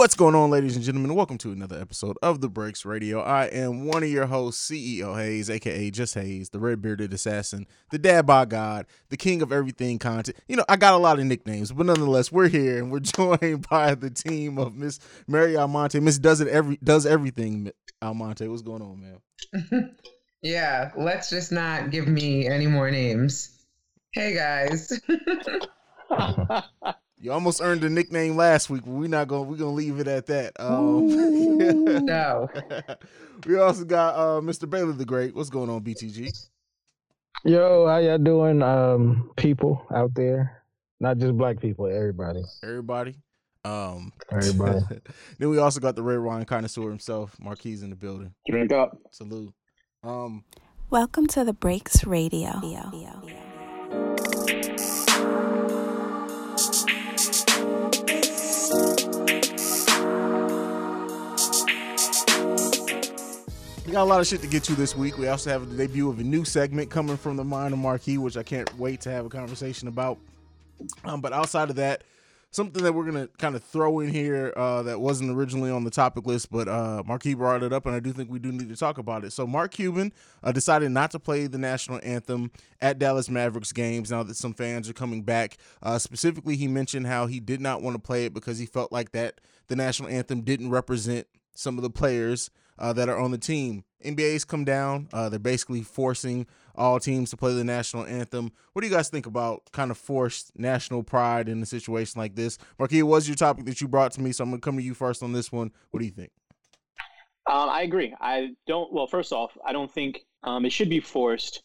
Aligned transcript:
What's 0.00 0.14
going 0.14 0.34
on, 0.34 0.48
ladies 0.48 0.76
and 0.76 0.82
gentlemen? 0.82 1.14
Welcome 1.14 1.36
to 1.36 1.52
another 1.52 1.78
episode 1.78 2.16
of 2.22 2.40
The 2.40 2.48
Breaks 2.48 2.86
Radio. 2.86 3.20
I 3.20 3.44
am 3.48 3.84
one 3.84 4.02
of 4.02 4.08
your 4.08 4.24
hosts, 4.24 4.70
CEO 4.70 5.14
Haize, 5.14 5.50
aka 5.50 5.90
Just 5.90 6.14
Haize, 6.14 6.48
the 6.48 6.58
red 6.58 6.80
bearded 6.80 7.12
assassin, 7.12 7.66
the 7.90 7.98
dad 7.98 8.24
by 8.24 8.46
God, 8.46 8.86
the 9.10 9.18
king 9.18 9.42
of 9.42 9.52
everything 9.52 9.98
content. 9.98 10.38
You 10.48 10.56
know, 10.56 10.64
I 10.70 10.76
got 10.76 10.94
a 10.94 10.96
lot 10.96 11.18
of 11.18 11.26
nicknames, 11.26 11.70
but 11.70 11.84
nonetheless, 11.84 12.32
we're 12.32 12.48
here 12.48 12.78
and 12.78 12.90
we're 12.90 13.00
joined 13.00 13.68
by 13.68 13.94
the 13.94 14.08
team 14.08 14.56
of 14.56 14.74
Miss 14.74 15.00
Mary 15.28 15.54
Almonte. 15.54 16.00
Miss 16.00 16.16
does 16.16 16.40
it 16.40 16.48
every 16.48 16.78
does 16.82 17.04
everything. 17.04 17.70
Almonte, 18.00 18.48
what's 18.48 18.62
going 18.62 18.80
on, 18.80 19.20
man? 19.52 19.96
yeah, 20.42 20.92
let's 20.96 21.28
just 21.28 21.52
not 21.52 21.90
give 21.90 22.08
me 22.08 22.46
any 22.48 22.66
more 22.66 22.90
names. 22.90 23.50
Hey 24.12 24.34
guys. 24.34 24.98
You 27.22 27.32
almost 27.32 27.60
earned 27.60 27.84
a 27.84 27.90
nickname 27.90 28.34
last 28.34 28.70
week, 28.70 28.80
but 28.82 28.92
we're 28.92 29.06
not 29.06 29.28
gonna 29.28 29.42
we're 29.42 29.58
gonna 29.58 29.72
leave 29.72 30.00
it 30.00 30.08
at 30.08 30.24
that. 30.26 30.52
Um, 30.58 31.06
no. 32.06 32.48
we 33.46 33.58
also 33.58 33.84
got 33.84 34.14
uh, 34.14 34.40
Mr. 34.40 34.68
Baylor 34.68 34.92
the 34.92 35.04
Great. 35.04 35.34
What's 35.34 35.50
going 35.50 35.68
on, 35.68 35.82
BTG? 35.82 36.48
Yo, 37.44 37.86
how 37.86 37.98
y'all 37.98 38.16
doing, 38.16 38.62
um, 38.62 39.32
people 39.36 39.86
out 39.94 40.14
there? 40.14 40.62
Not 40.98 41.18
just 41.18 41.36
black 41.36 41.60
people, 41.60 41.88
everybody. 41.88 42.42
Everybody. 42.62 43.16
Um, 43.66 44.14
everybody. 44.32 44.80
then 45.38 45.50
we 45.50 45.58
also 45.58 45.78
got 45.78 45.96
the 45.96 46.02
red 46.02 46.20
wine 46.20 46.46
connoisseur 46.46 46.88
himself, 46.88 47.36
Marquis 47.38 47.82
in 47.82 47.90
the 47.90 47.96
building. 47.96 48.32
Drink 48.48 48.72
up. 48.72 48.96
Salute. 49.10 49.52
Um, 50.02 50.42
Welcome 50.88 51.26
to 51.28 51.44
the 51.44 51.52
Breaks 51.52 52.06
Radio. 52.06 52.62
We 63.90 63.94
got 63.94 64.04
a 64.04 64.04
lot 64.04 64.20
of 64.20 64.28
shit 64.28 64.40
to 64.42 64.46
get 64.46 64.62
to 64.64 64.76
this 64.76 64.96
week. 64.96 65.18
We 65.18 65.26
also 65.26 65.50
have 65.50 65.68
the 65.68 65.76
debut 65.76 66.08
of 66.08 66.20
a 66.20 66.22
new 66.22 66.44
segment 66.44 66.90
coming 66.90 67.16
from 67.16 67.34
the 67.34 67.42
Mind 67.42 67.72
of 67.72 67.80
Marquis, 67.80 68.18
which 68.18 68.36
I 68.36 68.44
can't 68.44 68.72
wait 68.78 69.00
to 69.00 69.10
have 69.10 69.26
a 69.26 69.28
conversation 69.28 69.88
about. 69.88 70.16
Um, 71.02 71.20
but 71.20 71.32
outside 71.32 71.70
of 71.70 71.76
that, 71.76 72.04
something 72.52 72.84
that 72.84 72.92
we're 72.92 73.04
gonna 73.04 73.26
kind 73.38 73.56
of 73.56 73.64
throw 73.64 73.98
in 73.98 74.08
here 74.10 74.52
uh, 74.54 74.84
that 74.84 75.00
wasn't 75.00 75.36
originally 75.36 75.72
on 75.72 75.82
the 75.82 75.90
topic 75.90 76.24
list, 76.24 76.52
but 76.52 76.68
uh, 76.68 77.02
brought 77.02 77.64
it 77.64 77.72
up, 77.72 77.84
and 77.84 77.92
I 77.92 77.98
do 77.98 78.12
think 78.12 78.30
we 78.30 78.38
do 78.38 78.52
need 78.52 78.68
to 78.68 78.76
talk 78.76 78.98
about 78.98 79.24
it. 79.24 79.32
So 79.32 79.44
Mark 79.44 79.72
Cuban 79.72 80.12
uh, 80.44 80.52
decided 80.52 80.92
not 80.92 81.10
to 81.10 81.18
play 81.18 81.48
the 81.48 81.58
national 81.58 81.98
anthem 82.04 82.52
at 82.80 83.00
Dallas 83.00 83.28
Mavericks 83.28 83.72
games 83.72 84.12
now 84.12 84.22
that 84.22 84.36
some 84.36 84.54
fans 84.54 84.88
are 84.88 84.92
coming 84.92 85.22
back. 85.22 85.56
Uh, 85.82 85.98
specifically, 85.98 86.54
he 86.54 86.68
mentioned 86.68 87.08
how 87.08 87.26
he 87.26 87.40
did 87.40 87.60
not 87.60 87.82
want 87.82 87.96
to 87.96 88.00
play 88.00 88.24
it 88.24 88.34
because 88.34 88.56
he 88.56 88.66
felt 88.66 88.92
like 88.92 89.10
that 89.10 89.40
the 89.66 89.74
national 89.74 90.10
anthem 90.10 90.42
didn't 90.42 90.70
represent 90.70 91.26
some 91.54 91.76
of 91.76 91.82
the 91.82 91.90
players 91.90 92.50
uh, 92.80 92.92
that 92.94 93.08
are 93.08 93.18
on 93.18 93.30
the 93.30 93.38
team. 93.38 93.84
NBA's 94.04 94.44
come 94.44 94.64
down. 94.64 95.08
Uh, 95.12 95.28
they're 95.28 95.38
basically 95.38 95.82
forcing 95.82 96.46
all 96.74 96.98
teams 96.98 97.30
to 97.30 97.36
play 97.36 97.54
the 97.54 97.64
national 97.64 98.06
anthem. 98.06 98.50
What 98.72 98.82
do 98.82 98.88
you 98.88 98.94
guys 98.94 99.10
think 99.10 99.26
about 99.26 99.70
kind 99.72 99.90
of 99.90 99.98
forced 99.98 100.58
national 100.58 101.02
pride 101.02 101.48
in 101.48 101.62
a 101.62 101.66
situation 101.66 102.18
like 102.18 102.34
this? 102.34 102.56
Marquis, 102.78 103.00
it 103.00 103.02
was 103.02 103.28
your 103.28 103.36
topic 103.36 103.66
that 103.66 103.80
you 103.80 103.88
brought 103.88 104.12
to 104.12 104.22
me, 104.22 104.32
so 104.32 104.42
I'm 104.42 104.50
going 104.50 104.60
to 104.60 104.64
come 104.64 104.76
to 104.76 104.82
you 104.82 104.94
first 104.94 105.22
on 105.22 105.32
this 105.32 105.52
one. 105.52 105.70
What 105.90 106.00
do 106.00 106.06
you 106.06 106.12
think? 106.12 106.30
Um, 107.50 107.68
I 107.68 107.82
agree. 107.82 108.14
I 108.20 108.50
don't. 108.66 108.92
Well, 108.92 109.06
first 109.06 109.32
off, 109.32 109.56
I 109.66 109.72
don't 109.72 109.90
think 109.90 110.20
um, 110.42 110.64
it 110.64 110.72
should 110.72 110.88
be 110.88 111.00
forced 111.00 111.62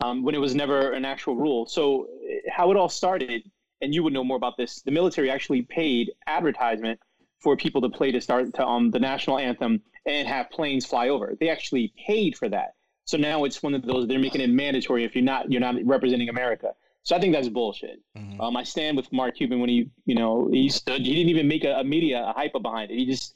um, 0.00 0.22
when 0.22 0.34
it 0.34 0.38
was 0.38 0.54
never 0.54 0.92
an 0.92 1.04
actual 1.04 1.34
rule. 1.34 1.66
So, 1.66 2.06
how 2.50 2.70
it 2.70 2.76
all 2.76 2.88
started, 2.88 3.42
and 3.82 3.94
you 3.94 4.02
would 4.02 4.12
know 4.12 4.24
more 4.24 4.36
about 4.36 4.56
this. 4.56 4.80
The 4.82 4.90
military 4.90 5.30
actually 5.30 5.62
paid 5.62 6.12
advertisement 6.26 7.00
for 7.40 7.56
people 7.56 7.80
to 7.80 7.88
play 7.88 8.12
to 8.12 8.20
start 8.20 8.52
to, 8.54 8.66
um, 8.66 8.90
the 8.90 8.98
national 8.98 9.38
anthem 9.38 9.80
and 10.08 10.26
have 10.26 10.50
planes 10.50 10.86
fly 10.86 11.10
over. 11.10 11.36
They 11.38 11.50
actually 11.50 11.92
paid 12.06 12.36
for 12.36 12.48
that. 12.48 12.74
So 13.04 13.16
now 13.16 13.44
it's 13.44 13.62
one 13.62 13.74
of 13.74 13.82
those 13.82 14.08
they're 14.08 14.18
making 14.18 14.40
it 14.40 14.50
mandatory 14.50 15.04
if 15.04 15.14
you're 15.14 15.24
not 15.24 15.52
you're 15.52 15.60
not 15.60 15.76
representing 15.84 16.28
America. 16.28 16.74
So 17.04 17.14
I 17.14 17.20
think 17.20 17.32
that's 17.32 17.48
bullshit. 17.48 18.00
Mm-hmm. 18.16 18.40
Um, 18.40 18.56
I 18.56 18.64
stand 18.64 18.96
with 18.96 19.10
Mark 19.12 19.36
Cuban 19.36 19.60
when 19.60 19.68
he 19.68 19.88
you 20.06 20.14
know 20.14 20.48
he 20.50 20.68
stood. 20.68 21.02
He 21.02 21.14
didn't 21.14 21.30
even 21.30 21.46
make 21.46 21.64
a, 21.64 21.74
a 21.74 21.84
media 21.84 22.24
a 22.26 22.32
hype 22.32 22.52
behind 22.60 22.90
it. 22.90 22.96
He 22.96 23.06
just 23.06 23.34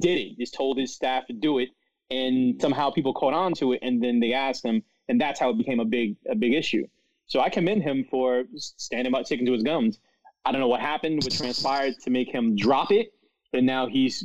did 0.00 0.18
it. 0.18 0.28
He 0.28 0.36
just 0.36 0.54
told 0.54 0.78
his 0.78 0.94
staff 0.94 1.26
to 1.26 1.32
do 1.32 1.58
it, 1.58 1.70
and 2.10 2.60
somehow 2.60 2.90
people 2.90 3.12
caught 3.12 3.34
on 3.34 3.54
to 3.54 3.72
it, 3.72 3.80
and 3.82 4.02
then 4.02 4.20
they 4.20 4.32
asked 4.32 4.64
him, 4.64 4.82
and 5.08 5.20
that's 5.20 5.40
how 5.40 5.50
it 5.50 5.58
became 5.58 5.80
a 5.80 5.84
big 5.84 6.16
a 6.30 6.34
big 6.34 6.54
issue. 6.54 6.86
So 7.26 7.40
I 7.40 7.48
commend 7.48 7.82
him 7.82 8.04
for 8.10 8.44
standing 8.56 9.14
up, 9.14 9.24
sticking 9.26 9.46
to 9.46 9.52
his 9.52 9.62
guns. 9.62 10.00
I 10.44 10.52
don't 10.52 10.60
know 10.60 10.68
what 10.68 10.80
happened, 10.80 11.22
what 11.22 11.32
transpired 11.32 11.94
to 12.04 12.10
make 12.10 12.28
him 12.28 12.56
drop 12.56 12.90
it, 12.90 13.12
and 13.52 13.66
now 13.66 13.86
he's 13.86 14.24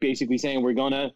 basically 0.00 0.36
saying 0.36 0.62
we're 0.62 0.74
gonna 0.74 1.12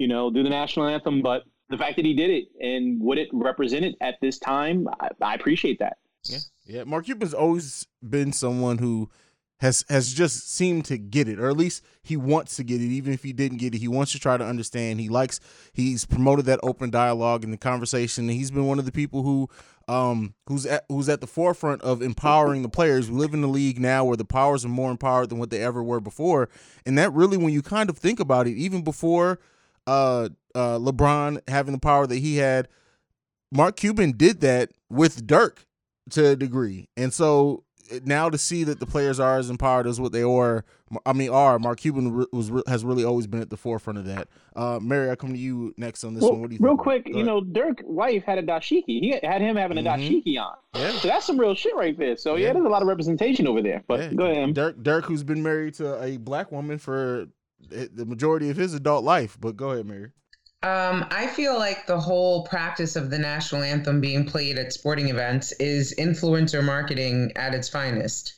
you 0.00 0.08
know, 0.08 0.30
do 0.30 0.42
the 0.42 0.48
national 0.48 0.86
anthem. 0.86 1.20
But 1.20 1.44
the 1.68 1.76
fact 1.76 1.96
that 1.96 2.04
he 2.04 2.14
did 2.14 2.30
it 2.30 2.48
and 2.58 3.00
what 3.00 3.18
it 3.18 3.28
represented 3.32 3.94
at 4.00 4.16
this 4.20 4.38
time, 4.38 4.88
I, 4.98 5.10
I 5.20 5.34
appreciate 5.34 5.78
that. 5.78 5.98
Yeah, 6.24 6.38
yeah. 6.64 6.84
Mark 6.84 7.04
Cuban's 7.04 7.34
always 7.34 7.86
been 8.02 8.32
someone 8.32 8.78
who 8.78 9.10
has 9.58 9.84
has 9.90 10.12
just 10.14 10.50
seemed 10.50 10.86
to 10.86 10.96
get 10.96 11.28
it, 11.28 11.38
or 11.38 11.50
at 11.50 11.56
least 11.56 11.84
he 12.02 12.16
wants 12.16 12.56
to 12.56 12.64
get 12.64 12.80
it. 12.80 12.86
Even 12.86 13.12
if 13.12 13.22
he 13.22 13.34
didn't 13.34 13.58
get 13.58 13.74
it, 13.74 13.78
he 13.78 13.88
wants 13.88 14.12
to 14.12 14.18
try 14.18 14.38
to 14.38 14.44
understand. 14.44 15.00
He 15.00 15.10
likes. 15.10 15.38
He's 15.74 16.06
promoted 16.06 16.46
that 16.46 16.60
open 16.62 16.88
dialogue 16.88 17.44
and 17.44 17.52
the 17.52 17.58
conversation. 17.58 18.28
He's 18.30 18.50
been 18.50 18.66
one 18.66 18.78
of 18.78 18.86
the 18.86 18.92
people 18.92 19.22
who, 19.22 19.50
um, 19.86 20.34
who's 20.46 20.64
at 20.64 20.84
who's 20.88 21.10
at 21.10 21.20
the 21.20 21.26
forefront 21.26 21.82
of 21.82 22.00
empowering 22.00 22.62
the 22.62 22.70
players. 22.70 23.10
We 23.10 23.18
live 23.18 23.34
in 23.34 23.44
a 23.44 23.48
league 23.48 23.78
now 23.78 24.06
where 24.06 24.16
the 24.16 24.24
powers 24.24 24.64
are 24.64 24.68
more 24.68 24.90
empowered 24.90 25.28
than 25.28 25.38
what 25.38 25.50
they 25.50 25.62
ever 25.62 25.82
were 25.82 26.00
before, 26.00 26.48
and 26.86 26.96
that 26.96 27.12
really, 27.12 27.36
when 27.36 27.52
you 27.52 27.60
kind 27.60 27.90
of 27.90 27.98
think 27.98 28.18
about 28.18 28.46
it, 28.46 28.56
even 28.56 28.82
before 28.82 29.40
uh, 29.86 30.28
uh, 30.54 30.78
LeBron 30.78 31.40
having 31.48 31.72
the 31.72 31.80
power 31.80 32.06
that 32.06 32.18
he 32.18 32.36
had, 32.36 32.68
Mark 33.52 33.76
Cuban 33.76 34.12
did 34.16 34.40
that 34.40 34.70
with 34.88 35.26
Dirk 35.26 35.66
to 36.10 36.28
a 36.28 36.36
degree, 36.36 36.88
and 36.96 37.12
so 37.12 37.64
now 38.04 38.30
to 38.30 38.38
see 38.38 38.64
that 38.64 38.80
the 38.80 38.86
players 38.86 39.18
are 39.18 39.38
as 39.38 39.50
empowered 39.50 39.86
as 39.86 40.00
what 40.00 40.12
they 40.12 40.22
are, 40.22 40.64
I 41.06 41.12
mean, 41.12 41.30
are 41.30 41.58
Mark 41.58 41.80
Cuban 41.80 42.26
was 42.32 42.50
has 42.66 42.84
really 42.84 43.04
always 43.04 43.26
been 43.26 43.40
at 43.40 43.50
the 43.50 43.56
forefront 43.56 43.98
of 43.98 44.06
that. 44.06 44.28
Uh, 44.56 44.78
Mary, 44.80 45.10
I 45.10 45.16
come 45.16 45.32
to 45.32 45.38
you 45.38 45.74
next 45.76 46.04
on 46.04 46.14
this 46.14 46.22
well, 46.22 46.32
one. 46.32 46.40
What 46.40 46.50
do 46.50 46.56
you 46.56 46.60
real 46.62 46.72
think? 46.72 46.80
quick? 46.80 47.08
You 47.08 47.22
know, 47.22 47.40
Dirk 47.40 47.82
wife 47.84 48.24
had 48.24 48.38
a 48.38 48.42
dashiki. 48.42 48.84
He 48.86 49.18
had 49.22 49.40
him 49.40 49.56
having 49.56 49.78
a 49.78 49.82
mm-hmm. 49.82 50.02
dashiki 50.02 50.40
on. 50.40 50.56
Yeah. 50.74 50.90
So 50.92 51.08
that's 51.08 51.26
some 51.26 51.38
real 51.38 51.54
shit 51.54 51.74
right 51.76 51.96
there. 51.98 52.16
So 52.16 52.36
yeah, 52.36 52.48
yeah 52.48 52.52
there's 52.54 52.64
a 52.64 52.68
lot 52.68 52.82
of 52.82 52.88
representation 52.88 53.46
over 53.46 53.62
there. 53.62 53.84
But 53.86 54.00
yeah. 54.00 54.12
go 54.14 54.26
ahead. 54.26 54.54
Dirk, 54.54 54.82
Dirk, 54.82 55.04
who's 55.04 55.22
been 55.22 55.42
married 55.42 55.74
to 55.74 56.02
a 56.02 56.16
black 56.16 56.50
woman 56.50 56.78
for 56.78 57.26
the 57.68 58.06
majority 58.06 58.50
of 58.50 58.56
his 58.56 58.74
adult 58.74 59.04
life. 59.04 59.38
But 59.40 59.56
go 59.56 59.70
ahead, 59.70 59.86
Mary. 59.86 60.12
Um, 60.62 61.06
I 61.10 61.26
feel 61.26 61.58
like 61.58 61.86
the 61.86 61.98
whole 61.98 62.44
practice 62.44 62.94
of 62.94 63.08
the 63.08 63.18
national 63.18 63.62
anthem 63.62 64.00
being 64.00 64.26
played 64.26 64.58
at 64.58 64.74
sporting 64.74 65.08
events 65.08 65.52
is 65.52 65.94
influencer 65.98 66.62
marketing 66.62 67.32
at 67.34 67.54
its 67.54 67.68
finest. 67.68 68.34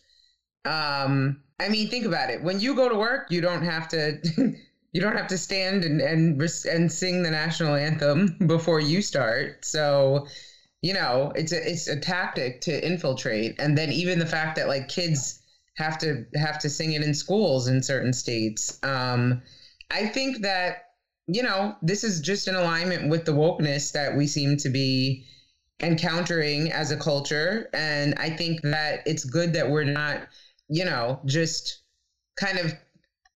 Um, 0.65 1.43
I 1.59 1.69
mean, 1.69 1.89
think 1.89 2.05
about 2.05 2.31
it. 2.31 2.43
When 2.43 2.61
you 2.61 2.77
go 2.77 2.89
to 2.89 2.95
work, 2.95 3.31
you 3.31 3.41
don't 3.41 3.65
have 3.65 3.89
to 3.89 4.21
you 4.93 5.01
don't 5.01 5.17
have 5.17 5.27
to 5.29 5.39
stand 5.39 5.85
and 5.85 6.01
and 6.01 6.41
and 6.71 6.93
sing 6.93 7.25
the 7.25 7.31
national 7.31 7.75
anthem 7.75 8.37
before 8.47 8.79
you 8.79 9.03
start. 9.03 9.65
So, 9.65 10.29
you 10.81 10.95
know, 10.95 11.33
it's 11.35 11.51
a 11.51 11.71
it's 11.71 11.89
a 11.89 11.99
tactic 11.99 12.61
to 12.63 12.87
infiltrate. 12.87 13.57
And 13.59 13.77
then 13.77 13.91
even 13.91 14.21
the 14.21 14.27
fact 14.27 14.55
that 14.57 14.69
like 14.69 14.89
kids 14.89 15.42
have 15.77 15.99
to 15.99 16.27
have 16.35 16.59
to 16.61 16.71
sing 16.71 16.93
it 16.93 17.03
in 17.03 17.15
schools 17.15 17.69
in 17.69 17.83
certain 17.83 18.13
states. 18.13 18.79
Um, 18.83 19.43
I 19.91 20.07
think 20.07 20.43
that 20.43 20.89
you 21.27 21.43
know 21.43 21.77
this 21.83 22.05
is 22.05 22.21
just 22.21 22.49
in 22.49 22.55
alignment 22.55 23.09
with 23.09 23.25
the 23.25 23.33
wokeness 23.33 23.93
that 23.93 24.17
we 24.17 24.27
seem 24.27 24.57
to 24.59 24.69
be 24.69 25.25
encountering 25.81 26.71
as 26.71 26.91
a 26.91 26.97
culture, 26.97 27.69
and 27.73 28.15
I 28.19 28.31
think 28.31 28.61
that 28.63 29.01
it's 29.07 29.25
good 29.25 29.53
that 29.55 29.71
we're 29.71 29.85
not 29.85 30.29
you 30.69 30.85
know 30.85 31.21
just 31.25 31.83
kind 32.37 32.59
of 32.59 32.75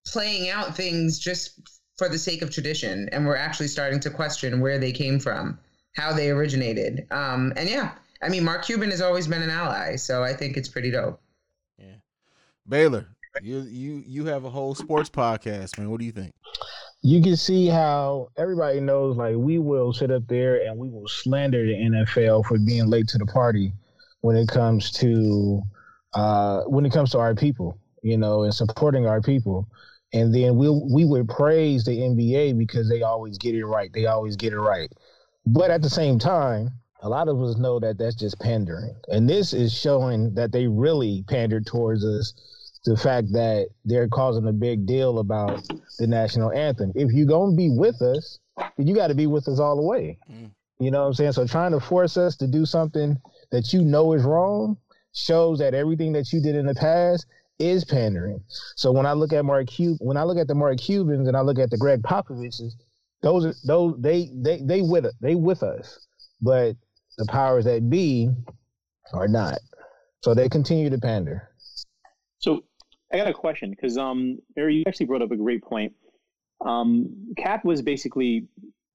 playing 0.05 0.49
out 0.49 0.75
things 0.75 1.19
just 1.19 1.79
for 1.97 2.07
the 2.07 2.19
sake 2.19 2.41
of 2.41 2.51
tradition, 2.51 3.09
and 3.11 3.25
we're 3.25 3.35
actually 3.35 3.67
starting 3.67 3.99
to 4.01 4.09
question 4.09 4.59
where 4.59 4.77
they 4.77 4.91
came 4.91 5.19
from, 5.19 5.57
how 5.95 6.13
they 6.13 6.29
originated, 6.29 7.07
um, 7.11 7.53
and 7.55 7.69
yeah. 7.69 7.93
I 8.19 8.29
mean, 8.29 8.43
Mark 8.43 8.65
Cuban 8.65 8.89
has 8.89 8.99
always 8.99 9.27
been 9.27 9.43
an 9.43 9.51
ally, 9.51 9.95
so 9.95 10.23
I 10.23 10.33
think 10.33 10.57
it's 10.57 10.67
pretty 10.67 10.89
dope. 10.89 11.21
Baylor, 12.67 13.07
you 13.41 13.61
you 13.61 14.03
you 14.05 14.25
have 14.25 14.43
a 14.43 14.49
whole 14.49 14.75
sports 14.75 15.09
podcast, 15.09 15.77
man. 15.77 15.89
What 15.89 15.99
do 15.99 16.05
you 16.05 16.11
think? 16.11 16.33
You 17.01 17.21
can 17.21 17.37
see 17.37 17.67
how 17.67 18.29
everybody 18.37 18.79
knows, 18.79 19.15
like 19.15 19.35
we 19.35 19.59
will 19.59 19.93
sit 19.93 20.11
up 20.11 20.27
there 20.27 20.65
and 20.65 20.77
we 20.77 20.89
will 20.89 21.07
slander 21.07 21.65
the 21.65 21.73
NFL 21.73 22.45
for 22.45 22.57
being 22.57 22.89
late 22.89 23.07
to 23.09 23.17
the 23.17 23.25
party 23.25 23.71
when 24.21 24.35
it 24.35 24.49
comes 24.49 24.91
to 24.93 25.61
uh, 26.13 26.61
when 26.63 26.85
it 26.85 26.91
comes 26.91 27.11
to 27.11 27.19
our 27.19 27.35
people, 27.35 27.79
you 28.01 28.17
know, 28.17 28.43
and 28.43 28.53
supporting 28.53 29.05
our 29.05 29.21
people. 29.21 29.67
And 30.13 30.33
then 30.33 30.55
we'll 30.57 30.85
we 30.91 31.05
would 31.05 31.29
praise 31.29 31.85
the 31.85 31.97
NBA 31.97 32.57
because 32.57 32.89
they 32.89 33.01
always 33.01 33.37
get 33.37 33.55
it 33.55 33.65
right. 33.65 33.91
They 33.93 34.07
always 34.07 34.35
get 34.35 34.53
it 34.53 34.59
right. 34.59 34.91
But 35.45 35.71
at 35.71 35.81
the 35.81 35.89
same 35.89 36.19
time, 36.19 36.69
a 37.01 37.09
lot 37.09 37.27
of 37.27 37.41
us 37.41 37.57
know 37.57 37.79
that 37.79 37.97
that's 37.97 38.15
just 38.15 38.39
pandering. 38.39 38.95
And 39.09 39.29
this 39.29 39.53
is 39.53 39.73
showing 39.73 40.33
that 40.33 40.51
they 40.51 40.67
really 40.67 41.23
pandered 41.27 41.65
towards 41.65 42.03
us 42.03 42.33
the 42.87 42.97
fact 42.97 43.31
that 43.33 43.67
they're 43.85 44.07
causing 44.07 44.47
a 44.47 44.53
big 44.53 44.85
deal 44.85 45.19
about 45.19 45.67
the 45.99 46.07
national 46.07 46.51
anthem. 46.51 46.91
If 46.95 47.11
you're 47.11 47.27
gonna 47.27 47.55
be 47.55 47.69
with 47.69 48.01
us, 48.01 48.39
then 48.77 48.87
you 48.87 48.95
got 48.95 49.07
to 49.07 49.15
be 49.15 49.27
with 49.27 49.47
us 49.47 49.59
all 49.59 49.75
the 49.75 49.81
way. 49.81 50.17
Mm. 50.31 50.51
You 50.79 50.91
know 50.91 51.01
what 51.01 51.07
I'm 51.07 51.13
saying? 51.13 51.33
So 51.33 51.45
trying 51.45 51.71
to 51.71 51.79
force 51.79 52.17
us 52.17 52.35
to 52.37 52.47
do 52.47 52.65
something 52.65 53.17
that 53.51 53.73
you 53.73 53.83
know 53.83 54.13
is 54.13 54.23
wrong 54.23 54.77
shows 55.13 55.59
that 55.59 55.73
everything 55.73 56.13
that 56.13 56.31
you 56.31 56.41
did 56.41 56.55
in 56.55 56.65
the 56.65 56.75
past 56.75 57.25
is 57.59 57.83
pandering. 57.83 58.41
So 58.75 58.91
when 58.91 59.05
I 59.05 59.13
look 59.13 59.33
at 59.33 59.43
Mark 59.43 59.67
Cuban, 59.67 59.97
when 59.99 60.17
I 60.17 60.23
look 60.23 60.37
at 60.37 60.47
the 60.47 60.55
Mark 60.55 60.77
Cubans 60.77 61.27
and 61.27 61.35
I 61.35 61.41
look 61.41 61.59
at 61.59 61.71
the 61.71 61.77
Gregg 61.77 62.03
Popoviches, 62.03 62.73
those 63.21 63.45
are 63.45 63.53
those 63.65 63.95
they 63.99 64.31
they 64.35 64.61
they 64.63 64.81
with 64.81 65.05
us, 65.05 65.13
they 65.19 65.35
with 65.35 65.63
us, 65.63 66.07
but 66.41 66.75
the 67.17 67.25
powers 67.25 67.65
that 67.65 67.89
be 67.89 68.29
are 69.13 69.27
not. 69.27 69.57
So 70.21 70.33
they 70.33 70.49
continue 70.49 70.89
to 70.89 70.97
pander. 70.99 71.49
So 72.39 72.63
I 73.11 73.17
got 73.17 73.27
a 73.27 73.33
question 73.33 73.71
because 73.71 73.97
um, 73.97 74.39
Mary, 74.55 74.75
you 74.75 74.83
actually 74.87 75.05
brought 75.05 75.21
up 75.21 75.31
a 75.31 75.37
great 75.37 75.63
point. 75.63 75.93
Um, 76.65 77.33
Kap 77.37 77.63
was 77.63 77.81
basically 77.81 78.47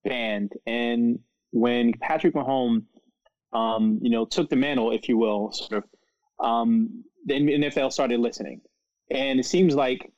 banned, 0.05 0.53
and 0.67 1.19
when 1.53 1.93
Patrick 2.01 2.35
Mahomes, 2.35 2.85
um, 3.53 3.99
you 4.03 4.11
know, 4.11 4.25
took 4.25 4.51
the 4.51 4.57
mantle, 4.57 4.93
if 4.93 5.09
you 5.09 5.17
will, 5.17 5.53
sort 5.53 5.85
of, 5.85 6.45
um, 6.45 7.05
the 7.27 7.35
NFL 7.35 7.93
started 7.93 8.19
listening, 8.21 8.61
and 9.11 9.39
it 9.39 9.45
seems 9.45 9.75
like 9.75 10.13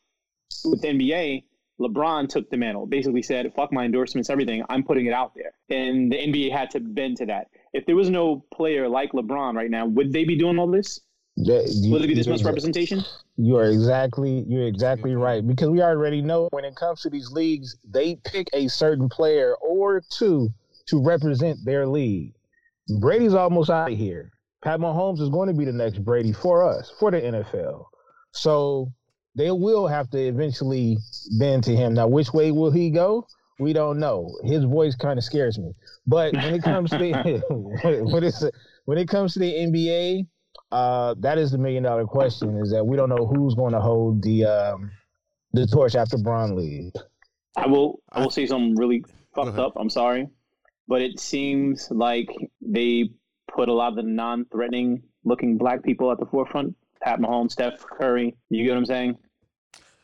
with 0.64 0.80
the 0.80 0.88
NBA, 0.88 1.44
LeBron 1.80 2.28
took 2.28 2.48
the 2.50 2.56
mantle, 2.56 2.86
basically 2.86 3.22
said, 3.22 3.52
"Fuck 3.54 3.72
my 3.72 3.84
endorsements, 3.84 4.30
everything. 4.30 4.62
I'm 4.68 4.84
putting 4.84 5.06
it 5.06 5.12
out 5.12 5.34
there," 5.34 5.52
and 5.68 6.10
the 6.10 6.16
NBA 6.16 6.50
had 6.50 6.70
to 6.70 6.80
bend 6.80 7.18
to 7.18 7.26
that. 7.26 7.48
If 7.72 7.84
there 7.86 7.96
was 7.96 8.10
no 8.10 8.44
player 8.52 8.88
like 8.88 9.12
LeBron 9.12 9.54
right 9.54 9.70
now, 9.70 9.86
would 9.86 10.12
they 10.12 10.24
be 10.24 10.36
doing 10.36 10.58
all 10.58 10.68
this? 10.68 11.00
Yeah, 11.36 11.62
you, 11.66 11.92
Will 11.92 12.04
it 12.04 12.06
be 12.06 12.14
this 12.14 12.28
much 12.28 12.42
representation? 12.42 13.02
You 13.36 13.56
are 13.56 13.64
exactly 13.64 14.44
you're 14.46 14.68
exactly 14.68 15.16
right 15.16 15.46
because 15.46 15.68
we 15.68 15.82
already 15.82 16.22
know 16.22 16.48
when 16.52 16.64
it 16.64 16.76
comes 16.76 17.00
to 17.02 17.10
these 17.10 17.30
leagues, 17.30 17.76
they 17.84 18.16
pick 18.24 18.48
a 18.52 18.68
certain 18.68 19.08
player 19.08 19.56
or 19.56 20.02
two 20.10 20.50
to 20.86 21.02
represent 21.02 21.58
their 21.64 21.86
league. 21.86 22.34
Brady's 23.00 23.34
almost 23.34 23.70
out 23.70 23.90
of 23.90 23.98
here. 23.98 24.30
Pat 24.62 24.78
Mahomes 24.78 25.20
is 25.20 25.28
going 25.28 25.48
to 25.48 25.54
be 25.54 25.64
the 25.64 25.72
next 25.72 26.04
Brady 26.04 26.32
for 26.32 26.62
us 26.62 26.92
for 26.98 27.10
the 27.10 27.20
NFL. 27.20 27.84
So 28.32 28.92
they 29.34 29.50
will 29.50 29.88
have 29.88 30.10
to 30.10 30.18
eventually 30.18 30.98
bend 31.38 31.64
to 31.64 31.74
him. 31.74 31.94
Now, 31.94 32.06
which 32.06 32.32
way 32.32 32.52
will 32.52 32.70
he 32.70 32.90
go? 32.90 33.26
We 33.58 33.72
don't 33.72 33.98
know. 33.98 34.30
His 34.44 34.64
voice 34.64 34.94
kind 34.94 35.18
of 35.18 35.24
scares 35.24 35.58
me. 35.58 35.72
But 36.06 36.32
when 36.34 36.54
it 36.54 36.62
comes 36.62 36.90
to 36.90 36.98
the, 36.98 38.52
when 38.84 38.98
it 38.98 39.08
comes 39.08 39.32
to 39.34 39.38
the 39.38 39.52
NBA, 39.52 40.26
uh, 40.72 41.14
that 41.18 41.38
is 41.38 41.50
the 41.50 41.58
million 41.58 41.82
dollar 41.82 42.04
question: 42.04 42.58
is 42.58 42.70
that 42.70 42.84
we 42.84 42.96
don't 42.96 43.08
know 43.08 43.26
who's 43.26 43.54
going 43.54 43.72
to 43.72 43.80
hold 43.80 44.22
the 44.22 44.44
um, 44.44 44.90
the 45.52 45.66
torch 45.66 45.94
after 45.94 46.18
Bron 46.18 46.56
leaves. 46.56 46.96
I 47.56 47.66
will. 47.66 48.00
I 48.12 48.20
will 48.20 48.30
say 48.30 48.46
something 48.46 48.76
really 48.76 49.04
fucked 49.34 49.58
up. 49.58 49.74
I'm 49.76 49.90
sorry, 49.90 50.28
but 50.88 51.02
it 51.02 51.20
seems 51.20 51.90
like 51.90 52.28
they 52.60 53.10
put 53.54 53.68
a 53.68 53.72
lot 53.72 53.90
of 53.90 53.96
the 53.96 54.02
non-threatening 54.02 55.02
looking 55.24 55.56
black 55.56 55.82
people 55.82 56.10
at 56.10 56.18
the 56.18 56.26
forefront. 56.26 56.74
Pat 57.02 57.20
Mahomes, 57.20 57.52
Steph 57.52 57.84
Curry. 57.84 58.34
You 58.50 58.64
get 58.64 58.70
what 58.70 58.78
I'm 58.78 58.86
saying? 58.86 59.18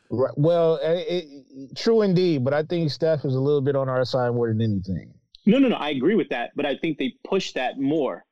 Right. 0.09 0.33
Well, 0.37 0.75
it, 0.83 1.07
it, 1.07 1.77
true 1.77 2.01
indeed, 2.01 2.43
but 2.43 2.53
I 2.53 2.63
think 2.63 2.91
Steph 2.91 3.25
is 3.25 3.35
a 3.35 3.39
little 3.39 3.61
bit 3.61 3.75
on 3.75 3.89
our 3.89 4.05
side 4.05 4.33
more 4.33 4.49
than 4.49 4.61
anything. 4.61 5.13
No, 5.45 5.57
no, 5.57 5.69
no. 5.69 5.77
I 5.77 5.89
agree 5.89 6.15
with 6.15 6.29
that, 6.29 6.51
but 6.55 6.65
I 6.65 6.77
think 6.77 6.97
they 6.97 7.15
pushed 7.27 7.55
that 7.55 7.79
more 7.79 8.25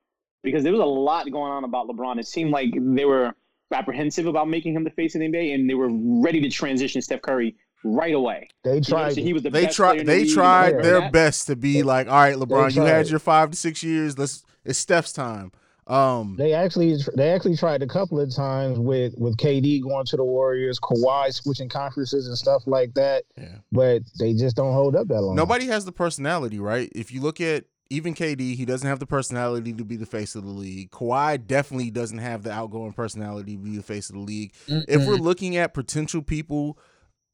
because 0.44 0.63
there 0.63 0.71
was 0.71 0.81
a 0.81 0.86
lot 0.86 1.30
going 1.31 1.51
on 1.51 1.63
about 1.63 1.88
LeBron. 1.88 2.19
It 2.19 2.27
seemed 2.27 2.51
like 2.51 2.69
they 2.75 3.06
were 3.06 3.33
apprehensive 3.71 4.25
about 4.25 4.50
making 4.50 4.75
him 4.75 4.83
the 4.83 4.89
face 4.91 5.15
of 5.15 5.19
the 5.19 5.27
NBA, 5.27 5.53
and 5.53 5.69
they 5.69 5.75
were 5.75 5.89
ready 5.91 6.41
to 6.41 6.50
transition 6.50 7.01
Steph 7.01 7.21
Curry 7.21 7.56
right 7.83 8.13
away. 8.13 8.50
They 8.63 8.81
tried. 8.81 9.15
he 9.15 9.33
was 9.33 9.44
the 9.44 9.50
they 9.50 9.68
tried. 9.68 10.06
They 10.06 10.24
the 10.24 10.33
tried 10.33 10.83
their 10.83 11.09
best 11.12 11.47
to 11.47 11.56
be 11.56 11.83
like, 11.83 12.07
all 12.07 12.13
right, 12.13 12.36
LeBron, 12.36 12.75
you 12.75 12.81
had 12.81 13.09
your 13.09 13.19
five 13.19 13.51
to 13.51 13.57
six 13.57 13.83
years. 13.83 14.18
Let's. 14.18 14.44
It's 14.65 14.77
Steph's 14.77 15.13
time. 15.13 15.51
Um, 15.88 16.36
they 16.38 16.53
actually 16.53 16.97
they 17.15 17.31
actually 17.31 17.57
tried 17.57 17.81
a 17.81 17.88
couple 17.88 18.19
of 18.19 18.33
times 18.33 18.77
with 18.77 19.15
with 19.18 19.38
KD 19.38 19.81
going 19.81 20.06
to 20.06 20.18
the 20.18 20.24
Warriors, 20.24 20.80
Kawhi 20.80 21.33
switching 21.33 21.68
conferences 21.68 22.27
and 22.27 22.38
stuff 22.38 22.68
like 22.68 22.94
that. 22.94 23.24
Yeah. 23.35 23.56
But 23.71 24.03
they 24.19 24.35
just 24.35 24.56
don't 24.56 24.74
hold 24.74 24.95
up 24.95 25.07
that 25.07 25.19
long. 25.19 25.35
Nobody 25.35 25.65
has 25.65 25.85
the 25.85 25.92
personality, 25.92 26.59
right? 26.59 26.92
If 26.94 27.12
you 27.12 27.21
look 27.21 27.42
at 27.42 27.65
even 27.89 28.13
KD, 28.13 28.56
he 28.56 28.65
doesn't 28.65 28.88
have 28.88 29.00
the 29.00 29.07
personality 29.07 29.74
to 29.74 29.83
be 29.83 29.95
the 29.95 30.06
face 30.06 30.36
of 30.36 30.44
the 30.44 30.51
league. 30.51 30.91
Kawhi 30.91 31.45
definitely 31.45 31.89
doesn't 31.89 32.19
have 32.19 32.44
the 32.44 32.51
outgoing 32.51 32.94
personality 32.94 33.56
to 33.56 33.63
be 33.63 33.77
the 33.77 33.83
face 33.83 34.09
of 34.09 34.15
the 34.15 34.21
league. 34.21 34.53
mm 34.68 34.86
If 34.88 35.06
we're 35.06 35.15
looking 35.15 35.57
at 35.57 35.74
potential 35.74 36.21
people 36.21 36.77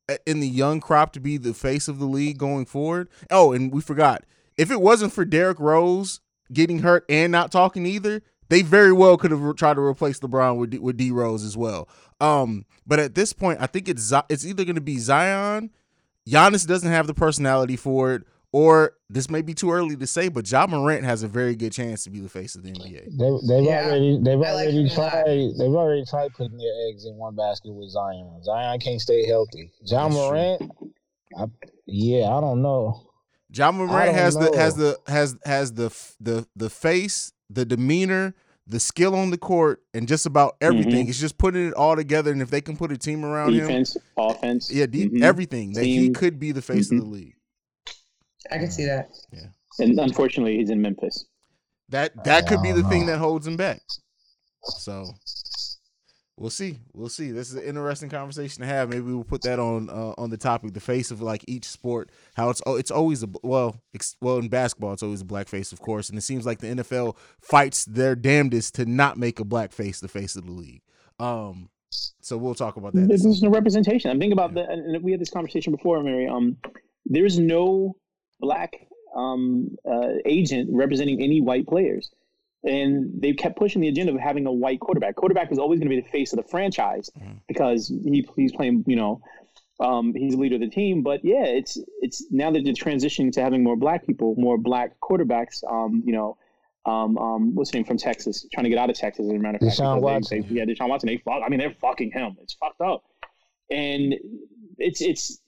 uh, 0.07 0.16
in 0.25 0.40
the 0.40 0.48
young 0.48 0.80
crop 0.80 1.12
to 1.13 1.19
be 1.19 1.38
the 1.38 1.54
face 1.54 1.88
of 1.88 2.00
the 2.00 2.06
league 2.06 2.38
going 2.38 2.66
forward, 2.66 3.10
oh, 3.30 3.52
and 3.52 3.74
we 3.74 3.81
forgot 3.81 4.24
if 4.57 4.72
it 4.72 4.81
wasn't 4.81 5.12
for 5.13 5.25
Derrick 5.25 5.60
Rose 5.60 6.22
getting 6.52 6.80
hurt 6.80 7.06
and 7.10 7.31
not 7.31 7.51
talking 7.51 7.86
either, 7.86 8.22
they 8.50 8.62
very 8.62 8.94
well 8.94 9.18
could 9.18 9.31
have 9.31 9.56
tried 9.56 9.75
to 9.75 9.81
replace 9.81 10.19
LeBron 10.19 10.58
with 10.58 10.69
D, 10.72 10.80
with 10.80 10.98
D 10.98 11.12
Rose 11.12 11.44
as 11.44 11.58
well. 11.58 11.90
Um, 12.22 12.66
but 12.86 13.00
at 13.00 13.16
this 13.16 13.34
point, 13.34 13.60
I 13.62 13.68
think 13.68 13.90
it's 13.90 14.13
it's 14.30 14.46
either 14.46 14.63
going 14.63 14.75
to 14.75 14.81
be 14.81 14.98
Zion. 14.98 15.72
Giannis 16.28 16.66
doesn't 16.66 16.92
have 16.92 17.08
the 17.08 17.13
personality 17.13 17.75
for 17.75 18.13
it, 18.13 18.24
or 18.56 18.94
this 19.10 19.30
may 19.30 19.42
be 19.42 19.54
too 19.54 19.69
early 19.69 19.98
to 19.98 20.07
say, 20.07 20.30
but 20.30 20.50
Ja 20.50 20.66
Morant 20.66 21.04
has 21.04 21.24
a 21.24 21.28
very 21.28 21.57
good 21.57 21.74
chance 21.74 22.06
to 22.06 22.10
be 22.10 22.22
the 22.22 22.30
face 22.30 22.56
of 22.56 22.63
the 22.63 22.72
NBA. 22.72 23.18
They, 23.18 23.56
have 23.56 23.66
yeah, 23.66 23.86
already 23.86 24.18
they've 24.24 24.40
already 24.40 24.84
like 24.84 24.94
tried 24.94 25.52
they've 25.60 25.75
already 25.75 26.06
tried 26.06 26.34
putting 26.36 26.57
their 26.57 26.88
eggs 26.88 27.04
in 27.04 27.18
one 27.18 27.36
basket 27.36 27.74
with 27.74 27.90
Zion. 27.90 28.42
Zion 28.46 28.80
can't 28.80 29.02
stay 29.02 29.28
healthy. 29.28 29.74
Ja 29.84 30.07
Morant, 30.07 30.72
I, 31.38 31.48
yeah, 31.86 32.30
I 32.30 32.40
don't 32.40 32.62
know. 32.62 33.02
Ja 33.54 33.74
Morant 33.74 34.16
has 34.16 34.38
know. 34.38 34.50
the 34.50 34.58
has 34.58 34.75
the 34.78 35.00
has 35.06 35.36
has 35.44 35.74
the 35.74 35.90
the 36.22 36.48
the 36.56 36.69
face 36.69 37.34
the 37.50 37.66
demeanor, 37.66 38.36
the 38.68 38.80
skill 38.80 39.16
on 39.16 39.31
the 39.31 39.38
court, 39.38 39.84
and 39.94 40.08
just 40.08 40.25
about 40.25 40.56
everything. 40.62 40.94
Mm-hmm. 40.94 41.10
It's 41.10 41.19
just 41.19 41.38
putting 41.38 41.68
it 41.68 41.74
all 41.74 41.98
together. 41.98 42.31
And 42.31 42.42
if 42.42 42.51
they 42.51 42.62
can 42.62 42.78
put 42.78 42.94
a 42.94 42.98
team 42.98 43.25
around 43.25 43.54
him 43.54 43.68
Defense, 43.68 43.96
him, 43.96 44.01
offense, 44.18 44.72
yeah, 44.72 44.86
de- 44.86 45.10
mm-hmm. 45.10 45.24
everything, 45.24 45.74
that 45.74 45.84
he 45.84 46.10
could 46.12 46.40
be 46.40 46.54
the 46.54 46.62
face 46.62 46.88
mm-hmm. 46.88 47.00
of 47.00 47.04
the 47.04 47.10
league. 47.10 47.36
I 48.52 48.58
can 48.58 48.72
see 48.72 48.86
that. 48.86 49.10
Yeah, 49.32 49.48
and 49.80 50.00
unfortunately, 50.00 50.58
he's 50.58 50.70
in 50.70 50.82
Memphis. 50.82 51.26
That 51.90 52.24
that 52.26 52.48
could 52.48 52.62
be 52.62 52.72
the 52.72 52.84
thing 52.84 53.06
that 53.08 53.18
holds 53.18 53.46
him 53.46 53.58
back. 53.58 53.82
So 54.64 55.14
we'll 56.38 56.50
see. 56.50 56.80
We'll 56.94 57.10
see. 57.10 57.32
This 57.32 57.50
is 57.50 57.56
an 57.56 57.64
interesting 57.64 58.10
conversation 58.10 58.62
to 58.62 58.68
have. 58.68 58.90
Maybe 58.90 59.02
we'll 59.02 59.24
put 59.24 59.44
that 59.44 59.60
on 59.60 59.90
uh, 59.90 60.14
on 60.18 60.30
the 60.30 60.38
topic, 60.38 60.74
the 60.74 60.80
face 60.80 61.12
of 61.12 61.22
like 61.22 61.44
each 61.48 61.66
sport. 61.66 62.10
How 62.36 62.50
it's 62.50 62.62
oh, 62.66 62.75
it's 62.75 62.92
always 62.92 63.24
a 63.24 63.30
well, 63.44 63.82
ex, 63.94 64.16
well 64.22 64.38
in 64.38 64.50
basketball, 64.50 64.94
it's 64.94 65.04
always 65.04 65.22
a 65.22 65.25
black 65.25 65.48
face, 65.48 65.72
of 65.72 65.80
course, 65.80 66.10
and 66.10 66.18
it 66.18 66.22
seems 66.22 66.46
like 66.46 66.60
the 66.60 66.68
NFL 66.68 67.18
fights 67.40 67.86
their 67.86 68.16
damnedest 68.16 68.75
to 68.75 68.86
not 68.86 69.18
make 69.18 69.40
a 69.40 69.46
black 69.46 69.72
face 69.72 70.00
the 70.00 70.08
face 70.08 70.36
of 70.36 70.46
the 70.46 70.52
league. 70.52 70.82
Um, 71.20 71.70
so 72.22 72.38
we'll 72.38 72.56
talk 72.56 72.78
about 72.78 72.94
that. 72.94 73.08
There's 73.08 73.42
no 73.42 73.50
representation. 73.50 74.12
I'm 74.12 74.20
thinking 74.20 74.34
about 74.34 74.56
yeah. 74.56 74.64
that, 74.64 74.72
and 74.72 75.04
we 75.04 75.12
had 75.12 75.22
this 75.22 75.30
conversation 75.30 75.72
before, 75.72 76.02
Mary. 76.04 76.28
Um, 76.28 76.58
there's 77.06 77.40
no 77.40 77.96
black 78.39 78.88
um 79.15 79.77
uh, 79.89 80.13
agent 80.25 80.70
representing 80.72 81.22
any 81.22 81.42
white 81.42 81.68
players 81.68 82.12
and 82.65 83.22
they 83.22 83.34
kept 83.34 83.58
pushing 83.58 83.82
the 83.82 83.88
agenda 83.88 84.12
of 84.12 84.20
having 84.20 84.46
a 84.48 84.51
white 84.51 84.80
quarterback. 84.80 85.15
Quarterback 85.15 85.51
is 85.51 85.60
always 85.60 85.80
going 85.80 85.89
to 85.89 85.96
be 85.96 86.01
the 86.01 86.10
face 86.10 86.34
of 86.34 86.38
the 86.38 86.50
franchise 86.50 87.10
mm-hmm. 87.18 87.34
because 87.48 87.88
he, 87.88 88.27
he's 88.36 88.51
playing, 88.51 88.84
you 88.88 88.96
know, 88.96 89.22
um, 89.80 90.13
he's 90.15 90.34
the 90.34 90.39
leader 90.39 90.56
of 90.56 90.62
the 90.62 90.70
team. 90.70 91.04
But 91.04 91.24
yeah, 91.24 91.44
it's 91.44 91.77
it's 92.01 92.25
now 92.32 92.50
that 92.51 92.63
they're 92.63 92.74
transitioning 92.74 93.32
to 93.34 93.42
having 93.42 93.63
more 93.63 93.75
black 93.75 94.06
people, 94.06 94.36
more 94.38 94.58
black 94.58 95.00
quarterbacks. 95.00 95.63
Um, 95.70 96.01
you 96.06 96.13
know, 96.13 96.38
um, 96.86 97.18
um, 97.18 97.56
what's 97.56 97.70
his 97.70 97.75
name 97.75 97.84
from 97.84 97.98
Texas, 97.98 98.48
trying 98.54 98.63
to 98.63 98.70
get 98.70 98.80
out 98.80 98.89
of 98.89 98.96
Texas. 98.96 99.25
As 99.25 99.32
a 99.32 99.38
matter 99.38 99.58
of 99.58 99.62
fact, 99.62 99.80
Deshaun 99.80 100.01
Watson. 100.01 100.42
They, 100.42 100.56
yeah, 100.56 100.65
Deshaun 100.65 100.89
Watson. 100.89 101.08
They 101.08 101.18
fuck. 101.18 101.42
I 101.46 101.50
mean, 101.50 101.60
they're 101.60 101.75
fucking 101.82 102.12
him. 102.12 102.38
It's 102.42 102.54
fucked 102.54 102.82
up, 102.82 103.04
and 103.70 104.15
it's 104.77 105.01
it's 105.01 105.39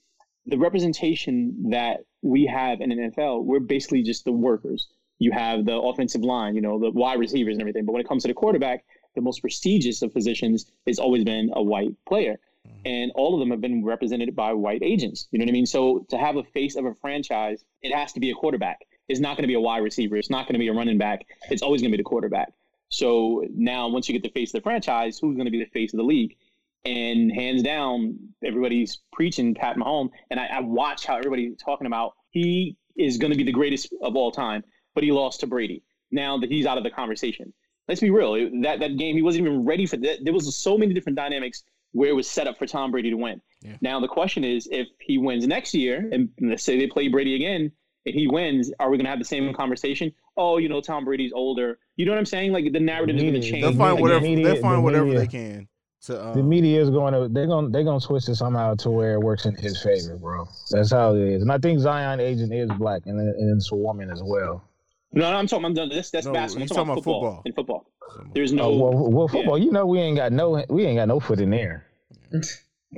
the 0.48 0.58
representation 0.58 1.70
that 1.70 2.00
we 2.22 2.46
have 2.46 2.80
in 2.80 2.90
an 2.90 3.10
NFL. 3.10 3.44
We're 3.44 3.60
basically 3.60 4.02
just 4.02 4.24
the 4.24 4.32
workers 4.32 4.88
you 5.18 5.32
have 5.32 5.64
the 5.64 5.76
offensive 5.76 6.22
line, 6.22 6.54
you 6.54 6.60
know, 6.60 6.78
the 6.78 6.90
wide 6.90 7.18
receivers 7.18 7.54
and 7.54 7.60
everything. 7.60 7.84
But 7.84 7.92
when 7.92 8.00
it 8.00 8.08
comes 8.08 8.22
to 8.22 8.28
the 8.28 8.34
quarterback, 8.34 8.84
the 9.14 9.20
most 9.20 9.40
prestigious 9.40 10.02
of 10.02 10.12
positions 10.14 10.66
has 10.86 10.98
always 10.98 11.24
been 11.24 11.50
a 11.54 11.62
white 11.62 11.92
player. 12.06 12.38
Mm-hmm. 12.66 12.80
And 12.84 13.12
all 13.14 13.34
of 13.34 13.40
them 13.40 13.50
have 13.50 13.60
been 13.60 13.84
represented 13.84 14.34
by 14.36 14.52
white 14.52 14.82
agents. 14.82 15.28
You 15.30 15.38
know 15.38 15.44
what 15.44 15.50
I 15.50 15.52
mean? 15.52 15.66
So 15.66 16.06
to 16.10 16.18
have 16.18 16.36
a 16.36 16.44
face 16.44 16.76
of 16.76 16.84
a 16.84 16.94
franchise, 17.00 17.64
it 17.82 17.94
has 17.94 18.12
to 18.12 18.20
be 18.20 18.30
a 18.30 18.34
quarterback. 18.34 18.86
It's 19.08 19.20
not 19.20 19.36
going 19.36 19.44
to 19.44 19.48
be 19.48 19.54
a 19.54 19.60
wide 19.60 19.82
receiver. 19.82 20.16
It's 20.16 20.30
not 20.30 20.46
going 20.46 20.54
to 20.54 20.58
be 20.58 20.68
a 20.68 20.72
running 20.72 20.98
back. 20.98 21.26
It's 21.50 21.62
always 21.62 21.80
going 21.80 21.90
to 21.90 21.96
be 21.96 22.02
the 22.02 22.08
quarterback. 22.08 22.52
So 22.90 23.44
now, 23.54 23.88
once 23.88 24.08
you 24.08 24.18
get 24.18 24.22
the 24.22 24.38
face 24.38 24.50
of 24.54 24.60
the 24.60 24.62
franchise, 24.62 25.18
who's 25.18 25.36
going 25.36 25.46
to 25.46 25.50
be 25.50 25.58
the 25.58 25.70
face 25.70 25.92
of 25.92 25.98
the 25.98 26.04
league? 26.04 26.36
And 26.84 27.32
hands 27.32 27.62
down, 27.62 28.16
everybody's 28.44 29.00
preaching 29.12 29.54
Pat 29.54 29.76
Mahomes. 29.76 30.10
And 30.30 30.40
I, 30.40 30.46
I 30.46 30.60
watch 30.60 31.04
how 31.04 31.16
everybody's 31.16 31.56
talking 31.58 31.86
about 31.86 32.12
he 32.30 32.76
is 32.96 33.18
going 33.18 33.30
to 33.32 33.36
be 33.36 33.44
the 33.44 33.52
greatest 33.52 33.92
of 34.02 34.16
all 34.16 34.30
time 34.30 34.62
but 34.98 35.04
he 35.04 35.12
lost 35.12 35.38
to 35.38 35.46
Brady. 35.46 35.80
Now 36.10 36.38
that 36.38 36.50
he's 36.50 36.66
out 36.66 36.76
of 36.76 36.82
the 36.82 36.90
conversation, 36.90 37.52
let's 37.86 38.00
be 38.00 38.10
real. 38.10 38.32
That 38.62 38.80
that 38.80 38.96
game, 38.96 39.14
he 39.14 39.22
wasn't 39.22 39.46
even 39.46 39.64
ready 39.64 39.86
for 39.86 39.96
that. 39.98 40.24
There 40.24 40.32
was 40.32 40.56
so 40.56 40.76
many 40.76 40.92
different 40.92 41.14
dynamics 41.14 41.62
where 41.92 42.08
it 42.08 42.14
was 42.14 42.28
set 42.28 42.48
up 42.48 42.58
for 42.58 42.66
Tom 42.66 42.90
Brady 42.90 43.10
to 43.10 43.16
win. 43.16 43.40
Yeah. 43.62 43.76
Now 43.80 44.00
the 44.00 44.08
question 44.08 44.42
is, 44.42 44.66
if 44.72 44.88
he 45.00 45.16
wins 45.16 45.46
next 45.46 45.72
year, 45.72 46.08
and 46.10 46.30
let's 46.40 46.64
say 46.64 46.76
they 46.76 46.88
play 46.88 47.06
Brady 47.06 47.36
again, 47.36 47.70
and 48.06 48.14
he 48.14 48.26
wins, 48.26 48.72
are 48.80 48.90
we 48.90 48.96
going 48.96 49.04
to 49.04 49.10
have 49.10 49.20
the 49.20 49.24
same 49.24 49.54
conversation? 49.54 50.12
Oh, 50.36 50.58
you 50.58 50.68
know, 50.68 50.80
Tom 50.80 51.04
Brady's 51.04 51.32
older. 51.32 51.78
You 51.94 52.04
know 52.04 52.10
what 52.10 52.18
I'm 52.18 52.26
saying? 52.26 52.50
Like 52.50 52.72
the 52.72 52.80
narrative 52.80 53.14
is 53.14 53.22
going 53.22 53.34
to 53.34 53.40
change. 53.40 53.62
They'll 53.62 53.74
find 53.74 53.92
media- 53.92 54.02
whatever 54.02 54.24
the 54.26 54.42
they'll 54.42 54.56
find 54.60 54.78
the 54.78 54.80
whatever 54.80 55.04
media- 55.04 55.20
they 55.20 55.26
can 55.28 55.68
to 56.02 56.12
The 56.12 56.40
um, 56.40 56.48
media 56.48 56.80
is 56.80 56.90
going 56.90 57.12
to 57.14 57.28
they're 57.28 57.46
going 57.46 57.72
they're 57.72 57.84
going 57.84 58.00
to 58.00 58.06
twist 58.06 58.28
it 58.28 58.36
somehow 58.36 58.74
to 58.76 58.90
where 58.90 59.14
it 59.14 59.20
works 59.20 59.46
in 59.46 59.54
his 59.54 59.82
favor, 59.82 60.16
bro. 60.16 60.48
That's 60.70 60.92
how 60.92 61.14
it 61.14 61.22
is. 61.22 61.42
And 61.42 61.50
I 61.50 61.58
think 61.58 61.80
Zion 61.80 62.20
agent 62.20 62.52
is 62.52 62.70
black 62.78 63.02
and, 63.06 63.18
and 63.18 63.56
it's 63.56 63.72
a 63.72 63.76
woman 63.76 64.10
as 64.10 64.22
well. 64.22 64.64
No, 65.12 65.30
no, 65.30 65.36
I'm 65.36 65.46
talking. 65.46 65.64
I'm 65.64 65.74
done. 65.74 65.88
This 65.88 66.10
that's 66.10 66.26
No, 66.26 66.32
basketball. 66.32 66.62
I'm 66.62 66.68
talking, 66.68 66.76
talking 66.76 66.82
about 66.82 66.92
about 66.92 67.04
football. 67.04 67.42
football. 67.42 67.42
In 67.44 67.52
football, 67.52 68.34
there's 68.34 68.52
no. 68.52 68.64
Oh, 68.64 68.78
well, 68.78 69.10
well, 69.10 69.26
yeah. 69.26 69.32
football, 69.32 69.58
you 69.58 69.72
know, 69.72 69.86
we 69.86 69.98
ain't 69.98 70.16
got 70.16 70.32
no 70.32 70.64
we 70.68 70.84
ain't 70.84 70.98
got 70.98 71.08
no 71.08 71.18
foot 71.18 71.40
in 71.40 71.50
there. 71.50 71.86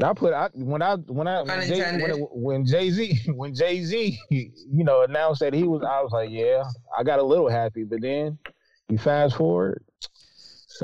I 0.02 0.12
put 0.12 0.32
I 0.32 0.48
when 0.54 0.82
I 0.82 0.96
when 0.96 1.26
I 1.26 1.44
Jay, 1.66 2.20
when 2.32 2.64
Jay 2.64 2.90
Z 2.90 3.20
when 3.34 3.54
Jay 3.54 3.82
Z 3.84 4.18
you 4.30 4.84
know 4.84 5.02
announced 5.02 5.40
that 5.40 5.52
he 5.52 5.64
was 5.64 5.82
I 5.82 6.00
was 6.00 6.12
like 6.12 6.30
yeah 6.30 6.62
I 6.96 7.02
got 7.02 7.18
a 7.18 7.22
little 7.22 7.48
happy 7.48 7.82
but 7.82 8.00
then 8.00 8.38
you 8.88 8.98
fast 8.98 9.36
forward 9.36 9.82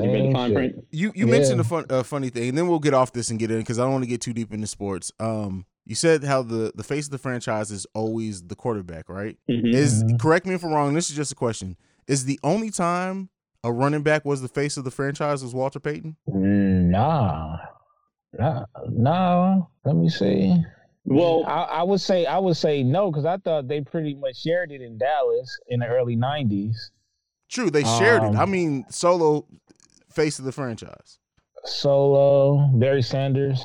You 0.05 0.11
read 0.13 0.29
the 0.29 0.33
fine 0.33 0.49
shit. 0.51 0.57
print? 0.57 0.87
You 0.91 1.13
you 1.15 1.27
Yeah. 1.27 1.31
mentioned 1.33 1.61
a 1.61 1.65
fun 1.65 1.85
a 1.91 2.05
funny 2.05 2.29
thing, 2.31 2.51
and 2.51 2.59
then 2.59 2.69
we'll 2.69 2.79
get 2.79 2.95
off 2.95 3.13
this 3.13 3.31
and 3.31 3.39
get 3.39 3.51
in 3.51 3.59
because 3.59 3.79
I 3.79 3.83
don't 3.85 3.93
want 3.93 4.05
to 4.05 4.09
get 4.11 4.21
too 4.21 4.33
deep 4.33 4.53
into 4.53 4.67
sports. 4.67 5.13
Um, 5.21 5.67
you 5.85 5.95
said 5.95 6.25
how 6.25 6.43
the 6.43 6.73
the 6.75 6.83
face 6.85 7.07
of 7.07 7.13
the 7.13 7.19
franchise 7.19 7.71
is 7.71 7.87
always 7.95 8.43
the 8.43 8.57
quarterback, 8.57 9.09
right? 9.09 9.37
Mhm. 9.49 9.73
Is 9.75 10.03
Mhm. 10.05 10.19
correct 10.21 10.47
me 10.47 10.55
if 10.55 10.65
I'm 10.65 10.73
wrong. 10.73 10.95
This 10.95 11.11
is 11.11 11.17
just 11.17 11.33
a 11.33 11.37
question. 11.37 11.77
Is 12.09 12.25
the 12.25 12.39
only 12.43 12.71
time 12.71 13.29
a 13.65 13.73
running 13.73 14.03
back 14.03 14.25
was 14.25 14.43
the 14.43 14.49
face 14.49 14.77
of 14.77 14.85
the 14.85 14.91
franchise 14.91 15.43
was 15.43 15.55
Walter 15.55 15.81
Payton? 15.81 16.17
Mm, 16.29 16.91
Nah, 16.91 17.57
nah, 18.39 18.65
no. 18.89 19.69
Let 19.85 19.97
me 19.97 20.09
see. 20.09 20.55
Well, 21.05 21.45
I, 21.47 21.63
I 21.63 21.83
would 21.85 22.01
say 22.01 22.27
I 22.27 22.39
would 22.39 22.57
say 22.57 22.83
no 22.83 23.11
because 23.11 23.25
I 23.25 23.37
thought 23.39 23.69
they 23.69 23.81
pretty 23.81 24.15
much 24.15 24.37
shared 24.43 24.73
it 24.73 24.81
in 24.83 24.99
Dallas 24.99 25.57
in 25.69 25.79
the 25.81 25.87
early 25.87 26.17
'90s. 26.17 26.91
True, 27.49 27.71
they 27.71 27.85
shared 27.85 28.25
it. 28.25 28.31
Um, 28.31 28.37
I 28.37 28.45
mean, 28.45 28.85
solo 28.91 29.47
face 30.17 30.39
of 30.41 30.45
the 30.47 30.53
franchise. 30.53 31.19
Solo, 31.65 32.69
Barry 32.75 33.03
Sanders. 33.03 33.61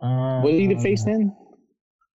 Um, 0.00 0.42
was 0.42 0.52
he 0.52 0.66
the 0.68 0.78
face 0.78 1.04
then? 1.04 1.34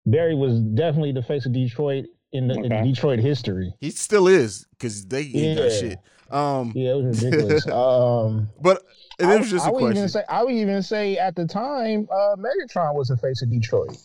Barry 0.06 0.34
was 0.34 0.60
definitely 0.60 1.12
the 1.12 1.22
face 1.22 1.44
of 1.46 1.52
Detroit 1.52 2.04
in 2.32 2.48
the 2.48 2.54
in 2.54 2.84
Detroit 2.84 3.18
history. 3.18 3.74
He 3.80 3.90
still 3.90 4.26
is 4.28 4.66
because 4.70 5.04
they 5.06 5.22
ain't 5.22 5.58
got 5.58 5.64
Yeah. 5.72 5.78
shit. 5.80 5.98
Um, 6.30 6.72
Yeah, 6.74 6.92
it 6.92 7.02
was 7.04 7.22
ridiculous. 7.24 7.66
um, 7.68 8.48
but 8.60 8.82
it 9.18 9.26
I, 9.26 9.36
was 9.36 9.50
just 9.50 9.66
I 9.66 9.68
a 9.68 9.72
would 9.72 9.80
question. 9.80 9.96
even 9.98 10.08
say 10.08 10.22
I 10.28 10.42
would 10.42 10.54
even 10.54 10.82
say 10.82 11.18
at 11.18 11.34
the 11.36 11.46
time, 11.46 12.08
uh, 12.10 12.36
Megatron 12.36 12.94
was 12.94 13.08
the 13.08 13.16
face 13.16 13.42
of 13.42 13.50
Detroit. 13.50 13.96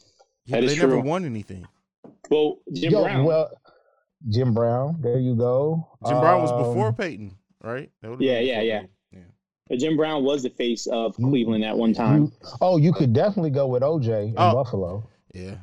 Yeah, 0.46 0.58
That 0.58 0.63
is 0.65 0.75
they 0.75 0.82
never 0.82 0.94
true. 1.00 1.01
won 1.01 1.25
anything. 1.25 1.67
Well, 2.29 2.58
Jim 2.74 2.91
Yo, 2.91 3.03
Brown. 3.03 3.24
Well, 3.25 3.50
Jim 4.29 4.53
Brown. 4.53 4.98
There 5.01 5.20
you 5.20 5.36
go. 5.36 5.88
Jim 6.08 6.20
Brown 6.20 6.41
was 6.41 6.51
Um, 6.51 6.58
before 6.60 6.91
Payton, 6.94 7.38
right? 7.63 7.91
That 8.01 8.20
Yeah, 8.20 8.39
yeah, 8.39 8.39
before 8.39 8.41
yeah. 8.41 8.56
Payton. 8.56 8.67
yeah. 8.67 8.82
But 9.69 9.79
Jim 9.79 9.97
Brown 9.97 10.24
was 10.24 10.43
the 10.43 10.50
face 10.50 10.88
of 10.88 11.15
Cleveland 11.15 11.63
at 11.65 11.77
one 11.77 11.93
time. 11.93 12.24
You, 12.25 12.31
oh, 12.62 12.77
you 12.77 12.93
could 12.93 13.13
definitely 13.13 13.50
go 13.51 13.67
with 13.67 13.83
OJ 13.83 14.29
in 14.29 14.36
Oh. 14.38 14.53
Buffalo. 14.53 15.09
Yeah. 15.33 15.55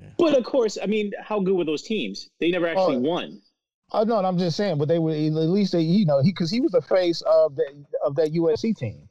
Yeah. 0.00 0.08
But 0.18 0.36
of 0.36 0.44
course, 0.44 0.76
I 0.82 0.86
mean, 0.86 1.12
how 1.22 1.40
good 1.40 1.54
were 1.56 1.64
those 1.64 1.82
teams? 1.82 2.30
They 2.40 2.50
never 2.50 2.66
actually 2.66 2.96
Oh. 2.96 3.00
won. 3.00 3.40
Oh 3.92 4.02
no, 4.04 4.16
I'm 4.18 4.36
just 4.36 4.56
saying, 4.56 4.76
but 4.78 4.88
they 4.88 4.98
were 4.98 5.12
at 5.12 5.16
least 5.32 5.72
they, 5.72 5.80
you 5.80 6.04
know, 6.04 6.20
he 6.20 6.30
because 6.30 6.50
he 6.50 6.60
was 6.60 6.72
the 6.72 6.82
face 6.82 7.22
of 7.22 7.56
that 7.56 7.72
of 8.04 8.14
that 8.16 8.32
USC 8.34 8.76
team. 8.76 9.08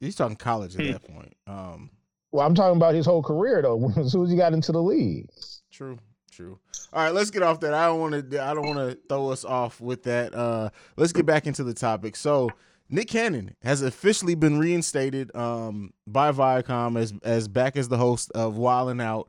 He's 0.00 0.16
talking 0.16 0.36
college 0.36 0.76
at 0.76 0.86
Hmm. 0.86 0.92
that 0.92 1.02
point. 1.02 1.36
Um, 1.46 1.90
Well, 2.32 2.46
I'm 2.46 2.54
talking 2.54 2.76
about 2.76 2.94
his 2.94 3.04
whole 3.04 3.22
career 3.22 3.60
though. 3.62 3.90
As 3.96 4.12
soon 4.12 4.24
as 4.24 4.30
he 4.30 4.36
got 4.36 4.52
into 4.54 4.72
the 4.72 4.80
league, 4.82 5.28
true, 5.70 5.98
true. 6.30 6.58
All 6.92 7.04
right, 7.04 7.12
let's 7.12 7.30
get 7.30 7.42
off 7.42 7.60
that. 7.60 7.74
I 7.74 7.86
don't 7.86 8.00
want 8.00 8.30
to. 8.30 8.42
I 8.42 8.54
don't 8.54 8.66
want 8.66 8.78
to 8.78 8.98
throw 9.08 9.28
us 9.30 9.44
off 9.44 9.80
with 9.80 10.04
that. 10.04 10.34
Uh, 10.34 10.70
let's 10.96 11.12
get 11.12 11.26
back 11.26 11.46
into 11.46 11.62
the 11.64 11.74
topic. 11.74 12.16
So, 12.16 12.48
Nick 12.90 13.08
Cannon 13.08 13.54
has 13.62 13.82
officially 13.82 14.34
been 14.34 14.58
reinstated 14.58 15.34
um, 15.36 15.92
by 16.06 16.32
Viacom 16.32 16.98
as 16.98 17.12
as 17.22 17.48
back 17.48 17.76
as 17.76 17.88
the 17.88 17.96
host 17.96 18.30
of 18.34 18.56
Wild 18.56 18.90
'N 18.90 19.00
Out. 19.00 19.28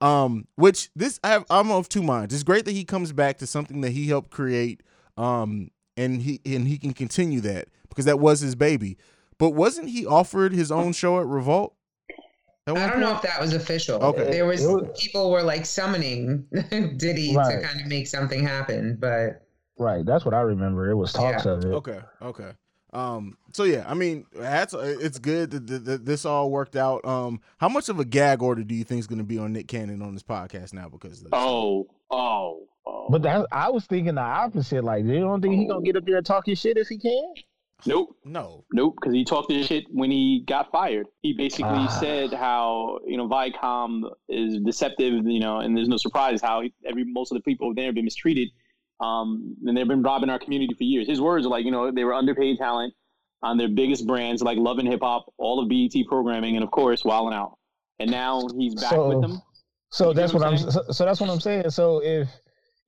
Um, 0.00 0.46
which 0.56 0.90
this 0.96 1.20
I 1.22 1.28
have, 1.28 1.44
I'm 1.50 1.70
of 1.70 1.88
two 1.88 2.02
minds. 2.02 2.34
It's 2.34 2.42
great 2.42 2.64
that 2.64 2.72
he 2.72 2.84
comes 2.84 3.12
back 3.12 3.38
to 3.38 3.46
something 3.46 3.82
that 3.82 3.90
he 3.92 4.08
helped 4.08 4.30
create. 4.30 4.82
Um, 5.16 5.70
and 5.96 6.22
he 6.22 6.40
and 6.46 6.66
he 6.66 6.78
can 6.78 6.92
continue 6.94 7.40
that 7.42 7.68
because 7.88 8.06
that 8.06 8.18
was 8.18 8.40
his 8.40 8.54
baby. 8.54 8.96
But 9.38 9.50
wasn't 9.50 9.90
he 9.90 10.06
offered 10.06 10.52
his 10.52 10.72
own 10.72 10.92
show 10.92 11.20
at 11.20 11.26
Revolt? 11.26 11.74
I 12.66 12.74
don't 12.86 13.00
know 13.00 13.14
if 13.16 13.22
that 13.22 13.40
was 13.40 13.52
official. 13.54 14.00
Okay. 14.02 14.30
There 14.30 14.46
was, 14.46 14.64
was- 14.64 14.88
people 14.98 15.30
were 15.32 15.42
like 15.42 15.66
summoning 15.66 16.46
Diddy 16.96 17.34
Right. 17.36 17.56
to 17.60 17.66
kind 17.66 17.80
of 17.80 17.86
make 17.88 18.06
something 18.06 18.42
happen, 18.46 18.96
but 19.00 19.44
right? 19.78 20.06
That's 20.06 20.24
what 20.24 20.32
I 20.32 20.40
remember. 20.42 20.88
It 20.90 20.94
was 20.94 21.12
talks 21.12 21.44
Yeah. 21.44 21.52
of 21.52 21.64
it. 21.64 21.68
Okay, 21.74 22.00
okay. 22.22 22.52
Um, 22.92 23.38
so 23.52 23.64
yeah, 23.64 23.84
I 23.86 23.94
mean, 23.94 24.26
that's 24.34 24.74
it's 24.74 25.18
good 25.18 25.50
that, 25.52 25.66
that, 25.66 25.84
that 25.86 26.04
this 26.04 26.24
all 26.26 26.50
worked 26.50 26.76
out. 26.76 27.04
Um, 27.06 27.40
how 27.58 27.68
much 27.68 27.88
of 27.88 27.98
a 27.98 28.04
gag 28.04 28.42
order 28.42 28.62
do 28.62 28.74
you 28.74 28.84
think 28.84 29.00
is 29.00 29.06
going 29.06 29.18
to 29.18 29.24
be 29.24 29.38
on 29.38 29.52
Nick 29.52 29.68
Cannon 29.68 30.02
on 30.02 30.12
this 30.12 30.22
podcast 30.22 30.72
now 30.74 30.88
because 30.88 31.18
of 31.18 31.24
this? 31.24 31.30
Oh, 31.32 31.86
oh, 32.10 32.68
oh. 32.86 33.06
But 33.10 33.22
that 33.22 33.46
I 33.50 33.70
was 33.70 33.86
thinking 33.86 34.16
the 34.16 34.20
opposite. 34.20 34.84
Like, 34.84 35.04
you 35.04 35.20
don't 35.20 35.40
think 35.40 35.54
he 35.54 35.66
gonna 35.66 35.82
get 35.82 35.96
up 35.96 36.04
there 36.04 36.16
and 36.18 36.26
talk 36.26 36.46
his 36.46 36.58
shit 36.58 36.76
if 36.76 36.88
he 36.88 36.98
can? 36.98 37.32
nope, 37.84 38.14
no, 38.24 38.64
nope. 38.72 38.94
Because 39.00 39.12
he 39.12 39.24
talked 39.24 39.50
his 39.50 39.66
shit 39.66 39.84
when 39.90 40.08
he 40.10 40.44
got 40.46 40.70
fired. 40.70 41.06
He 41.22 41.32
basically 41.32 41.66
Ah. 41.72 41.86
said 41.98 42.32
how 42.32 42.98
you 43.06 43.16
know 43.16 43.28
Viacom 43.28 44.02
is 44.28 44.58
deceptive. 44.60 45.26
You 45.26 45.40
know, 45.40 45.58
and 45.60 45.76
there's 45.76 45.88
no 45.88 45.96
surprise 45.96 46.40
how 46.42 46.62
every 46.86 47.04
most 47.04 47.32
of 47.32 47.38
the 47.38 47.42
people 47.42 47.74
there 47.74 47.86
have 47.86 47.94
been 47.94 48.04
mistreated. 48.04 48.50
Um, 49.02 49.56
and 49.66 49.76
they've 49.76 49.88
been 49.88 50.02
robbing 50.02 50.30
our 50.30 50.38
community 50.38 50.74
for 50.74 50.84
years. 50.84 51.08
His 51.08 51.20
words 51.20 51.44
are 51.44 51.48
like, 51.48 51.64
you 51.64 51.70
know, 51.72 51.90
they 51.90 52.04
were 52.04 52.14
underpaid 52.14 52.58
talent 52.58 52.94
on 53.42 53.56
their 53.58 53.68
biggest 53.68 54.06
brands 54.06 54.42
like 54.42 54.56
Love 54.58 54.78
and 54.78 54.86
Hip 54.88 55.00
Hop, 55.02 55.26
all 55.38 55.60
of 55.60 55.68
BET 55.68 55.92
programming, 56.06 56.54
and 56.56 56.62
of 56.64 56.70
course, 56.70 57.04
Wild 57.04 57.32
'N 57.32 57.38
Out. 57.38 57.58
And 57.98 58.10
now 58.10 58.46
he's 58.56 58.74
back 58.76 58.90
So- 58.90 59.08
with 59.08 59.20
them. 59.22 59.42
So 59.90 60.08
You 60.08 60.14
that's 60.14 60.32
what 60.32 60.40
what 60.42 60.48
I'm 60.48 60.54
I'm. 60.54 60.70
So, 60.70 60.82
so 60.90 61.04
that's 61.04 61.20
what 61.20 61.28
I'm 61.28 61.40
saying. 61.40 61.68
So 61.70 62.00
if 62.02 62.28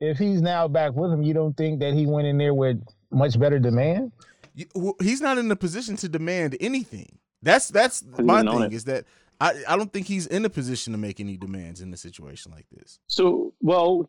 if 0.01 0.17
he's 0.19 0.41
now 0.41 0.67
back 0.69 0.95
with 0.95 1.11
him, 1.13 1.23
you 1.23 1.35
don't 1.35 1.55
think 1.57 1.81
that 1.81 1.93
he 1.95 2.07
went 2.07 2.27
in 2.27 2.39
there 2.39 2.55
with 2.55 2.79
much 3.11 3.39
better 3.39 3.59
demand? 3.59 4.13
You- 4.55 4.67
wh- 4.75 5.03
he's 5.05 5.21
not 5.21 5.37
in 5.37 5.51
a 5.51 5.57
position 5.57 5.97
to 5.97 6.09
demand 6.09 6.57
anything. 6.61 7.19
That's 7.43 7.69
that's 7.69 8.03
my 8.19 8.43
thing 8.43 8.63
it. 8.63 8.73
is 8.73 8.85
that 8.85 9.05
I 9.41 9.53
I 9.69 9.77
don't 9.77 9.93
think 9.93 10.07
he's 10.07 10.27
in 10.27 10.45
a 10.47 10.49
position 10.49 10.93
to 10.95 10.99
make 10.99 11.21
any 11.21 11.37
demands 11.37 11.83
in 11.83 11.93
a 11.93 11.97
situation 11.97 12.53
like 12.53 12.67
this. 12.71 12.99
So, 13.07 13.53
well, 13.61 14.09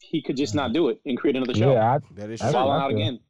he 0.00 0.22
could 0.22 0.36
just 0.36 0.54
not 0.54 0.72
do 0.72 0.88
it 0.88 1.00
and 1.06 1.18
create 1.18 1.36
another 1.36 1.54
show. 1.54 1.72
Yeah, 1.72 1.94
I, 1.94 1.98
That 2.14 2.30
is 2.30 2.40
That's 2.40 2.52
true. 2.52 2.64
what 2.64 2.80
out 2.80 2.90
feel. 2.90 2.98
again. 2.98 3.20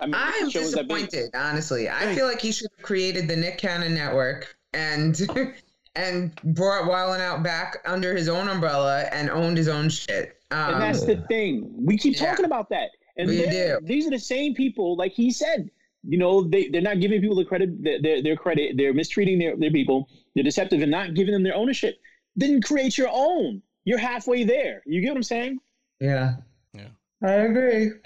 I 0.00 0.06
mean, 0.06 0.14
I'm 0.16 0.44
the 0.46 0.50
show 0.50 0.60
is 0.60 0.72
that 0.72 0.88
big. 0.88 1.04
disappointed, 1.10 1.30
honestly. 1.34 1.88
I 1.88 2.06
Hey. 2.06 2.14
feel 2.16 2.26
like 2.26 2.40
he 2.40 2.50
should 2.52 2.70
have 2.76 2.84
created 2.84 3.28
the 3.28 3.36
Nick 3.36 3.58
Cannon 3.58 3.94
Network 3.94 4.56
and 4.74 5.16
and 5.96 6.34
brought 6.54 6.86
Wild 6.86 7.14
'N 7.14 7.20
Out 7.20 7.42
back 7.42 7.76
under 7.86 8.14
his 8.16 8.28
own 8.28 8.48
umbrella 8.48 9.02
and 9.12 9.30
owned 9.30 9.56
his 9.58 9.68
own 9.68 9.88
shit. 9.90 10.36
Um, 10.50 10.74
And 10.74 10.82
that's 10.82 11.04
the 11.04 11.16
thing. 11.28 11.70
We 11.76 11.96
keep 11.98 12.14
Yeah. 12.20 12.30
talking 12.30 12.46
about 12.46 12.68
that. 12.70 12.90
And 13.16 13.28
We 13.28 13.44
do. 13.46 13.78
these 13.82 14.06
are 14.06 14.10
the 14.10 14.18
same 14.18 14.54
people, 14.54 14.96
like 14.96 15.12
he 15.12 15.30
said. 15.30 15.70
You 16.08 16.18
know, 16.18 16.42
they, 16.42 16.68
they're 16.68 16.80
not 16.82 16.98
giving 17.00 17.20
people 17.20 17.36
the 17.36 17.44
credit, 17.44 17.80
their, 17.82 18.00
their, 18.02 18.22
their 18.22 18.36
credit. 18.36 18.76
They're 18.76 18.92
mistreating 18.94 19.38
their, 19.38 19.56
their 19.56 19.70
people. 19.70 20.08
They're 20.34 20.42
deceptive 20.42 20.80
and 20.82 20.90
not 20.90 21.14
giving 21.14 21.32
them 21.32 21.42
their 21.44 21.54
ownership. 21.54 22.00
Then 22.34 22.60
create 22.60 22.98
your 22.98 23.08
own. 23.12 23.62
You're 23.84 23.98
halfway 23.98 24.42
there. 24.44 24.82
You 24.86 25.00
get 25.00 25.10
what 25.10 25.18
I'm 25.18 25.22
saying? 25.22 25.58
Yeah. 26.02 26.34
Yeah. 26.74 26.88
I 27.22 27.30
agree. 27.32 27.92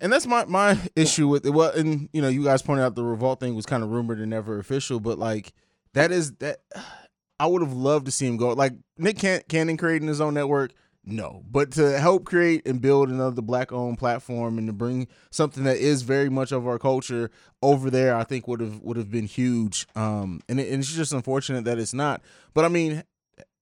And 0.00 0.12
that's 0.12 0.26
my 0.26 0.44
my 0.44 0.78
issue 0.94 1.26
with 1.26 1.44
it. 1.44 1.50
Well, 1.50 1.72
and 1.72 2.08
you 2.12 2.22
know, 2.22 2.28
you 2.28 2.44
guys 2.44 2.62
pointed 2.62 2.84
out 2.84 2.94
the 2.94 3.02
revolt 3.02 3.40
thing 3.40 3.56
was 3.56 3.66
kind 3.66 3.82
of 3.82 3.90
rumored 3.90 4.20
and 4.20 4.30
never 4.30 4.58
official, 4.60 5.00
but 5.00 5.18
like 5.18 5.52
that 5.94 6.12
is 6.12 6.32
that 6.34 6.60
I 7.40 7.46
would 7.46 7.60
have 7.60 7.72
loved 7.72 8.06
to 8.06 8.12
see 8.12 8.26
him 8.26 8.36
go. 8.36 8.50
Like 8.50 8.74
Nick 8.96 9.18
Can- 9.18 9.42
Cannon 9.48 9.76
creating 9.76 10.06
his 10.06 10.20
own 10.20 10.34
network, 10.34 10.72
no, 11.04 11.42
but 11.50 11.72
to 11.72 11.98
help 11.98 12.24
create 12.24 12.66
and 12.66 12.80
build 12.80 13.08
another 13.08 13.42
black 13.42 13.72
owned 13.72 13.98
platform 13.98 14.58
and 14.58 14.68
to 14.68 14.72
bring 14.72 15.08
something 15.30 15.64
that 15.64 15.78
is 15.78 16.02
very 16.02 16.30
much 16.30 16.52
of 16.52 16.68
our 16.68 16.78
culture 16.78 17.30
over 17.60 17.90
there, 17.90 18.16
I 18.16 18.22
think 18.22 18.46
would 18.46 18.60
have 18.60 18.80
would 18.80 18.96
have 18.96 19.10
been 19.10 19.26
huge. 19.26 19.88
Um, 19.96 20.40
and, 20.48 20.60
it, 20.60 20.70
and 20.72 20.80
it's 20.80 20.94
just 20.94 21.12
unfortunate 21.12 21.64
that 21.64 21.78
it's 21.78 21.94
not. 21.94 22.22
But 22.54 22.64
I 22.64 22.68
mean, 22.68 23.02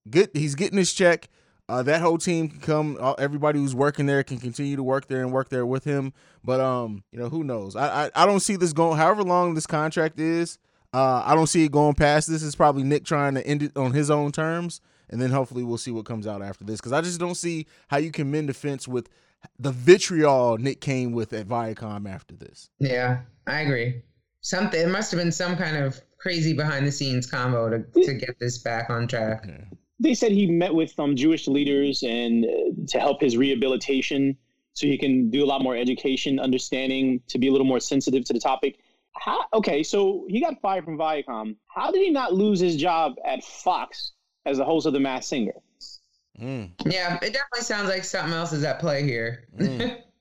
good. 0.09 0.29
He's 0.35 0.55
getting 0.55 0.79
his 0.79 0.93
check. 0.93 1.31
Uh, 1.69 1.83
that 1.83 2.01
whole 2.01 2.19
team 2.19 2.49
can 2.49 2.61
come. 2.61 3.15
Everybody 3.19 3.59
who's 3.59 3.75
working 3.75 4.07
there 4.07 4.23
can 4.23 4.39
continue 4.39 4.77
to 4.77 4.83
work 4.83 5.07
there 5.07 5.23
and 5.23 5.33
work 5.33 5.49
there 5.49 5.65
with 5.65 5.85
him. 5.85 6.13
But 6.45 6.61
um, 6.61 7.05
you 7.13 7.19
know, 7.19 7.29
who 7.29 7.45
knows? 7.45 7.77
I 7.77 8.07
I, 8.07 8.11
I 8.15 8.27
don't 8.27 8.41
see 8.41 8.57
this 8.57 8.73
going. 8.73 8.99
However 8.99 9.23
long 9.23 9.55
this 9.55 9.67
contract 9.67 10.19
is, 10.19 10.59
uh, 10.93 11.23
I 11.25 11.35
don't 11.35 11.47
see 11.47 11.65
it 11.65 11.73
going 11.73 11.95
past 11.95 12.29
this. 12.29 12.43
Is 12.43 12.55
probably 12.55 12.83
Nick 12.83 13.05
trying 13.05 13.35
to 13.35 13.47
end 13.47 13.63
it 13.63 13.77
on 13.77 13.93
his 13.93 14.11
own 14.11 14.33
terms, 14.33 14.81
and 15.09 15.21
then 15.21 15.31
hopefully 15.31 15.63
we'll 15.63 15.79
see 15.79 15.93
what 15.93 16.05
comes 16.05 16.27
out 16.27 16.43
after 16.43 16.65
this. 16.65 16.81
Because 16.81 16.93
I 16.93 17.01
just 17.01 17.21
don't 17.21 17.37
see 17.37 17.67
how 17.89 17.97
you 17.97 18.11
can 18.11 18.31
mend 18.31 18.49
the 18.49 18.55
fence 18.55 18.87
with 18.87 19.09
the 19.59 19.73
vitriol 19.73 20.59
Nick 20.59 20.81
came 20.81 21.13
with 21.13 21.33
at 21.33 21.47
Viacom 21.47 22.09
after 22.09 22.35
this. 22.35 22.71
Yeah, 22.79 23.21
I 23.47 23.61
agree. 23.61 24.03
Something 24.41 24.81
it 24.81 24.89
must 24.89 25.11
have 25.13 25.19
been 25.21 25.33
some 25.33 25.57
kind 25.57 25.77
of 25.77 26.01
crazy 26.19 26.53
behind 26.53 26.87
the 26.87 26.93
scenes 26.93 27.27
combo 27.27 27.69
to, 27.71 28.03
to 28.03 28.15
get 28.15 28.39
this 28.39 28.59
back 28.59 28.91
on 28.91 29.07
track. 29.07 29.45
Yeah. 29.47 29.65
They 30.03 30.15
said 30.15 30.33
he 30.33 30.47
met 30.47 30.75
with 30.75 30.99
um, 30.99 31.15
Jewish 31.17 31.47
leaders 31.47 32.03
and 32.03 32.45
uh, 32.45 32.49
to 32.89 32.99
help 32.99 33.21
his 33.21 33.37
rehabilitation, 33.37 34.37
so 34.75 34.87
he 34.87 34.99
can 34.99 35.31
do 35.31 35.45
a 35.45 35.47
lot 35.47 35.63
more 35.63 35.77
education, 35.77 36.41
understanding, 36.41 37.21
to 37.29 37.39
be 37.39 37.49
a 37.49 37.53
little 37.53 37.67
more 37.67 37.81
sensitive 37.81 38.25
to 38.25 38.33
the 38.33 38.41
topic. 38.41 38.79
How, 39.15 39.45
okay, 39.53 39.83
so 39.83 40.27
he 40.29 40.41
got 40.41 40.61
fired 40.61 40.85
from 40.85 40.99
Viacom. 40.99 41.57
How 41.69 41.91
did 41.91 42.03
he 42.03 42.11
not 42.11 42.33
lose 42.33 42.59
his 42.59 42.77
job 42.77 43.15
at 43.25 43.45
Fox 43.45 44.13
as 44.47 44.57
the 44.59 44.65
host 44.65 44.87
of 44.87 44.93
The 44.93 45.01
Masked 45.01 45.29
Singer? 45.29 45.53
Mm, 46.41 46.71
Yeah, 46.87 47.17
it 47.17 47.33
definitely 47.33 47.61
sounds 47.61 47.89
like 47.89 48.05
something 48.05 48.33
else 48.33 48.53
is 48.53 48.65
at 48.65 48.81
play 48.81 49.03
here. 49.05 49.47
Mm. 49.57 50.03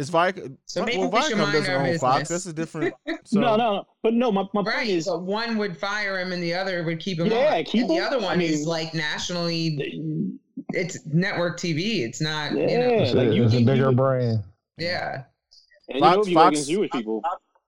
it's 0.00 0.08
Vic. 0.10 0.50
So 0.66 0.84
maybe 0.84 0.98
well, 0.98 1.10
we 1.10 1.18
Viacom 1.18 1.52
doesn't 1.52 1.70
our 1.74 1.86
own 1.86 1.98
Fox. 1.98 2.28
That's 2.28 2.46
a 2.46 2.52
different. 2.52 2.94
So, 3.24 3.38
no, 3.38 3.54
no, 3.56 3.74
no. 3.76 3.84
But 4.02 4.14
no, 4.14 4.32
my, 4.32 4.44
my 4.54 4.62
point 4.62 4.88
is, 4.88 5.04
So 5.04 5.18
one 5.18 5.58
would 5.58 5.76
fire 5.76 6.18
him 6.18 6.32
and 6.32 6.42
the 6.42 6.54
other 6.54 6.82
would 6.84 6.98
keep 7.00 7.20
him 7.20 7.26
Yeah, 7.26 7.56
on. 7.56 7.64
keep 7.64 7.82
and 7.82 7.90
the 7.90 7.94
him. 7.96 8.04
other 8.04 8.16
I 8.18 8.22
one 8.22 8.38
mean- 8.38 8.50
is 8.50 8.66
like 8.66 8.94
nationally 8.94 10.38
it's 10.72 11.04
network 11.06 11.58
TV. 11.60 12.00
It's 12.00 12.20
not 12.20 12.52
you 12.52 12.58
know. 12.58 12.62
Yeah, 12.66 12.78
It's, 13.02 13.14
like 13.14 13.28
a, 13.28 13.34
you- 13.34 13.44
it's 13.44 13.54
a 13.54 13.60
you- 13.60 13.66
bigger 13.66 13.90
you- 13.90 13.96
brand. 13.96 14.42
Yeah. 14.78 15.24
and 15.90 16.00
Fox- 16.00 16.28
you 16.28 16.34
go 16.34 16.40
Fox- 16.40 16.52
against 16.54 16.70
Jewish 16.70 16.90
people. 16.92 17.22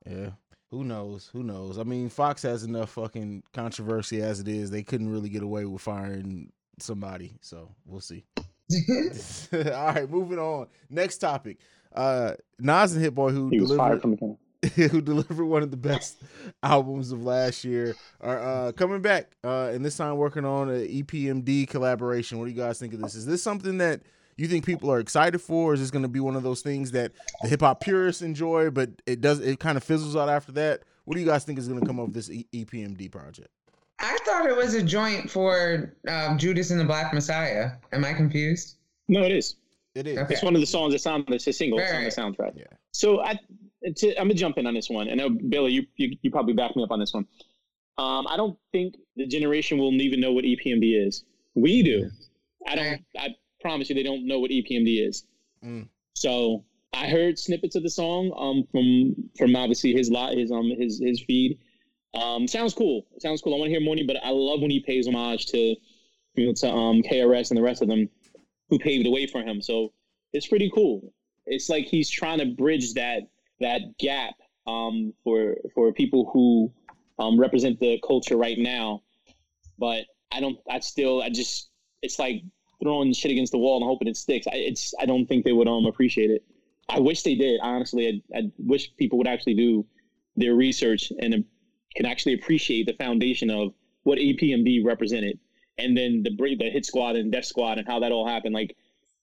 Yeah. 0.09 0.31
Who 0.71 0.85
knows? 0.85 1.29
Who 1.35 1.43
knows? 1.43 1.79
I 1.79 1.83
mean, 1.83 2.09
Fox 2.09 2.41
has 2.43 2.63
enough 2.65 2.91
fucking 2.93 3.43
controversy 3.53 4.23
as 4.23 4.41
it 4.41 4.49
is. 4.49 4.71
They 4.71 4.83
couldn't 4.83 5.11
really 5.11 5.29
get 5.29 5.43
away 5.43 5.67
with 5.67 5.83
firing 5.83 6.51
somebody. 6.79 7.37
So 7.43 7.69
we'll 7.85 8.01
see. 8.01 8.25
All 9.53 9.61
right, 9.93 10.09
moving 10.11 10.39
on. 10.39 10.67
Next 10.89 11.19
topic. 11.19 11.59
Uh 11.95 12.35
Nas 12.59 12.95
and 12.95 13.03
Hit-Boy 13.03 13.31
who 13.31 13.49
He 13.49 13.61
was 13.61 13.71
delivered 13.71 14.01
fired 14.01 14.03
from 14.03 14.17
the 14.17 14.69
who 14.89 15.01
delivered 15.01 15.45
one 15.45 15.63
of 15.63 15.71
the 15.73 15.77
best 15.77 16.23
albums 16.63 17.11
of 17.11 17.25
last 17.25 17.65
year 17.65 17.97
are 18.21 18.39
uh 18.39 18.73
coming 18.73 19.03
back 19.03 19.33
uh 19.43 19.71
and 19.73 19.85
this 19.85 19.97
time 19.97 20.17
working 20.17 20.45
on 20.45 20.69
an 20.71 20.87
EPMD 20.87 21.69
collaboration. 21.69 22.39
What 22.39 22.45
do 22.47 22.53
you 22.53 22.57
guys 22.57 22.79
think 22.79 22.95
of 22.95 23.01
this? 23.01 23.15
Is 23.15 23.27
this 23.27 23.43
something 23.43 23.79
that 23.79 24.03
you 24.37 24.49
think 24.49 24.65
people 24.65 24.91
are 24.91 25.01
excited 25.01 25.41
for? 25.41 25.71
Or 25.71 25.75
is 25.75 25.81
this 25.81 25.91
going 25.91 26.03
to 26.03 26.09
be 26.09 26.21
one 26.21 26.37
of 26.37 26.43
those 26.43 26.63
things 26.63 26.93
that 26.93 27.13
the 27.43 27.49
hip 27.49 27.61
hop 27.61 27.81
purists 27.81 28.23
enjoy, 28.23 28.71
but 28.71 28.91
it 29.07 29.21
does 29.21 29.41
it 29.41 29.59
kind 29.59 29.77
of 29.77 29.85
fizzles 29.85 30.17
out 30.17 30.29
after 30.29 30.53
that? 30.53 30.83
What 31.05 31.15
do 31.15 31.21
you 31.21 31.27
guys 31.27 31.45
think 31.45 31.59
is 31.59 31.69
going 31.69 31.81
to 31.81 31.87
come 31.87 31.99
of 31.99 32.13
this 32.13 32.31
e- 32.31 32.47
EPMD 32.53 33.11
project? 33.11 33.49
I 33.99 34.17
thought 34.25 34.47
it 34.47 34.57
was 34.57 34.75
a 34.75 34.83
joint 34.83 35.31
for 35.31 35.95
um, 36.09 36.39
Judas 36.39 36.71
and 36.71 36.81
the 36.81 36.85
Black 36.85 37.13
Messiah. 37.13 37.73
Am 37.93 38.05
I 38.05 38.13
confused? 38.13 38.77
No, 39.09 39.23
it 39.23 39.33
is. 39.33 39.57
It 39.95 40.07
is. 40.07 40.19
Okay. 40.19 40.35
It's 40.35 40.43
one 40.43 40.55
of 40.55 40.61
the 40.61 40.67
songs 40.67 40.93
that's 40.93 41.07
on 41.07 41.25
it's 41.29 41.47
a 41.47 41.53
single. 41.53 41.79
It's 41.79 41.93
on 41.93 42.05
the 42.05 42.11
soundtrack. 42.11 42.57
Yeah. 42.57 42.65
So 42.93 43.21
I, 43.23 43.39
to, 43.97 44.17
I'm 44.19 44.29
gonna 44.29 44.35
jump 44.35 44.59
in 44.59 44.67
on 44.67 44.75
this 44.75 44.89
one. 44.89 45.09
I 45.11 45.15
know 45.15 45.29
Billy, 45.29 45.73
you, 45.73 45.87
you 45.97 46.17
you 46.23 46.31
probably 46.31 46.55
back 46.55 46.75
me 46.77 46.83
up 46.83 46.91
on 46.91 47.01
this 47.01 47.13
one. 47.13 47.27
Um, 47.99 48.27
I 48.27 48.37
don't 48.37 48.59
think 48.73 48.95
the 49.17 49.27
generation 49.27 49.79
will 49.79 49.93
even 50.01 50.21
know 50.21 50.33
what 50.33 50.45
EPMD 50.45 51.07
is. 51.07 51.25
We 51.55 51.83
do. 51.83 52.11
I 52.67 52.75
don't. 52.75 53.05
I 53.19 53.35
promise 53.61 53.89
you, 53.89 53.95
they 53.95 54.03
don't 54.03 54.27
know 54.27 54.39
what 54.39 54.51
EPMD 54.51 55.09
is. 55.09 55.25
Mm. 55.63 55.89
So 56.15 56.65
I 56.95 57.09
heard 57.09 57.39
snippets 57.39 57.77
of 57.77 57.83
the 57.83 57.91
song 57.91 58.33
um 58.37 58.65
from 58.71 59.15
from 59.37 59.57
obviously 59.57 59.93
his 59.93 60.11
lot 60.11 60.37
his 60.37 60.51
um 60.51 60.71
his 60.79 61.01
his 61.01 61.23
feed. 61.23 61.59
Um, 62.15 62.47
sounds 62.47 62.75
cool. 62.75 63.07
Sounds 63.19 63.41
cool. 63.41 63.55
I 63.55 63.59
want 63.59 63.69
to 63.69 63.71
hear 63.71 63.81
more, 63.81 63.97
but 64.07 64.17
I 64.23 64.31
love 64.31 64.61
when 64.61 64.71
he 64.71 64.81
pays 64.81 65.07
homage 65.07 65.47
to 65.47 65.77
you 66.35 66.47
know 66.47 66.53
to 66.55 66.71
um 66.71 67.03
KRS 67.03 67.51
and 67.51 67.59
the 67.59 67.63
rest 67.63 67.83
of 67.83 67.89
them 67.89 68.09
who 68.73 68.79
paved 68.79 69.05
the 69.05 69.11
way 69.11 69.27
for 69.27 69.43
him. 69.43 69.61
So 69.61 69.93
it's 70.33 70.47
pretty 70.47 70.71
cool. 70.75 71.13
It's 71.45 71.69
like 71.69 71.85
he's 71.85 72.09
trying 72.09 72.39
to 72.39 72.47
bridge 72.47 72.95
that 72.95 73.25
that 73.61 73.83
gap 73.99 74.33
um, 74.67 75.13
for 75.23 75.57
for 75.75 75.93
people 75.93 76.31
who 76.33 76.73
um, 77.19 77.39
represent 77.39 77.79
the 77.81 78.01
culture 78.07 78.39
right 78.39 78.57
now. 78.59 79.03
But 79.79 80.05
I 80.33 80.41
don't. 80.41 80.57
I 80.71 80.81
still. 80.81 81.21
I 81.23 81.29
just. 81.29 81.69
It's 82.01 82.19
like 82.19 82.43
throwing 82.83 83.13
shit 83.13 83.31
against 83.31 83.53
the 83.53 83.59
wall 83.59 83.77
and 83.77 83.85
hoping 83.85 84.09
it 84.09 84.17
sticks. 84.17 84.47
I, 84.47 84.55
it's. 84.55 84.95
I 84.99 85.05
don't 85.05 85.27
think 85.27 85.45
they 85.45 85.53
would 85.53 85.69
um 85.69 85.85
appreciate 85.85 86.31
it. 86.31 86.43
I 86.89 86.99
wish 86.99 87.23
they 87.25 87.35
did. 87.35 87.61
Honestly, 87.63 88.23
I, 88.35 88.39
I 88.39 88.43
wish 88.57 88.97
people 88.97 89.19
would 89.19 89.29
actually 89.29 89.55
do 89.55 89.85
their 90.37 90.55
research 90.55 91.13
and 91.21 91.45
can 91.95 92.07
actually 92.07 92.33
appreciate 92.33 92.87
the 92.87 92.95
foundation 92.95 93.51
of 93.51 93.75
what 94.05 94.19
EPMD 94.19 94.83
represented, 94.83 95.39
and 95.79 95.97
then 95.97 96.23
the 96.23 96.31
the 96.31 96.71
Hit 96.71 96.87
Squad 96.87 97.17
and 97.17 97.33
Def 97.33 97.45
Squad 97.45 97.79
and 97.79 97.87
how 97.87 98.01
that 98.01 98.13
all 98.13 98.27
happened. 98.27 98.55
Like 98.55 98.77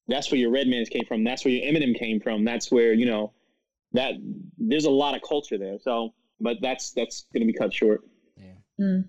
that's 0.07 0.31
where 0.31 0.39
your 0.39 0.51
Redmans 0.51 0.89
came 0.89 1.05
from. 1.07 1.23
That's 1.23 1.45
where 1.45 1.53
your 1.53 1.71
Eminem 1.71 1.97
came 1.97 2.19
from. 2.19 2.43
That's 2.43 2.71
where 2.71 2.93
you 2.93 3.05
know 3.05 3.33
that 3.93 4.13
there's 4.57 4.85
a 4.85 4.91
lot 4.91 5.15
of 5.15 5.21
culture 5.27 5.57
there. 5.57 5.77
So, 5.81 6.13
but 6.39 6.57
that's 6.61 6.91
that's 6.91 7.25
gonna 7.33 7.45
be 7.45 7.53
cut 7.53 7.73
short. 7.73 8.01
Hmm. 8.77 9.01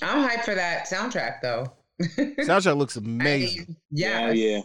I'm 0.00 0.28
hyped 0.28 0.44
for 0.44 0.54
that 0.54 0.88
soundtrack 0.88 1.40
though. 1.42 1.72
Soundtrack 2.02 2.76
looks 2.76 2.96
amazing. 2.96 3.76
yeah. 3.90 4.28
Yeah, 4.28 4.32
yeah. 4.32 4.60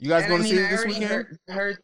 You 0.00 0.08
guys 0.08 0.26
going 0.26 0.42
to 0.42 0.48
see 0.48 0.56
mean, 0.56 0.64
it 0.64 0.66
I 0.66 0.70
this 0.70 0.80
already 0.80 0.94
weekend? 0.94 1.10
Heard, 1.10 1.38
heard, 1.48 1.78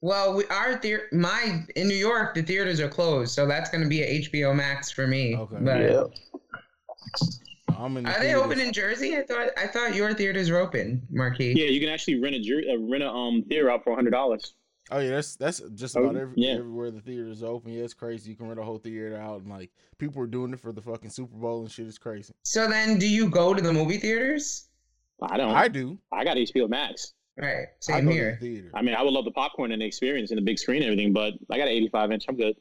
well, 0.00 0.34
we, 0.34 0.44
our 0.46 0.78
theater, 0.78 1.08
my 1.12 1.64
in 1.76 1.88
New 1.88 1.94
York, 1.96 2.34
the 2.34 2.42
theaters 2.42 2.80
are 2.80 2.88
closed, 2.88 3.32
so 3.32 3.46
that's 3.46 3.70
going 3.70 3.82
to 3.82 3.88
be 3.88 4.02
a 4.02 4.20
HBO 4.22 4.54
Max 4.54 4.90
for 4.90 5.06
me. 5.06 5.36
Okay. 5.36 5.56
But 5.60 5.80
Yeah. 5.80 6.04
I'm 7.78 7.96
in. 7.96 8.04
The 8.04 8.10
are 8.10 8.20
they 8.20 8.34
open 8.34 8.60
in 8.60 8.72
Jersey? 8.72 9.16
I 9.16 9.22
thought 9.22 9.48
I 9.56 9.66
thought 9.66 9.94
your 9.94 10.12
theaters 10.14 10.50
were 10.50 10.58
open, 10.58 11.02
Marquis. 11.10 11.52
Yeah, 11.56 11.66
you 11.66 11.80
can 11.80 11.88
actually 11.88 12.20
rent 12.20 12.34
a 12.36 12.40
jer- 12.40 12.62
uh, 12.70 12.78
rent 12.78 13.02
a 13.02 13.08
um 13.10 13.42
theater 13.48 13.70
out 13.70 13.84
for 13.84 13.94
hundred 13.94 14.10
dollars. 14.10 14.54
Oh 14.90 14.98
yeah, 14.98 15.10
that's 15.10 15.36
that's 15.36 15.60
just 15.74 15.96
Oh, 15.96 16.02
about 16.04 16.16
every, 16.16 16.34
yeah. 16.36 16.52
everywhere 16.54 16.90
the 16.90 17.00
theater 17.00 17.28
is 17.28 17.42
open. 17.42 17.72
Yeah, 17.72 17.84
it's 17.84 17.94
crazy. 17.94 18.30
You 18.30 18.36
can 18.36 18.48
rent 18.48 18.58
a 18.60 18.64
whole 18.64 18.78
theater 18.78 19.16
out, 19.16 19.40
and 19.42 19.50
like 19.50 19.70
people 19.98 20.20
are 20.22 20.26
doing 20.26 20.52
it 20.52 20.60
for 20.60 20.72
the 20.72 20.82
fucking 20.82 21.10
Super 21.10 21.36
Bowl 21.36 21.60
and 21.62 21.70
shit. 21.70 21.86
It's 21.86 21.98
crazy. 21.98 22.32
So 22.42 22.68
then, 22.68 22.98
do 22.98 23.08
you 23.08 23.28
go 23.30 23.54
to 23.54 23.62
the 23.62 23.72
movie 23.72 23.98
theaters? 23.98 24.68
I 25.22 25.36
don't. 25.36 25.54
I 25.54 25.68
do. 25.68 25.98
I, 26.10 26.24
do. 26.24 26.24
got 26.24 26.36
HBO 26.36 26.68
Max. 26.68 27.14
Right. 27.38 27.48
I 27.48 27.66
Same 27.78 28.04
go 28.04 28.10
to 28.10 28.16
here. 28.16 28.38
the 28.40 28.46
theater. 28.46 28.70
I 28.74 28.82
mean, 28.82 28.94
I 28.96 29.02
would 29.02 29.12
love 29.14 29.24
the 29.24 29.30
popcorn 29.30 29.70
and 29.72 29.80
the 29.80 29.86
experience 29.86 30.30
and 30.32 30.36
the 30.38 30.42
big 30.42 30.58
screen 30.58 30.82
and 30.82 30.90
everything, 30.92 31.12
but 31.12 31.34
I 31.50 31.56
got 31.58 31.68
an 31.68 31.74
85 31.74 32.12
inch. 32.12 32.24
I'm 32.28 32.36
good. 32.36 32.56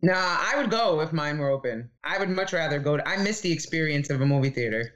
Nah, 0.00 0.14
I 0.14 0.54
would 0.56 0.70
go 0.70 1.00
if 1.00 1.12
mine 1.12 1.38
were 1.38 1.50
open. 1.50 1.90
I 2.04 2.18
would 2.18 2.28
much 2.28 2.52
rather 2.52 2.78
go. 2.78 2.96
To, 2.96 3.08
I 3.08 3.16
miss 3.16 3.40
the 3.40 3.52
experience 3.52 4.10
of 4.10 4.20
a 4.20 4.26
movie 4.26 4.50
theater. 4.50 4.94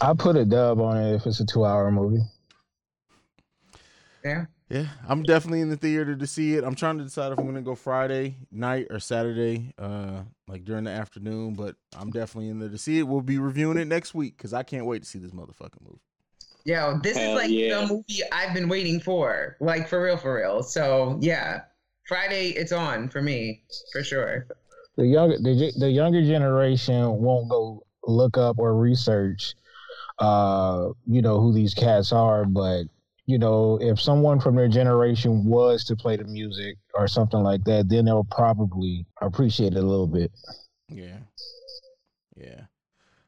I 0.00 0.12
put 0.12 0.36
a 0.36 0.44
dub 0.44 0.80
on 0.80 0.98
it 0.98 1.14
if 1.14 1.26
it's 1.26 1.40
a 1.40 1.46
two-hour 1.46 1.90
movie. 1.90 2.22
Yeah. 4.24 4.46
Yeah, 4.68 4.86
I'm 5.08 5.22
definitely 5.22 5.60
in 5.60 5.70
the 5.70 5.76
theater 5.76 6.16
to 6.16 6.26
see 6.26 6.56
it. 6.56 6.64
I'm 6.64 6.74
trying 6.74 6.98
to 6.98 7.04
decide 7.04 7.30
if 7.30 7.38
I'm 7.38 7.46
gonna 7.46 7.62
go 7.62 7.76
Friday 7.76 8.34
night 8.50 8.88
or 8.90 8.98
Saturday, 8.98 9.72
uh, 9.78 10.22
like 10.48 10.64
during 10.64 10.84
the 10.84 10.90
afternoon. 10.90 11.54
But 11.54 11.76
I'm 11.96 12.10
definitely 12.10 12.48
in 12.48 12.58
there 12.58 12.68
to 12.68 12.76
see 12.76 12.98
it. 12.98 13.04
We'll 13.04 13.20
be 13.20 13.38
reviewing 13.38 13.78
it 13.78 13.86
next 13.86 14.12
week 14.12 14.36
because 14.36 14.52
I 14.52 14.64
can't 14.64 14.84
wait 14.84 15.04
to 15.04 15.08
see 15.08 15.20
this 15.20 15.30
motherfucking 15.30 15.82
movie. 15.86 16.00
Yo, 16.64 16.98
this 17.00 17.16
is 17.16 17.32
like 17.32 17.48
yeah. 17.48 17.80
the 17.80 17.86
movie 17.86 18.22
I've 18.32 18.52
been 18.52 18.68
waiting 18.68 18.98
for. 18.98 19.56
Like 19.60 19.88
for 19.88 20.02
real, 20.02 20.16
for 20.16 20.34
real. 20.34 20.64
So 20.64 21.16
yeah. 21.20 21.60
Friday 22.06 22.50
it's 22.50 22.72
on 22.72 23.08
for 23.08 23.22
me, 23.22 23.62
for 23.92 24.02
sure. 24.02 24.46
The 24.96 25.06
younger 25.06 25.38
the, 25.38 25.72
the 25.78 25.90
younger 25.90 26.22
generation 26.22 27.20
won't 27.20 27.48
go 27.50 27.84
look 28.04 28.38
up 28.38 28.58
or 28.58 28.76
research, 28.76 29.54
uh, 30.18 30.88
you 31.06 31.20
know 31.20 31.40
who 31.40 31.52
these 31.52 31.74
cats 31.74 32.12
are. 32.12 32.44
But 32.44 32.84
you 33.26 33.38
know, 33.38 33.78
if 33.82 34.00
someone 34.00 34.40
from 34.40 34.54
their 34.54 34.68
generation 34.68 35.44
was 35.44 35.84
to 35.84 35.96
play 35.96 36.16
the 36.16 36.24
music 36.24 36.78
or 36.94 37.08
something 37.08 37.40
like 37.40 37.64
that, 37.64 37.88
then 37.88 38.04
they'll 38.04 38.24
probably 38.30 39.04
appreciate 39.20 39.74
it 39.74 39.78
a 39.78 39.86
little 39.86 40.06
bit. 40.06 40.30
Yeah, 40.88 41.18
yeah. 42.36 42.62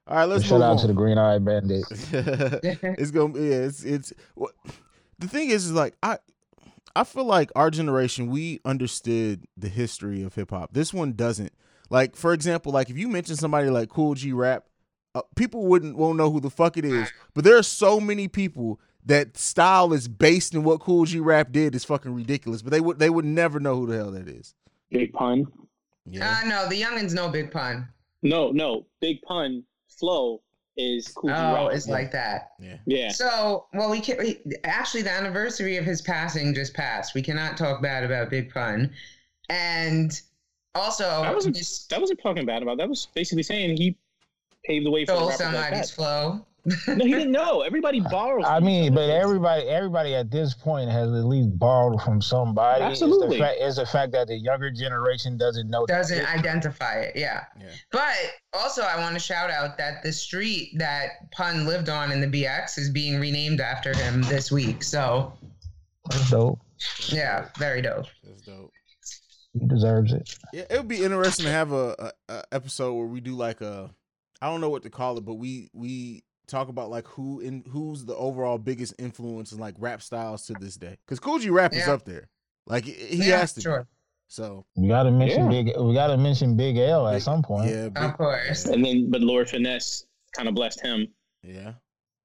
All 0.06 0.16
right, 0.16 0.24
let's 0.24 0.44
Shout 0.44 0.60
move 0.60 0.62
out 0.62 0.70
on. 0.70 0.78
to 0.78 0.86
the 0.86 0.94
Green 0.94 1.18
Eye 1.18 1.38
Bandit. 1.38 1.84
it's 1.90 3.10
gonna 3.10 3.32
be 3.32 3.40
yeah, 3.40 3.54
it's 3.56 3.84
it's 3.84 4.12
what 4.34 4.52
the 5.18 5.28
thing 5.28 5.50
is 5.50 5.66
is 5.66 5.72
like 5.72 5.94
I 6.02 6.18
I 6.94 7.04
feel 7.04 7.24
like 7.24 7.50
our 7.54 7.70
generation 7.70 8.28
we 8.28 8.60
understood 8.64 9.46
the 9.56 9.68
history 9.68 10.22
of 10.22 10.34
hip 10.34 10.50
hop. 10.50 10.72
This 10.72 10.92
one 10.92 11.12
doesn't. 11.12 11.52
Like 11.90 12.16
for 12.16 12.32
example, 12.32 12.72
like 12.72 12.90
if 12.90 12.98
you 12.98 13.08
mention 13.08 13.36
somebody 13.36 13.70
like 13.70 13.88
Kool 13.88 14.14
G 14.14 14.32
Rap, 14.32 14.66
uh, 15.14 15.22
people 15.36 15.66
wouldn't 15.66 15.96
won't 15.96 16.18
know 16.18 16.30
who 16.30 16.40
the 16.40 16.50
fuck 16.50 16.76
it 16.76 16.84
is. 16.84 17.10
But 17.34 17.44
there 17.44 17.56
are 17.56 17.62
so 17.62 18.00
many 18.00 18.28
people 18.28 18.80
that 19.06 19.38
style 19.38 19.92
is 19.92 20.06
based 20.06 20.54
in 20.54 20.64
what 20.64 20.80
Kool 20.80 21.04
G 21.04 21.20
Rap 21.20 21.52
did 21.52 21.74
is 21.74 21.84
fucking 21.84 22.14
ridiculous. 22.14 22.62
But 22.62 22.72
they 22.72 22.80
would 22.80 22.98
they 22.98 23.10
would 23.10 23.24
never 23.24 23.58
know 23.58 23.76
who 23.76 23.86
the 23.86 23.96
hell 23.96 24.10
that 24.10 24.28
is. 24.28 24.54
Big 24.90 25.12
pun. 25.12 25.46
Yeah. 26.04 26.40
Uh 26.44 26.48
no, 26.48 26.68
the 26.68 26.80
youngins 26.80 27.14
know 27.14 27.28
Big 27.28 27.50
Pun. 27.50 27.88
No, 28.22 28.50
no. 28.50 28.86
Big 29.00 29.22
pun 29.22 29.64
flow 29.88 30.42
is 30.78 31.08
cool. 31.08 31.30
Oh, 31.30 31.54
Rock. 31.54 31.74
it's 31.74 31.88
like 31.88 32.12
that. 32.12 32.52
yeah. 32.60 32.76
yeah. 32.86 33.08
So, 33.10 33.66
well, 33.74 33.90
we 33.90 34.00
can 34.00 34.16
we, 34.18 34.40
actually 34.64 35.02
the 35.02 35.12
anniversary 35.12 35.76
of 35.76 35.84
his 35.84 36.00
passing 36.00 36.54
just 36.54 36.72
passed. 36.72 37.14
We 37.14 37.22
cannot 37.22 37.56
talk 37.56 37.82
bad 37.82 38.04
about 38.04 38.30
Big 38.30 38.52
Pun, 38.52 38.90
and 39.50 40.18
also 40.74 41.22
That 41.22 41.34
wasn't 41.34 41.56
just 41.56 41.90
that 41.90 42.00
wasn't 42.00 42.20
talking 42.22 42.46
bad 42.46 42.62
about. 42.62 42.78
That 42.78 42.88
was 42.88 43.08
basically 43.14 43.42
saying 43.42 43.76
he 43.76 43.96
paved 44.64 44.86
the 44.86 44.90
way 44.90 45.04
for 45.04 45.14
stole 45.14 45.28
rappers 45.28 45.54
like 45.54 45.88
flow. 45.88 46.46
No, 46.88 47.04
he 47.04 47.12
didn't 47.12 47.32
know. 47.32 47.62
Everybody 47.62 48.00
borrows. 48.10 48.44
I 48.46 48.60
mean, 48.60 48.94
but 48.94 49.04
other. 49.04 49.20
everybody, 49.20 49.62
everybody 49.68 50.14
at 50.14 50.30
this 50.30 50.54
point 50.54 50.90
has 50.90 51.08
at 51.08 51.24
least 51.24 51.58
borrowed 51.58 52.00
from 52.02 52.20
somebody. 52.20 52.84
Absolutely. 52.84 53.26
It's 53.26 53.34
the, 53.34 53.38
fact, 53.38 53.56
it's 53.60 53.76
the 53.76 53.86
fact 53.86 54.12
that 54.12 54.28
the 54.28 54.36
younger 54.36 54.70
generation 54.70 55.36
doesn't 55.36 55.68
know. 55.68 55.86
Doesn't 55.86 56.26
identify 56.26 57.00
it. 57.00 57.16
Yeah. 57.16 57.44
Yeah. 57.60 57.66
But 57.92 58.14
also, 58.52 58.82
I 58.82 58.98
want 59.00 59.14
to 59.14 59.20
shout 59.20 59.50
out 59.50 59.78
that 59.78 60.02
the 60.02 60.12
street 60.12 60.72
that 60.78 61.30
Pun 61.32 61.66
lived 61.66 61.88
on 61.88 62.12
in 62.12 62.20
the 62.20 62.26
BX 62.26 62.78
is 62.78 62.90
being 62.90 63.20
renamed 63.20 63.60
after 63.60 63.96
him 63.96 64.22
this 64.22 64.50
week. 64.50 64.82
So, 64.82 65.32
That's 66.10 66.30
dope. 66.30 66.60
yeah, 67.08 67.48
very 67.58 67.82
dope. 67.82 68.06
That's 68.24 68.42
dope. 68.42 68.72
He 69.58 69.66
deserves 69.66 70.12
it. 70.12 70.36
Yeah, 70.52 70.64
it 70.70 70.76
would 70.76 70.88
be 70.88 71.02
interesting 71.02 71.46
to 71.46 71.50
have 71.50 71.72
a, 71.72 72.12
a, 72.28 72.32
a 72.34 72.42
episode 72.52 72.94
where 72.94 73.06
we 73.06 73.20
do 73.20 73.34
like 73.34 73.60
a, 73.60 73.90
I 74.40 74.48
don't 74.48 74.60
know 74.60 74.68
what 74.70 74.82
to 74.84 74.90
call 74.90 75.18
it, 75.18 75.24
but 75.24 75.34
we 75.34 75.68
we 75.72 76.22
talk 76.48 76.68
about 76.68 76.90
like 76.90 77.06
who 77.06 77.40
in 77.40 77.62
who's 77.70 78.04
the 78.04 78.16
overall 78.16 78.58
biggest 78.58 78.94
influence 78.98 79.52
in 79.52 79.58
like 79.58 79.74
rap 79.78 80.02
styles 80.02 80.46
to 80.46 80.54
this 80.54 80.76
day. 80.76 80.96
Because 81.06 81.20
Kool 81.20 81.38
G 81.38 81.50
Rap 81.50 81.74
is 81.74 81.86
up 81.86 82.04
there, 82.04 82.28
like 82.66 82.84
he 82.84 83.28
yeah, 83.28 83.38
has 83.38 83.52
to. 83.54 83.60
be. 83.60 83.62
Sure. 83.62 83.86
So 84.30 84.66
We 84.76 84.88
got 84.88 85.04
to 85.04 85.10
mention 85.10 85.50
Yeah. 85.50 85.62
big. 85.62 85.76
We 85.78 85.94
got 85.94 86.08
to 86.08 86.16
mention 86.18 86.56
Big 86.56 86.76
L 86.76 87.06
at 87.08 87.14
Big- 87.14 87.22
some 87.22 87.42
point. 87.42 87.70
yeah, 87.70 87.88
big- 87.88 87.96
Of 88.04 88.16
course. 88.18 88.66
and 88.66 88.84
then, 88.84 89.10
but 89.10 89.20
Lord 89.22 89.48
Finesse 89.48 90.04
kind 90.36 90.48
of 90.48 90.54
blessed 90.54 90.80
him. 90.82 91.06
yeah, 91.42 91.72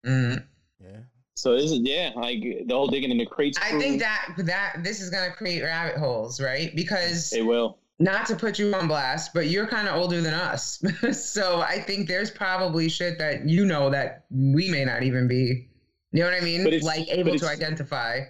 Mm. 0.06 0.44
yeah. 0.82 0.98
So 1.36 1.56
this 1.56 1.72
is 1.72 1.80
yeah, 1.82 2.12
like 2.16 2.42
the 2.42 2.74
whole 2.74 2.88
digging 2.88 3.10
in 3.12 3.18
the 3.18 3.26
crates. 3.26 3.58
I 3.62 3.70
crew, 3.72 3.80
think 3.80 4.00
that 4.02 4.34
that 4.40 4.84
this 4.84 5.02
is 5.02 5.10
gonna 5.10 5.32
create 5.32 5.62
rabbit 5.64 5.98
holes, 5.98 6.42
right? 6.42 6.76
Because 6.76 7.32
it 7.34 7.46
will. 7.46 7.80
Not 8.00 8.26
to 8.28 8.36
put 8.36 8.60
you 8.60 8.74
on 8.74 8.88
blast, 8.88 9.34
but 9.34 9.48
you're 9.48 9.68
kind 9.68 9.88
of 9.88 9.96
older 9.96 10.22
than 10.22 10.34
us, 10.34 10.84
so 11.12 11.62
I 11.62 11.80
think 11.80 12.08
there's 12.08 12.32
probably 12.32 12.90
shit 12.90 13.18
that 13.20 13.48
you 13.48 13.66
know 13.66 13.90
that 13.90 14.26
we 14.32 14.70
may 14.70 14.84
not 14.84 15.04
even 15.04 15.28
be. 15.28 15.70
You 16.12 16.24
know 16.24 16.30
what 16.30 16.40
I 16.40 16.46
mean? 16.46 16.80
Like 16.82 17.08
able 17.10 17.38
to 17.38 17.48
identify. 17.48 18.22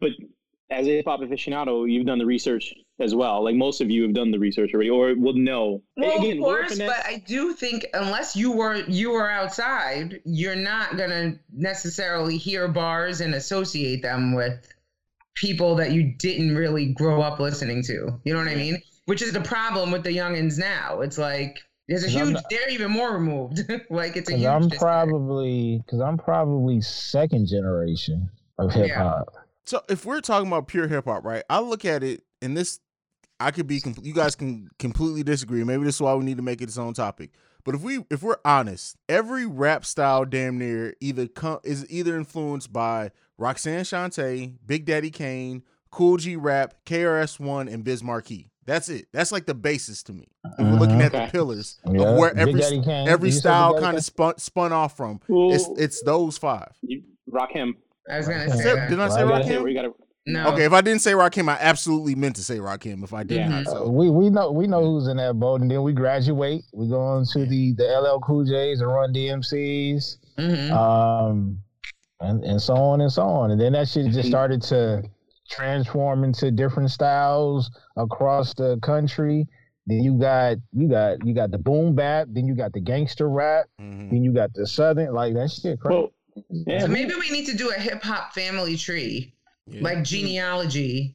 But 0.00 0.10
as 0.70 0.86
a 0.86 0.90
hip 0.90 1.06
hop 1.06 1.20
aficionado, 1.20 1.90
you've 1.90 2.06
done 2.06 2.18
the 2.18 2.26
research 2.26 2.72
as 3.00 3.14
well. 3.14 3.44
Like 3.44 3.54
most 3.54 3.80
of 3.80 3.90
you 3.90 4.02
have 4.02 4.14
done 4.14 4.30
the 4.30 4.38
research 4.38 4.72
already, 4.74 4.90
or 4.90 5.14
will 5.14 5.34
know. 5.34 5.82
Well, 5.96 6.18
Again, 6.18 6.38
of 6.38 6.42
course, 6.42 6.78
but 6.78 7.04
I 7.06 7.22
do 7.26 7.52
think 7.52 7.86
unless 7.94 8.36
you 8.36 8.52
were 8.52 8.76
you 8.88 9.10
were 9.10 9.30
outside, 9.30 10.20
you're 10.24 10.56
not 10.56 10.96
gonna 10.96 11.38
necessarily 11.52 12.36
hear 12.36 12.68
bars 12.68 13.20
and 13.20 13.34
associate 13.34 14.02
them 14.02 14.34
with 14.34 14.66
people 15.34 15.76
that 15.76 15.92
you 15.92 16.14
didn't 16.18 16.54
really 16.54 16.92
grow 16.92 17.22
up 17.22 17.38
listening 17.38 17.82
to. 17.84 18.20
You 18.24 18.32
know 18.32 18.38
what 18.38 18.48
I 18.48 18.56
mean? 18.56 18.82
Which 19.08 19.22
is 19.22 19.32
the 19.32 19.40
problem 19.40 19.90
with 19.90 20.04
the 20.04 20.10
youngins 20.16 20.58
now. 20.58 21.00
It's 21.00 21.16
like 21.18 21.58
there's 21.88 22.04
a 22.04 22.08
huge. 22.08 22.34
not- 22.34 22.44
they're 22.50 22.68
even 22.70 22.90
more 22.90 23.12
removed. 23.14 23.60
like 23.90 24.16
it's 24.16 24.28
a 24.28 24.32
Because 24.32 24.40
huge. 24.40 24.44
I'm 24.46 24.68
disconnect. 24.68 24.80
probably 24.82 25.82
because 25.84 26.00
I'm 26.00 26.18
probably 26.18 26.80
second 26.82 27.48
generation 27.48 28.28
of 28.58 28.72
hip 28.72 28.90
hop. 28.92 29.32
So 29.66 29.82
if 29.88 30.04
we're 30.04 30.20
talking 30.20 30.46
about 30.48 30.68
pure 30.68 30.86
hip 30.88 31.06
hop, 31.06 31.24
right? 31.24 31.42
I 31.48 31.60
look 31.60 31.84
at 31.84 32.02
it, 32.02 32.22
and 32.42 32.56
this, 32.56 32.80
I 33.40 33.50
could 33.50 33.66
be. 33.66 33.80
compl- 33.80 34.04
You 34.04 34.12
guys 34.14 34.34
can 34.34 34.68
completely 34.78 35.22
disagree. 35.22 35.64
Maybe 35.64 35.84
this 35.84 35.94
is 35.96 36.00
why 36.02 36.14
we 36.14 36.24
need 36.24 36.36
to 36.36 36.42
make 36.42 36.60
it 36.60 36.64
its 36.64 36.78
own 36.78 36.92
topic. 36.94 37.30
But 37.64 37.74
if 37.74 37.82
we 37.82 38.04
if 38.10 38.22
we're 38.22 38.36
honest, 38.44 38.96
every 39.08 39.46
rap 39.46 39.84
style 39.86 40.24
damn 40.26 40.58
near 40.58 40.94
either 41.00 41.26
com- 41.28 41.60
is 41.64 41.86
either 41.90 42.16
influenced 42.16 42.72
by 42.72 43.10
Roxanne 43.38 43.84
Shante, 43.84 44.54
Big 44.66 44.84
Daddy 44.84 45.10
Kane, 45.10 45.62
Kool 45.90 46.16
G 46.18 46.36
Rap, 46.36 46.74
KRS 46.84 47.38
One, 47.40 47.68
and 47.68 47.84
Biz 47.84 48.02
Markie. 48.02 48.50
That's 48.68 48.90
it. 48.90 49.06
That's 49.14 49.32
like 49.32 49.46
the 49.46 49.54
basis 49.54 50.02
to 50.04 50.12
me. 50.12 50.28
If 50.44 50.58
we're 50.58 50.78
looking 50.78 50.98
Mhm. 50.98 51.04
at 51.06 51.12
the 51.12 51.28
pillars 51.32 51.78
Yeah, 51.90 52.02
of 52.02 52.18
where 52.18 52.36
every 52.36 52.62
every 52.86 53.30
style 53.30 53.80
kind 53.80 53.96
of 53.96 54.04
spun 54.04 54.36
spun 54.36 54.72
off 54.74 54.94
from. 54.94 55.20
Well, 55.26 55.52
It's 55.54 55.66
it's 55.78 56.02
those 56.04 56.36
five. 56.36 56.72
you, 56.82 57.02
Rakim. 57.32 57.72
I 58.10 58.18
was 58.18 58.28
gonna 58.28 58.50
say 58.50 58.56
Say- 58.62 58.74
that. 58.74 58.90
did 58.90 59.00
I 59.00 59.08
Well, 59.08 59.16
say 59.16 59.22
I 59.22 59.24
Rakim? 59.24 59.48
gotta- 59.48 59.62
We 59.64 59.72
gotta. 59.74 59.92
no. 60.26 60.48
Okay, 60.52 60.64
if 60.64 60.72
I 60.74 60.82
didn't 60.82 61.00
say 61.00 61.12
Rakim, 61.12 61.48
I 61.48 61.56
absolutely 61.58 62.14
meant 62.14 62.36
to 62.36 62.42
say 62.42 62.58
Rakim. 62.58 63.02
If 63.04 63.14
I 63.14 63.22
did 63.22 63.38
Yeah. 63.38 63.48
not, 63.48 63.66
Uh, 63.68 63.70
so 63.70 63.88
we 63.88 64.10
we 64.10 64.28
know 64.28 64.52
we 64.52 64.66
know 64.66 64.84
who's 64.84 65.08
in 65.08 65.16
that 65.16 65.40
boat, 65.40 65.62
and 65.62 65.70
then 65.70 65.82
we 65.82 65.94
graduate. 65.94 66.62
We 66.74 66.88
go 66.88 67.00
on 67.00 67.24
to 67.32 67.46
the 67.46 67.72
the 67.72 67.84
LL 67.88 68.20
Cool 68.20 68.44
J's 68.44 68.82
and 68.82 68.90
Run 68.90 69.12
DMCs, 69.14 70.18
Mhm. 70.38 70.70
um, 70.72 71.58
and 72.20 72.44
and 72.44 72.60
so 72.60 72.74
on 72.74 73.00
and 73.00 73.10
so 73.10 73.22
on. 73.22 73.50
And 73.50 73.58
then 73.58 73.72
that 73.72 73.88
shit 73.88 74.10
just 74.12 74.28
started 74.28 74.60
to 74.64 75.02
transform 75.48 76.24
into 76.24 76.50
different 76.50 76.90
styles 76.90 77.70
across 77.96 78.54
the 78.54 78.78
country. 78.82 79.46
Then 79.86 80.02
you 80.02 80.18
got 80.18 80.56
you 80.72 80.88
got 80.88 81.24
you 81.26 81.34
got 81.34 81.50
the 81.50 81.58
boom 81.58 81.94
bap. 81.94 82.28
Then 82.30 82.46
you 82.46 82.54
got 82.54 82.72
the 82.72 82.80
gangster 82.80 83.28
rap. 83.28 83.66
mhm. 83.80 84.10
Then 84.10 84.22
you 84.22 84.32
got 84.32 84.52
the 84.54 84.66
southern. 84.66 85.12
Like 85.14 85.34
that 85.34 85.50
shit 85.50 85.80
crazy. 85.80 85.94
Well, 85.96 86.12
yeah. 86.50 86.80
So 86.80 86.88
maybe 86.88 87.14
we 87.14 87.30
need 87.30 87.46
to 87.46 87.56
do 87.56 87.70
a 87.70 87.74
hip 87.74 88.02
hop 88.02 88.32
family 88.34 88.76
tree, 88.76 89.34
Yeah. 89.66 89.80
like 89.82 90.04
genealogy. 90.04 91.14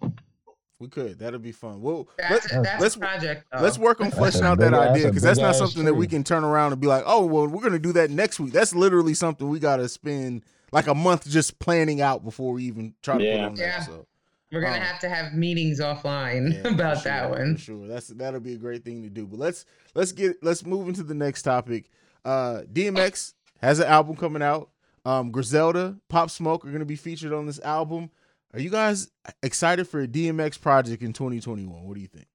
we 0.80 0.90
could. 0.90 1.18
That'd 1.20 1.42
be 1.42 1.54
fun. 1.54 1.82
Well, 1.82 2.10
That's, 2.18 2.52
let, 2.52 2.64
that's 2.64 2.82
let's 2.82 2.96
a 2.96 3.00
project. 3.00 3.46
Though. 3.54 3.62
let's 3.62 3.78
work 3.78 4.02
on 4.02 4.12
fleshing 4.12 4.42
a 4.44 4.48
out 4.48 4.60
that 4.60 4.72
big- 4.72 4.80
that's 4.80 4.90
idea 4.98 5.08
because 5.08 5.22
that's 5.24 5.40
not 5.40 5.54
big-ass 5.54 5.60
something 5.60 5.86
that 5.86 5.94
we 5.94 6.08
can 6.08 6.24
turn 6.26 6.44
around 6.44 6.74
and 6.74 6.82
be 6.82 6.88
like, 6.88 7.04
oh, 7.06 7.26
well, 7.26 7.48
we're 7.48 7.62
gonna 7.62 7.80
do 7.80 7.94
that 7.94 8.10
next 8.10 8.40
week. 8.40 8.52
That's 8.52 8.76
literally 8.76 9.14
something 9.14 9.48
we 9.48 9.60
gotta 9.60 9.88
spend 9.88 10.44
like 10.74 10.88
a 10.88 10.96
month 10.96 11.30
just 11.30 11.58
planning 11.60 12.02
out 12.02 12.26
before 12.26 12.52
we 12.54 12.64
even 12.64 12.96
try 13.02 13.14
to 13.14 13.20
put 13.20 13.26
Yeah. 13.28 13.46
on 13.46 13.54
that. 13.56 13.86
So 13.86 14.08
We're 14.54 14.62
gonna 14.62 14.76
Um, 14.76 14.82
have 14.82 15.00
to 15.00 15.10
have 15.10 15.34
meetings 15.34 15.80
offline 15.80 16.54
yeah, 16.54 16.72
about 16.74 17.02
sure, 17.02 17.12
that 17.12 17.30
one. 17.30 17.56
For 17.56 17.62
sure. 17.62 17.88
That's 17.88 18.08
that'll 18.10 18.40
be 18.40 18.54
a 18.54 18.58
great 18.58 18.86
thing 18.86 19.02
to 19.04 19.10
do. 19.10 19.26
But 19.26 19.40
let's 19.40 19.66
let's 19.96 20.12
get 20.12 20.38
let's 20.44 20.66
move 20.66 20.88
into 20.88 21.04
the 21.04 21.16
next 21.16 21.42
topic. 21.42 21.90
Uh 22.24 22.62
DMX 22.72 23.34
has 23.62 23.80
an 23.80 23.88
album 23.88 24.16
coming 24.16 24.44
out. 24.44 24.70
Um 25.06 25.32
Griselda, 25.32 25.98
Pop 26.08 26.30
Smoke 26.30 26.66
are 26.66 26.72
gonna 26.72 26.86
be 26.86 26.96
featured 26.96 27.34
on 27.34 27.48
this 27.48 27.60
album. 27.62 28.12
Are 28.54 28.60
you 28.60 28.70
guys 28.70 29.10
excited 29.42 29.88
for 29.88 30.02
a 30.02 30.08
DMX 30.08 30.62
project 30.62 31.02
in 31.02 31.12
2021? 31.14 31.84
What 31.84 31.96
do 31.96 32.02
you 32.02 32.08
think? 32.08 32.28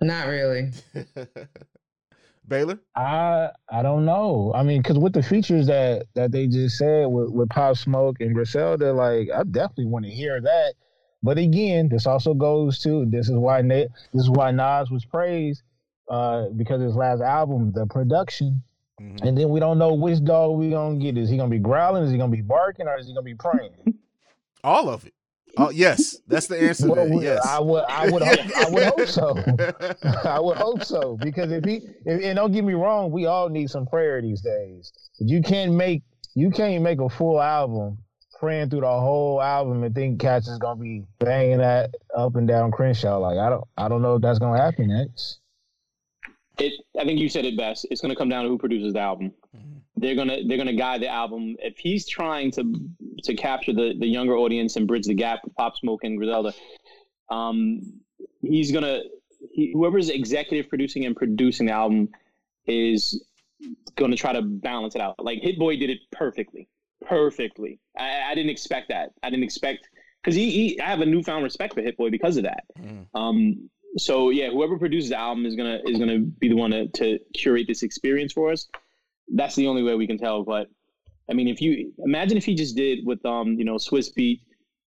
Not 0.00 0.28
really. 0.28 0.70
Baylor? 2.48 2.78
I 2.94 3.50
I 3.68 3.82
don't 3.82 4.04
know. 4.04 4.52
I 4.54 4.62
mean, 4.62 4.80
because 4.82 4.98
with 4.98 5.12
the 5.12 5.22
features 5.22 5.66
that 5.66 6.06
that 6.14 6.30
they 6.30 6.46
just 6.46 6.78
said 6.78 7.06
with, 7.06 7.30
with 7.30 7.48
Pop 7.48 7.76
Smoke 7.76 8.20
and 8.20 8.32
Griselda, 8.34 8.92
like 8.92 9.28
I 9.34 9.42
definitely 9.42 9.86
want 9.86 10.04
to 10.04 10.10
hear 10.12 10.40
that. 10.40 10.74
But 11.26 11.36
again, 11.38 11.88
this 11.88 12.06
also 12.06 12.32
goes 12.34 12.78
to 12.84 13.04
this 13.06 13.28
is 13.28 13.36
why 13.36 13.60
Na- 13.60 13.90
this 14.14 14.22
is 14.26 14.30
why 14.30 14.50
Nas 14.52 14.90
was 14.90 15.04
praised 15.04 15.62
uh, 16.08 16.46
because 16.56 16.80
his 16.80 16.94
last 16.94 17.20
album, 17.20 17.72
the 17.72 17.84
production, 17.86 18.62
Mhm. 19.00 19.22
and 19.26 19.36
then 19.36 19.48
we 19.50 19.58
don't 19.60 19.76
know 19.78 19.92
which 19.92 20.22
dog 20.24 20.56
we 20.56 20.70
gonna 20.70 20.98
get. 20.98 21.18
Is 21.18 21.28
he 21.28 21.36
gonna 21.36 21.50
be 21.50 21.58
growling? 21.58 22.04
Is 22.04 22.12
he 22.12 22.16
gonna 22.16 22.32
be 22.32 22.42
barking? 22.42 22.86
Or 22.86 22.96
is 22.96 23.06
he 23.08 23.12
gonna 23.12 23.24
be 23.24 23.34
praying? 23.34 23.72
All 24.64 24.88
of 24.88 25.04
it. 25.06 25.12
Oh 25.58 25.70
yes, 25.70 26.16
that's 26.28 26.46
the 26.48 26.58
answer. 26.60 26.88
Well. 26.88 27.08
Yes. 27.22 27.44
I 27.46 27.60
would 27.60 27.84
I 27.88 28.10
would 28.10 28.22
hope, 28.22 28.56
I 28.56 28.70
would 28.70 28.84
hope 28.84 29.06
so. 29.08 29.34
I 30.24 30.38
would 30.40 30.56
hope 30.58 30.84
so 30.84 31.16
because 31.16 31.50
if 31.50 31.64
he 31.64 31.76
if, 32.04 32.22
and 32.24 32.36
don't 32.36 32.52
get 32.52 32.62
me 32.64 32.74
wrong, 32.74 33.10
we 33.10 33.26
all 33.26 33.48
need 33.48 33.68
some 33.70 33.86
prayer 33.86 34.20
these 34.22 34.42
days. 34.42 34.92
But 35.18 35.28
you 35.28 35.40
can't 35.42 35.72
make 35.72 36.02
you 36.34 36.50
can't 36.50 36.82
make 36.82 37.00
a 37.00 37.08
full 37.08 37.40
album 37.40 37.98
praying 38.38 38.70
through 38.70 38.80
the 38.82 38.86
whole 38.86 39.40
album 39.42 39.82
and 39.82 39.94
think 39.94 40.20
cats 40.20 40.48
is 40.48 40.58
gonna 40.58 40.80
be 40.80 41.04
banging 41.18 41.58
that 41.58 41.94
up 42.16 42.36
and 42.36 42.46
down 42.46 42.70
Crenshaw. 42.70 43.18
Like 43.18 43.38
I 43.38 43.50
don't 43.50 43.64
I 43.76 43.88
don't 43.88 44.02
know 44.02 44.16
if 44.16 44.22
that's 44.22 44.38
gonna 44.38 44.60
happen 44.60 44.88
next. 44.88 45.38
it, 46.58 46.72
I 46.98 47.04
think 47.04 47.20
you 47.20 47.28
said 47.28 47.44
it 47.44 47.56
best. 47.56 47.86
It's 47.90 48.00
going 48.00 48.10
to 48.10 48.16
come 48.16 48.30
down 48.30 48.44
to 48.44 48.48
who 48.48 48.56
produces 48.58 48.94
the 48.94 49.00
album. 49.00 49.32
Mhm. 49.54 49.80
They're 49.96 50.14
gonna 50.14 50.38
they're 50.46 50.56
gonna 50.58 50.72
guide 50.74 51.00
the 51.02 51.08
album. 51.08 51.56
If 51.58 51.78
he's 51.78 52.06
trying 52.06 52.50
to 52.52 52.74
to 53.24 53.34
capture 53.34 53.72
the 53.72 53.94
the 53.98 54.06
younger 54.06 54.36
audience 54.36 54.76
and 54.76 54.86
bridge 54.86 55.06
the 55.06 55.14
gap 55.14 55.40
with 55.44 55.54
Pop 55.54 55.76
Smoke 55.76 56.04
and 56.04 56.16
Griselda, 56.18 56.52
um, 57.30 57.80
he's 58.42 58.72
gonna 58.72 59.00
he, 59.52 59.72
whoever's 59.72 60.08
executive 60.10 60.68
producing 60.68 61.04
and 61.04 61.14
producing 61.16 61.66
the 61.66 61.72
album 61.72 62.08
is 62.66 63.24
going 63.96 64.10
to 64.10 64.16
try 64.16 64.32
to 64.32 64.42
balance 64.42 64.94
it 64.94 65.00
out. 65.00 65.14
Like 65.18 65.38
Hit-Boy 65.40 65.76
did 65.76 65.88
it 65.88 65.98
perfectly, 66.12 66.68
perfectly. 67.08 67.78
I, 67.98 68.30
I 68.30 68.34
didn't 68.34 68.50
expect 68.50 68.88
that. 68.88 69.10
I 69.22 69.30
didn't 69.30 69.44
expect 69.44 69.88
because 70.22 70.34
he, 70.34 70.50
he 70.50 70.80
I 70.80 70.86
have 70.86 71.00
a 71.00 71.06
newfound 71.06 71.44
respect 71.44 71.74
for 71.74 71.82
Hit-Boy 71.82 72.10
because 72.10 72.36
of 72.36 72.44
that. 72.44 72.64
Mhm. 72.78 73.06
Um, 73.14 73.70
so 73.96 74.30
yeah, 74.30 74.50
whoever 74.50 74.78
produces 74.78 75.10
the 75.10 75.18
album 75.18 75.46
is 75.46 75.56
gonna 75.56 75.80
is 75.86 75.98
gonna 75.98 76.18
be 76.18 76.48
the 76.48 76.56
one 76.56 76.70
to, 76.70 76.88
to 76.88 77.18
curate 77.34 77.66
this 77.66 77.82
experience 77.82 78.32
for 78.32 78.50
us. 78.52 78.66
That's 79.34 79.54
the 79.56 79.66
only 79.66 79.82
way 79.82 79.94
we 79.94 80.06
can 80.06 80.18
tell. 80.18 80.42
But 80.44 80.68
I 81.30 81.34
mean, 81.34 81.48
if 81.48 81.60
you 81.60 81.92
imagine 81.98 82.36
if 82.36 82.44
he 82.44 82.54
just 82.54 82.76
did 82.76 83.04
with 83.04 83.24
um, 83.24 83.54
you 83.54 83.64
know, 83.64 83.76
Swizz 83.76 84.10
Beatz, 84.16 84.40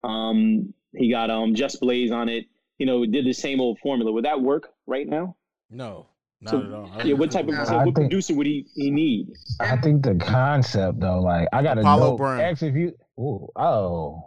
um, 0.03 0.73
he 0.95 1.09
got 1.09 1.29
um 1.29 1.55
Just 1.55 1.79
Blaze 1.79 2.11
on 2.11 2.29
it, 2.29 2.45
you 2.77 2.85
know, 2.85 3.05
did 3.05 3.25
the 3.25 3.33
same 3.33 3.61
old 3.61 3.79
formula. 3.79 4.11
Would 4.11 4.25
that 4.25 4.41
work 4.41 4.69
right 4.85 5.07
now? 5.07 5.35
No, 5.69 6.07
not 6.41 6.51
So, 6.51 6.61
at 6.61 6.73
all. 6.73 7.05
Yeah, 7.05 7.13
what 7.13 7.31
type 7.31 7.47
of 7.47 7.55
No. 7.55 7.63
so 7.63 7.77
what 7.77 7.85
think- 7.85 7.95
producer 7.95 8.35
would 8.35 8.47
he, 8.47 8.65
he 8.75 8.91
need? 8.91 9.33
I 9.59 9.77
think 9.77 10.03
the 10.03 10.15
concept 10.15 10.99
though, 10.99 11.19
like 11.19 11.47
I 11.53 11.63
got 11.63 11.77
a 11.77 11.81
Apollo 11.81 12.11
dope 12.11 12.17
Brown. 12.19 12.41
X 12.41 12.63
if 12.63 12.75
you 12.75 12.93
ooh, 13.19 13.49
oh 13.55 14.23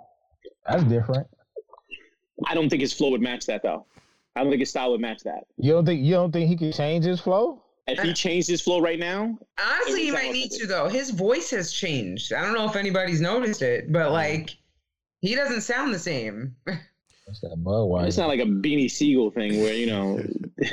that's 0.69 0.85
different. 0.85 1.27
I 2.47 2.55
don't 2.55 2.69
think 2.69 2.81
his 2.81 2.93
flow 2.93 3.11
would 3.11 3.21
match 3.21 3.47
that 3.47 3.63
though. 3.63 3.87
I 4.37 4.43
don't 4.43 4.51
think 4.51 4.61
his 4.61 4.71
style 4.71 4.93
would 4.93 5.01
match 5.01 5.23
that. 5.25 5.45
You 5.57 5.73
don't 5.73 5.85
think 5.85 6.03
you 6.03 6.15
don't 6.15 6.33
think 6.33 6.49
he 6.49 6.57
could 6.57 6.75
change 6.75 7.05
his 7.05 7.21
flow? 7.21 7.63
If 7.87 7.99
he 8.01 8.13
changed 8.13 8.49
his 8.49 8.61
flow 8.61 8.81
right 8.81 9.01
now, 9.01 9.37
Honestly, 9.59 10.05
he 10.05 10.11
might 10.13 10.33
need 10.33 10.53
to 10.53 10.67
though. 10.67 10.89
His 10.89 11.11
voice 11.11 11.51
has 11.51 11.73
changed. 11.73 12.33
I 12.33 12.43
don't 12.43 12.55
know 12.55 12.69
if 12.69 12.77
anybody's 12.77 13.21
noticed 13.21 13.63
it, 13.63 13.93
but 13.93 14.05
mm-hmm. 14.05 14.13
like 14.13 14.57
he 15.21 15.35
doesn't 15.35 15.63
sound 15.63 15.93
the 15.93 15.99
same. 15.99 16.55
That's 17.31 17.41
that 17.43 17.63
Budweiser. 17.63 18.09
it's 18.09 18.17
not 18.17 18.27
like 18.27 18.41
a 18.41 18.45
Beanie 18.45 18.91
Sigel 18.91 19.31
thing 19.31 19.61
where 19.61 19.73
you 19.73 19.87
know. 19.87 20.19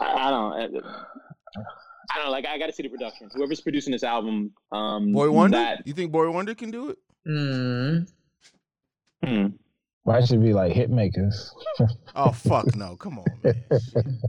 I, 0.00 0.26
I 0.26 0.30
don't. 0.30 0.52
I 0.54 2.18
don't. 2.18 2.30
Like 2.32 2.46
I 2.46 2.58
got 2.58 2.66
to 2.66 2.72
see 2.72 2.82
the 2.82 2.88
production. 2.88 3.30
Whoever's 3.32 3.60
producing 3.60 3.92
this 3.92 4.02
album, 4.02 4.52
um, 4.72 5.12
Boy 5.12 5.30
Wonder? 5.30 5.58
That, 5.58 5.86
You 5.86 5.92
think 5.92 6.10
Boy 6.10 6.28
Wonder 6.30 6.56
can 6.56 6.72
do 6.72 6.90
it? 6.90 6.98
Hmm. 7.24 7.98
hmm. 9.24 9.46
Why 10.02 10.24
should 10.24 10.42
be 10.42 10.52
like 10.52 10.72
hit 10.72 10.90
makers? 10.90 11.54
Oh 12.14 12.30
fuck 12.30 12.76
no! 12.76 12.94
Come 12.96 13.20
on, 13.20 13.24
man. 13.42 13.54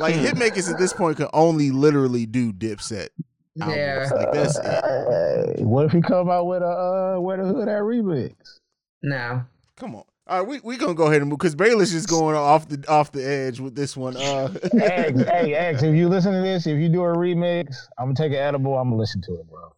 like 0.00 0.16
hitmakers 0.16 0.68
at 0.68 0.76
this 0.76 0.92
point 0.92 1.16
can 1.16 1.28
only 1.32 1.70
literally 1.70 2.26
do 2.26 2.52
Dipset. 2.52 3.10
Yeah. 3.54 4.10
Like 4.12 4.32
that's 4.32 4.58
it. 4.58 4.64
Hey, 4.64 5.62
what 5.62 5.84
if 5.84 5.92
he 5.92 6.00
come 6.00 6.28
out 6.28 6.46
with 6.46 6.62
a 6.62 6.66
uh, 7.16 7.20
where 7.20 7.36
the 7.36 7.44
hood 7.44 7.68
at 7.68 7.82
remix? 7.82 8.34
No. 9.02 9.44
Come 9.78 9.94
on. 9.94 10.02
All 10.26 10.40
right, 10.40 10.46
we 10.46 10.60
we 10.60 10.76
gonna 10.76 10.94
go 10.94 11.06
ahead 11.06 11.22
and 11.22 11.30
move 11.30 11.38
because 11.38 11.54
Bayless 11.54 11.94
is 11.94 12.04
going 12.04 12.36
off 12.36 12.68
the 12.68 12.84
off 12.86 13.12
the 13.12 13.24
edge 13.26 13.60
with 13.60 13.74
this 13.74 13.96
one. 13.96 14.16
Uh, 14.16 14.52
X, 14.74 15.22
hey 15.22 15.54
X, 15.54 15.82
if 15.82 15.94
you 15.94 16.08
listen 16.08 16.32
to 16.32 16.40
this, 16.40 16.66
if 16.66 16.78
you 16.78 16.88
do 16.88 17.02
a 17.02 17.16
remix, 17.16 17.76
I'm 17.96 18.06
gonna 18.06 18.14
take 18.14 18.32
an 18.32 18.38
edible. 18.38 18.76
I'm 18.76 18.90
gonna 18.90 19.00
listen 19.00 19.22
to 19.22 19.34
it, 19.34 19.48
bro. 19.48 19.72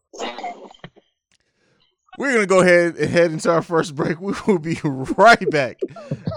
We're 2.19 2.33
gonna 2.33 2.47
go 2.47 2.61
ahead 2.61 2.97
and 2.97 3.11
head 3.11 3.31
into 3.33 3.51
our 3.51 3.63
first 3.63 3.95
break. 3.95 4.21
We 4.21 4.35
will 4.47 4.59
be 4.59 4.79
right 4.85 5.51
back 5.51 5.81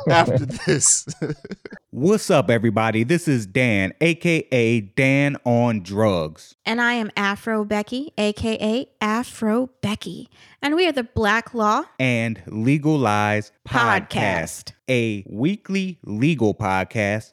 after 0.10 0.46
this. 0.46 1.06
What's 1.92 2.30
up, 2.32 2.50
everybody? 2.50 3.04
This 3.04 3.28
is 3.28 3.46
Dan, 3.46 3.94
aka 4.02 4.82
Dan 4.82 5.38
on 5.46 5.82
Drugs. 5.82 6.56
And 6.66 6.82
I 6.82 6.94
am 6.94 7.12
Afro 7.16 7.66
Becky, 7.66 8.14
aka 8.18 8.88
Afro 9.02 9.70
Becky. 9.82 10.30
And 10.62 10.76
we 10.76 10.88
are 10.88 10.92
the 10.92 11.04
Black 11.04 11.54
Law 11.54 11.84
and 12.00 12.42
Legalize 12.48 13.52
Podcast, 13.68 14.08
Podcast. 14.10 14.72
a 14.90 15.24
weekly 15.28 16.00
legal 16.04 16.54
podcast 16.56 17.33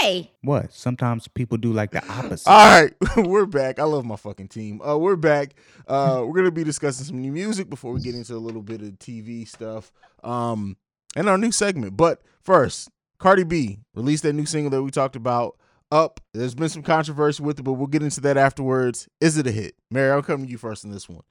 Hey, 0.00 0.32
What? 0.42 0.72
Sometimes 0.72 1.28
people 1.28 1.58
do 1.58 1.72
like 1.72 1.90
the 1.92 2.04
opposite. 2.08 2.48
All 2.48 2.82
right, 2.82 2.92
we're 3.16 3.46
back. 3.46 3.78
I 3.78 3.84
love 3.84 4.04
my 4.04 4.16
fucking 4.16 4.48
team. 4.48 4.80
Uh, 4.82 4.96
we're 4.98 5.16
back. 5.16 5.54
Uh, 5.86 6.22
we're 6.26 6.34
gonna 6.34 6.50
be 6.50 6.64
discussing 6.64 7.04
some 7.06 7.20
new 7.20 7.32
music 7.32 7.70
before 7.70 7.92
we 7.92 8.00
get 8.00 8.14
into 8.14 8.34
a 8.34 8.38
little 8.38 8.62
bit 8.62 8.82
of 8.82 8.88
TV 8.98 9.46
stuff, 9.46 9.92
um, 10.24 10.76
and 11.14 11.28
our 11.28 11.38
new 11.38 11.52
segment. 11.52 11.96
But 11.96 12.20
first, 12.42 12.88
Cardi 13.18 13.44
B 13.44 13.78
released 13.94 14.22
that 14.24 14.32
new 14.32 14.46
single 14.46 14.70
that 14.70 14.82
we 14.82 14.90
talked 14.90 15.16
about. 15.16 15.56
Up. 15.92 16.20
There's 16.34 16.56
been 16.56 16.68
some 16.68 16.82
controversy 16.82 17.44
with 17.44 17.60
it, 17.60 17.62
but 17.62 17.74
we'll 17.74 17.86
get 17.86 18.02
into 18.02 18.20
that 18.22 18.36
afterwards. 18.36 19.08
Is 19.20 19.38
it 19.38 19.46
a 19.46 19.52
hit? 19.52 19.76
Mary, 19.88 20.10
I'll 20.10 20.20
come 20.20 20.42
to 20.44 20.50
you 20.50 20.58
first 20.58 20.84
in 20.84 20.90
this 20.90 21.08
one. 21.08 21.22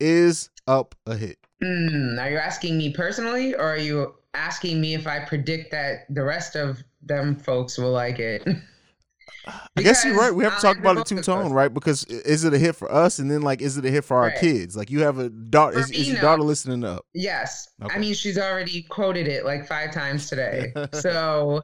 Is 0.00 0.50
Up 0.66 0.96
a 1.06 1.14
hit? 1.16 1.38
Hmm. 1.62 2.18
Are 2.18 2.28
you 2.28 2.36
asking 2.36 2.76
me 2.76 2.92
personally, 2.92 3.54
or 3.54 3.62
are 3.62 3.76
you 3.78 4.14
asking 4.34 4.80
me 4.80 4.94
if 4.94 5.06
I 5.06 5.20
predict 5.20 5.70
that 5.70 6.06
the 6.12 6.24
rest 6.24 6.56
of 6.56 6.82
them 7.02 7.36
folks 7.36 7.78
will 7.78 7.92
like 7.92 8.18
it? 8.18 8.46
I 9.76 9.82
guess 9.82 10.04
you're 10.04 10.16
right. 10.16 10.34
We 10.34 10.44
have 10.44 10.56
to 10.56 10.60
talk 10.60 10.78
about 10.78 10.94
the 10.96 11.00
it 11.00 11.06
two 11.06 11.22
tone, 11.22 11.52
right? 11.52 11.72
Because 11.72 12.04
is 12.04 12.44
it 12.44 12.52
a 12.52 12.58
hit 12.58 12.76
for 12.76 12.92
us, 12.92 13.18
and 13.18 13.30
then 13.30 13.42
like, 13.42 13.62
is 13.62 13.76
it 13.78 13.84
a 13.84 13.90
hit 13.90 14.04
for 14.04 14.16
our 14.18 14.26
Right. 14.28 14.38
kids? 14.38 14.76
Like, 14.76 14.90
you 14.90 15.00
have 15.00 15.18
a 15.18 15.30
daughter. 15.30 15.78
Is, 15.78 15.90
me, 15.90 15.96
is 15.96 16.08
your 16.08 16.16
no. 16.16 16.22
daughter 16.22 16.42
listening 16.42 16.84
up? 16.84 17.06
Yes. 17.14 17.68
Okay. 17.82 17.94
I 17.94 17.98
mean, 17.98 18.14
she's 18.14 18.38
already 18.38 18.82
quoted 18.82 19.28
it 19.28 19.44
like 19.44 19.66
five 19.66 19.92
times 19.92 20.28
today. 20.28 20.72
so, 20.92 21.62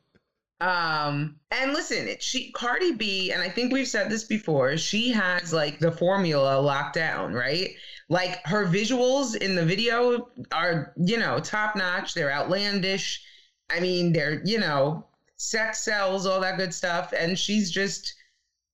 um, 0.60 1.36
and 1.50 1.72
listen, 1.74 2.08
it, 2.08 2.22
she 2.22 2.50
Cardi 2.52 2.92
B, 2.92 3.30
and 3.32 3.42
I 3.42 3.48
think 3.48 3.72
we've 3.72 3.88
said 3.88 4.10
this 4.10 4.24
before. 4.24 4.76
She 4.78 5.10
has 5.10 5.52
like 5.52 5.78
the 5.78 5.92
formula 5.92 6.58
locked 6.60 6.94
down, 6.94 7.34
right? 7.34 7.70
Like 8.08 8.40
her 8.46 8.66
visuals 8.66 9.36
in 9.36 9.54
the 9.54 9.64
video 9.64 10.28
are, 10.52 10.94
you 10.96 11.18
know, 11.18 11.40
top 11.40 11.76
notch. 11.76 12.14
They're 12.14 12.32
outlandish. 12.32 13.22
I 13.68 13.80
mean, 13.80 14.12
they're, 14.12 14.42
you 14.44 14.60
know, 14.60 15.05
sex 15.36 15.80
sells, 15.80 16.26
all 16.26 16.40
that 16.40 16.56
good 16.56 16.74
stuff, 16.74 17.12
and 17.18 17.38
she's 17.38 17.70
just 17.70 18.14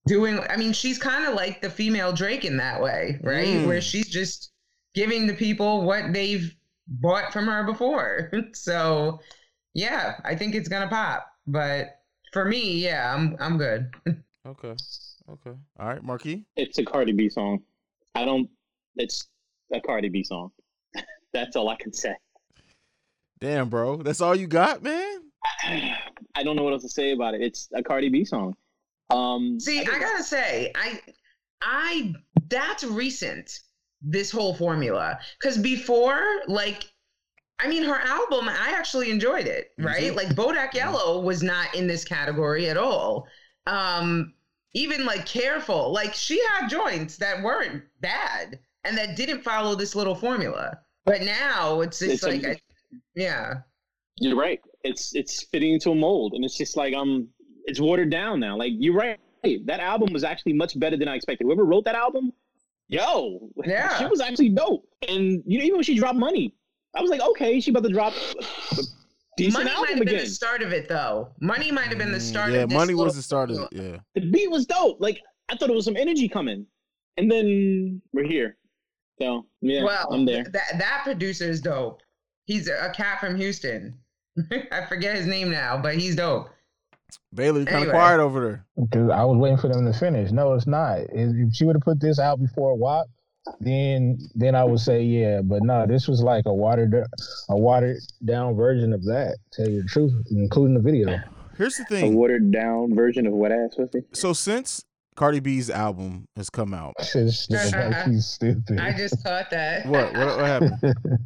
doing. 0.07 0.41
I 0.49 0.57
mean, 0.57 0.73
she's 0.73 0.99
kind 0.99 1.27
of 1.27 1.35
like 1.35 1.61
the 1.61 1.71
female 1.71 2.13
Drake 2.13 2.45
in 2.45 2.57
that 2.59 2.81
way, 2.81 3.19
right? 3.23 3.47
Mm. 3.47 3.67
Where 3.67 3.81
she's 3.81 4.09
just 4.09 4.53
giving 4.95 5.27
the 5.27 5.35
people 5.35 5.83
what 5.83 6.13
they've 6.13 6.55
bought 6.87 7.33
from 7.33 7.47
her 7.47 7.65
before. 7.65 8.33
so, 8.53 9.21
yeah, 9.75 10.19
I 10.25 10.35
think 10.35 10.55
it's 10.55 10.69
gonna 10.69 10.89
pop. 10.89 11.27
But 11.47 12.01
for 12.33 12.45
me, 12.45 12.79
yeah, 12.79 13.15
I'm 13.15 13.37
I'm 13.41 13.59
good. 13.59 13.91
Okay. 14.45 14.75
Okay. 15.31 15.57
All 15.79 15.87
right, 15.87 16.03
Marquis. 16.03 16.45
It's 16.57 16.79
a 16.79 16.85
Cardi 16.85 17.13
B 17.13 17.29
song. 17.29 17.63
I 18.15 18.25
don't. 18.25 18.51
It's 18.97 19.29
a 19.73 19.81
Cardi 19.81 20.09
B 20.09 20.25
song. 20.25 20.51
That's 21.33 21.55
all 21.55 21.69
I 21.69 21.77
can 21.77 21.93
say. 21.93 22.15
Damn, 23.41 23.69
bro. 23.69 23.99
That's 23.99 24.21
all 24.21 24.35
you 24.35 24.47
got, 24.47 24.83
man? 24.83 25.22
I 26.35 26.43
don't 26.43 26.57
know 26.57 26.63
what 26.63 26.73
else 26.73 26.83
to 26.83 26.89
say 26.89 27.13
about 27.13 27.35
it. 27.35 27.43
It's 27.43 27.69
a 27.75 27.83
Cardi 27.83 28.09
B 28.09 28.25
song. 28.25 28.55
Um, 29.11 29.61
See, 29.61 29.81
I 29.81 29.99
gotta 29.99 30.23
say, 30.23 30.73
I 30.75 31.01
I 31.61 32.15
that's 32.49 32.85
recent. 32.85 33.61
This 34.05 34.33
whole 34.33 34.53
formula, 34.53 35.21
because 35.39 35.57
before, 35.57 36.21
like, 36.49 36.91
I 37.61 37.69
mean, 37.69 37.85
her 37.85 38.01
album, 38.01 38.49
I 38.49 38.75
actually 38.77 39.13
enjoyed 39.13 39.47
it. 39.47 39.71
Right, 39.79 40.09
too. 40.09 40.15
like 40.15 40.31
Bodak 40.31 40.75
Yellow 40.75 41.21
was 41.21 41.45
not 41.45 41.73
in 41.77 41.87
this 41.87 42.05
category 42.05 42.69
at 42.69 42.77
all. 42.77 43.29
Um, 43.69 44.35
even 44.75 45.05
like 45.05 45.25
Careful, 45.25 45.93
like 45.93 46.15
she 46.15 46.43
had 46.49 46.69
joints 46.69 47.17
that 47.19 47.43
weren't 47.45 47.85
bad 48.01 48.59
and 48.83 48.99
that 48.99 49.17
didn't 49.17 49.43
follow 49.43 49.75
this 49.75 49.95
little 49.95 50.17
formula. 50.17 50.79
But 51.05 51.23
now 51.23 51.81
it's 51.81 51.99
just 51.99 52.15
It's 52.15 52.23
like, 52.25 52.45
I, 52.45 52.61
yeah. 53.15 53.55
You're 54.17 54.37
right. 54.37 54.61
It's 54.85 55.15
it's 55.15 55.45
fitting 55.45 55.73
into 55.75 55.91
a 55.91 55.95
mold, 55.95 56.35
and 56.35 56.45
it's 56.45 56.57
just 56.57 56.77
like 56.77 56.95
um, 56.95 57.29
it's 57.67 57.81
watered 57.81 58.11
down 58.11 58.41
now. 58.41 58.57
Like 58.57 58.73
you're 58.79 58.95
right. 58.95 59.19
That 59.67 59.81
album 59.81 60.13
was 60.13 60.23
actually 60.25 60.53
much 60.53 60.79
better 60.79 60.97
than 60.97 61.09
I 61.09 61.17
expected. 61.17 61.45
Whoever 61.45 61.65
wrote 61.65 61.85
that 61.87 61.95
album, 61.97 62.33
yo, 62.89 63.51
Yeah. 63.65 63.97
she 63.99 64.07
was 64.07 64.21
actually 64.21 64.51
dope. 64.51 64.87
And 65.09 65.43
you 65.47 65.59
know, 65.59 65.65
even 65.65 65.77
when 65.79 65.85
she 65.85 65.97
dropped 65.97 66.19
money, 66.19 66.55
I 66.97 67.01
was 67.01 67.11
like, 67.11 67.21
okay, 67.21 67.61
she 67.61 67.71
about 67.73 67.83
to 67.85 67.89
drop 67.89 68.13
a 68.13 68.83
decent 69.37 69.65
Money 69.65 69.65
might 69.65 69.71
album 69.75 69.89
have 69.89 69.99
been 69.99 70.09
again. 70.09 70.25
the 70.25 70.31
start 70.31 70.63
of 70.63 70.73
it, 70.73 70.89
though. 70.89 71.33
Money 71.41 71.73
might 71.73 71.87
have 71.87 71.99
been 71.99 72.13
the 72.13 72.19
Mm, 72.19 72.21
start 72.21 72.53
Yeah, 72.53 72.59
of 72.59 72.69
this 72.69 72.77
money 72.77 72.95
was 72.95 73.17
the 73.17 73.23
start 73.23 73.51
of 73.51 73.59
it. 73.59 73.69
Yeah. 73.73 73.99
The 74.15 74.31
beat 74.31 74.51
was 74.51 74.67
dope. 74.67 75.01
Like 75.01 75.21
I 75.49 75.57
thought 75.57 75.71
it 75.71 75.75
was 75.75 75.85
some 75.87 75.97
energy 75.97 76.29
coming, 76.29 76.67
and 77.17 77.31
then 77.31 78.01
we're 78.13 78.27
here. 78.27 78.57
So 79.21 79.47
yeah, 79.61 79.85
well, 79.85 80.07
I'm 80.13 80.25
there. 80.25 80.45
That 80.45 80.79
that 80.79 81.01
producer 81.05 81.45
is 81.45 81.61
dope. 81.61 82.01
He's 82.45 82.69
a, 82.69 82.91
a 82.91 82.91
cat 82.95 83.21
from 83.21 83.37
Houston. 83.37 83.99
I 84.73 84.85
forget 84.87 85.17
his 85.17 85.27
name 85.27 85.51
now, 85.51 85.79
but 85.81 85.97
he's 85.97 86.17
dope. 86.17 86.49
Baylor, 87.35 87.61
you 87.61 87.67
kind 87.67 87.77
of 87.77 87.83
Anyway. 87.83 87.93
quiet 87.95 88.21
over 88.21 88.41
there. 88.41 88.67
Because 88.85 89.11
I 89.11 89.25
was 89.25 89.37
waiting 89.39 89.59
for 89.59 89.69
them 89.69 89.85
to 89.91 89.99
finish. 89.99 90.31
No, 90.33 90.55
it's 90.55 90.67
not. 90.67 91.01
If 91.01 91.35
if 91.35 91.55
she 91.55 91.65
would 91.65 91.77
have 91.77 91.83
put 91.83 92.01
this 92.01 92.19
out 92.19 92.41
before 92.41 92.71
a 92.73 92.75
WAP, 92.75 93.07
then 93.61 94.19
then 94.35 94.55
I 94.55 94.65
would 94.65 94.81
say 94.81 95.03
yeah. 95.03 95.41
But 95.43 95.63
no, 95.63 95.87
this 95.87 96.09
was 96.09 96.23
like 96.23 96.45
a 96.47 96.55
watered 96.55 96.95
a 96.95 97.57
watered 97.57 97.99
down 98.25 98.55
version 98.57 98.93
of 98.93 99.03
that. 99.05 99.37
Tell 99.53 99.69
you 99.69 99.83
the 99.83 99.89
truth, 99.89 100.13
including 100.31 100.75
the 100.75 100.81
video. 100.81 101.19
Here's 101.59 101.77
the 101.77 101.85
thing: 101.85 102.15
A 102.15 102.17
watered 102.17 102.51
down 102.51 102.95
version 102.95 103.27
of 103.27 103.35
what 103.35 103.53
ass 103.53 103.75
pussy. 103.77 104.05
So 104.15 104.33
since 104.33 104.83
Cardi 105.17 105.41
B's 105.41 105.69
album 105.69 106.25
has 106.37 106.49
come 106.49 106.73
out, 106.73 106.95
Shit's 107.05 107.47
like 107.51 108.07
stupid. 108.21 108.81
I 108.81 108.93
just 108.97 109.23
caught 109.23 109.51
that. 109.51 109.85
what 109.87 110.13
what, 110.15 110.37
what 110.39 110.47
happened? 110.47 110.79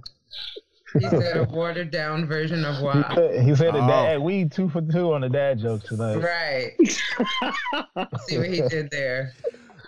He 1.00 1.08
said 1.08 1.36
a 1.36 1.44
watered 1.44 1.90
down 1.90 2.26
version 2.26 2.64
of 2.64 2.76
he 2.76 2.82
said, 3.14 3.44
he 3.44 3.54
said 3.54 3.74
the 3.74 3.78
Oh. 3.82 3.86
dad. 3.88 4.20
We 4.20 4.44
two 4.48 4.68
for 4.68 4.80
two 4.82 5.12
on 5.12 5.20
the 5.22 5.28
dad 5.28 5.58
jokes 5.58 5.84
tonight. 5.88 6.16
Right. 6.16 6.72
See 8.26 8.38
what 8.38 8.48
he 8.50 8.62
did 8.68 8.90
there. 8.90 9.32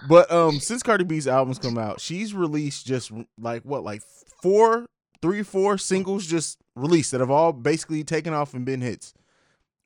But 0.09 0.31
um, 0.31 0.61
since 0.61 0.83
Cardi 0.83 1.05
B's 1.05 1.27
albums 1.27 1.59
come 1.59 1.77
out, 1.79 2.01
she's 2.01 2.33
released 2.35 2.87
just 2.87 3.11
like 3.39 3.63
what, 3.65 3.83
like 3.85 4.03
four, 4.43 4.87
three, 5.21 5.43
four 5.43 5.77
singles 5.79 6.27
just 6.27 6.59
released 6.77 7.11
that 7.11 7.21
have 7.21 7.31
all 7.31 7.53
basically 7.53 8.05
taken 8.05 8.33
off 8.33 8.55
and 8.55 8.65
been 8.65 8.81
hits. 8.81 9.13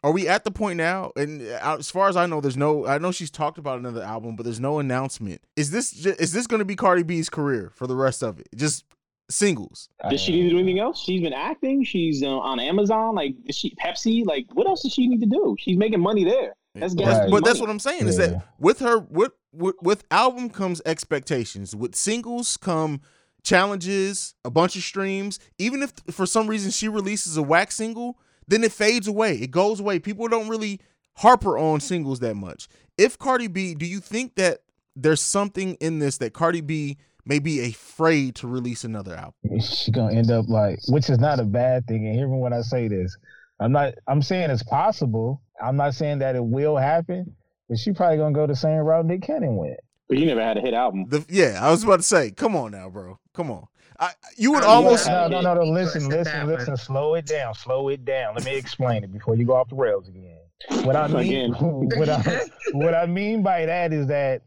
are 0.04 0.12
we 0.12 0.28
at 0.28 0.44
the 0.44 0.50
point 0.50 0.76
now? 0.76 1.12
And 1.16 1.40
uh, 1.42 1.76
as 1.78 1.90
far 1.90 2.08
as 2.08 2.16
I 2.16 2.26
know, 2.26 2.40
there's 2.40 2.56
no. 2.58 2.86
I 2.86 2.98
know 2.98 3.10
she's 3.12 3.30
talked 3.30 3.56
about 3.58 3.78
another 3.78 4.02
album, 4.02 4.36
but 4.36 4.42
there's 4.44 4.60
no 4.60 4.78
announcement. 4.78 5.40
Is 5.56 5.70
this 5.70 5.92
ju- 5.92 6.14
is 6.18 6.32
this 6.32 6.46
going 6.46 6.58
to 6.58 6.64
be 6.66 6.76
Cardi 6.76 7.02
B's 7.04 7.30
career 7.30 7.70
for 7.74 7.86
the 7.86 7.96
rest 7.96 8.22
of 8.22 8.38
it? 8.38 8.48
Just 8.54 8.84
singles. 9.32 9.88
Does 10.10 10.20
she 10.20 10.32
need 10.32 10.44
to 10.44 10.50
do 10.50 10.58
anything 10.58 10.78
else? 10.80 11.00
She's 11.00 11.20
been 11.20 11.32
acting. 11.32 11.84
She's 11.84 12.22
uh, 12.22 12.28
on 12.28 12.60
Amazon. 12.60 13.14
Like, 13.14 13.34
does 13.44 13.56
she 13.56 13.74
Pepsi? 13.74 14.24
Like, 14.26 14.46
what 14.52 14.66
else 14.66 14.82
does 14.82 14.92
she 14.92 15.06
need 15.08 15.20
to 15.20 15.26
do? 15.26 15.56
She's 15.58 15.76
making 15.76 16.00
money 16.00 16.24
there. 16.24 16.54
That's 16.74 16.94
But, 16.94 17.04
gas 17.04 17.18
Right. 17.18 17.30
but 17.30 17.44
that's 17.44 17.60
what 17.60 17.68
I'm 17.68 17.78
saying 17.78 18.06
is 18.06 18.18
Yeah. 18.18 18.26
that 18.28 18.46
with 18.58 18.78
her 18.80 18.98
with, 18.98 19.32
with 19.52 19.74
with 19.82 20.04
album 20.10 20.48
comes 20.50 20.80
expectations. 20.86 21.74
With 21.76 21.94
singles 21.94 22.56
come 22.56 23.00
challenges, 23.42 24.34
a 24.44 24.50
bunch 24.50 24.76
of 24.76 24.82
streams. 24.82 25.38
Even 25.58 25.82
if 25.82 25.92
for 26.10 26.26
some 26.26 26.46
reason 26.48 26.70
she 26.70 26.88
releases 26.88 27.36
a 27.36 27.42
whack 27.42 27.72
single, 27.72 28.18
then 28.48 28.64
it 28.64 28.72
fades 28.72 29.06
away. 29.06 29.34
It 29.36 29.50
goes 29.50 29.80
away. 29.80 29.98
People 29.98 30.28
don't 30.28 30.48
really 30.48 30.80
harper 31.16 31.58
on 31.58 31.80
singles 31.80 32.20
that 32.20 32.34
much. 32.34 32.68
If 32.96 33.18
Cardi 33.18 33.48
B, 33.48 33.74
do 33.74 33.84
you 33.86 34.00
think 34.00 34.36
that 34.36 34.60
there's 34.96 35.20
something 35.22 35.74
in 35.80 35.98
this 35.98 36.18
that 36.18 36.32
Cardi 36.32 36.60
B 36.60 36.96
may 37.24 37.38
be 37.38 37.64
afraid 37.64 38.34
to 38.36 38.46
release 38.46 38.84
another 38.84 39.14
album? 39.14 39.34
She's 39.60 39.88
gonna 39.90 40.14
end 40.14 40.30
up 40.30 40.46
like, 40.48 40.78
which 40.88 41.08
is 41.10 41.18
not 41.18 41.40
a 41.40 41.44
bad 41.44 41.86
thing. 41.86 42.06
And 42.06 42.14
hear 42.14 42.28
me 42.28 42.38
when 42.38 42.52
I 42.52 42.62
say 42.62 42.88
this. 42.88 43.16
I'm 43.60 43.72
not. 43.72 43.94
I'm 44.08 44.22
saying 44.22 44.50
it's 44.50 44.62
possible. 44.64 45.40
I'm 45.62 45.76
not 45.76 45.94
saying 45.94 46.18
that 46.18 46.34
it 46.34 46.44
will 46.44 46.76
happen, 46.76 47.36
but 47.68 47.78
she 47.78 47.92
probably 47.92 48.16
gonna 48.16 48.34
go 48.34 48.46
the 48.46 48.56
same 48.56 48.78
route 48.78 49.06
Nick 49.06 49.22
Cannon 49.22 49.56
went. 49.56 49.78
But 50.08 50.18
you 50.18 50.26
never 50.26 50.42
had 50.42 50.56
a 50.56 50.60
hit 50.60 50.74
album. 50.74 51.06
The 51.08 51.24
yeah, 51.28 51.58
I 51.62 51.70
was 51.70 51.84
about 51.84 51.96
to 51.98 52.02
say, 52.02 52.32
come 52.32 52.56
on 52.56 52.72
now, 52.72 52.88
bro. 52.90 53.18
Come 53.34 53.50
on. 53.50 53.66
I, 54.00 54.10
you 54.36 54.50
would 54.52 54.64
Oh, 54.64 54.68
almost 54.68 55.06
yeah. 55.06 55.28
No, 55.28 55.40
no, 55.40 55.54
no, 55.54 55.62
no. 55.62 55.70
Listen, 55.70 56.08
Listen, 56.08 56.08
listen, 56.08 56.46
listen. 56.48 56.68
one. 56.72 56.76
Slow 56.76 57.14
it 57.14 57.26
down. 57.26 57.54
Slow 57.54 57.88
it 57.88 58.04
down. 58.04 58.34
Let 58.34 58.44
me 58.44 58.56
explain 58.56 59.04
it 59.04 59.12
before 59.12 59.36
you 59.36 59.44
go 59.46 59.54
off 59.54 59.68
the 59.68 59.76
rails 59.76 60.08
again. 60.08 60.38
What 60.84 60.96
I 60.96 61.06
mean, 61.22 61.52
what 61.96 62.08
I, 62.08 62.40
what 62.72 62.94
I 62.94 63.06
mean 63.06 63.42
by 63.44 63.64
that 63.66 63.92
is 63.92 64.08
that 64.08 64.42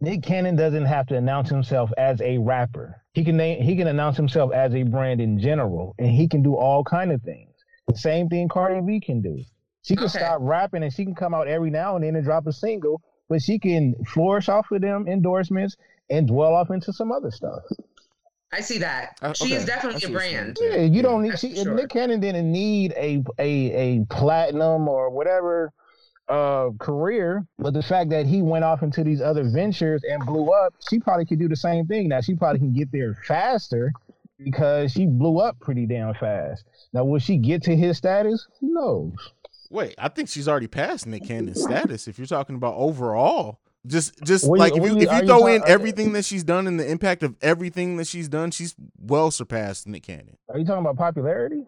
Nick 0.00 0.22
Cannon 0.22 0.56
doesn't 0.56 0.86
have 0.86 1.06
to 1.08 1.16
announce 1.16 1.50
himself 1.50 1.90
as 1.98 2.20
a 2.22 2.38
rapper. 2.38 3.02
He 3.12 3.24
can 3.24 3.36
name, 3.36 3.62
he 3.62 3.76
can 3.76 3.86
announce 3.86 4.16
himself 4.16 4.52
as 4.52 4.74
a 4.74 4.82
brand 4.82 5.20
in 5.20 5.38
general, 5.38 5.94
and 5.98 6.08
he 6.08 6.26
can 6.28 6.42
do 6.42 6.54
all 6.56 6.82
kind 6.84 7.12
of 7.12 7.20
things. 7.22 7.48
The 7.86 7.96
same 7.96 8.28
thing 8.28 8.48
Cardi 8.48 8.80
B 8.80 9.00
can 9.00 9.20
do. 9.20 9.42
She 9.82 9.96
can 9.96 10.04
Okay. 10.04 10.18
stop 10.18 10.38
rapping 10.40 10.82
and 10.82 10.92
she 10.92 11.04
can 11.04 11.14
come 11.14 11.34
out 11.34 11.48
every 11.48 11.70
now 11.70 11.96
and 11.96 12.04
then 12.04 12.14
and 12.16 12.24
drop 12.24 12.46
a 12.46 12.52
single, 12.52 13.00
but 13.28 13.42
she 13.42 13.58
can 13.58 13.94
flourish 14.06 14.48
off 14.48 14.70
of 14.70 14.80
them 14.80 15.06
endorsements 15.08 15.76
and 16.08 16.28
dwell 16.28 16.54
off 16.54 16.70
into 16.70 16.92
some 16.92 17.12
other 17.12 17.30
stuff. 17.30 17.62
I 18.52 18.60
see 18.60 18.78
that. 18.78 19.16
Uh, 19.22 19.32
she 19.32 19.44
okay. 19.44 19.54
is 19.54 19.64
definitely 19.64 20.02
a 20.08 20.12
brand. 20.12 20.58
Yeah, 20.60 20.76
you 20.78 21.02
don't 21.02 21.22
need. 21.22 21.38
She, 21.38 21.54
sure. 21.56 21.74
Nick 21.74 21.90
Cannon 21.90 22.20
didn't 22.20 22.50
need 22.50 22.92
a 22.96 23.22
a 23.38 24.00
a 24.00 24.04
platinum 24.06 24.88
or 24.88 25.08
whatever 25.10 25.72
uh 26.30 26.70
career, 26.78 27.44
but 27.58 27.74
the 27.74 27.82
fact 27.82 28.08
that 28.10 28.24
he 28.26 28.40
went 28.40 28.64
off 28.64 28.82
into 28.82 29.02
these 29.04 29.20
other 29.20 29.44
ventures 29.44 30.02
and 30.08 30.24
blew 30.24 30.50
up, 30.52 30.74
she 30.88 30.98
probably 31.00 31.26
could 31.26 31.38
do 31.40 31.48
the 31.48 31.56
same 31.56 31.86
thing. 31.86 32.08
Now 32.08 32.20
she 32.20 32.34
probably 32.34 32.60
can 32.60 32.72
get 32.72 32.90
there 32.92 33.14
faster 33.26 33.92
because 34.38 34.92
she 34.92 35.06
blew 35.06 35.38
up 35.40 35.58
pretty 35.60 35.86
damn 35.86 36.14
fast. 36.14 36.64
Now 36.92 37.04
will 37.04 37.18
she 37.18 37.36
get 37.36 37.62
to 37.64 37.76
his 37.76 37.98
status? 37.98 38.46
Who 38.60 38.72
knows? 38.72 39.12
Wait, 39.70 39.94
I 39.98 40.08
think 40.08 40.28
she's 40.28 40.48
already 40.48 40.66
passed 40.68 41.06
Nick 41.06 41.24
Cannon's 41.26 41.62
status. 41.62 42.08
If 42.08 42.18
you're 42.18 42.26
talking 42.26 42.56
about 42.56 42.74
overall, 42.76 43.60
just 43.86 44.20
just 44.24 44.48
What 44.48 44.58
like 44.58 44.76
if 44.76 44.82
you 44.84 44.90
you- 44.96 45.02
if 45.02 45.10
you 45.12 45.20
you 45.20 45.26
throw 45.26 45.46
in 45.46 45.62
are- 45.62 45.68
everything 45.68 46.12
that 46.12 46.24
she's 46.24 46.44
done 46.44 46.66
and 46.66 46.78
the 46.78 46.88
impact 46.90 47.22
of 47.22 47.36
everything 47.40 47.96
that 47.96 48.06
she's 48.06 48.28
done, 48.28 48.50
she's 48.50 48.74
well 49.00 49.30
surpassed 49.30 49.86
Nick 49.86 50.02
Cannon. 50.04 50.36
Are 50.48 50.58
you 50.58 50.64
talking 50.64 50.80
about 50.84 50.96
popularity? 50.96 51.64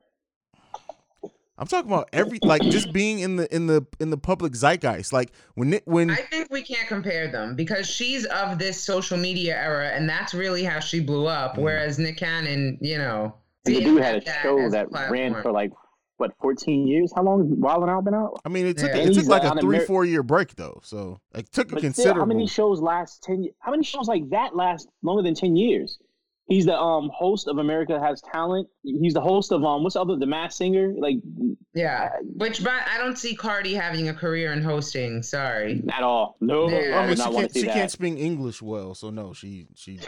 I'm 1.59 1.67
talking 1.67 1.91
about 1.91 2.09
every 2.13 2.39
like 2.43 2.63
just 2.63 2.93
being 2.93 3.21
in 3.21 3.37
the 3.37 3.55
in 3.55 3.67
the 3.67 3.87
in 4.01 4.11
the 4.11 4.17
public 4.17 4.55
zeitgeist. 4.55 5.13
Like 5.13 5.33
when 5.55 5.71
Nick 5.71 5.83
when 5.85 6.11
I 6.11 6.17
think 6.17 6.49
we 6.51 6.63
can't 6.63 6.89
compare 6.89 7.31
them 7.31 7.55
because 7.57 7.87
she's 7.87 8.25
of 8.27 8.59
this 8.59 8.83
social 8.83 9.19
media 9.19 9.55
era, 9.57 9.89
and 9.89 10.09
that's 10.09 10.33
really 10.35 10.65
how 10.65 10.81
she 10.81 11.01
blew 11.01 11.27
up. 11.27 11.57
Mhm. 11.57 11.63
Whereas 11.63 11.99
Nick 11.99 12.17
Cannon, 12.17 12.79
you 12.81 12.97
know, 12.99 13.35
And 13.67 13.77
the 13.77 13.81
dude 13.85 14.03
had 14.03 14.17
a 14.17 14.21
that 14.25 14.43
show 14.43 14.59
as 14.59 14.73
a 14.73 14.87
that 14.91 15.11
ran 15.11 15.41
for 15.43 15.53
like 15.53 15.73
what 16.17 16.33
14 16.41 16.87
years. 16.89 17.13
How 17.15 17.23
long 17.23 17.41
has 17.43 17.49
Wild 17.59 17.83
'N 17.83 17.91
Out 17.91 18.05
been 18.05 18.15
out? 18.15 18.41
I 18.45 18.49
mean 18.49 18.67
it 18.67 18.79
took 18.79 18.91
Yeah. 18.91 19.03
it 19.03 19.13
took 19.15 19.27
like 19.27 19.45
a 19.45 19.61
three 19.61 19.77
Amer- 19.77 19.87
four 19.87 20.05
year 20.07 20.23
break 20.23 20.55
though, 20.57 20.81
so 20.83 21.19
it 21.35 21.53
took 21.53 21.69
a 21.69 21.75
But 21.75 21.79
still, 21.81 21.89
considerable. 21.91 22.21
how 22.23 22.27
many 22.27 22.47
shows 22.47 22.81
last 22.81 23.23
10? 23.25 23.47
How 23.59 23.73
many 23.73 23.85
shows 23.85 24.09
like 24.09 24.31
that 24.31 24.57
last 24.57 24.89
longer 25.03 25.23
than 25.23 25.35
10 25.35 25.55
years? 25.57 25.99
He's 26.47 26.67
the 26.67 26.77
um 26.77 27.11
host 27.15 27.49
of 27.49 27.59
America 27.59 27.99
Has 28.01 28.21
Talent. 28.21 28.69
He's 28.83 29.15
the 29.15 29.21
host 29.21 29.53
of 29.53 29.65
um 29.65 29.83
what's 29.83 29.95
the 29.95 30.01
other 30.01 30.17
the 30.17 30.27
Masked 30.27 30.59
Singer 30.59 30.93
like 30.99 31.17
yeah. 31.75 32.11
Which, 32.23 32.63
but 32.63 32.75
I 32.87 32.99
don't 32.99 33.17
see 33.17 33.35
Cardi 33.35 33.75
having 33.75 34.09
a 34.09 34.15
career 34.15 34.53
in 34.53 34.63
hosting. 34.63 35.23
Sorry. 35.23 35.83
at 35.93 36.03
all. 36.03 36.37
No, 36.41 36.69
Yeah. 36.69 36.99
I 36.99 37.05
I 37.05 37.07
mean, 37.07 37.17
she 37.17 37.23
can't 37.23 37.53
she 37.55 37.63
can't 37.65 37.91
speak 37.91 38.19
English 38.19 38.61
well, 38.61 38.95
so 38.95 39.11
no, 39.11 39.33
she 39.33 39.67
she. 39.75 39.99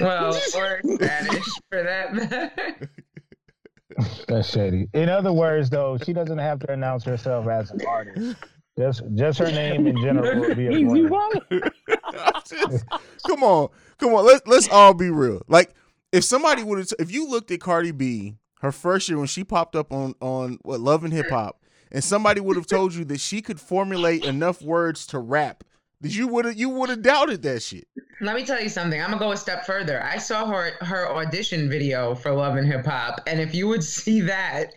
well, 0.00 0.34
or 0.56 0.80
Spanish 0.94 1.44
for 1.70 1.82
that 1.82 2.14
matter. 2.14 2.90
That's 4.28 4.48
shady. 4.48 4.88
In 4.94 5.08
other 5.08 5.32
words, 5.32 5.70
though, 5.70 5.98
she 5.98 6.12
doesn't 6.12 6.38
have 6.38 6.60
to 6.60 6.72
announce 6.72 7.04
herself 7.04 7.48
as 7.48 7.70
an 7.70 7.80
artist. 7.86 8.36
Just 8.80 9.02
just 9.14 9.38
her 9.38 9.50
name 9.50 9.86
in 9.86 9.96
general 10.00 10.40
would 10.40 10.56
be 10.56 10.66
a 10.66 10.70
He's- 10.70 10.92
he's 10.92 12.58
Just- 12.58 12.84
come 13.26 13.42
on, 13.44 13.68
come 13.98 14.14
on. 14.14 14.24
Let's 14.24 14.46
let's 14.46 14.68
all 14.68 14.94
be 14.94 15.10
real. 15.10 15.42
Like 15.48 15.74
if 16.12 16.24
somebody 16.24 16.62
would 16.62 16.78
have, 16.78 16.88
if 16.98 17.10
you 17.12 17.28
looked 17.28 17.50
at 17.50 17.60
Cardi 17.60 17.90
B 17.92 18.36
her 18.60 18.72
first 18.72 19.08
year 19.08 19.18
when 19.18 19.26
she 19.26 19.44
popped 19.44 19.76
up 19.76 19.92
on 19.92 20.14
on 20.20 20.58
what 20.62 20.80
Love 20.80 21.04
and 21.04 21.12
Hip 21.12 21.28
Hop, 21.30 21.62
and 21.92 22.02
somebody 22.02 22.40
would 22.40 22.56
have 22.56 22.66
told 22.66 22.94
you 22.94 23.04
that 23.06 23.20
she 23.20 23.42
could 23.42 23.60
formulate 23.60 24.24
enough 24.24 24.62
words 24.62 25.06
to 25.08 25.18
rap, 25.18 25.64
that 26.00 26.12
you 26.14 26.26
would 26.28 26.44
have 26.46 26.56
you 26.58 26.68
would 26.70 26.88
have 26.88 27.02
doubted 27.02 27.42
that 27.42 27.62
shit. 27.62 27.86
Let 28.22 28.36
me 28.36 28.44
tell 28.44 28.60
you 28.60 28.68
something. 28.68 29.00
I'm 29.00 29.08
gonna 29.10 29.18
go 29.18 29.32
a 29.32 29.36
step 29.36 29.64
further. 29.64 30.02
I 30.02 30.18
saw 30.18 30.46
her 30.46 30.72
her 30.82 31.08
audition 31.10 31.70
video 31.70 32.14
for 32.14 32.32
Love 32.32 32.56
and 32.56 32.66
Hip 32.66 32.84
Hop, 32.86 33.20
and 33.26 33.40
if 33.40 33.54
you 33.54 33.66
would 33.68 33.82
see 33.98 34.20
that, 34.22 34.72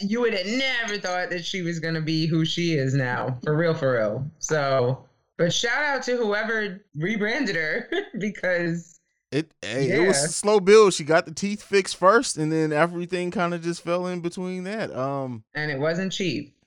you 0.00 0.20
would 0.20 0.34
have 0.34 0.46
never 0.46 0.98
thought 0.98 1.30
that 1.30 1.44
she 1.44 1.62
was 1.62 1.80
gonna 1.80 2.00
be 2.00 2.26
who 2.26 2.44
she 2.44 2.74
is 2.74 2.94
now. 2.94 3.38
For 3.44 3.56
real, 3.56 3.74
for 3.74 3.94
real. 3.94 4.30
So, 4.38 5.04
but 5.36 5.52
shout 5.52 5.82
out 5.82 6.02
to 6.04 6.16
whoever 6.16 6.84
rebranded 6.96 7.56
her 7.56 7.88
because 8.18 9.00
It 9.30 9.52
hey, 9.62 9.90
it 9.90 10.06
was 10.06 10.22
a 10.22 10.28
slow 10.28 10.60
build. 10.60 10.94
She 10.94 11.04
got 11.04 11.26
the 11.26 11.34
teeth 11.34 11.62
fixed 11.62 11.96
first, 11.96 12.36
and 12.36 12.50
then 12.52 12.72
everything 12.72 13.30
kind 13.30 13.54
of 13.54 13.62
just 13.62 13.82
fell 13.82 14.06
in 14.06 14.20
between 14.20 14.64
that. 14.64 14.94
Um, 14.96 15.44
and 15.54 15.70
it 15.70 15.78
wasn't 15.78 16.12
cheap. 16.12 16.54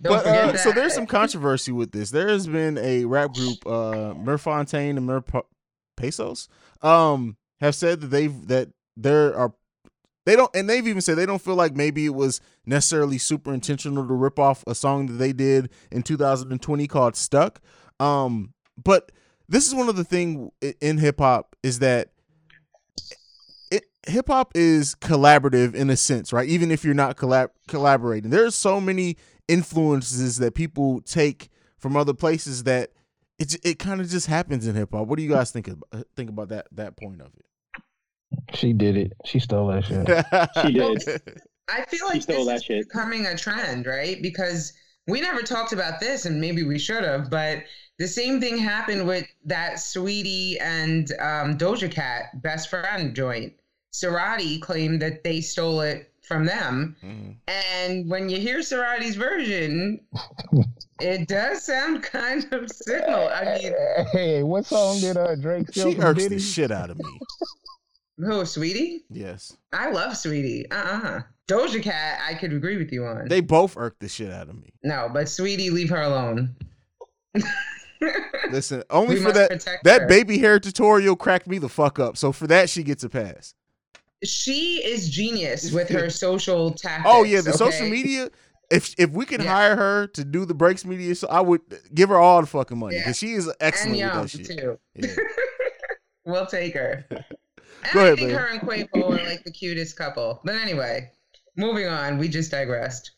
But 0.00 0.26
uh, 0.26 0.56
so 0.58 0.72
there's 0.72 0.94
some 0.94 1.06
controversy 1.06 1.72
with 1.72 1.92
this. 1.92 2.10
There 2.10 2.28
has 2.28 2.46
been 2.46 2.76
a 2.76 3.04
rap 3.04 3.32
group, 3.32 3.66
uh, 3.66 4.14
Merfontaine 4.14 4.96
and 4.96 5.06
Mer 5.06 5.22
Pesos, 5.96 6.48
um, 6.82 7.36
have 7.60 7.74
said 7.74 8.00
that 8.02 8.08
they've 8.08 8.46
that 8.48 8.68
there 8.96 9.34
are 9.34 9.54
they 10.24 10.36
don't 10.36 10.54
and 10.54 10.68
they've 10.68 10.86
even 10.86 11.00
said 11.00 11.16
they 11.16 11.26
don't 11.26 11.42
feel 11.42 11.54
like 11.54 11.74
maybe 11.74 12.06
it 12.06 12.14
was 12.14 12.40
necessarily 12.66 13.18
super 13.18 13.52
intentional 13.52 14.06
to 14.06 14.14
rip 14.14 14.38
off 14.38 14.64
a 14.66 14.74
song 14.74 15.06
that 15.06 15.14
they 15.14 15.32
did 15.32 15.70
in 15.90 16.02
2020 16.02 16.86
called 16.86 17.16
Stuck. 17.16 17.60
Um, 18.00 18.54
but 18.82 19.12
this 19.48 19.66
is 19.66 19.74
one 19.74 19.88
of 19.88 19.96
the 19.96 20.04
thing 20.04 20.50
in 20.80 20.98
hip 20.98 21.18
hop 21.20 21.56
is 21.62 21.80
that 21.80 22.10
it 23.70 23.84
hip 24.06 24.28
hop 24.28 24.52
is 24.54 24.94
collaborative 24.96 25.74
in 25.74 25.90
a 25.90 25.96
sense, 25.96 26.32
right? 26.32 26.48
Even 26.48 26.70
if 26.70 26.84
you're 26.84 26.94
not 26.94 27.16
collab- 27.16 27.50
collaborating, 27.68 28.30
there's 28.30 28.54
so 28.54 28.80
many 28.80 29.16
influences 29.48 30.38
that 30.38 30.54
people 30.54 31.02
take 31.02 31.50
from 31.76 31.96
other 31.96 32.14
places 32.14 32.64
that 32.64 32.90
it 33.38 33.56
it 33.64 33.78
kind 33.78 34.00
of 34.00 34.08
just 34.08 34.26
happens 34.26 34.66
in 34.66 34.74
hip 34.74 34.90
hop. 34.92 35.06
What 35.06 35.18
do 35.18 35.22
you 35.22 35.30
guys 35.30 35.50
think 35.50 35.68
about, 35.68 36.06
think 36.16 36.30
about 36.30 36.48
that 36.48 36.66
that 36.72 36.96
point 36.96 37.20
of 37.20 37.32
She 38.54 38.72
did 38.72 38.96
it. 38.96 39.12
She 39.24 39.38
stole 39.38 39.68
that 39.68 39.84
shit. 39.84 40.06
She 40.66 40.72
did. 40.72 41.02
I 41.68 41.84
feel 41.86 42.06
like 42.06 42.22
stole 42.22 42.44
this 42.44 42.46
that 42.46 42.56
is 42.56 42.64
shit. 42.64 42.88
becoming 42.88 43.26
a 43.26 43.36
trend, 43.36 43.86
right? 43.86 44.20
Because 44.20 44.72
we 45.06 45.20
never 45.20 45.42
talked 45.42 45.72
about 45.72 46.00
this, 46.00 46.26
and 46.26 46.40
maybe 46.40 46.62
we 46.62 46.78
should 46.78 47.04
have. 47.04 47.30
But 47.30 47.64
the 47.98 48.06
same 48.08 48.40
thing 48.40 48.58
happened 48.58 49.06
with 49.06 49.26
that 49.46 49.74
Saweetie 49.74 50.60
and 50.60 51.10
um, 51.20 51.56
Doja 51.58 51.90
Cat 51.90 52.42
best 52.42 52.68
friend 52.68 53.14
joint. 53.14 53.52
Serati 53.92 54.60
claimed 54.60 55.00
that 55.02 55.22
they 55.24 55.40
stole 55.40 55.80
it 55.80 56.10
from 56.26 56.44
them, 56.46 56.96
Mhm. 57.04 57.36
and 57.48 58.10
when 58.10 58.28
you 58.30 58.38
hear 58.40 58.58
Serati's 58.60 59.14
version, 59.14 60.00
it 61.00 61.28
does 61.28 61.62
sound 61.64 62.02
kind 62.02 62.46
of 62.52 62.70
similar. 62.70 63.30
I 63.30 63.58
mean, 63.58 63.72
hey, 64.12 64.42
what 64.42 64.64
song 64.66 65.00
did 65.00 65.16
uh, 65.18 65.34
Drake 65.36 65.68
steal 65.70 65.90
She 65.90 65.94
from 65.96 66.04
irks 66.04 66.22
Diddy? 66.22 66.34
the 66.36 66.40
shit 66.40 66.70
out 66.72 66.90
of 66.90 66.98
me. 66.98 67.04
who, 68.16 68.42
Saweetie? 68.42 69.00
Yes, 69.10 69.56
I 69.72 69.90
love 69.90 70.12
Saweetie. 70.12 70.66
Uh 70.72 70.74
uh 70.76 71.20
Doja 71.48 71.82
Cat, 71.82 72.20
I 72.26 72.34
could 72.34 72.52
agree 72.52 72.76
with 72.78 72.90
you 72.92 73.04
on. 73.04 73.28
they 73.28 73.40
both 73.40 73.76
irk 73.76 73.96
the 74.00 74.08
shit 74.08 74.30
out 74.32 74.48
of 74.48 74.54
me. 74.56 74.72
no, 74.82 75.08
but 75.12 75.26
Saweetie, 75.26 75.70
leave 75.70 75.90
her 75.90 76.00
alone. 76.02 76.54
Listen, 78.50 78.82
only 78.90 79.14
We 79.16 79.20
for 79.22 79.32
that 79.32 79.64
that 79.84 80.02
her. 80.02 80.06
baby 80.08 80.38
hair 80.38 80.58
tutorial 80.60 81.16
cracked 81.16 81.46
me 81.46 81.58
the 81.58 81.68
fuck 81.68 81.98
up. 81.98 82.16
So 82.16 82.32
for 82.32 82.46
that, 82.48 82.68
she 82.68 82.82
gets 82.82 83.02
a 83.04 83.08
pass. 83.08 83.54
she 84.22 84.82
is 84.84 85.08
genius 85.08 85.72
with 85.72 85.88
her 85.88 86.10
social 86.10 86.70
tactics. 86.72 87.08
Oh 87.10 87.24
yeah, 87.24 87.40
the 87.40 87.50
okay? 87.50 87.56
social 87.58 87.88
media. 87.88 88.30
If 88.70 88.94
if 88.98 89.10
we 89.10 89.24
could 89.26 89.42
Yeah. 89.42 89.52
hire 89.54 89.76
her 89.76 90.06
to 90.08 90.24
do 90.24 90.44
the 90.44 90.54
breaks 90.54 90.84
media, 90.84 91.14
so 91.14 91.28
I 91.28 91.40
would 91.40 91.60
give 91.94 92.08
her 92.10 92.16
all 92.18 92.40
the 92.40 92.46
fucking 92.46 92.78
money 92.78 92.96
Yeah. 92.96 93.02
because 93.02 93.18
she 93.18 93.32
is 93.32 93.50
excellent 93.60 93.98
with 93.98 94.12
that 94.12 94.46
shit. 94.46 94.58
too. 94.58 94.78
Yeah. 94.94 95.14
we'll 96.26 96.46
take 96.46 96.74
her. 96.74 97.06
And 97.84 97.92
Go 97.92 98.00
I 98.00 98.02
ahead, 98.04 98.18
think 98.18 98.28
babe. 98.30 98.38
her 98.38 98.46
and 98.46 98.60
Quavo 98.60 99.10
are 99.20 99.24
like 99.28 99.44
the 99.44 99.50
cutest 99.52 99.96
couple. 99.96 100.40
But 100.44 100.54
anyway, 100.56 101.10
moving 101.56 101.86
on. 101.86 102.18
We 102.18 102.28
just 102.28 102.50
digressed. 102.50 103.12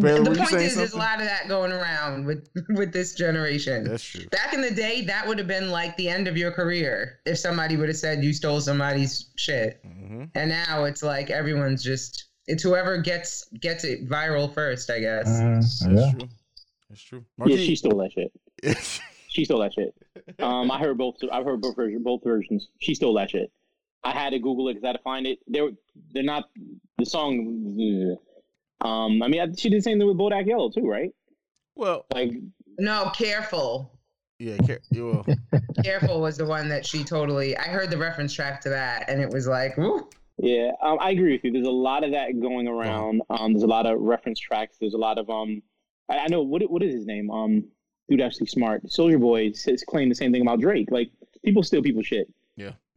Baylor, 0.00 0.24
the 0.24 0.34
point 0.36 0.48
saying 0.50 0.66
is, 0.66 0.76
there's 0.76 0.92
a 0.92 0.98
lot 0.98 1.20
of 1.20 1.26
that 1.26 1.46
going 1.46 1.70
around 1.70 2.24
with 2.24 2.48
with 2.70 2.92
this 2.92 3.14
generation. 3.14 3.84
That's 3.84 4.02
true. 4.02 4.26
Back 4.30 4.52
in 4.52 4.60
the 4.60 4.70
day, 4.72 5.02
that 5.02 5.26
would 5.28 5.38
have 5.38 5.46
been 5.46 5.70
like 5.70 5.96
the 5.96 6.08
end 6.08 6.26
of 6.26 6.36
your 6.36 6.50
career 6.50 7.20
if 7.26 7.38
somebody 7.38 7.76
would 7.76 7.88
have 7.88 7.96
said 7.96 8.24
you 8.24 8.32
stole 8.32 8.60
somebody's 8.60 9.30
shit. 9.36 9.80
hmm 9.84 10.24
And 10.34 10.50
now 10.50 10.84
it's 10.84 11.02
like 11.02 11.30
everyone's 11.30 11.84
just 11.84 12.24
it's 12.46 12.62
whoever 12.62 12.98
gets 12.98 13.44
gets 13.60 13.84
it 13.84 14.08
viral 14.08 14.52
first, 14.52 14.90
I 14.90 14.98
guess. 14.98 15.28
Mm, 15.28 15.54
That's 15.60 15.84
yeah. 15.86 16.12
true. 16.12 16.28
That's 16.90 17.02
true. 17.02 17.24
Yeah, 17.46 17.56
she 17.56 17.76
stole 17.76 17.98
that 17.98 18.12
shit. 18.12 18.32
She 19.34 19.44
stole 19.44 19.58
that 19.62 19.72
shit. 19.74 19.92
Um, 20.38 20.70
I 20.70 20.78
heard 20.78 20.96
both. 20.96 21.16
I've 21.32 21.44
heard 21.44 21.60
both. 21.60 21.74
Both 21.76 22.22
versions. 22.22 22.68
She 22.80 22.94
stole 22.94 23.14
that 23.14 23.30
shit. 23.32 23.50
I 24.04 24.12
had 24.12 24.30
to 24.30 24.38
Google 24.38 24.68
it 24.68 24.74
because 24.74 24.84
I 24.84 24.88
had 24.88 24.96
to 24.96 25.02
find 25.02 25.26
it. 25.26 25.38
They're 25.46 25.70
they're 26.12 26.22
not 26.22 26.50
the 26.98 27.06
song. 27.06 28.16
Um, 28.80 29.22
I 29.22 29.28
mean, 29.28 29.40
I, 29.40 29.46
she 29.56 29.70
did 29.70 29.78
the 29.78 29.82
same 29.82 29.98
thing 29.98 30.06
with 30.06 30.18
Bodak 30.18 30.46
Yellow 30.46 30.70
too, 30.70 30.86
right? 30.88 31.10
well, 31.76 32.06
Like, 32.14 32.32
No, 32.78 33.10
careful. 33.16 33.98
yeah, 34.38 34.56
Car- 34.58 34.78
yeah, 34.92 35.02
well, 35.02 35.26
Careful 35.84 36.20
was 36.20 36.36
the 36.36 36.44
one 36.44 36.68
that 36.68 36.84
she 36.86 37.02
totally. 37.02 37.56
I 37.56 37.64
heard 37.68 37.90
the 37.90 37.96
reference 37.98 38.32
track 38.34 38.60
to 38.62 38.68
that, 38.70 39.08
and 39.08 39.20
it 39.20 39.30
was 39.30 39.46
like, 39.48 39.76
woo. 39.76 40.08
yeah, 40.38 40.70
um, 40.82 40.98
I 41.00 41.10
agree 41.10 41.32
with 41.32 41.44
you. 41.44 41.52
There's 41.52 41.66
a 41.66 41.70
lot 41.70 42.04
of 42.04 42.10
that 42.12 42.38
going 42.40 42.68
around. 42.68 43.22
Um, 43.30 43.52
there's 43.54 43.62
a 43.64 43.68
lot 43.68 43.86
of 43.86 43.98
reference 44.00 44.38
tracks. 44.38 44.76
There's 44.80 44.94
a 44.94 44.98
lot 44.98 45.18
of 45.18 45.28
um, 45.30 45.62
I, 46.10 46.18
I 46.18 46.26
know 46.28 46.42
what 46.42 46.62
what 46.70 46.82
is 46.82 46.92
his 46.94 47.06
name? 47.06 47.30
Um, 47.30 47.64
dude, 48.08 48.20
actually 48.20 48.46
smart. 48.48 48.84
Soulja 48.84 49.18
Boy 49.20 49.52
says 49.52 49.82
claim 49.88 50.08
the 50.10 50.14
same 50.14 50.30
thing 50.32 50.42
about 50.42 50.60
Drake. 50.60 50.90
Like, 50.90 51.10
people 51.44 51.62
steal 51.62 51.82
people's 51.82 52.06
shit. 52.06 52.28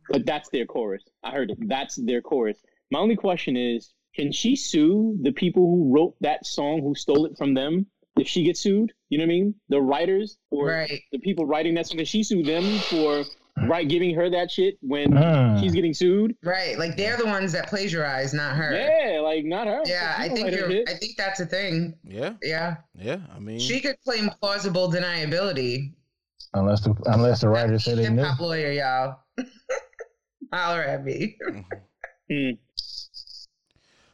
Yeah. 0.09 0.17
but 0.17 0.25
that's 0.25 0.49
their 0.49 0.65
chorus. 0.65 1.03
I 1.23 1.31
heard 1.31 1.51
it. 1.51 1.57
That's 1.67 1.95
their 1.95 2.21
chorus. 2.21 2.57
My 2.91 2.99
only 2.99 3.15
question 3.15 3.55
is, 3.57 3.93
can 4.15 4.31
she 4.31 4.55
sue 4.55 5.17
the 5.21 5.31
people 5.31 5.63
who 5.63 5.93
wrote 5.93 6.15
that 6.21 6.45
song 6.45 6.81
who 6.81 6.95
stole 6.95 7.25
it 7.25 7.37
from 7.37 7.53
them? 7.53 7.85
If 8.17 8.27
she 8.27 8.43
gets 8.43 8.61
sued, 8.61 8.93
you 9.09 9.19
know 9.19 9.25
what 9.25 9.27
I 9.27 9.35
mean? 9.35 9.55
The 9.69 9.79
writers 9.81 10.37
or 10.49 10.67
Right. 10.69 11.01
the 11.11 11.19
people 11.19 11.45
writing 11.45 11.75
that 11.75 11.85
song, 11.87 11.97
can 11.97 12.05
she 12.05 12.23
sue 12.23 12.41
them 12.41 12.63
for 12.89 13.23
right 13.67 13.87
giving 13.87 14.15
her 14.15 14.27
that 14.31 14.49
shit 14.49 14.77
when 14.81 15.11
Mm. 15.11 15.59
she's 15.61 15.73
getting 15.75 15.93
sued? 15.93 16.35
Right. 16.43 16.79
Like 16.79 16.97
they're 16.97 17.17
the 17.17 17.25
ones 17.27 17.51
that 17.51 17.67
plagiarize, 17.67 18.33
not 18.33 18.55
her. 18.55 18.73
Yeah, 18.75 19.19
like 19.19 19.45
not 19.45 19.67
her. 19.67 19.83
Yeah, 19.85 20.15
I 20.17 20.29
think 20.29 20.49
you're. 20.51 20.83
I 20.87 20.93
think 20.95 21.15
that's 21.17 21.39
a 21.41 21.45
thing. 21.45 21.93
yeah, 22.03 22.33
Yeah, 22.41 22.77
yeah. 22.95 23.19
I 23.35 23.39
mean, 23.39 23.59
she 23.59 23.79
could 23.81 23.97
claim 24.03 24.31
plausible 24.41 24.91
deniability. 24.91 25.93
Unless 26.55 26.81
the 26.81 26.95
unless 27.05 27.41
the 27.41 27.49
writer 27.49 27.77
said 27.77 27.97
they 27.99 28.09
knew. 28.09 28.23
hop 28.23 28.39
lawyer, 28.39 28.71
y'all. 28.71 29.19
Holler 30.51 30.81
at 30.81 31.03
me. 31.03 31.37
Hmm. 32.29 32.51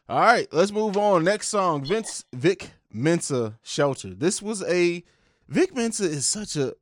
All 0.07 0.19
right, 0.19 0.47
let's 0.51 0.71
move 0.71 0.97
on. 0.97 1.23
Next 1.23 1.47
song, 1.47 1.83
Vince 1.83 2.25
Vic 2.31 2.69
Mensa 2.91 3.57
Shelter. 3.63 4.13
This 4.13 4.39
was 4.39 4.61
a 4.63 5.03
Vic 5.47 5.75
Mensa 5.75 6.03
is 6.03 6.27
such 6.27 6.55
a 6.55 6.73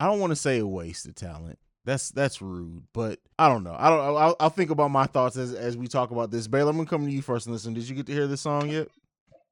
I 0.00 0.06
don't 0.06 0.20
want 0.20 0.30
to 0.30 0.36
say 0.36 0.58
a 0.58 0.66
waste 0.66 1.06
of 1.06 1.14
talent. 1.14 1.58
That's 1.84 2.10
that's 2.10 2.42
rude, 2.42 2.82
but 2.92 3.18
I 3.38 3.48
don't 3.48 3.64
know. 3.64 3.74
I 3.78 3.88
don't. 3.88 4.00
I'll, 4.00 4.36
I'll 4.38 4.50
think 4.50 4.70
about 4.70 4.90
my 4.90 5.06
thoughts 5.06 5.38
as 5.38 5.54
as 5.54 5.76
we 5.76 5.86
talk 5.86 6.10
about 6.10 6.30
this. 6.30 6.46
Baylor, 6.46 6.70
I'm 6.70 6.76
gonna 6.76 6.88
come 6.88 7.06
to 7.06 7.10
you 7.10 7.22
first 7.22 7.46
and 7.46 7.54
listen. 7.54 7.72
Did 7.72 7.88
you 7.88 7.96
get 7.96 8.06
to 8.06 8.12
hear 8.12 8.26
this 8.26 8.42
song 8.42 8.68
yet? 8.68 8.88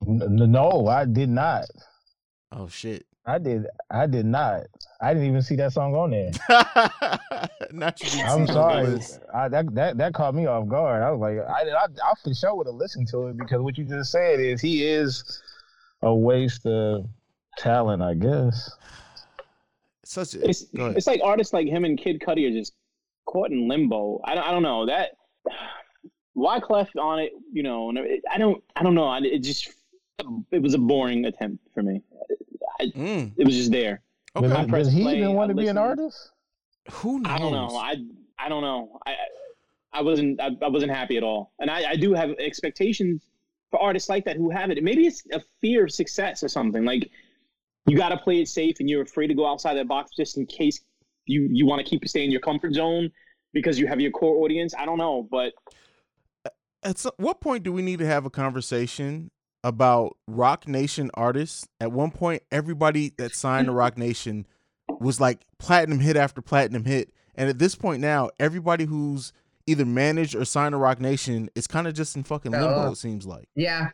No, 0.05 0.87
I 0.87 1.07
did 1.07 1.31
not. 1.31 1.65
Oh 2.53 2.69
shit! 2.69 3.07
I 3.29 3.39
did. 3.39 3.67
I 3.91 4.07
did 4.07 4.25
not. 4.27 4.63
I 5.01 5.13
didn't 5.13 5.29
even 5.29 5.43
see 5.43 5.57
that 5.57 5.73
song 5.73 5.95
on 5.97 6.11
there. 6.13 6.31
Not 7.73 8.01
you. 8.01 8.23
I'm 8.23 8.47
see 8.47 8.53
it 8.53 8.57
on 8.57 8.85
the 8.85 9.01
sorry. 9.01 9.23
I, 9.35 9.49
that 9.49 9.75
that 9.75 9.99
that 9.99 10.15
caught 10.15 10.35
me 10.35 10.47
off 10.47 10.69
guard. 10.69 11.03
I 11.03 11.11
was 11.11 11.21
like, 11.21 11.39
I 11.49 11.69
I, 11.69 11.85
I 11.85 12.13
for 12.23 12.33
sure 12.35 12.55
would 12.55 12.67
have 12.69 12.77
listened 12.77 13.09
to 13.09 13.27
it 13.29 13.37
because 13.37 13.61
what 13.61 13.77
you 13.77 13.85
just 13.85 14.13
said 14.13 14.39
is 14.39 14.61
he 14.61 14.87
is 14.87 15.43
a 16.03 16.15
waste 16.15 16.67
of 16.67 17.07
talent, 17.59 18.01
I 18.03 18.15
guess. 18.15 18.71
Such 20.05 20.35
a. 20.35 20.49
It's 20.49 20.67
it's 20.75 21.07
like 21.09 21.21
artists 21.25 21.53
like 21.53 21.67
him 21.67 21.85
and 21.85 21.99
Kid 21.99 22.21
Cudi 22.21 22.49
are 22.49 22.53
just 22.57 22.75
caught 23.27 23.51
in 23.51 23.67
limbo. 23.69 24.21
I 24.25 24.37
don't, 24.37 24.47
I 24.47 24.53
don't 24.53 24.63
know 24.63 24.87
that. 24.87 25.17
Why 26.35 26.61
Wyclef 26.61 26.89
on 26.97 27.19
it, 27.19 27.33
you 27.53 27.63
know, 27.65 27.89
and 27.89 27.99
I 28.33 28.39
don't 28.39 28.63
I 28.77 28.83
don't 28.85 28.95
know. 28.95 29.07
I- 29.09 29.19
It 29.19 29.41
just 29.41 29.69
it 30.53 30.63
was 30.63 30.75
a 30.75 30.79
boring 30.79 31.25
attempt 31.25 31.65
for 31.75 31.83
me. 31.83 32.03
Mm, 32.81 33.33
It 33.37 33.45
was 33.45 33.57
just 33.57 33.71
there. 33.71 34.03
okay. 34.35 34.49
Does, 34.49 34.57
I 34.57 34.65
does 34.67 34.93
he 34.93 35.03
play, 35.03 35.19
even 35.19 35.35
want 35.35 35.51
I 35.51 35.55
to 35.55 35.61
be 35.61 35.69
an 35.69 35.79
artist? 35.79 36.31
Who 36.91 37.21
knows? 37.21 37.33
I 37.33 37.39
don't 37.39 37.53
know. 37.53 37.77
I 37.77 37.95
I 38.39 38.49
don't 38.49 38.63
know. 38.63 39.01
I 39.07 39.15
I 39.93 40.03
wasn't 40.03 40.41
I, 40.41 40.51
I 40.63 40.69
wasn't 40.69 40.93
happy 40.93 41.17
at 41.17 41.23
all. 41.23 41.53
And 41.59 41.71
I, 41.71 41.91
I 41.93 41.97
do 41.97 42.13
have 42.15 42.31
expectations 42.39 43.23
for 43.71 43.81
artists 43.81 44.09
like 44.09 44.25
that 44.27 44.37
who 44.37 44.51
have 44.51 44.71
it. 44.71 44.83
Maybe 44.83 45.07
it's 45.07 45.25
a 45.33 45.41
fear 45.61 45.85
of 45.85 45.91
success 45.93 46.43
or 46.43 46.49
something. 46.49 46.85
Like 46.85 47.11
you 47.87 47.97
got 47.97 48.11
to 48.11 48.17
play 48.19 48.41
it 48.41 48.49
safe, 48.49 48.77
and 48.81 48.89
you're 48.91 49.03
afraid 49.03 49.29
to 49.29 49.35
go 49.35 49.47
outside 49.47 49.75
that 49.75 49.89
box 49.89 50.11
just 50.17 50.37
in 50.37 50.47
case 50.47 50.81
you 51.25 51.49
you 51.51 51.67
want 51.67 51.85
to 51.85 51.89
keep 51.89 52.07
stay 52.07 52.25
in 52.25 52.31
your 52.31 52.41
comfort 52.41 52.75
zone 52.75 53.11
because 53.53 53.79
you 53.79 53.87
have 53.87 54.01
your 54.01 54.11
core 54.11 54.45
audience. 54.45 54.75
I 54.79 54.85
don't 54.85 54.99
know, 54.99 55.27
but 55.31 55.53
at 56.83 56.99
some, 56.99 57.13
what 57.17 57.41
point 57.41 57.65
do 57.65 57.73
we 57.73 57.83
need 57.83 57.99
to 57.99 58.07
have 58.07 58.27
a 58.27 58.31
conversation 58.31 59.31
about 59.67 60.17
Roc 60.29 60.69
Nation 60.69 61.11
artists? 61.15 61.67
At 61.81 61.91
one 61.91 62.13
point, 62.13 62.45
everybody 62.53 63.13
that 63.19 63.35
signed 63.35 63.67
to 63.67 63.73
Roc 63.73 63.99
Nation 63.99 64.47
was 65.01 65.21
like 65.21 65.41
platinum 65.59 65.99
hit 65.99 66.17
after 66.17 66.41
platinum 66.41 66.85
hit, 66.85 67.11
and 67.35 67.49
at 67.49 67.59
this 67.59 67.75
point 67.75 68.01
now, 68.01 68.31
everybody 68.39 68.85
who's 68.85 69.33
either 69.67 69.85
managed 69.85 70.37
or 70.37 70.45
signed 70.45 70.73
to 70.73 70.77
Roc 70.77 71.01
Nation 71.01 71.51
is 71.57 71.67
kind 71.67 71.89
of 71.89 71.95
just 71.95 72.15
in 72.15 72.23
fucking 72.23 72.53
limbo. 72.53 72.87
Oh. 72.87 72.93
It 72.93 72.97
seems 72.97 73.27
like. 73.27 73.49
Yeah, 73.57 73.91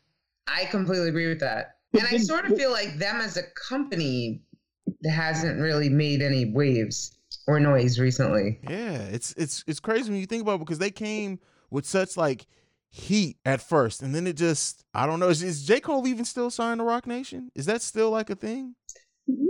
I 0.46 0.66
completely 0.66 1.08
agree 1.08 1.28
with 1.28 1.40
that. 1.40 1.76
And 1.94 2.06
I 2.06 2.18
sort 2.18 2.50
of 2.50 2.56
feel 2.56 2.70
like 2.70 2.98
them 2.98 3.20
as 3.20 3.36
a 3.36 3.42
company 3.68 4.42
hasn't 5.06 5.58
really 5.60 5.88
made 5.88 6.22
any 6.22 6.46
waves 6.52 7.16
or 7.46 7.58
noise 7.60 7.98
recently. 7.98 8.60
Yeah, 8.68 8.98
it's 8.98 9.32
it's 9.38 9.64
it's 9.66 9.80
crazy 9.80 10.10
when 10.10 10.20
you 10.20 10.26
think 10.26 10.42
about 10.42 10.56
it 10.56 10.60
because 10.60 10.78
they 10.78 10.90
came 10.90 11.38
with 11.70 11.86
such 11.86 12.16
like 12.16 12.46
heat 12.94 13.38
at 13.44 13.60
first, 13.60 14.02
and 14.02 14.14
then 14.14 14.26
it 14.26 14.36
just 14.36 14.84
I 14.94 15.06
don't 15.06 15.18
know. 15.18 15.28
Is, 15.30 15.42
is 15.42 15.64
J 15.66 15.80
Cole 15.80 16.06
even 16.06 16.24
still 16.24 16.50
signed 16.50 16.78
to 16.78 16.84
Roc 16.84 17.06
Nation? 17.06 17.50
Is 17.54 17.66
that 17.66 17.82
still 17.82 18.10
like 18.10 18.30
a 18.30 18.34
thing? 18.36 18.74
Mm-hmm. 19.28 19.48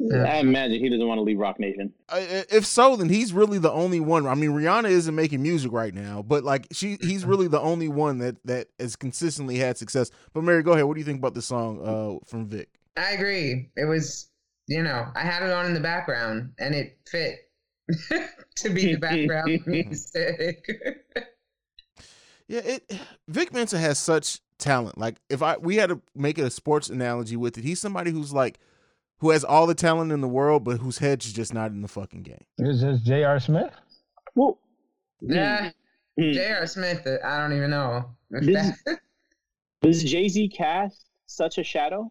Yeah. 0.00 0.22
I 0.22 0.36
imagine 0.36 0.78
he 0.78 0.88
doesn't 0.88 1.06
want 1.08 1.18
to 1.18 1.22
leave 1.22 1.38
Roc 1.38 1.58
Nation. 1.58 1.92
I- 2.08 2.18
I- 2.20 2.44
if 2.54 2.64
so, 2.64 2.94
then 2.94 3.08
he's 3.08 3.32
really 3.32 3.58
the 3.58 3.72
only 3.72 3.98
one. 4.00 4.26
I 4.26 4.34
mean, 4.34 4.50
Rihanna 4.52 4.88
isn't 4.90 5.14
making 5.14 5.42
music 5.42 5.72
right 5.72 5.92
now, 5.92 6.22
but 6.22 6.44
like 6.44 6.68
she, 6.72 6.98
he's 7.00 7.24
really 7.24 7.48
the 7.48 7.60
only 7.60 7.88
one 7.88 8.18
that 8.18 8.36
that 8.44 8.68
has 8.78 8.94
consistently 8.96 9.56
had 9.56 9.76
success. 9.76 10.10
But 10.34 10.44
Mary, 10.44 10.62
go 10.62 10.72
ahead. 10.72 10.84
What 10.84 10.94
do 10.94 11.00
you 11.00 11.04
think 11.06 11.18
about 11.18 11.34
the 11.34 11.42
song 11.42 11.80
uh, 11.82 12.24
from 12.26 12.46
Vic? 12.46 12.68
I 12.96 13.10
agree. 13.12 13.70
It 13.76 13.86
was, 13.86 14.30
you 14.66 14.82
know, 14.82 15.06
I 15.16 15.22
had 15.22 15.42
it 15.42 15.50
on 15.50 15.66
in 15.66 15.74
the 15.74 15.80
background 15.80 16.52
and 16.58 16.74
it 16.74 16.98
fit 17.10 17.50
to 18.56 18.70
be 18.70 18.94
the 18.94 18.96
background 19.00 19.60
music. 19.66 20.64
Yeah, 22.48 22.60
it 22.60 23.00
Vic 23.28 23.52
Mensa 23.52 23.78
has 23.78 23.98
such 23.98 24.40
talent. 24.58 24.98
Like 24.98 25.16
if 25.28 25.42
I 25.42 25.56
we 25.58 25.76
had 25.76 25.90
to 25.90 26.00
make 26.14 26.38
it 26.38 26.42
a 26.42 26.50
sports 26.50 26.88
analogy 26.88 27.36
with 27.36 27.58
it, 27.58 27.64
he's 27.64 27.80
somebody 27.80 28.10
who's 28.10 28.32
like 28.32 28.58
who 29.18 29.30
has 29.30 29.44
all 29.44 29.66
the 29.66 29.74
talent 29.74 30.12
in 30.12 30.20
the 30.20 30.28
world, 30.28 30.64
but 30.64 30.78
whose 30.78 30.98
head's 30.98 31.32
just 31.32 31.52
not 31.52 31.70
in 31.72 31.82
the 31.82 31.88
fucking 31.88 32.22
game. 32.22 32.44
Is 32.58 32.80
this 32.80 33.00
J.R. 33.02 33.38
Smith. 33.40 33.72
Well, 34.34 34.58
yeah, 35.20 35.70
hmm. 36.18 36.30
J.R. 36.32 36.66
Smith, 36.66 37.06
I 37.24 37.38
don't 37.38 37.52
even 37.56 37.70
know. 37.70 38.14
if 38.30 38.44
This- 38.46 38.82
that- 38.86 39.00
does 39.82 40.02
Jay 40.04 40.28
Z 40.28 40.48
cast 40.50 41.06
such 41.26 41.58
a 41.58 41.64
shadow? 41.64 42.10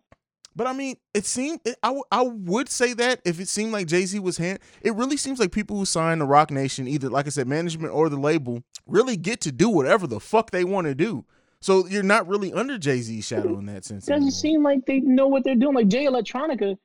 But 0.57 0.65
I 0.67 0.73
mean, 0.73 0.95
it 1.13 1.25
seemed 1.25 1.61
it, 1.63 1.77
I, 1.83 1.87
w- 1.89 2.03
I 2.11 2.23
would 2.23 2.67
say 2.67 2.93
that 2.93 3.21
if 3.23 3.39
it 3.39 3.47
seemed 3.47 3.71
like 3.71 3.85
Jay 3.87 4.05
Z 4.05 4.17
was 4.19 4.37
hand, 4.37 4.57
it 4.81 4.95
really 4.95 5.15
seems 5.15 5.39
like 5.39 5.51
people 5.51 5.77
who 5.77 5.85
sign 5.85 6.17
the 6.19 6.25
Roc 6.25 6.49
Nation, 6.51 6.87
either 6.87 7.09
like 7.09 7.27
I 7.27 7.29
said, 7.29 7.47
management 7.47 7.93
or 7.93 8.09
the 8.09 8.17
label, 8.17 8.63
really 8.87 9.15
get 9.17 9.39
to 9.41 9.51
do 9.51 9.69
whatever 9.69 10.07
the 10.07 10.19
fuck 10.19 10.49
they 10.51 10.63
want 10.63 10.87
to 10.87 10.95
do. 10.95 11.23
So 11.61 11.85
you're 11.87 12.01
not 12.03 12.27
really 12.27 12.51
under 12.53 12.77
Jay 12.79 13.01
Z's 13.01 13.25
shadow 13.27 13.57
in 13.59 13.67
that 13.67 13.85
sense. 13.85 14.05
doesn't 14.05 14.15
anymore. 14.15 14.31
seem 14.31 14.63
like 14.63 14.85
they 14.87 14.99
know 14.99 15.27
what 15.27 15.43
they're 15.43 15.55
doing. 15.55 15.75
Like 15.75 15.87
Jay 15.89 16.05
Electronica, 16.05 16.75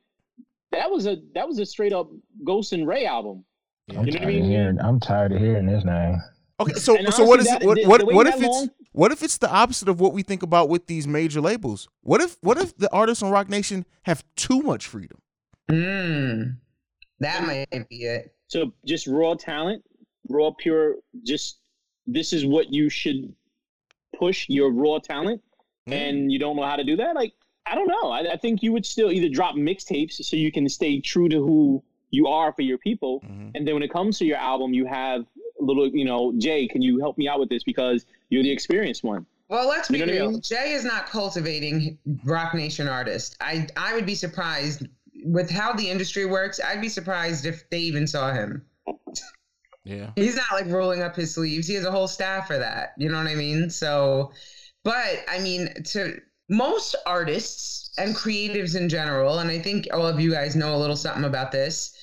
that 0.71 0.91
was 0.91 1.07
a 1.07 1.17
that 1.35 1.49
was 1.49 1.59
a 1.59 1.65
straight 1.67 1.93
up 1.95 2.11
Ghost 2.45 2.73
and 2.75 2.87
Ray 2.87 3.07
album. 3.07 3.45
I'm 3.91 4.05
You 4.07 4.13
know 4.13 4.19
what 4.21 4.23
I 4.23 4.25
tired 4.25 4.35
of 4.37 4.41
mean? 4.43 4.51
hearing. 4.51 4.81
I'm 4.81 5.01
tired 5.01 5.33
of 5.33 5.39
hearing 5.41 5.67
this 5.67 5.85
name. 5.85 6.21
Okay, 6.63 6.73
so 6.75 6.97
And 6.97 7.13
so 7.15 7.25
what 7.25 7.41
is 7.41 7.49
honestly, 7.49 7.65
it? 7.65 7.67
What 7.67 7.77
that- 7.79 7.89
what, 7.89 8.01
the 8.01 8.15
what 8.17 8.25
that 8.27 8.39
if 8.39 8.43
it's 8.45 8.69
what 8.93 9.13
if 9.13 9.23
it's 9.23 9.39
the 9.39 9.51
opposite 9.51 9.89
of 9.89 10.01
what 10.01 10.13
we 10.13 10.23
think 10.23 10.43
about 10.43 10.69
with 10.69 10.87
these 10.87 11.07
major 11.07 11.41
labels? 11.41 11.89
What 12.03 12.21
if 12.21 12.37
what 12.43 12.59
if 12.59 12.77
the 12.77 12.93
artists 12.93 13.23
on 13.23 13.31
Roc 13.31 13.49
Nation 13.49 13.85
have 14.03 14.23
too 14.37 14.61
much 14.63 14.87
freedom? 14.87 15.19
Mm, 15.71 16.57
that 17.21 17.47
might 17.47 17.89
be 17.89 18.05
it. 18.05 18.35
So 18.49 18.73
just 18.85 19.07
raw 19.07 19.35
talent, 19.35 19.83
raw 20.29 20.51
pure, 20.59 20.97
just 21.25 21.59
this 22.07 22.33
is 22.33 22.45
what 22.45 22.73
you 22.73 22.91
should 22.91 23.35
push 24.19 24.47
your 24.49 24.71
raw 24.73 24.99
talent, 24.99 25.41
Mm-hmm. 25.89 25.93
and 25.99 26.31
you 26.33 26.39
don't 26.39 26.55
know 26.55 26.63
how 26.65 26.77
to 26.77 26.85
do 26.85 26.95
that, 26.97 27.17
like 27.17 27.33
I 27.67 27.75
don't 27.75 27.89
know. 27.89 28.11
I, 28.11 28.35
I 28.35 28.37
think 28.37 28.63
you 28.63 28.73
would 28.73 28.87
still 28.87 29.11
either 29.11 29.29
drop 29.29 29.57
mixtapes 29.57 30.13
so 30.25 30.37
you 30.37 30.53
can 30.53 30.69
stay 30.69 31.01
true 31.01 31.29
to 31.29 31.39
who 31.39 31.83
you 32.11 32.29
are 32.29 32.53
for 32.53 32.63
your 32.63 32.79
people, 32.79 33.21
Mhm. 33.23 33.51
and 33.57 33.67
then 33.67 33.75
when 33.75 33.83
it 33.83 33.91
comes 33.93 34.17
to 34.19 34.25
your 34.25 34.37
album, 34.37 34.73
you 34.75 34.85
have 34.87 35.23
a 35.23 35.42
little, 35.65 35.89
you 35.89 36.05
know, 36.05 36.33
Jay, 36.39 36.67
can 36.69 36.83
you 36.83 36.99
help 37.01 37.19
me 37.19 37.29
out 37.29 37.41
with 37.41 37.49
this 37.49 37.63
because 37.65 38.05
you're 38.31 38.43
the 38.43 38.51
experienced 38.51 39.05
one. 39.05 39.27
Well, 39.49 39.69
let's 39.69 39.89
be 39.89 39.99
You 39.99 40.07
know 40.07 40.13
what 40.13 40.19
I 40.19 40.23
real. 40.23 40.31
mean? 40.33 40.41
Jay 40.41 40.73
is 40.73 40.85
not 40.85 41.07
cultivating 41.07 41.99
Roc 42.25 42.55
Nation 42.55 42.89
artists. 42.89 43.37
I 43.41 43.67
I 43.77 43.95
would 43.95 44.07
be 44.07 44.15
surprised 44.15 44.87
with 45.25 45.51
how 45.51 45.73
the 45.75 45.89
industry 45.89 46.25
works. 46.27 46.61
I'd 46.65 46.81
be 46.81 46.89
surprised 46.89 47.45
if 47.47 47.69
they 47.71 47.79
even 47.81 48.07
saw 48.07 48.33
him. 48.33 48.65
Yeah. 49.85 50.11
He's 50.17 50.37
not 50.37 50.47
like 50.53 50.67
rolling 50.67 51.03
up 51.03 51.17
his 51.17 51.35
sleeves. 51.35 51.67
He 51.67 51.75
has 51.75 51.85
a 51.85 51.91
whole 51.91 52.09
staff 52.09 52.47
for 52.47 52.59
that. 52.59 52.95
You 52.97 53.09
know 53.09 53.19
what 53.19 53.27
I 53.27 53.35
mean? 53.35 53.69
So, 53.69 54.33
but 54.85 55.25
I 55.29 55.39
mean, 55.41 55.83
to 55.87 56.21
most 56.49 56.95
artists 57.05 57.91
and 57.99 58.15
creatives 58.15 58.77
in 58.77 58.89
general, 58.89 59.39
and 59.41 59.51
I 59.51 59.59
think 59.59 59.89
all 59.93 60.07
of 60.07 60.21
you 60.21 60.31
guys 60.31 60.57
know 60.57 60.75
a 60.75 60.79
little 60.79 60.97
something 60.97 61.25
about 61.25 61.53
this, 61.53 61.95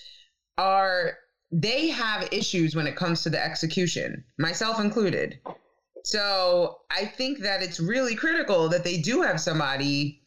are 0.57 1.14
they 1.52 1.88
have 1.88 2.28
issues 2.32 2.76
when 2.76 2.88
it 2.88 2.95
comes 2.95 3.24
to 3.24 3.30
the 3.30 3.43
execution, 3.43 4.24
myself 4.38 4.80
included. 4.80 5.39
So 6.04 6.80
I 6.91 7.06
think 7.06 7.39
that 7.39 7.62
it's 7.62 7.80
really 7.80 8.16
critical 8.16 8.70
that 8.70 8.84
they 8.84 8.97
do 8.97 9.22
have 9.22 9.41
somebody 9.41 10.22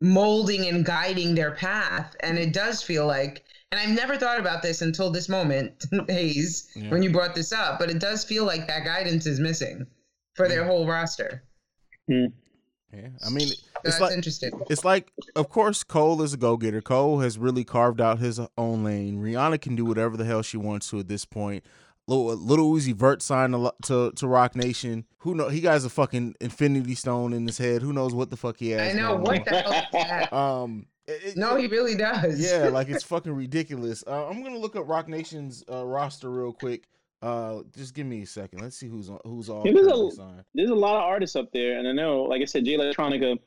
molding 0.00 0.66
and 0.66 0.84
guiding 0.84 1.34
their 1.34 1.52
path. 1.52 2.16
And 2.20 2.38
it 2.38 2.52
does 2.52 2.82
feel 2.82 3.06
like, 3.06 3.44
and 3.70 3.80
I've 3.80 3.94
never 3.94 4.16
thought 4.16 4.40
about 4.40 4.62
this 4.62 4.82
until 4.82 5.10
this 5.10 5.28
moment, 5.28 5.84
Haize, 6.08 6.68
Yeah. 6.74 6.90
when 6.90 7.02
you 7.02 7.10
brought 7.12 7.34
this 7.34 7.52
up, 7.52 7.78
but 7.78 7.90
it 7.90 7.98
does 8.00 8.24
feel 8.24 8.44
like 8.44 8.66
that 8.66 8.84
guidance 8.84 9.26
is 9.26 9.38
missing 9.40 9.86
for 10.34 10.48
their 10.48 10.64
whole 10.64 10.86
roster. 10.86 11.42
Hmm. 12.08 12.26
Yeah. 12.94 13.08
I 13.26 13.30
mean, 13.30 13.48
it's 13.48 13.62
that's 13.82 14.00
like 14.00 14.12
interesting. 14.12 14.52
it's 14.70 14.84
like, 14.84 15.12
of 15.36 15.48
course, 15.48 15.82
Cole 15.84 16.22
is 16.22 16.32
a 16.34 16.36
go 16.36 16.56
getter. 16.56 16.80
Cole 16.80 17.20
has 17.20 17.38
really 17.38 17.64
carved 17.64 18.00
out 18.00 18.18
his 18.18 18.40
own 18.56 18.84
lane. 18.84 19.20
Rihanna 19.22 19.60
can 19.60 19.74
do 19.76 19.84
whatever 19.84 20.16
the 20.16 20.24
hell 20.24 20.42
she 20.42 20.56
wants 20.56 20.88
to 20.90 20.98
at 21.00 21.08
this 21.08 21.24
point. 21.24 21.64
Little, 22.06 22.36
little 22.36 22.70
Uzi 22.72 22.94
Vert 22.94 23.22
signed 23.22 23.54
to, 23.54 23.72
to 23.84 24.12
to 24.12 24.26
Roc 24.28 24.54
Nation. 24.54 25.06
Who 25.20 25.34
know? 25.34 25.48
He 25.48 25.60
got 25.62 25.82
a 25.84 25.88
fucking 25.88 26.34
Infinity 26.40 26.94
Stone 26.94 27.32
in 27.32 27.46
his 27.46 27.56
head. 27.58 27.80
Who 27.82 27.92
knows 27.94 28.12
what 28.14 28.28
the 28.30 28.36
fuck 28.36 28.58
he 28.58 28.70
has? 28.70 28.94
I 28.94 28.98
know 28.98 29.16
what 29.16 29.44
the 29.44 29.62
hell? 29.62 30.28
Um. 30.38 30.86
it- 31.06 31.36
No, 31.36 31.56
he 31.56 31.66
really 31.66 31.94
does. 31.96 32.38
yeah, 32.40 32.68
like 32.68 32.88
it's 32.90 33.04
fucking 33.04 33.32
ridiculous. 33.32 34.04
Uh, 34.06 34.28
I'm 34.28 34.42
gonna 34.42 34.58
look 34.58 34.76
up 34.76 34.86
Roc 34.86 35.08
Nation's 35.08 35.64
uh, 35.70 35.84
roster 35.84 36.30
real 36.30 36.52
quick. 36.52 36.84
Uh, 37.24 37.62
just 37.74 37.94
give 37.94 38.06
me 38.06 38.20
a 38.22 38.26
second. 38.26 38.60
Let's 38.60 38.76
see 38.76 38.86
who's 38.86 39.08
on, 39.08 39.18
who's 39.24 39.48
all 39.48 39.62
Yeah, 39.64 39.72
there's 39.72 39.86
a- 39.86 40.44
There's 40.54 40.68
a 40.70 40.74
lot 40.74 40.96
of 40.96 41.02
artists 41.04 41.36
up 41.36 41.50
there, 41.52 41.78
and 41.78 41.88
I 41.88 41.92
know, 41.92 42.24
like 42.24 42.42
I 42.42 42.44
said, 42.44 42.66
Jay 42.66 42.76
Electronica, 42.76 43.38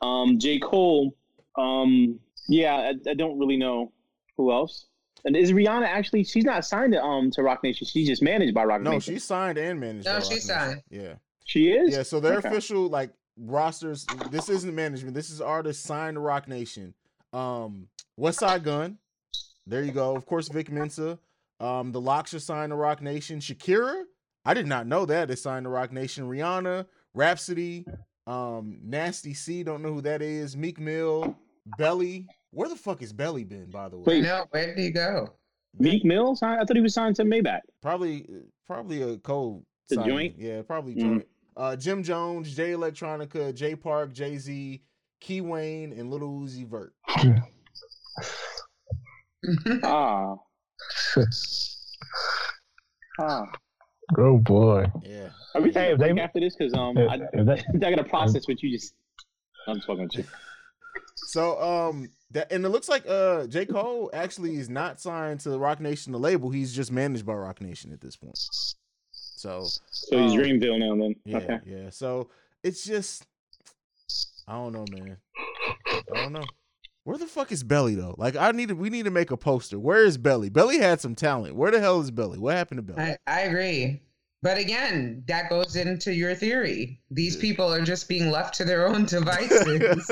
um, 0.00 0.38
J 0.38 0.58
Cole. 0.58 1.14
Um, 1.56 2.18
yeah, 2.48 2.74
I, 2.76 3.10
I 3.10 3.14
don't 3.14 3.38
really 3.38 3.58
know 3.58 3.92
who 4.38 4.50
else. 4.50 4.86
And 5.26 5.36
is 5.36 5.52
Rihanna 5.52 5.84
actually? 5.86 6.24
She's 6.24 6.44
not 6.44 6.64
signed 6.64 6.92
to 6.94 7.02
um 7.02 7.30
to 7.32 7.42
Roc 7.42 7.62
Nation. 7.62 7.86
She's 7.86 8.06
just 8.08 8.22
managed 8.22 8.54
by 8.54 8.64
Roc 8.64 8.80
No, 8.80 8.92
Nation. 8.92 9.12
No, 9.12 9.16
she's 9.18 9.24
signed 9.24 9.58
and 9.58 9.78
managed. 9.80 10.06
No, 10.06 10.14
by 10.14 10.20
she's 10.20 10.30
Nation. 10.30 10.48
signed. 10.48 10.82
Yeah. 10.90 11.14
she 11.44 11.70
is. 11.72 11.92
Yeah, 11.94 12.04
so 12.04 12.20
their 12.20 12.38
Okay. 12.38 12.48
official 12.48 12.88
like 12.88 13.10
rosters. 13.36 14.06
This 14.30 14.48
isn't 14.48 14.74
management. 14.74 15.14
This 15.14 15.28
is 15.30 15.40
artists 15.42 15.84
signed 15.84 16.14
to 16.14 16.20
Roc 16.20 16.46
Nation. 16.48 16.94
Um, 17.32 17.88
Westside 18.18 18.62
Gunn. 18.62 18.96
There 19.66 19.82
you 19.82 19.92
go. 19.92 20.14
Of 20.16 20.24
course, 20.24 20.48
Vic 20.48 20.70
Mensa. 20.70 21.18
Um, 21.60 21.92
the 21.92 22.00
Lox 22.00 22.32
are 22.34 22.38
signed 22.40 22.70
to 22.70 22.76
Roc 22.76 23.02
Nation. 23.02 23.40
Shakira. 23.40 24.02
I 24.44 24.54
did 24.54 24.66
not 24.66 24.86
know 24.86 25.04
that 25.06 25.30
is 25.30 25.42
signed 25.42 25.64
to 25.64 25.70
Roc 25.70 25.92
Nation. 25.92 26.24
Rihanna, 26.28 26.86
Rapsody, 27.14 27.84
um, 28.26 28.78
Nasty 28.82 29.34
C. 29.34 29.62
Don't 29.62 29.82
know 29.82 29.92
who 29.92 30.00
that 30.02 30.22
is. 30.22 30.56
Meek 30.56 30.78
Mill, 30.78 31.36
Belly. 31.78 32.26
Where 32.50 32.68
the 32.68 32.76
fuck 32.76 33.00
has 33.00 33.12
Belly 33.12 33.44
been, 33.44 33.70
by 33.70 33.88
the 33.88 33.98
way? 33.98 34.04
Wait. 34.06 34.22
No, 34.22 34.46
where 34.50 34.66
did 34.66 34.78
he 34.78 34.90
go? 34.90 35.34
Meek 35.78 36.04
Mill 36.04 36.34
signed. 36.34 36.60
I 36.60 36.64
thought 36.64 36.76
he 36.76 36.82
was 36.82 36.94
signed 36.94 37.16
to 37.16 37.24
Maybach. 37.24 37.60
Probably, 37.82 38.26
probably 38.66 39.02
a 39.02 39.18
cold. 39.18 39.64
The 39.90 39.96
signing. 39.96 40.10
joint? 40.10 40.34
Yeah, 40.38 40.62
probably 40.62 40.94
Mhm. 40.94 41.00
joint. 41.00 41.26
Uh, 41.56 41.76
Jim 41.76 42.02
Jones, 42.02 42.54
Jay 42.54 42.70
Electronica, 42.70 43.52
Jay 43.54 43.74
Park, 43.74 44.12
Jay 44.12 44.38
Z, 44.38 44.80
Key 45.20 45.40
Wayne, 45.40 45.92
and 45.92 46.10
Little 46.10 46.40
Uzi 46.40 46.66
Vert. 46.66 46.94
Ah, 49.82 50.34
ah. 53.20 53.44
oh 54.18 54.38
boy. 54.38 54.86
Yeah. 55.02 55.28
Are 55.54 55.60
we 55.60 55.68
Hey, 55.68 55.72
taking 55.72 55.92
a 55.94 55.96
break 55.96 56.14
they- 56.16 56.20
after 56.20 56.40
this? 56.40 56.56
Because 56.56 56.74
um, 56.74 56.96
If- 56.96 57.10
I, 57.10 57.14
if 57.32 57.46
that- 57.46 57.64
I 57.86 57.90
gotta 57.90 58.04
process 58.04 58.46
what 58.48 58.62
you 58.62 58.70
just. 58.76 58.94
I'm 59.66 59.76
just 59.76 59.86
fucking 59.86 60.04
with 60.04 60.14
you. 60.16 60.24
So 61.16 61.60
um 61.60 62.08
that 62.30 62.50
and 62.52 62.64
it 62.64 62.68
looks 62.70 62.88
like 62.88 63.04
uh 63.06 63.46
J. 63.48 63.66
Cole 63.66 64.08
actually 64.14 64.56
is 64.56 64.70
not 64.70 65.00
signed 65.00 65.40
to 65.40 65.58
Roc 65.58 65.80
Nation 65.80 66.12
the 66.12 66.18
label. 66.18 66.48
He's 66.50 66.72
just 66.74 66.90
managed 66.92 67.26
by 67.26 67.34
Roc 67.34 67.60
Nation 67.60 67.92
at 67.92 68.00
this 68.00 68.16
point. 68.16 68.38
So 69.12 69.64
So 69.90 70.18
he's 70.18 70.32
Um, 70.32 70.38
Dreamville 70.38 70.78
now. 70.78 70.96
Then 70.96 71.14
yeah, 71.24 71.36
okay. 71.38 71.58
yeah. 71.66 71.90
So 71.90 72.30
it's 72.62 72.84
just 72.84 73.26
I 74.46 74.52
don't 74.54 74.72
know, 74.72 74.86
man. 74.90 75.18
I 76.14 76.22
don't 76.22 76.32
know. 76.32 76.44
Where 77.08 77.16
the 77.16 77.24
fuck 77.24 77.52
is 77.52 77.64
Belly 77.64 77.94
though? 77.94 78.14
Like 78.18 78.36
I 78.36 78.50
need 78.50 78.68
to 78.68 78.74
we 78.74 78.90
need 78.90 79.06
to 79.06 79.10
make 79.10 79.30
a 79.30 79.36
poster. 79.38 79.78
Where 79.78 80.04
is 80.04 80.18
Belly? 80.18 80.50
Belly 80.50 80.76
had 80.76 81.00
some 81.00 81.14
talent. 81.14 81.56
Where 81.56 81.70
the 81.70 81.80
hell 81.80 82.02
is 82.02 82.10
Belly? 82.10 82.38
What 82.38 82.54
happened 82.54 82.86
to 82.86 82.92
Belly? 82.92 83.16
I, 83.16 83.16
I 83.26 83.40
agree. 83.44 84.02
But 84.42 84.58
again, 84.58 85.24
that 85.26 85.48
goes 85.48 85.74
into 85.74 86.12
your 86.12 86.34
theory. 86.34 87.00
These 87.10 87.38
people 87.38 87.72
are 87.72 87.80
just 87.80 88.10
being 88.10 88.30
left 88.30 88.52
to 88.56 88.66
their 88.66 88.86
own 88.86 89.06
devices. 89.06 90.10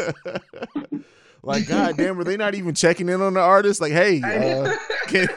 like, 1.43 1.69
god 1.69 1.99
damn, 1.99 2.19
are 2.19 2.25
they 2.25 2.39
not 2.39 2.55
even 2.55 2.75
checking 2.75 3.11
in 3.11 3.21
on 3.21 3.35
the 3.35 3.41
artist? 3.41 3.79
Like, 3.79 3.93
hey, 3.93 4.23
uh, 4.23 4.75
can, 5.07 5.29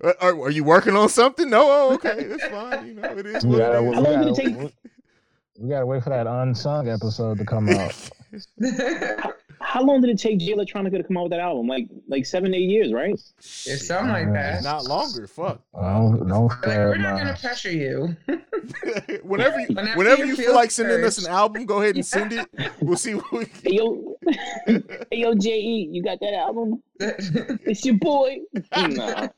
are, 0.20 0.42
are 0.42 0.50
you 0.50 0.64
working 0.64 0.96
on 0.96 1.08
something? 1.08 1.48
No, 1.48 1.66
oh, 1.70 1.94
okay, 1.94 2.16
it's 2.18 2.46
fine. 2.46 2.84
You 2.88 2.94
know, 2.94 3.16
it 3.16 3.26
is 3.26 3.46
We 3.46 3.58
gotta, 3.58 3.80
we, 3.80 3.90
is. 3.90 3.94
How 3.94 4.00
long 4.00 4.34
did 4.34 4.38
it 4.38 4.44
gotta, 4.44 4.58
we, 4.58 4.72
we 5.60 5.68
gotta 5.68 5.86
wait 5.86 6.02
for 6.02 6.10
that 6.10 6.26
unsung 6.26 6.88
episode 6.88 7.38
to 7.38 7.44
come 7.44 7.68
out. 7.68 8.10
How 9.60 9.82
long 9.82 10.00
did 10.00 10.08
it 10.10 10.18
take 10.18 10.38
Jay 10.38 10.52
Electronica 10.52 10.96
to 10.96 11.04
come 11.04 11.18
out 11.18 11.24
with 11.24 11.32
that 11.32 11.40
album? 11.40 11.66
Like 11.66 11.86
like 12.08 12.24
seven, 12.24 12.54
eight 12.54 12.68
years, 12.68 12.92
right? 12.92 13.12
It 13.12 13.78
something 13.78 14.08
like 14.08 14.32
that. 14.32 14.62
Not 14.62 14.84
longer. 14.84 15.26
Fuck. 15.26 15.60
Don't, 15.74 16.26
don't 16.26 16.48
Like, 16.48 16.62
we're 16.64 16.96
not 16.96 17.18
gonna 17.18 17.36
pressure 17.38 17.70
you. 17.70 18.16
whenever 19.22 19.60
you, 19.60 19.66
Whenever 19.68 19.98
whenever 19.98 20.24
you 20.24 20.30
you 20.30 20.36
feel 20.36 20.46
feel 20.46 20.54
like 20.54 20.70
sending 20.70 21.04
us 21.04 21.18
an 21.24 21.30
album, 21.30 21.66
go 21.66 21.82
ahead 21.82 21.94
and 21.94 22.06
send 22.06 22.32
it. 22.32 22.48
We'll 22.80 22.96
see 22.96 23.14
what 23.14 23.32
we. 23.32 23.44
Hey 23.62 23.76
yo, 23.76 24.16
hey 24.66 24.82
yo, 25.12 25.34
Je, 25.34 25.88
you 25.90 26.02
got 26.02 26.18
that 26.20 26.34
album? 26.34 26.82
It's 27.00 27.84
your 27.84 27.96
boy. 27.96 28.38
Nah. 28.76 29.28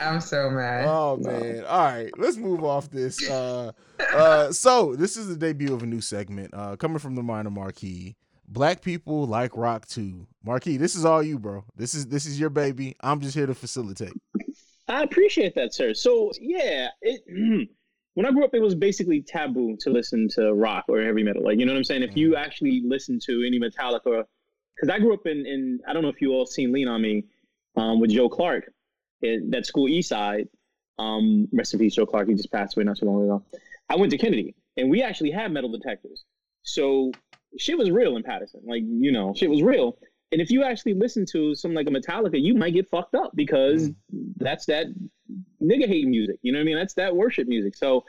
I'm 0.00 0.20
so 0.20 0.50
mad. 0.50 0.86
Oh 0.86 1.16
man! 1.18 1.64
All 1.64 1.84
right, 1.84 2.10
let's 2.18 2.36
move 2.36 2.64
off 2.64 2.90
this. 2.90 3.28
Uh, 3.28 3.72
uh, 4.12 4.50
so 4.50 4.96
this 4.96 5.16
is 5.16 5.28
the 5.28 5.36
debut 5.36 5.72
of 5.72 5.82
a 5.82 5.86
new 5.86 6.00
segment 6.00 6.52
uh, 6.52 6.76
coming 6.76 6.98
from 6.98 7.14
the 7.14 7.22
minor 7.22 7.50
Marquis. 7.50 8.16
Black 8.48 8.82
people 8.82 9.26
like 9.26 9.56
rock 9.56 9.86
too. 9.86 10.26
Marquis, 10.44 10.76
this 10.76 10.94
is 10.94 11.04
all 11.04 11.22
you, 11.22 11.38
bro. 11.38 11.64
This 11.76 11.94
is 11.94 12.06
this 12.06 12.26
is 12.26 12.38
your 12.38 12.50
baby. 12.50 12.96
I'm 13.00 13.20
just 13.20 13.34
here 13.34 13.46
to 13.46 13.54
facilitate. 13.54 14.12
I 14.88 15.02
appreciate 15.02 15.54
that, 15.54 15.72
sir. 15.74 15.94
So 15.94 16.30
yeah, 16.40 16.88
it, 17.00 17.22
when 18.14 18.26
I 18.26 18.30
grew 18.30 18.44
up, 18.44 18.54
it 18.54 18.60
was 18.60 18.74
basically 18.74 19.22
taboo 19.22 19.76
to 19.80 19.90
listen 19.90 20.28
to 20.34 20.52
rock 20.52 20.84
or 20.88 21.02
heavy 21.02 21.22
metal. 21.22 21.42
Like 21.42 21.58
you 21.58 21.66
know 21.66 21.72
what 21.72 21.78
I'm 21.78 21.84
saying? 21.84 22.02
If 22.02 22.16
you 22.16 22.36
actually 22.36 22.82
listen 22.84 23.18
to 23.26 23.44
any 23.46 23.58
Metallica, 23.58 24.24
because 24.74 24.88
I 24.90 24.98
grew 24.98 25.14
up 25.14 25.26
in, 25.26 25.46
in 25.46 25.80
I 25.88 25.92
don't 25.92 26.02
know 26.02 26.10
if 26.10 26.20
you 26.20 26.32
all 26.32 26.46
seen 26.46 26.72
Lean 26.72 26.88
on 26.88 27.00
Me 27.00 27.24
um, 27.76 28.00
with 28.00 28.10
Joe 28.10 28.28
Clark, 28.28 28.70
that 29.22 29.64
school 29.64 29.88
East 29.88 30.10
Side. 30.10 30.48
Um, 30.96 31.48
rest 31.52 31.74
in 31.74 31.80
peace, 31.80 31.96
Joe 31.96 32.06
Clark. 32.06 32.28
He 32.28 32.34
just 32.34 32.52
passed 32.52 32.76
away 32.76 32.84
not 32.84 32.98
too 32.98 33.06
long 33.06 33.24
ago. 33.24 33.42
I 33.88 33.96
went 33.96 34.12
to 34.12 34.18
Kennedy, 34.18 34.54
and 34.76 34.90
we 34.90 35.02
actually 35.02 35.30
had 35.30 35.50
metal 35.50 35.70
detectors. 35.70 36.24
So 36.62 37.12
shit 37.58 37.78
was 37.78 37.90
real 37.90 38.16
in 38.16 38.22
Paterson. 38.22 38.60
Like 38.64 38.82
you 38.86 39.12
know, 39.12 39.34
shit 39.34 39.50
was 39.50 39.62
real. 39.62 39.98
And 40.32 40.40
if 40.40 40.50
you 40.50 40.64
actually 40.64 40.94
listen 40.94 41.24
to 41.26 41.54
something 41.54 41.76
like 41.76 41.86
a 41.86 41.90
Metallica, 41.90 42.40
you 42.40 42.54
might 42.54 42.74
get 42.74 42.88
fucked 42.88 43.14
up 43.14 43.30
because 43.36 43.90
that's 44.36 44.66
that 44.66 44.86
nigga 45.62 45.86
hate 45.86 46.08
music. 46.08 46.38
You 46.42 46.52
know 46.52 46.58
what 46.58 46.62
I 46.62 46.66
mean? 46.66 46.76
That's 46.76 46.94
that 46.94 47.14
worship 47.14 47.46
music. 47.46 47.76
So, 47.76 48.04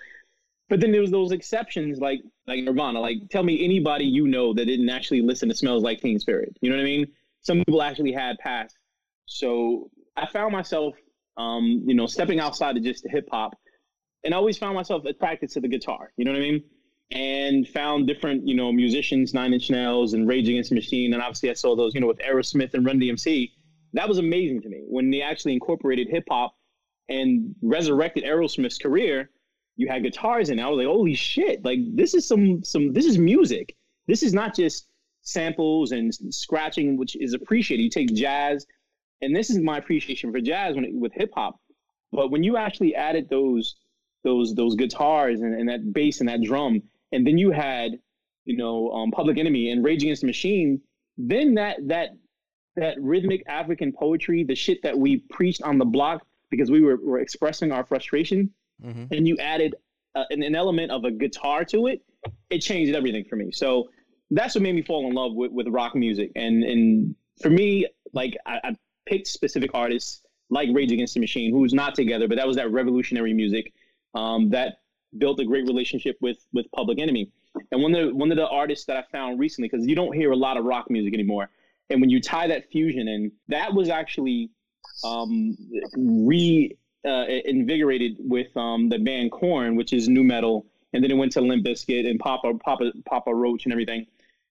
but 0.68 0.80
then 0.80 0.92
there 0.92 1.02
was 1.02 1.12
those 1.12 1.32
exceptions 1.32 2.00
like 2.00 2.22
like 2.48 2.64
Nirvana. 2.64 3.00
Like, 3.00 3.30
tell 3.30 3.44
me 3.44 3.64
anybody 3.64 4.06
you 4.06 4.28
know 4.28 4.54
that 4.54 4.66
didn't 4.66 4.90
actually 4.90 5.22
listen 5.22 5.50
to 5.50 5.56
Smells 5.56 5.84
Like 5.84 6.02
Teen 6.02 6.20
Spirit. 6.20 6.58
You 6.62 6.72
know 6.72 6.78
what 6.78 6.82
I 6.82 6.86
mean? 6.86 7.08
Some 7.42 7.60
people 7.60 7.82
actually 7.84 8.12
had 8.12 8.40
past. 8.40 8.76
So 9.28 9.92
I 10.18 10.26
found 10.26 10.52
myself, 10.52 10.96
um, 11.38 11.84
you 11.86 11.94
know, 11.94 12.08
stepping 12.08 12.40
outside 12.40 12.76
of 12.78 12.84
just 12.84 13.06
hip 13.08 13.28
hop, 13.32 13.56
and 14.24 14.34
I 14.34 14.38
always 14.38 14.58
found 14.58 14.74
myself 14.74 15.06
attracted 15.06 15.52
to 15.52 15.62
the 15.62 15.68
guitar. 15.68 16.12
You 16.18 16.26
know 16.26 16.32
what 16.32 16.38
I 16.38 16.42
mean? 16.42 16.64
And 17.12 17.68
found 17.68 18.08
different, 18.08 18.48
you 18.48 18.56
know, 18.56 18.72
musicians, 18.72 19.34
Nine 19.34 19.54
Inch 19.54 19.70
Nails 19.70 20.14
and 20.14 20.28
Rage 20.28 20.50
Against 20.50 20.70
the 20.70 20.76
Machine, 20.76 21.14
and 21.14 21.22
obviously 21.22 21.50
I 21.50 21.54
saw 21.54 21.76
those, 21.76 21.94
you 21.94 22.02
know, 22.02 22.08
with 22.08 22.18
Aerosmith 22.18 22.74
and 22.74 22.86
Run 22.86 23.00
DMC. 23.00 23.52
That 23.94 24.10
was 24.10 24.18
amazing 24.18 24.62
to 24.64 24.70
me 24.70 24.84
when 24.88 25.12
they 25.12 25.22
actually 25.22 25.54
incorporated 25.54 26.08
hip 26.10 26.26
hop 26.30 26.56
and 27.10 27.56
resurrected 27.62 28.24
Aerosmith's 28.24 28.78
career. 28.78 29.30
you 29.76 29.88
had 29.88 30.04
guitars 30.04 30.50
in. 30.50 30.60
It. 30.60 30.64
I 30.64 30.70
was 30.70 30.78
like, 30.78 30.88
holy 30.88 31.16
shit! 31.16 31.64
Like 31.64 31.80
this 31.94 32.14
is 32.14 32.28
some 32.28 32.64
some 32.64 32.94
this 32.94 33.06
is 33.06 33.18
music. 33.18 33.76
This 34.08 34.24
is 34.24 34.34
not 34.34 34.56
just 34.56 34.88
samples 35.22 35.92
and 35.92 36.14
scratching, 36.34 36.98
which 36.98 37.16
is 37.16 37.34
appreciated. 37.34 37.84
You 37.84 37.90
take 37.90 38.14
jazz, 38.14 38.66
and 39.22 39.36
this 39.36 39.50
is 39.50 39.60
my 39.60 39.78
appreciation 39.78 40.32
for 40.32 40.40
jazz 40.40 40.76
when 40.76 40.86
it, 40.86 40.94
with 40.94 41.14
hip 41.14 41.32
hop. 41.36 41.60
But 42.12 42.32
when 42.32 42.44
you 42.44 42.58
actually 42.58 42.96
added 42.96 43.30
those 43.30 43.76
those 44.24 44.56
those 44.56 44.76
guitars 44.76 45.42
and, 45.42 45.54
and 45.54 45.70
that 45.70 45.94
bass 45.94 46.20
and 46.20 46.30
that 46.30 46.42
drum, 46.42 46.82
and 47.16 47.26
then 47.26 47.38
you 47.38 47.52
had 47.52 48.00
you 48.46 48.58
know 48.58 48.92
um, 48.92 49.12
Public 49.12 49.38
Enemy 49.38 49.72
and 49.72 49.84
Rage 49.84 50.04
Against 50.04 50.22
the 50.22 50.28
Machine, 50.28 50.82
then 51.18 51.56
that 51.56 51.78
that 51.88 52.10
that 52.76 52.96
rhythmic 53.00 53.44
African 53.48 53.92
poetry, 53.92 54.44
the 54.44 54.56
shit 54.56 54.82
that 54.84 54.98
we 54.98 55.18
preached 55.30 55.62
on 55.64 55.78
the 55.78 55.86
block 55.86 56.26
because 56.52 56.70
we 56.70 56.82
were, 56.82 56.98
were 56.98 57.20
expressing 57.20 57.72
our 57.72 57.86
frustration, 57.86 58.52
mm-hmm. 58.84 59.06
and 59.14 59.28
you 59.28 59.38
added 59.38 59.76
uh, 60.16 60.24
an, 60.30 60.44
an, 60.44 60.56
element 60.56 60.92
of 60.92 61.06
a 61.06 61.12
guitar 61.12 61.66
to 61.66 61.88
it, 61.88 62.02
it 62.50 62.60
changed 62.60 62.94
everything 62.94 63.24
for 63.26 63.36
me. 63.36 63.52
So 63.52 63.90
that's 64.32 64.56
what 64.56 64.62
made 64.62 64.76
me 64.76 64.82
fall 64.82 65.08
in 65.08 65.14
love 65.14 65.34
with, 65.34 65.52
with 65.52 65.68
rock 65.70 65.96
music. 65.96 66.32
And 66.36 66.64
and 66.64 67.16
for 67.42 67.50
me, 67.50 67.88
like 68.14 68.38
I, 68.46 68.60
I 68.64 68.76
picked 69.06 69.28
specific 69.28 69.72
artists 69.74 70.22
like 70.50 70.70
Rage 70.74 70.92
Against 70.92 71.14
the 71.14 71.20
Machine, 71.20 71.52
who's 71.52 71.74
not 71.74 71.96
together, 71.96 72.28
but 72.28 72.38
that 72.38 72.48
was 72.48 72.58
that 72.58 72.72
revolutionary 72.72 73.34
music 73.34 73.74
um, 74.14 74.50
that 74.50 74.80
built 75.18 75.40
a 75.40 75.46
great 75.46 75.66
relationship 75.66 76.18
with 76.22 76.38
with 76.54 76.66
Public 76.72 77.00
Enemy. 77.00 77.32
And 77.72 77.82
one 77.82 77.96
of 77.96 78.08
the 78.08 78.16
one 78.16 78.32
of 78.32 78.38
the 78.38 78.48
artists 78.48 78.86
that 78.86 78.98
I 78.98 79.04
found 79.12 79.40
recently, 79.40 79.70
because 79.70 79.88
you 79.88 79.96
don't 79.96 80.14
hear 80.14 80.32
a 80.32 80.36
lot 80.36 80.58
of 80.58 80.66
rock 80.66 80.90
music 80.90 81.14
anymore, 81.14 81.50
and 81.90 82.02
when 82.02 82.10
you 82.10 82.22
tie 82.22 82.48
that 82.48 82.70
fusion 82.72 83.08
in, 83.08 83.32
that 83.48 83.74
was 83.74 83.90
actually 83.90 84.50
um, 85.04 85.58
re 85.96 86.76
uh, 87.06 87.26
invigorated 87.46 88.18
with 88.20 88.56
um, 88.58 88.90
the 88.90 88.98
band 88.98 89.32
Korn, 89.32 89.76
which 89.76 89.94
is 89.94 90.08
nu 90.08 90.24
metal, 90.24 90.66
and 90.94 91.04
then 91.04 91.12
it 91.12 91.16
went 91.16 91.32
to 91.34 91.42
Limp 91.42 91.66
Bizkit 91.66 92.10
and 92.10 92.20
Papa 92.20 92.54
Papa 92.64 92.92
Papa 93.06 93.34
Roach 93.34 93.66
and 93.66 93.74
everything. 93.74 94.06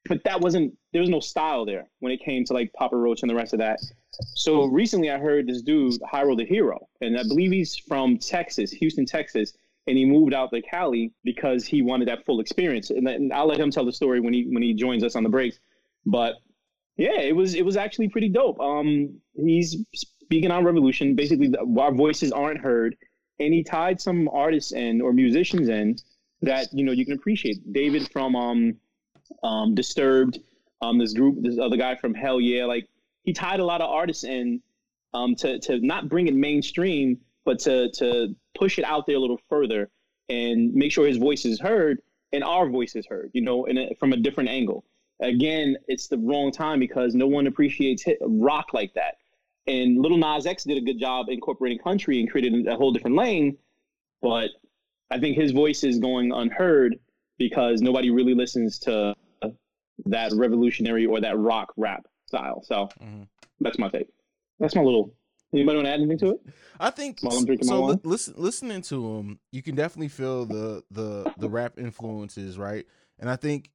But 0.06 0.22
that 0.24 0.40
wasn't 0.40 0.76
there 0.92 1.00
was 1.00 1.10
no 1.10 1.20
style 1.20 1.64
there 1.64 1.88
when 2.00 2.12
it 2.12 2.20
came 2.20 2.44
to 2.44 2.52
like 2.52 2.72
Papa 2.74 2.96
Roach 2.96 3.22
and 3.22 3.30
the 3.30 3.34
rest 3.34 3.52
of 3.52 3.58
that. 3.58 3.80
So 4.34 4.66
recently, 4.66 5.10
I 5.10 5.18
heard 5.18 5.46
this 5.46 5.62
dude 5.62 6.00
Hyro 6.02 6.36
the 6.36 6.44
Hero, 6.44 6.88
and 7.00 7.18
I 7.18 7.22
believe 7.22 7.50
he's 7.50 7.74
from 7.76 8.18
Texas, 8.18 8.70
Houston, 8.70 9.06
Texas, 9.06 9.54
and 9.86 9.98
he 9.98 10.04
moved 10.04 10.32
out 10.32 10.50
to 10.52 10.62
Cali 10.62 11.12
because 11.24 11.66
he 11.66 11.82
wanted 11.82 12.08
that 12.08 12.24
full 12.24 12.40
experience. 12.40 12.90
And, 12.90 13.06
and 13.06 13.32
I'll 13.32 13.46
let 13.46 13.60
him 13.60 13.70
tell 13.70 13.84
the 13.84 13.92
story 13.92 14.20
when 14.20 14.32
he 14.32 14.46
when 14.50 14.62
he 14.62 14.74
joins 14.74 15.04
us 15.04 15.16
on 15.16 15.22
the 15.22 15.28
breaks. 15.28 15.58
But 16.06 16.34
yeah, 16.96 17.20
it 17.20 17.34
was 17.34 17.54
it 17.54 17.64
was 17.64 17.76
actually 17.76 18.08
pretty 18.08 18.28
dope. 18.28 18.60
Um, 18.60 19.20
he's 19.34 19.76
speaking 19.94 20.50
on 20.50 20.64
revolution. 20.64 21.14
Basically, 21.14 21.52
our 21.78 21.92
voices 21.92 22.32
aren't 22.32 22.60
heard, 22.60 22.96
and 23.40 23.52
he 23.52 23.62
tied 23.62 24.00
some 24.00 24.28
artists 24.28 24.72
in 24.72 25.00
or 25.00 25.12
musicians 25.12 25.68
in 25.68 25.96
that 26.42 26.68
you 26.72 26.84
know 26.84 26.92
you 26.92 27.04
can 27.04 27.14
appreciate. 27.14 27.72
David 27.72 28.10
from 28.12 28.36
um, 28.36 28.76
um, 29.42 29.74
Disturbed, 29.74 30.38
um, 30.80 30.98
this 30.98 31.12
group, 31.12 31.36
this 31.40 31.58
other 31.58 31.76
guy 31.76 31.96
from 31.96 32.14
Hellyeah, 32.14 32.66
like 32.66 32.88
he 33.22 33.32
tied 33.32 33.60
a 33.60 33.64
lot 33.64 33.80
of 33.80 33.90
artists 33.90 34.24
in 34.24 34.62
um, 35.12 35.34
to 35.36 35.58
to 35.60 35.80
not 35.80 36.08
bring 36.08 36.28
it 36.28 36.34
mainstream, 36.34 37.18
but 37.44 37.58
to 37.60 37.90
to 37.92 38.34
push 38.56 38.78
it 38.78 38.84
out 38.84 39.06
there 39.06 39.16
a 39.16 39.20
little 39.20 39.40
further 39.48 39.90
and 40.28 40.72
make 40.74 40.92
sure 40.92 41.06
his 41.06 41.18
voice 41.18 41.44
is 41.44 41.60
heard 41.60 42.00
and 42.32 42.42
our 42.42 42.68
voice 42.68 42.96
is 42.96 43.06
heard. 43.06 43.30
You 43.34 43.42
know, 43.42 43.64
in 43.66 43.78
a, 43.78 43.94
from 43.98 44.12
a 44.12 44.16
different 44.16 44.50
angle. 44.50 44.84
Again, 45.20 45.76
it's 45.86 46.08
the 46.08 46.18
wrong 46.18 46.50
time 46.50 46.80
because 46.80 47.14
no 47.14 47.26
one 47.26 47.46
appreciates 47.46 48.02
hit, 48.02 48.18
rock 48.20 48.74
like 48.74 48.92
that. 48.94 49.14
And 49.66 50.02
Little 50.02 50.18
Nas 50.18 50.44
X 50.44 50.64
did 50.64 50.76
a 50.76 50.80
good 50.80 50.98
job 50.98 51.26
incorporating 51.28 51.78
country 51.78 52.20
and 52.20 52.30
created 52.30 52.66
a 52.66 52.76
whole 52.76 52.92
different 52.92 53.16
lane. 53.16 53.56
But 54.20 54.50
I 55.10 55.18
think 55.20 55.36
his 55.36 55.52
voice 55.52 55.84
is 55.84 55.98
going 55.98 56.32
unheard 56.32 56.98
because 57.38 57.80
nobody 57.80 58.10
really 58.10 58.34
listens 58.34 58.78
to 58.80 59.14
that 60.06 60.32
revolutionary 60.32 61.06
or 61.06 61.20
that 61.20 61.38
rock 61.38 61.72
rap 61.76 62.06
style. 62.26 62.62
So 62.64 62.88
mm-hmm. 63.02 63.22
that's 63.60 63.78
my 63.78 63.88
take. 63.88 64.08
That's 64.58 64.74
my 64.74 64.82
little. 64.82 65.14
Anybody 65.54 65.76
want 65.76 65.86
to 65.86 65.92
add 65.92 66.00
anything 66.00 66.18
to 66.18 66.30
it? 66.30 66.40
I 66.80 66.90
think 66.90 67.20
while 67.20 67.36
I'm 67.36 67.44
drinking 67.44 67.68
so. 67.68 67.80
My 67.80 67.86
wine? 67.88 68.00
Listen, 68.02 68.34
listening 68.36 68.82
to 68.82 69.16
him, 69.16 69.38
you 69.52 69.62
can 69.62 69.74
definitely 69.74 70.08
feel 70.08 70.44
the 70.46 70.82
the 70.90 71.32
the 71.38 71.48
rap 71.48 71.78
influences, 71.78 72.58
right? 72.58 72.84
And 73.18 73.30
I 73.30 73.36
think 73.36 73.70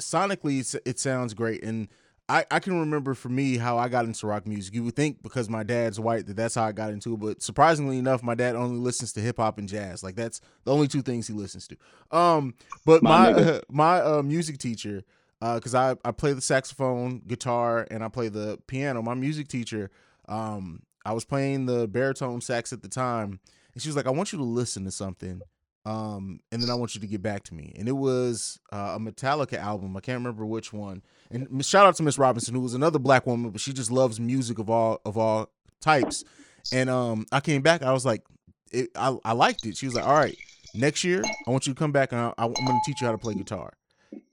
sonically, 0.00 0.78
it 0.84 0.98
sounds 0.98 1.34
great. 1.34 1.62
And 1.64 1.88
I, 2.28 2.44
I 2.48 2.60
can 2.60 2.78
remember 2.78 3.14
for 3.14 3.28
me 3.28 3.56
how 3.56 3.76
I 3.76 3.88
got 3.88 4.04
into 4.04 4.26
rock 4.28 4.46
music. 4.46 4.72
You 4.72 4.84
would 4.84 4.94
think 4.94 5.20
because 5.20 5.50
my 5.50 5.64
dad's 5.64 5.98
white 5.98 6.26
that 6.26 6.36
that's 6.36 6.54
how 6.54 6.64
I 6.64 6.70
got 6.70 6.92
into 6.92 7.14
it, 7.14 7.20
but 7.20 7.42
surprisingly 7.42 7.98
enough, 7.98 8.22
my 8.22 8.36
dad 8.36 8.54
only 8.54 8.78
listens 8.78 9.12
to 9.14 9.20
hip 9.20 9.38
hop 9.38 9.58
and 9.58 9.68
jazz. 9.68 10.04
Like 10.04 10.14
that's 10.14 10.40
the 10.64 10.72
only 10.72 10.86
two 10.86 11.02
things 11.02 11.26
he 11.26 11.34
listens 11.34 11.66
to. 11.68 11.76
Um, 12.16 12.54
but 12.86 13.02
my 13.02 13.32
my, 13.32 13.42
uh, 13.42 13.60
my 13.68 14.00
uh, 14.00 14.22
music 14.22 14.58
teacher, 14.58 15.02
because 15.40 15.74
uh, 15.74 15.96
I 16.04 16.08
I 16.08 16.12
play 16.12 16.32
the 16.32 16.40
saxophone, 16.40 17.22
guitar, 17.26 17.88
and 17.90 18.04
I 18.04 18.08
play 18.08 18.28
the 18.28 18.60
piano. 18.68 19.02
My 19.02 19.14
music 19.14 19.48
teacher, 19.48 19.90
um, 20.30 20.82
I 21.04 21.12
was 21.12 21.24
playing 21.24 21.66
the 21.66 21.86
baritone 21.88 22.40
sax 22.40 22.72
at 22.72 22.82
the 22.82 22.88
time, 22.88 23.40
and 23.74 23.82
she 23.82 23.88
was 23.88 23.96
like, 23.96 24.06
"I 24.06 24.10
want 24.10 24.32
you 24.32 24.38
to 24.38 24.44
listen 24.44 24.84
to 24.84 24.90
something." 24.90 25.42
um, 25.86 26.40
and 26.52 26.62
then 26.62 26.70
I 26.70 26.74
want 26.74 26.94
you 26.94 27.00
to 27.00 27.06
get 27.06 27.22
back 27.22 27.42
to 27.44 27.54
me. 27.54 27.74
And 27.78 27.88
it 27.88 27.92
was 27.92 28.58
uh, 28.72 28.96
a 28.96 28.98
Metallica 28.98 29.58
album. 29.58 29.96
I 29.96 30.00
can't 30.00 30.18
remember 30.18 30.44
which 30.44 30.72
one. 30.72 31.02
And 31.30 31.64
shout 31.64 31.86
out 31.86 31.96
to 31.96 32.02
Miss 32.02 32.18
Robinson, 32.18 32.54
who 32.54 32.60
was 32.60 32.74
another 32.74 32.98
black 32.98 33.26
woman, 33.26 33.50
but 33.50 33.60
she 33.60 33.72
just 33.72 33.90
loves 33.90 34.20
music 34.20 34.58
of 34.58 34.68
all 34.68 35.00
of 35.04 35.16
all 35.16 35.50
types. 35.80 36.24
And 36.72 36.90
um, 36.90 37.26
I 37.32 37.40
came 37.40 37.62
back. 37.62 37.82
I 37.82 37.92
was 37.92 38.04
like, 38.04 38.22
it, 38.70 38.90
I 38.94 39.16
I 39.24 39.32
liked 39.32 39.64
it. 39.64 39.76
She 39.76 39.86
was 39.86 39.94
like, 39.94 40.06
all 40.06 40.14
right, 40.14 40.36
next 40.74 41.02
year 41.02 41.22
I 41.46 41.50
want 41.50 41.66
you 41.66 41.72
to 41.72 41.78
come 41.78 41.92
back 41.92 42.12
and 42.12 42.20
I, 42.20 42.32
I'm 42.36 42.52
going 42.52 42.66
to 42.66 42.80
teach 42.84 43.00
you 43.00 43.06
how 43.06 43.12
to 43.12 43.18
play 43.18 43.34
guitar. 43.34 43.72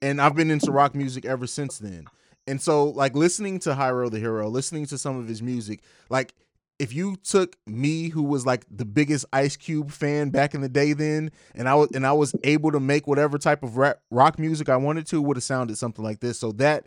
And 0.02 0.20
I've 0.20 0.36
been 0.36 0.52
into 0.52 0.72
rock 0.72 0.96
music 0.96 1.26
ever 1.26 1.48
since 1.48 1.78
then. 1.78 2.08
And 2.48 2.62
so, 2.62 2.86
like 2.86 3.16
listening 3.16 3.60
to 3.60 3.72
Hyro 3.72 4.10
the 4.10 4.20
Hero, 4.20 4.48
listening 4.50 4.86
to 4.88 4.98
some 4.98 5.20
of 5.20 5.28
his 5.28 5.42
music, 5.42 5.82
like 6.10 6.34
if 6.80 6.94
you 6.94 7.16
took 7.18 7.58
me 7.66 8.10
who 8.10 8.24
was 8.24 8.46
like 8.46 8.66
the 8.70 8.86
biggest 8.86 9.26
Ice 9.34 9.56
Cube 9.56 9.92
fan 9.92 10.30
back 10.30 10.54
in 10.54 10.62
the 10.62 10.70
day 10.70 10.94
then 10.94 11.32
and 11.56 11.68
I 11.68 11.76
was 11.76 11.90
and 11.92 12.06
I 12.06 12.14
was 12.14 12.36
able 12.44 12.72
to 12.72 12.80
make 12.80 13.08
whatever 13.08 13.38
type 13.38 13.64
of 13.64 13.78
rap, 13.78 14.00
rock 14.12 14.38
music 14.38 14.70
I 14.70 14.78
wanted 14.78 15.08
to 15.08 15.22
would 15.22 15.38
have 15.38 15.44
sounded 15.44 15.78
something 15.78 16.04
like 16.04 16.20
this 16.20 16.40
so 16.40 16.52
that 16.54 16.86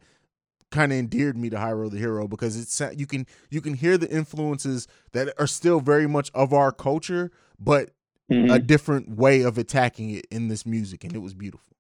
kind 0.71 0.93
of 0.93 0.99
endeared 0.99 1.37
me 1.37 1.51
to 1.51 1.57
Hyro 1.57 1.91
the 1.91 1.99
Hero 1.99 2.29
because 2.29 2.57
it's 2.57 2.81
you 2.97 3.07
can 3.07 3.27
you 3.51 3.61
can 3.61 3.75
hear 3.75 3.99
the 3.99 4.09
influences 4.09 4.87
that 5.13 5.33
are 5.39 5.47
still 5.47 5.81
very 5.81 6.07
much 6.07 6.31
of 6.35 6.53
our 6.53 6.71
culture 6.71 7.33
but 7.59 7.91
mm-hmm. 8.31 8.51
a 8.51 8.59
different 8.59 9.17
way 9.17 9.43
of 9.43 9.59
attacking 9.59 10.11
it 10.11 10.27
in 10.31 10.49
this 10.49 10.65
music 10.65 11.03
and 11.03 11.15
it 11.15 11.19
was 11.19 11.35
beautiful 11.35 11.77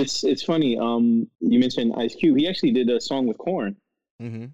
it's 0.00 0.24
it's 0.24 0.42
funny 0.42 0.78
um 0.78 1.28
you 1.40 1.58
mentioned 1.58 1.94
Ice 1.96 2.14
Cube 2.14 2.36
he 2.36 2.48
actually 2.48 2.72
did 2.72 2.88
a 2.90 3.00
song 3.00 3.26
with 3.26 3.38
Korn. 3.38 3.76
mm-hmm. 4.20 4.46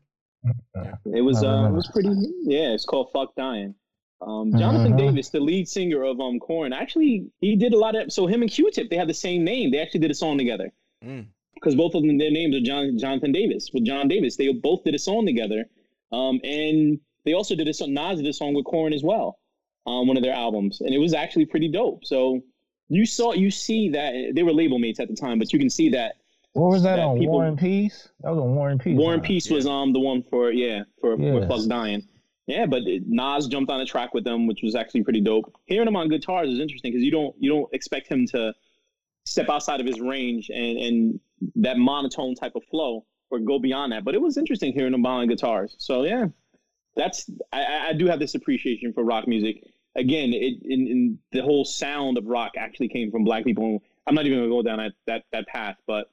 It 1.06 1.22
was 1.22 1.42
uh, 1.42 1.68
it 1.70 1.72
was 1.72 1.88
pretty. 1.88 2.10
Yeah, 2.42 2.74
it's 2.74 2.84
called 2.84 3.10
"Fuck 3.12 3.34
Dying." 3.34 3.74
Um, 4.20 4.52
Jonathan 4.58 4.92
mm-hmm. 4.92 5.06
Davis, 5.06 5.30
the 5.30 5.40
lead 5.40 5.68
singer 5.68 6.02
of 6.02 6.20
um 6.20 6.38
Korn, 6.38 6.72
actually 6.72 7.26
he 7.40 7.56
did 7.56 7.72
a 7.72 7.78
lot 7.78 7.94
of. 7.96 8.12
So 8.12 8.26
him 8.26 8.42
and 8.42 8.50
Q-Tip, 8.50 8.90
they 8.90 8.96
have 8.96 9.08
the 9.08 9.14
same 9.14 9.44
name. 9.44 9.70
They 9.70 9.78
actually 9.78 10.00
did 10.00 10.10
a 10.10 10.14
song 10.14 10.38
together 10.38 10.70
because 11.00 11.74
mm. 11.74 11.78
both 11.78 11.94
of 11.94 12.02
them 12.02 12.18
their 12.18 12.30
names 12.30 12.54
are 12.56 12.60
John 12.60 12.98
Jonathan 12.98 13.32
Davis. 13.32 13.70
With 13.72 13.84
John 13.84 14.08
Davis, 14.08 14.36
they 14.36 14.52
both 14.52 14.84
did 14.84 14.94
a 14.94 14.98
song 14.98 15.26
together. 15.26 15.64
Um, 16.12 16.40
and 16.44 17.00
they 17.24 17.32
also 17.32 17.54
did 17.54 17.68
a 17.68 17.74
song. 17.74 17.94
Nas 17.94 18.18
did 18.18 18.26
a 18.26 18.32
song 18.32 18.54
with 18.54 18.66
Korn 18.66 18.92
as 18.92 19.02
well 19.02 19.38
on 19.86 20.06
one 20.06 20.16
of 20.16 20.22
their 20.22 20.34
albums, 20.34 20.80
and 20.80 20.94
it 20.94 20.98
was 20.98 21.14
actually 21.14 21.46
pretty 21.46 21.68
dope. 21.68 22.04
So 22.04 22.42
you 22.88 23.06
saw, 23.06 23.32
you 23.32 23.50
see 23.50 23.88
that 23.90 24.32
they 24.34 24.42
were 24.42 24.52
label 24.52 24.78
mates 24.78 25.00
at 25.00 25.08
the 25.08 25.16
time, 25.16 25.38
but 25.38 25.52
you 25.52 25.58
can 25.58 25.70
see 25.70 25.88
that 25.90 26.16
what 26.52 26.70
was 26.70 26.82
that, 26.84 26.96
that 26.96 27.02
on 27.02 27.18
people, 27.18 27.34
War 27.34 27.46
and 27.46 27.58
Peace? 27.58 28.08
That 28.20 28.30
was 28.30 28.38
on 28.38 28.54
War 28.54 28.70
and 28.70 28.80
Peace. 28.80 28.96
War 28.96 29.14
and 29.14 29.22
Peace 29.22 29.50
was 29.50 29.66
um 29.66 29.92
the 29.92 29.98
one 29.98 30.22
for 30.22 30.52
yeah 30.52 30.84
for 31.00 31.18
yes. 31.18 31.48
for 31.48 31.48
Fuck 31.48 31.68
Dying. 31.68 32.06
Yeah, 32.46 32.66
but 32.66 32.82
Nas 33.06 33.48
jumped 33.48 33.70
on 33.70 33.80
a 33.80 33.86
track 33.86 34.12
with 34.12 34.22
them, 34.22 34.46
which 34.46 34.60
was 34.62 34.74
actually 34.74 35.02
pretty 35.02 35.20
dope. 35.20 35.52
Hearing 35.64 35.88
him 35.88 35.96
on 35.96 36.08
guitars 36.08 36.50
is 36.50 36.60
interesting 36.60 36.92
because 36.92 37.02
you 37.02 37.10
don't 37.10 37.34
you 37.38 37.50
don't 37.50 37.72
expect 37.72 38.06
him 38.06 38.26
to 38.28 38.54
step 39.24 39.48
outside 39.48 39.80
of 39.80 39.86
his 39.86 40.00
range 40.00 40.50
and 40.50 40.78
and 40.78 41.20
that 41.56 41.78
monotone 41.78 42.34
type 42.34 42.54
of 42.54 42.62
flow 42.70 43.04
or 43.30 43.40
go 43.40 43.58
beyond 43.58 43.92
that. 43.92 44.04
But 44.04 44.14
it 44.14 44.20
was 44.20 44.36
interesting 44.36 44.72
hearing 44.72 44.94
him 44.94 45.04
on 45.06 45.26
guitars. 45.26 45.74
So 45.78 46.04
yeah, 46.04 46.26
that's 46.94 47.28
I, 47.52 47.88
I 47.88 47.92
do 47.94 48.06
have 48.06 48.20
this 48.20 48.34
appreciation 48.34 48.92
for 48.92 49.02
rock 49.02 49.26
music. 49.26 49.64
Again, 49.96 50.32
it 50.32 50.62
in, 50.62 50.86
in 50.88 51.18
the 51.32 51.40
whole 51.40 51.64
sound 51.64 52.18
of 52.18 52.26
rock 52.26 52.52
actually 52.56 52.88
came 52.88 53.10
from 53.10 53.24
black 53.24 53.44
people. 53.44 53.82
I'm 54.06 54.14
not 54.14 54.26
even 54.26 54.38
gonna 54.38 54.50
go 54.50 54.62
down 54.62 54.78
that 54.78 54.92
that, 55.06 55.24
that 55.32 55.46
path, 55.46 55.76
but 55.86 56.10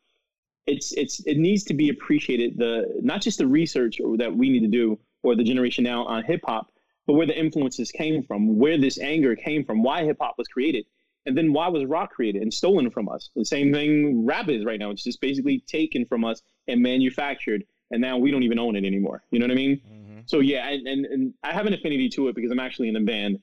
it's 0.68 0.92
it's 0.94 1.20
it 1.22 1.38
needs 1.38 1.64
to 1.66 1.74
be 1.74 1.90
appreciated 1.90 2.58
the 2.58 3.00
not 3.02 3.22
just 3.22 3.40
the 3.40 3.48
research 3.48 4.00
that 4.18 4.36
we 4.36 4.50
need 4.50 4.62
to 4.62 4.68
do 4.68 5.00
or 5.24 5.36
the 5.36 5.44
generation 5.44 5.84
now 5.84 6.06
on 6.06 6.24
hip 6.24 6.42
hop, 6.46 6.72
but 7.08 7.14
where 7.14 7.28
the 7.28 7.38
influences 7.38 7.92
came 7.92 8.24
from, 8.24 8.58
where 8.58 8.78
this 8.78 9.00
anger 9.00 9.36
came 9.36 9.66
from, 9.66 9.84
why 9.84 10.04
hip 10.04 10.18
hop 10.20 10.36
was 10.38 10.48
created, 10.48 10.86
and 11.26 11.38
then 11.38 11.54
why 11.54 11.68
was 11.68 11.86
rock 11.86 12.12
created 12.12 12.42
and 12.42 12.54
stolen 12.54 12.90
from 12.90 13.10
us. 13.10 13.30
The 13.36 13.46
same 13.46 13.74
thing 13.74 14.26
rap 14.26 14.50
is 14.50 14.66
right 14.66 14.80
now. 14.80 14.92
It's 14.92 15.04
just 15.04 15.22
basically 15.22 15.60
taken 15.68 16.06
from 16.06 16.24
us 16.24 16.42
and 16.68 16.82
manufactured, 16.82 17.64
and 17.90 18.02
now 18.02 18.18
we 18.18 18.32
don't 18.32 18.44
even 18.44 18.60
own 18.60 18.76
it 18.76 18.86
anymore. 18.86 19.24
You 19.32 19.40
know 19.40 19.46
what 19.46 19.52
I 19.52 19.56
mean? 19.56 19.78
Mm-hmm. 19.78 20.20
So 20.26 20.40
yeah, 20.40 20.68
and, 20.70 20.88
and, 20.88 21.06
and 21.06 21.34
I 21.44 21.52
have 21.52 21.66
an 21.66 21.74
affinity 21.74 22.10
to 22.10 22.28
it 22.28 22.36
because 22.36 22.52
I'm 22.52 22.60
actually 22.60 22.90
in 22.90 22.96
a 22.96 23.02
band. 23.02 23.40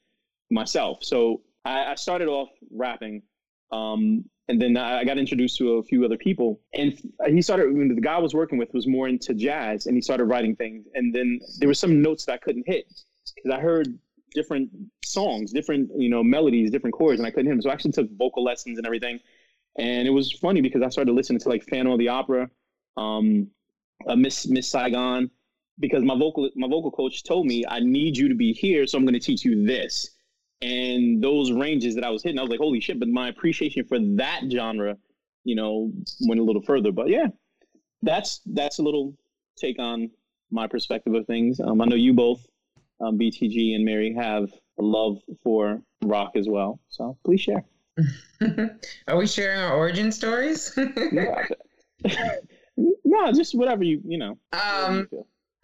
Myself. 0.50 0.98
So 1.02 1.42
I, 1.64 1.92
I 1.92 1.94
started 1.94 2.28
off 2.28 2.48
rapping, 2.70 3.22
um, 3.72 4.24
and 4.48 4.60
then 4.60 4.76
I 4.76 5.04
got 5.04 5.18
introduced 5.18 5.58
to 5.58 5.74
a 5.74 5.82
few 5.82 6.04
other 6.04 6.16
people. 6.16 6.60
And 6.74 6.98
he 7.26 7.42
started. 7.42 7.74
The 7.74 8.00
guy 8.00 8.14
I 8.14 8.18
was 8.18 8.34
working 8.34 8.58
with 8.58 8.72
was 8.72 8.86
more 8.86 9.08
into 9.08 9.34
jazz, 9.34 9.86
and 9.86 9.94
he 9.94 10.00
started 10.00 10.24
writing 10.24 10.56
things. 10.56 10.86
And 10.94 11.14
then 11.14 11.40
there 11.58 11.68
were 11.68 11.74
some 11.74 12.00
notes 12.00 12.24
that 12.26 12.32
I 12.32 12.38
couldn't 12.38 12.66
hit 12.66 12.86
because 13.36 13.56
I 13.56 13.60
heard 13.60 13.98
different 14.34 14.70
songs, 15.04 15.52
different 15.52 15.90
you 15.96 16.08
know 16.08 16.22
melodies, 16.22 16.70
different 16.70 16.94
chords, 16.94 17.20
and 17.20 17.26
I 17.26 17.30
couldn't 17.30 17.46
hit 17.46 17.52
them. 17.52 17.62
So 17.62 17.70
I 17.70 17.72
actually 17.74 17.92
took 17.92 18.10
vocal 18.16 18.42
lessons 18.42 18.78
and 18.78 18.86
everything. 18.86 19.20
And 19.78 20.08
it 20.08 20.10
was 20.10 20.32
funny 20.32 20.60
because 20.60 20.82
I 20.82 20.88
started 20.88 21.12
listening 21.12 21.40
to 21.40 21.48
like 21.48 21.64
Phantom 21.64 21.92
of 21.92 21.98
the 21.98 22.08
Opera, 22.08 22.50
um, 22.96 23.48
uh, 24.06 24.16
Miss 24.16 24.46
Miss 24.48 24.68
Saigon, 24.68 25.30
because 25.78 26.02
my 26.02 26.16
vocal 26.16 26.50
my 26.56 26.68
vocal 26.68 26.90
coach 26.90 27.22
told 27.22 27.46
me 27.46 27.64
I 27.68 27.80
need 27.80 28.16
you 28.16 28.28
to 28.28 28.34
be 28.34 28.52
here, 28.52 28.86
so 28.86 28.98
I'm 28.98 29.04
going 29.04 29.14
to 29.14 29.20
teach 29.20 29.44
you 29.44 29.66
this. 29.66 30.16
And 30.60 31.22
those 31.22 31.52
ranges 31.52 31.94
that 31.94 32.04
I 32.04 32.10
was 32.10 32.22
hitting, 32.22 32.38
I 32.38 32.42
was 32.42 32.50
like, 32.50 32.58
holy 32.58 32.80
shit! 32.80 32.98
But 32.98 33.08
my 33.08 33.28
appreciation 33.28 33.84
for 33.84 33.98
that 34.16 34.42
genre, 34.50 34.96
you 35.44 35.54
know, 35.54 35.92
went 36.22 36.40
a 36.40 36.44
little 36.44 36.62
further. 36.62 36.90
But 36.90 37.08
yeah, 37.08 37.28
that's 38.02 38.40
that's 38.46 38.78
a 38.78 38.82
little 38.82 39.14
take 39.56 39.78
on 39.78 40.10
my 40.50 40.66
perspective 40.66 41.14
of 41.14 41.26
things. 41.26 41.60
Um, 41.60 41.80
I 41.80 41.84
know 41.84 41.96
you 41.96 42.12
both, 42.12 42.44
um, 43.00 43.18
BTG 43.18 43.74
and 43.74 43.84
Mary, 43.84 44.14
have 44.14 44.50
a 44.78 44.82
love 44.82 45.18
for 45.42 45.82
rock 46.02 46.32
as 46.34 46.48
well. 46.48 46.80
So 46.88 47.16
please 47.24 47.40
share. 47.40 47.64
Are 49.08 49.16
we 49.16 49.26
sharing 49.26 49.60
our 49.60 49.76
origin 49.76 50.12
stories? 50.12 50.76
no, 52.76 53.32
just 53.32 53.56
whatever 53.56 53.84
you 53.84 54.00
you 54.04 54.18
know. 54.18 54.38
Um, 54.52 55.08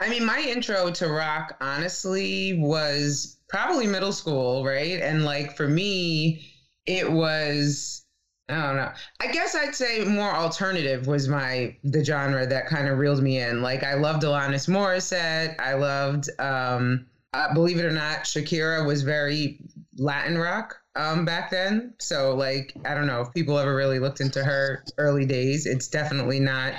I 0.01 0.09
mean, 0.09 0.25
my 0.25 0.41
intro 0.41 0.91
to 0.91 1.09
rock, 1.09 1.57
honestly, 1.61 2.59
was 2.59 3.34
probably 3.55 3.87
middle 3.87 4.11
school, 4.11 4.65
right? 4.65 5.01
And 5.01 5.25
like 5.25 5.57
for 5.57 5.69
me, 5.69 6.45
it 6.87 7.11
was 7.11 8.05
I 8.49 8.61
don't 8.61 8.77
know. 8.77 8.91
I 9.21 9.29
guess 9.29 9.55
I'd 9.55 9.77
say 9.77 10.05
more 10.05 10.31
alternative 10.31 11.07
was 11.07 11.29
my 11.29 11.77
the 11.85 12.05
genre 12.05 12.47
that 12.47 12.67
kind 12.67 12.89
of 12.89 12.99
reeled 12.99 13.23
me 13.23 13.39
in. 13.39 13.63
Like 13.63 13.85
I 13.85 13.95
loved 13.95 14.25
Alanis 14.25 14.69
Morissette. 14.69 15.55
I 15.61 15.75
loved 15.75 16.29
um 16.41 17.07
uh, 17.33 17.53
believe 17.55 17.79
it 17.79 17.85
or 17.85 17.91
not, 17.91 18.25
Shakira 18.25 18.87
was 18.87 19.03
very 19.03 19.61
Latin 19.97 20.39
rock 20.39 20.77
um, 20.95 21.25
back 21.25 21.51
then. 21.51 21.95
So, 21.99 22.37
like, 22.37 22.73
I 22.85 22.95
don't 22.95 23.09
know 23.09 23.23
if 23.23 23.35
people 23.35 23.59
ever 23.59 23.75
really 23.75 23.99
looked 23.99 24.21
into 24.21 24.45
her 24.45 24.85
early 24.99 25.27
days. 25.27 25.67
It's 25.67 25.89
definitely 25.89 26.39
not, 26.39 26.75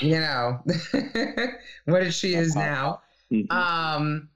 you 0.00 0.18
know, 0.18 0.62
what 1.84 2.14
she 2.14 2.34
is 2.34 2.56
now. 2.56 3.02
Mm-hmm. 3.30 3.52
Um, 3.52 4.30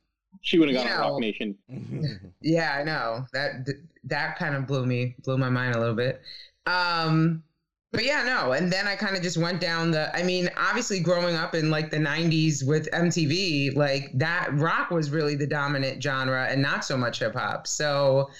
she 0.47 0.61
would 0.61 0.73
have 0.73 0.85
got 0.85 1.05
on 1.05 1.11
Roc 1.13 1.21
Nation. 1.21 1.57
yeah, 2.41 2.77
I 2.79 2.85
know 2.85 3.27
that 3.33 3.67
that 4.05 4.39
kind 4.39 4.55
of 4.55 4.67
blew 4.67 4.87
me 4.87 5.17
blew 5.25 5.37
my 5.37 5.51
mind 5.51 5.75
a 5.75 5.81
little 5.81 5.97
bit. 5.97 6.23
Um, 6.67 7.43
but 7.91 8.05
yeah, 8.05 8.23
no. 8.23 8.53
And 8.53 8.73
then 8.73 8.87
I 8.87 8.95
kind 8.95 9.17
of 9.17 9.23
just 9.23 9.37
went 9.37 9.61
down 9.61 9.91
the, 9.91 10.15
I 10.15 10.23
mean, 10.23 10.49
obviously 10.57 11.01
growing 11.01 11.35
up 11.35 11.55
in 11.55 11.71
like 11.71 11.91
the 11.91 11.97
90s 11.97 12.65
with 12.65 12.89
MTV, 12.93 13.75
like 13.75 14.11
that 14.15 14.51
rock 14.53 14.91
was 14.91 15.11
really 15.11 15.35
the 15.35 15.47
dominant 15.47 16.03
genre 16.03 16.47
and 16.47 16.63
not 16.63 16.85
so 16.85 16.97
much 16.97 17.19
hip 17.19 17.35
hop. 17.35 17.67
So, 17.67 18.31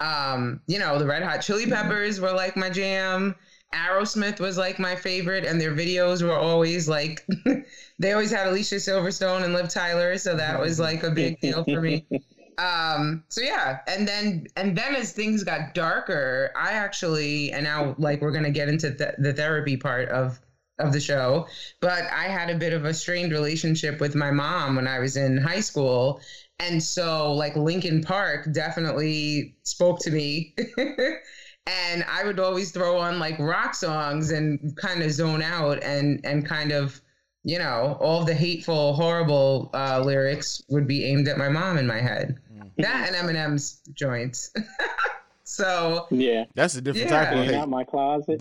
um, 0.00 0.60
you 0.66 0.78
know, 0.78 0.98
the 0.98 1.06
Red 1.06 1.22
Hot 1.22 1.38
Chili 1.38 1.66
Peppers 1.66 2.20
were 2.20 2.32
like 2.32 2.56
my 2.56 2.68
jam. 2.68 3.34
Aerosmith 3.74 4.40
was 4.40 4.56
like 4.56 4.78
my 4.78 4.96
favorite, 4.96 5.44
and 5.44 5.60
their 5.60 5.74
videos 5.74 6.22
were 6.22 6.36
always 6.36 6.88
like, 6.88 7.26
they 7.98 8.12
always 8.12 8.30
had 8.30 8.46
Alicia 8.46 8.76
Silverstone 8.76 9.44
and 9.44 9.52
Liv 9.52 9.68
Tyler. 9.68 10.18
So 10.18 10.36
that 10.36 10.60
was 10.60 10.78
like 10.80 11.02
a 11.02 11.10
big 11.10 11.40
deal 11.40 11.64
for 11.64 11.80
me. 11.80 12.04
um 12.58 13.22
so 13.28 13.42
yeah 13.42 13.80
and 13.86 14.08
then 14.08 14.46
and 14.56 14.76
then 14.76 14.94
as 14.94 15.12
things 15.12 15.44
got 15.44 15.74
darker 15.74 16.50
i 16.56 16.72
actually 16.72 17.52
and 17.52 17.64
now 17.64 17.94
like 17.98 18.22
we're 18.22 18.32
gonna 18.32 18.50
get 18.50 18.68
into 18.68 18.94
th- 18.94 19.14
the 19.18 19.32
therapy 19.32 19.76
part 19.76 20.08
of 20.08 20.40
of 20.78 20.92
the 20.92 21.00
show 21.00 21.46
but 21.80 22.04
i 22.04 22.24
had 22.24 22.48
a 22.48 22.56
bit 22.56 22.72
of 22.72 22.84
a 22.84 22.94
strained 22.94 23.30
relationship 23.30 24.00
with 24.00 24.14
my 24.14 24.30
mom 24.30 24.76
when 24.76 24.88
i 24.88 24.98
was 24.98 25.16
in 25.16 25.36
high 25.36 25.60
school 25.60 26.20
and 26.58 26.82
so 26.82 27.32
like 27.34 27.54
linkin 27.56 28.02
park 28.02 28.50
definitely 28.52 29.54
spoke 29.62 29.98
to 29.98 30.10
me 30.10 30.54
and 31.66 32.04
i 32.08 32.24
would 32.24 32.38
always 32.38 32.70
throw 32.70 32.98
on 32.98 33.18
like 33.18 33.38
rock 33.38 33.74
songs 33.74 34.30
and 34.30 34.76
kind 34.76 35.02
of 35.02 35.10
zone 35.10 35.42
out 35.42 35.82
and 35.82 36.24
and 36.24 36.46
kind 36.46 36.72
of 36.72 37.00
you 37.44 37.58
know 37.58 37.96
all 38.00 38.24
the 38.24 38.34
hateful 38.34 38.92
horrible 38.94 39.70
uh, 39.74 40.00
lyrics 40.04 40.62
would 40.68 40.86
be 40.86 41.04
aimed 41.04 41.28
at 41.28 41.38
my 41.38 41.48
mom 41.48 41.78
in 41.78 41.86
my 41.86 42.00
head 42.00 42.38
that 42.78 43.12
and 43.12 43.16
Eminem's 43.16 43.80
joints. 43.94 44.52
so 45.44 46.06
yeah, 46.10 46.44
that's 46.54 46.76
a 46.76 46.80
different 46.80 47.10
yeah. 47.10 47.24
type 47.24 47.36
of 47.36 47.44
hate. 47.44 47.54
Out 47.54 47.68
my 47.68 47.84
closet. 47.84 48.40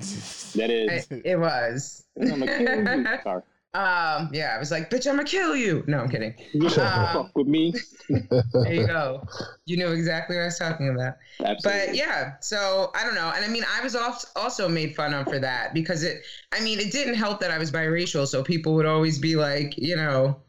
That 0.56 0.70
is. 0.70 1.08
I, 1.12 1.22
it 1.24 1.40
was. 1.40 2.06
I'm 2.20 2.44
a 2.44 2.48
kill 2.48 3.06
Sorry. 3.24 3.42
Um, 3.76 4.30
yeah, 4.32 4.54
I 4.56 4.58
was 4.58 4.72
like, 4.72 4.90
bitch, 4.90 5.06
I'm 5.06 5.18
gonna 5.18 5.28
kill 5.28 5.54
you. 5.54 5.84
No, 5.86 6.00
I'm 6.00 6.10
kidding. 6.10 6.34
You 6.54 6.68
um, 6.68 6.72
fuck 6.72 7.32
with 7.36 7.48
me. 7.48 7.74
there 8.08 8.74
you 8.74 8.88
go. 8.88 9.28
You 9.66 9.76
knew 9.76 9.92
exactly 9.92 10.38
what 10.38 10.44
I 10.44 10.46
was 10.46 10.58
talking 10.58 10.90
about. 10.90 11.16
Absolutely. 11.44 11.88
But 11.88 11.96
yeah, 11.96 12.36
so 12.40 12.92
I 12.96 13.04
don't 13.04 13.16
know. 13.16 13.34
And 13.36 13.44
I 13.44 13.50
mean, 13.50 13.66
I 13.70 13.84
was 13.84 13.94
also 14.38 14.70
made 14.70 14.96
fun 14.96 15.14
of 15.14 15.28
for 15.28 15.40
that 15.40 15.74
because 15.74 16.04
it, 16.04 16.22
I 16.54 16.62
mean, 16.62 16.80
it 16.80 16.94
didn't 16.94 17.16
help 17.16 17.42
that 17.42 17.52
I 17.52 17.58
was 17.58 17.70
biracial. 17.70 18.26
So 18.26 18.42
people 18.42 18.76
would 18.76 18.86
always 18.86 19.20
be 19.20 19.36
like, 19.36 19.78
you 19.78 19.98
know, 19.98 20.40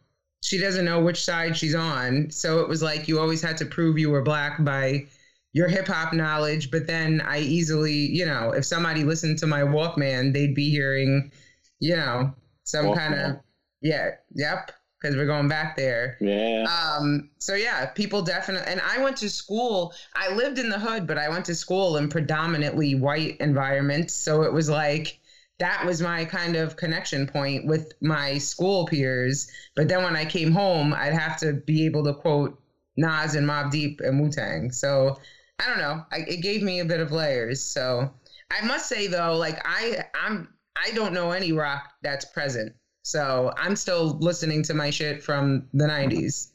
she 0.44 0.58
doesn't 0.58 0.84
know 0.84 1.00
which 1.00 1.24
side 1.24 1.56
she's 1.56 1.74
on. 1.74 2.30
So 2.30 2.60
it 2.60 2.68
was 2.68 2.80
like 2.80 3.08
you 3.08 3.18
always 3.18 3.42
had 3.42 3.56
to 3.56 3.66
prove 3.66 3.98
you 3.98 4.10
were 4.10 4.22
black 4.22 4.62
by 4.64 5.08
your 5.52 5.66
hip 5.66 5.88
hop 5.88 6.12
knowledge. 6.12 6.70
But 6.70 6.86
then 6.86 7.20
I 7.22 7.40
easily, 7.40 7.94
you 7.94 8.24
know, 8.24 8.52
if 8.52 8.64
somebody 8.64 9.02
listened 9.02 9.38
to 9.38 9.48
my 9.48 9.62
Walkman, 9.62 10.32
they'd 10.32 10.54
be 10.54 10.70
hearing, 10.70 11.32
you 11.80 11.96
know, 11.96 12.32
some 12.66 12.94
kind 12.94 13.14
of, 13.14 13.40
yeah, 13.80 14.10
yep, 14.34 14.72
because 15.00 15.16
we're 15.16 15.26
going 15.26 15.48
back 15.48 15.76
there. 15.76 16.18
Yeah. 16.20 16.64
Um. 16.68 17.30
So 17.38 17.54
yeah, 17.54 17.86
people 17.86 18.22
definitely, 18.22 18.70
and 18.70 18.80
I 18.80 19.02
went 19.02 19.16
to 19.18 19.30
school. 19.30 19.94
I 20.14 20.34
lived 20.34 20.58
in 20.58 20.68
the 20.68 20.78
hood, 20.78 21.06
but 21.06 21.16
I 21.16 21.28
went 21.28 21.44
to 21.46 21.54
school 21.54 21.96
in 21.96 22.08
predominantly 22.08 22.94
white 22.94 23.36
environments. 23.38 24.14
So 24.14 24.42
it 24.42 24.52
was 24.52 24.68
like 24.68 25.18
that 25.58 25.84
was 25.86 26.02
my 26.02 26.24
kind 26.24 26.56
of 26.56 26.76
connection 26.76 27.26
point 27.26 27.66
with 27.66 27.92
my 28.00 28.38
school 28.38 28.86
peers. 28.86 29.48
But 29.74 29.88
then 29.88 30.02
when 30.02 30.16
I 30.16 30.24
came 30.24 30.52
home, 30.52 30.92
I'd 30.92 31.14
have 31.14 31.38
to 31.40 31.54
be 31.54 31.86
able 31.86 32.04
to 32.04 32.14
quote 32.14 32.60
Nas 32.96 33.34
and 33.34 33.48
Mobb 33.48 33.70
Deep 33.70 34.00
and 34.00 34.20
Wu 34.20 34.30
Tang. 34.30 34.70
So 34.70 35.18
I 35.58 35.66
don't 35.66 35.78
know. 35.78 36.04
I, 36.12 36.18
it 36.28 36.42
gave 36.42 36.62
me 36.62 36.80
a 36.80 36.84
bit 36.84 37.00
of 37.00 37.12
layers. 37.12 37.62
So 37.62 38.10
I 38.50 38.64
must 38.66 38.88
say 38.88 39.06
though, 39.06 39.36
like 39.36 39.60
I 39.64 40.04
I'm 40.20 40.48
I 40.84 40.90
don't 40.92 41.12
know 41.12 41.32
any 41.32 41.52
rock 41.52 41.92
that's 42.02 42.24
present. 42.24 42.72
So 43.02 43.52
I'm 43.56 43.76
still 43.76 44.18
listening 44.18 44.62
to 44.64 44.74
my 44.74 44.90
shit 44.90 45.22
from 45.22 45.68
the 45.72 45.84
90s. 45.84 46.48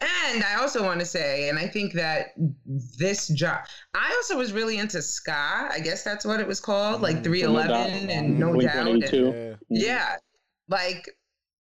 And 0.00 0.42
I 0.42 0.56
also 0.56 0.82
want 0.82 0.98
to 0.98 1.06
say, 1.06 1.48
and 1.48 1.58
I 1.58 1.68
think 1.68 1.92
that 1.92 2.34
this 2.66 3.28
job, 3.28 3.60
I 3.94 4.12
also 4.16 4.36
was 4.36 4.52
really 4.52 4.78
into 4.78 5.00
ska. 5.00 5.68
I 5.70 5.78
guess 5.78 6.02
that's 6.02 6.24
what 6.24 6.40
it 6.40 6.46
was 6.46 6.58
called, 6.58 7.02
like 7.02 7.18
mm, 7.18 7.24
311 7.24 8.10
and 8.10 8.36
No 8.36 8.60
Doubt. 8.60 8.88
And, 8.88 9.12
yeah. 9.12 9.54
yeah. 9.70 10.16
Like, 10.68 11.08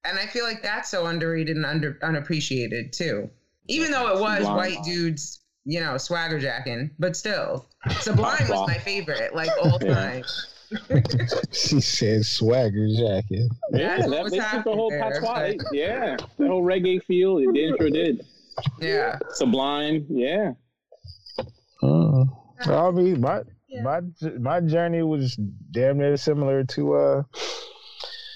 and 0.06 0.18
I 0.18 0.26
feel 0.26 0.44
like 0.44 0.64
that's 0.64 0.90
so 0.90 1.06
underrated 1.06 1.56
and 1.56 1.66
under 1.66 2.00
unappreciated 2.02 2.94
too. 2.94 3.30
Even 3.68 3.92
though 3.92 4.08
it 4.16 4.20
was 4.20 4.44
white 4.44 4.82
dudes, 4.84 5.42
you 5.66 5.80
know, 5.80 5.98
swagger 5.98 6.40
jacking, 6.40 6.92
but 6.98 7.16
still, 7.16 7.70
Sublime 8.00 8.50
was 8.50 8.68
my 8.68 8.80
favorite, 8.80 9.36
like 9.36 9.52
all 9.62 9.78
time. 9.80 10.24
She 11.52 11.82
said 11.82 12.26
swagger 12.26 12.88
jacket. 12.98 13.52
Yeah, 13.72 13.98
that 14.08 14.32
makes 14.32 14.32
the 14.32 14.62
whole 14.66 14.92
patois. 14.92 15.56
Yeah, 15.72 16.18
the 16.38 16.48
whole 16.48 16.64
reggae 16.64 17.04
feel. 17.04 17.38
It 17.40 17.54
did, 17.54 17.76
sure 17.78 17.90
did. 17.90 18.26
Yeah. 18.80 19.20
Sublime. 19.32 20.06
Yeah. 20.10 20.54
Uh, 21.82 22.26
I 22.66 22.92
mean, 22.92 23.22
my 23.22 23.42
yeah. 23.68 23.82
my 23.82 24.02
my 24.40 24.60
journey 24.62 25.02
was 25.02 25.36
damn 25.72 25.98
near 25.98 26.18
similar 26.18 26.64
to 26.66 26.94
uh 26.94 27.24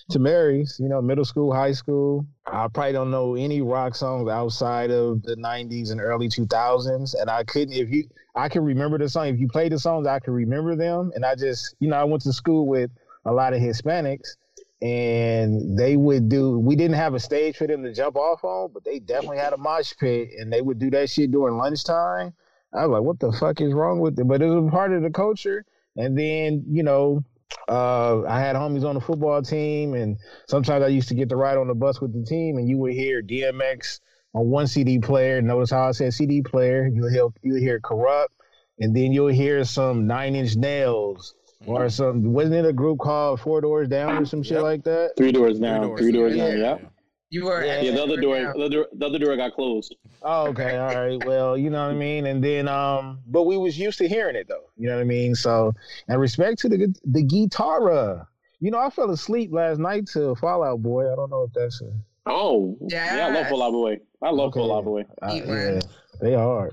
to 0.09 0.19
Mary's. 0.19 0.79
You 0.79 0.89
know, 0.89 1.01
middle 1.01 1.25
school, 1.25 1.53
high 1.53 1.71
school. 1.71 2.25
I 2.45 2.67
probably 2.67 2.93
don't 2.93 3.11
know 3.11 3.35
any 3.35 3.61
rock 3.61 3.95
songs 3.95 4.29
outside 4.29 4.91
of 4.91 5.23
the 5.23 5.35
'90s 5.35 5.91
and 5.91 6.01
early 6.01 6.27
2000s, 6.27 7.15
and 7.19 7.29
I 7.29 7.43
couldn't. 7.43 7.73
If 7.73 7.89
you, 7.89 8.05
I 8.35 8.49
can 8.49 8.63
remember 8.63 8.97
the 8.97 9.09
song. 9.09 9.27
If 9.27 9.39
you 9.39 9.47
play 9.47 9.69
the 9.69 9.79
songs, 9.79 10.07
I 10.07 10.19
can 10.19 10.33
remember 10.33 10.75
them. 10.75 11.11
And 11.15 11.25
I 11.25 11.35
just, 11.35 11.75
you 11.79 11.89
know, 11.89 11.97
I 11.97 12.03
went 12.03 12.23
to 12.23 12.33
school 12.33 12.67
with 12.67 12.91
a 13.25 13.31
lot 13.31 13.53
of 13.53 13.59
Hispanics, 13.59 14.35
and 14.81 15.77
they 15.77 15.95
would 15.95 16.29
do 16.29 16.59
we 16.59 16.75
didn't 16.75 16.97
have 16.97 17.13
a 17.13 17.19
stage 17.19 17.55
for 17.55 17.65
them 17.65 17.81
to 17.81 17.93
jump 17.93 18.15
off 18.17 18.43
on 18.43 18.69
but 18.73 18.83
they 18.83 18.99
definitely 18.99 19.37
had 19.37 19.53
a 19.53 19.57
mosh 19.57 19.93
pit 19.99 20.29
and 20.37 20.51
they 20.51 20.61
would 20.61 20.77
do 20.77 20.91
that 20.91 21.09
shit 21.09 21.31
during 21.31 21.57
lunchtime 21.57 22.33
i 22.73 22.85
was 22.85 22.93
like 22.93 23.01
what 23.01 23.19
the 23.19 23.31
fuck 23.39 23.61
is 23.61 23.73
wrong 23.73 23.99
with 23.99 24.19
it 24.19 24.27
but 24.27 24.41
it 24.41 24.45
was 24.45 24.67
a 24.67 24.69
part 24.69 24.91
of 24.91 25.01
the 25.01 25.09
culture 25.09 25.65
and 25.95 26.17
then 26.17 26.63
you 26.69 26.83
know 26.83 27.23
uh, 27.69 28.21
i 28.23 28.39
had 28.39 28.55
homies 28.55 28.85
on 28.85 28.95
the 28.95 29.01
football 29.01 29.41
team 29.41 29.93
and 29.93 30.17
sometimes 30.47 30.83
i 30.83 30.87
used 30.87 31.07
to 31.07 31.15
get 31.15 31.29
to 31.29 31.35
ride 31.35 31.57
on 31.57 31.67
the 31.67 31.73
bus 31.73 31.99
with 32.01 32.13
the 32.13 32.23
team 32.23 32.57
and 32.57 32.69
you 32.69 32.77
would 32.77 32.93
hear 32.93 33.21
dmx 33.21 33.99
on 34.35 34.49
one 34.49 34.67
CD 34.67 34.99
player. 34.99 35.41
Notice 35.41 35.71
how 35.71 35.87
I 35.87 35.91
said 35.91 36.13
CD 36.13 36.41
player. 36.41 36.87
You'll 36.93 37.09
hear 37.09 37.27
you'll 37.41 37.59
hear 37.59 37.79
corrupt, 37.79 38.33
and 38.79 38.95
then 38.95 39.11
you'll 39.11 39.27
hear 39.27 39.63
some 39.63 40.05
Nine 40.05 40.35
Inch 40.35 40.55
Nails 40.55 41.33
or 41.65 41.89
some. 41.89 42.33
Wasn't 42.33 42.53
it 42.53 42.65
a 42.65 42.73
group 42.73 42.99
called 42.99 43.39
Four 43.39 43.61
Doors 43.61 43.87
Down 43.87 44.21
or 44.21 44.25
some 44.25 44.43
shit 44.43 44.61
like 44.61 44.83
that? 44.83 45.13
Three 45.17 45.31
doors 45.31 45.59
down. 45.59 45.97
Three 45.97 46.11
doors, 46.11 46.35
down. 46.35 46.59
down. 46.59 46.79
Yeah. 46.81 46.87
You 47.31 47.45
were 47.45 47.63
Yeah, 47.65 47.81
Yeah. 47.81 47.91
The 47.91 48.03
other 48.03 48.21
door. 48.21 48.37
The 48.55 48.65
other, 48.65 48.85
the 48.93 49.05
other 49.05 49.19
door 49.19 49.35
got 49.35 49.53
closed. 49.53 49.95
Oh, 50.21 50.47
okay, 50.47 50.77
all 50.77 50.95
right. 50.95 51.23
Well, 51.25 51.57
you 51.57 51.69
know 51.69 51.85
what 51.85 51.91
I 51.95 51.97
mean. 51.97 52.25
And 52.27 52.43
then, 52.43 52.67
um, 52.67 53.19
but 53.27 53.43
we 53.43 53.57
was 53.57 53.77
used 53.77 53.97
to 53.99 54.07
hearing 54.07 54.35
it 54.35 54.47
though. 54.47 54.69
You 54.77 54.87
know 54.87 54.95
what 54.95 55.01
I 55.01 55.05
mean. 55.05 55.35
So, 55.35 55.73
and 56.07 56.19
respect 56.19 56.59
to 56.59 56.69
the 56.69 56.95
the 57.05 57.23
guitar. 57.23 58.27
You 58.61 58.71
know, 58.71 58.79
I 58.79 58.89
fell 58.89 59.11
asleep 59.11 59.51
last 59.51 59.79
night 59.79 60.07
to 60.13 60.33
Fallout 60.35 60.81
Boy. 60.81 61.11
I 61.11 61.15
don't 61.15 61.29
know 61.29 61.43
if 61.43 61.53
that's 61.53 61.81
a, 61.81 61.91
Oh. 62.27 62.77
Yeah. 62.89 63.05
I 63.11 63.25
love 63.25 63.33
Yes. 63.33 63.49
Fall 63.49 63.63
Out 63.63 63.71
Boy. 63.71 63.99
I 64.21 64.29
love 64.31 64.47
Okay. 64.49 64.59
Fall 64.59 64.77
Out 64.77 64.85
Boy. 64.85 65.05
uh, 65.21 65.31
Eat 65.33 65.43
yeah, 65.45 65.79
they 66.21 66.33
are. 66.35 66.71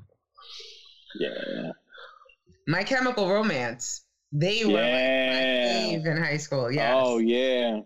Yeah. 1.19 1.73
My 2.67 2.85
Chemical 2.85 3.29
Romance. 3.29 4.05
They 4.35 4.65
were 4.65 4.73
like 4.73 4.83
my 4.83 4.89
fave 4.89 6.07
in 6.07 6.17
high 6.23 6.39
school. 6.39 6.73
Yeah. 6.73 6.95
Oh 6.97 7.19
yeah. 7.19 7.81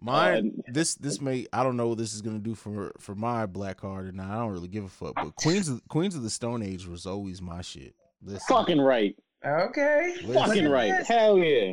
Mine, 0.00 0.62
this 0.68 0.94
this 0.94 1.20
may 1.20 1.46
I 1.52 1.62
don't 1.62 1.76
know 1.76 1.88
what 1.88 1.98
this 1.98 2.14
is 2.14 2.22
gonna 2.22 2.38
do 2.38 2.54
for 2.54 2.92
for 2.98 3.14
my 3.14 3.46
black 3.46 3.78
card 3.78 4.08
or 4.08 4.12
not. 4.12 4.30
I 4.30 4.36
don't 4.36 4.50
really 4.52 4.68
give 4.68 4.84
a 4.84 4.88
fuck. 4.88 5.14
But 5.14 5.34
Queens 5.36 5.68
of 5.68 5.86
Queens 5.88 6.14
of 6.16 6.22
the 6.22 6.30
Stone 6.30 6.62
Age 6.62 6.86
was 6.86 7.06
always 7.06 7.42
my 7.42 7.60
shit. 7.60 7.94
Listen, 8.22 8.40
Fucking 8.48 8.80
right. 8.80 9.14
Okay. 9.46 10.14
Listen. 10.22 10.34
Fucking 10.34 10.68
right. 10.68 10.90
this. 10.98 11.08
Hell 11.08 11.38
yeah. 11.38 11.72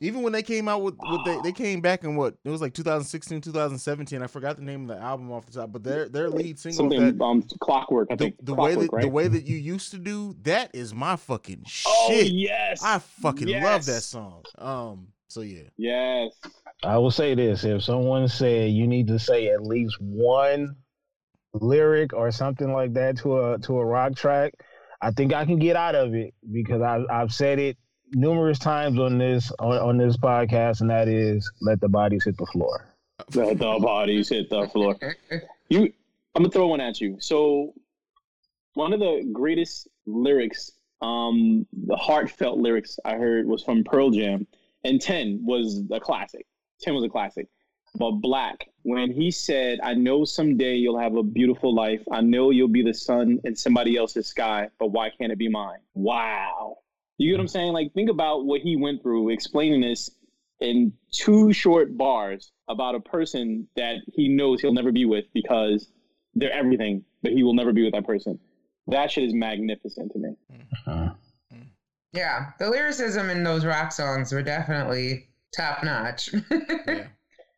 even 0.00 0.22
when 0.22 0.32
they 0.32 0.42
came 0.42 0.68
out 0.68 0.82
with, 0.82 0.94
with 1.10 1.24
they, 1.24 1.38
they 1.42 1.52
came 1.52 1.80
back 1.80 2.04
in 2.04 2.14
what 2.14 2.34
it 2.44 2.50
was 2.50 2.60
like 2.60 2.72
2016 2.72 3.40
2017 3.40 4.22
i 4.22 4.26
forgot 4.28 4.56
the 4.56 4.62
name 4.62 4.88
of 4.88 4.96
the 4.96 5.02
album 5.02 5.32
off 5.32 5.44
the 5.46 5.52
top 5.52 5.72
but 5.72 5.82
their 5.82 6.08
their 6.08 6.30
lead 6.30 6.56
single 6.56 6.76
Something 6.76 7.18
that, 7.18 7.24
um 7.24 7.42
clockwork. 7.60 8.06
I 8.10 8.14
the, 8.14 8.24
think 8.26 8.36
the 8.40 8.54
way 8.54 8.74
clockwork, 8.74 8.90
that 8.90 8.96
right? 8.96 9.02
the 9.02 9.08
way 9.08 9.26
that 9.26 9.44
you 9.46 9.56
used 9.56 9.90
to 9.90 9.98
do 9.98 10.36
that 10.42 10.70
is 10.72 10.94
my 10.94 11.16
fucking 11.16 11.64
shit. 11.66 11.92
Oh 11.92 12.08
shit 12.10 12.28
yes. 12.28 12.82
i 12.84 12.98
fucking 12.98 13.48
love 13.60 13.86
that 13.86 14.02
song 14.02 14.44
um 14.58 15.08
so 15.28 15.42
yeah 15.42 15.62
Yes. 15.76 16.32
I 16.84 16.96
will 16.98 17.10
say 17.10 17.34
this: 17.34 17.64
if 17.64 17.82
someone 17.82 18.28
said 18.28 18.70
you 18.70 18.86
need 18.86 19.08
to 19.08 19.18
say 19.18 19.48
at 19.48 19.62
least 19.62 19.96
one 20.00 20.76
lyric 21.54 22.12
or 22.12 22.30
something 22.30 22.72
like 22.72 22.92
that 22.94 23.18
to 23.18 23.40
a 23.40 23.58
to 23.60 23.78
a 23.78 23.84
rock 23.84 24.14
track, 24.14 24.54
I 25.00 25.10
think 25.10 25.32
I 25.32 25.44
can 25.44 25.58
get 25.58 25.76
out 25.76 25.94
of 25.94 26.14
it 26.14 26.34
because 26.52 26.82
I've 26.82 27.04
I've 27.10 27.32
said 27.32 27.58
it 27.58 27.76
numerous 28.12 28.58
times 28.58 28.98
on 28.98 29.18
this 29.18 29.50
on, 29.58 29.76
on 29.78 29.98
this 29.98 30.16
podcast, 30.16 30.80
and 30.82 30.90
that 30.90 31.08
is 31.08 31.50
let 31.60 31.80
the 31.80 31.88
bodies 31.88 32.24
hit 32.24 32.36
the 32.36 32.46
floor. 32.46 32.94
Let 33.34 33.58
the 33.58 33.78
bodies 33.80 34.28
hit 34.28 34.50
the 34.50 34.68
floor. 34.68 34.96
You, 35.70 35.92
I'm 36.34 36.44
gonna 36.44 36.50
throw 36.50 36.68
one 36.68 36.80
at 36.80 36.98
you. 36.98 37.18
So, 37.20 37.74
one 38.72 38.94
of 38.94 39.00
the 39.00 39.28
greatest 39.34 39.86
lyrics, 40.06 40.72
um, 41.02 41.66
the 41.86 41.94
heartfelt 41.94 42.56
lyrics 42.56 42.98
I 43.04 43.16
heard 43.16 43.46
was 43.46 43.62
from 43.62 43.84
Pearl 43.84 44.10
Jam, 44.10 44.46
and 44.84 45.00
Ten 45.00 45.40
was 45.42 45.82
a 45.90 46.00
classic. 46.00 46.46
Ten 46.80 46.94
was 46.94 47.04
a 47.04 47.08
classic. 47.08 47.48
But 47.94 48.12
Black, 48.12 48.68
when 48.82 49.10
he 49.10 49.30
said, 49.30 49.80
"I 49.82 49.94
know 49.94 50.24
someday 50.24 50.76
you'll 50.76 50.98
have 50.98 51.16
a 51.16 51.22
beautiful 51.22 51.74
life. 51.74 52.02
I 52.12 52.20
know 52.20 52.50
you'll 52.50 52.68
be 52.68 52.82
the 52.82 52.94
sun 52.94 53.40
in 53.44 53.56
somebody 53.56 53.96
else's 53.96 54.26
sky, 54.26 54.68
but 54.78 54.88
why 54.88 55.10
can't 55.10 55.32
it 55.32 55.38
be 55.38 55.48
mine?" 55.48 55.80
Wow. 55.94 56.78
You 57.16 57.30
get 57.30 57.38
what 57.38 57.42
I'm 57.42 57.48
saying? 57.48 57.72
Like, 57.72 57.92
think 57.94 58.10
about 58.10 58.44
what 58.46 58.60
he 58.60 58.76
went 58.76 59.02
through 59.02 59.30
explaining 59.30 59.80
this 59.80 60.10
in 60.60 60.92
two 61.10 61.52
short 61.52 61.96
bars 61.96 62.52
about 62.68 62.94
a 62.94 63.00
person 63.00 63.66
that 63.76 63.96
he 64.12 64.28
knows 64.28 64.60
he'll 64.60 64.72
never 64.72 64.92
be 64.92 65.04
with 65.04 65.24
because 65.32 65.90
they're 66.34 66.52
everything, 66.52 67.04
but 67.22 67.32
he 67.32 67.42
will 67.42 67.54
never 67.54 67.72
be 67.72 67.82
with 67.82 67.92
that 67.92 68.06
person. 68.06 68.38
That 68.86 69.10
shit 69.10 69.24
is 69.24 69.34
magnificent 69.34 70.12
to 70.12 70.18
me. 70.18 70.36
Uh, 70.86 71.10
Yeah, 72.12 72.46
the 72.58 72.70
lyricism 72.70 73.30
in 73.30 73.42
those 73.42 73.64
rock 73.64 73.92
songs 73.92 74.32
were 74.32 74.42
definitely 74.42 75.28
top 75.56 75.82
notch. 75.84 76.30
yeah 76.50 77.06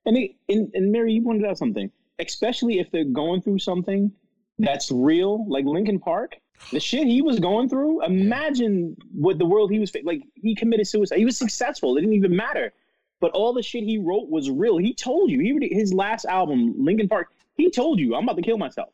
And, 0.06 0.16
they, 0.16 0.36
and 0.48 0.70
and 0.74 0.90
Mary, 0.90 1.12
you 1.12 1.22
pointed 1.22 1.44
out 1.48 1.58
something, 1.58 1.90
especially 2.18 2.78
if 2.78 2.90
they're 2.90 3.04
going 3.04 3.42
through 3.42 3.58
something 3.58 4.10
that's 4.58 4.90
real, 4.90 5.46
like 5.48 5.64
Linkin 5.64 5.98
Park. 5.98 6.36
The 6.72 6.80
shit 6.80 7.06
he 7.06 7.22
was 7.22 7.38
going 7.38 7.68
through. 7.70 8.04
Imagine 8.04 8.96
what 9.14 9.38
the 9.38 9.46
world 9.46 9.70
he 9.70 9.78
was 9.78 9.90
fa- 9.90 10.00
like. 10.04 10.22
He 10.34 10.54
committed 10.54 10.86
suicide. 10.86 11.18
He 11.18 11.24
was 11.24 11.36
successful. 11.36 11.96
It 11.96 12.00
didn't 12.02 12.16
even 12.16 12.36
matter. 12.36 12.72
But 13.20 13.32
all 13.32 13.52
the 13.52 13.62
shit 13.62 13.84
he 13.84 13.98
wrote 13.98 14.28
was 14.28 14.50
real. 14.50 14.76
He 14.76 14.92
told 14.94 15.30
you. 15.30 15.40
He 15.40 15.74
his 15.74 15.94
last 15.94 16.26
album, 16.26 16.74
Linkin 16.78 17.08
Park. 17.08 17.28
He 17.56 17.70
told 17.70 17.98
you, 17.98 18.14
I'm 18.14 18.24
about 18.24 18.36
to 18.36 18.42
kill 18.42 18.58
myself. 18.58 18.90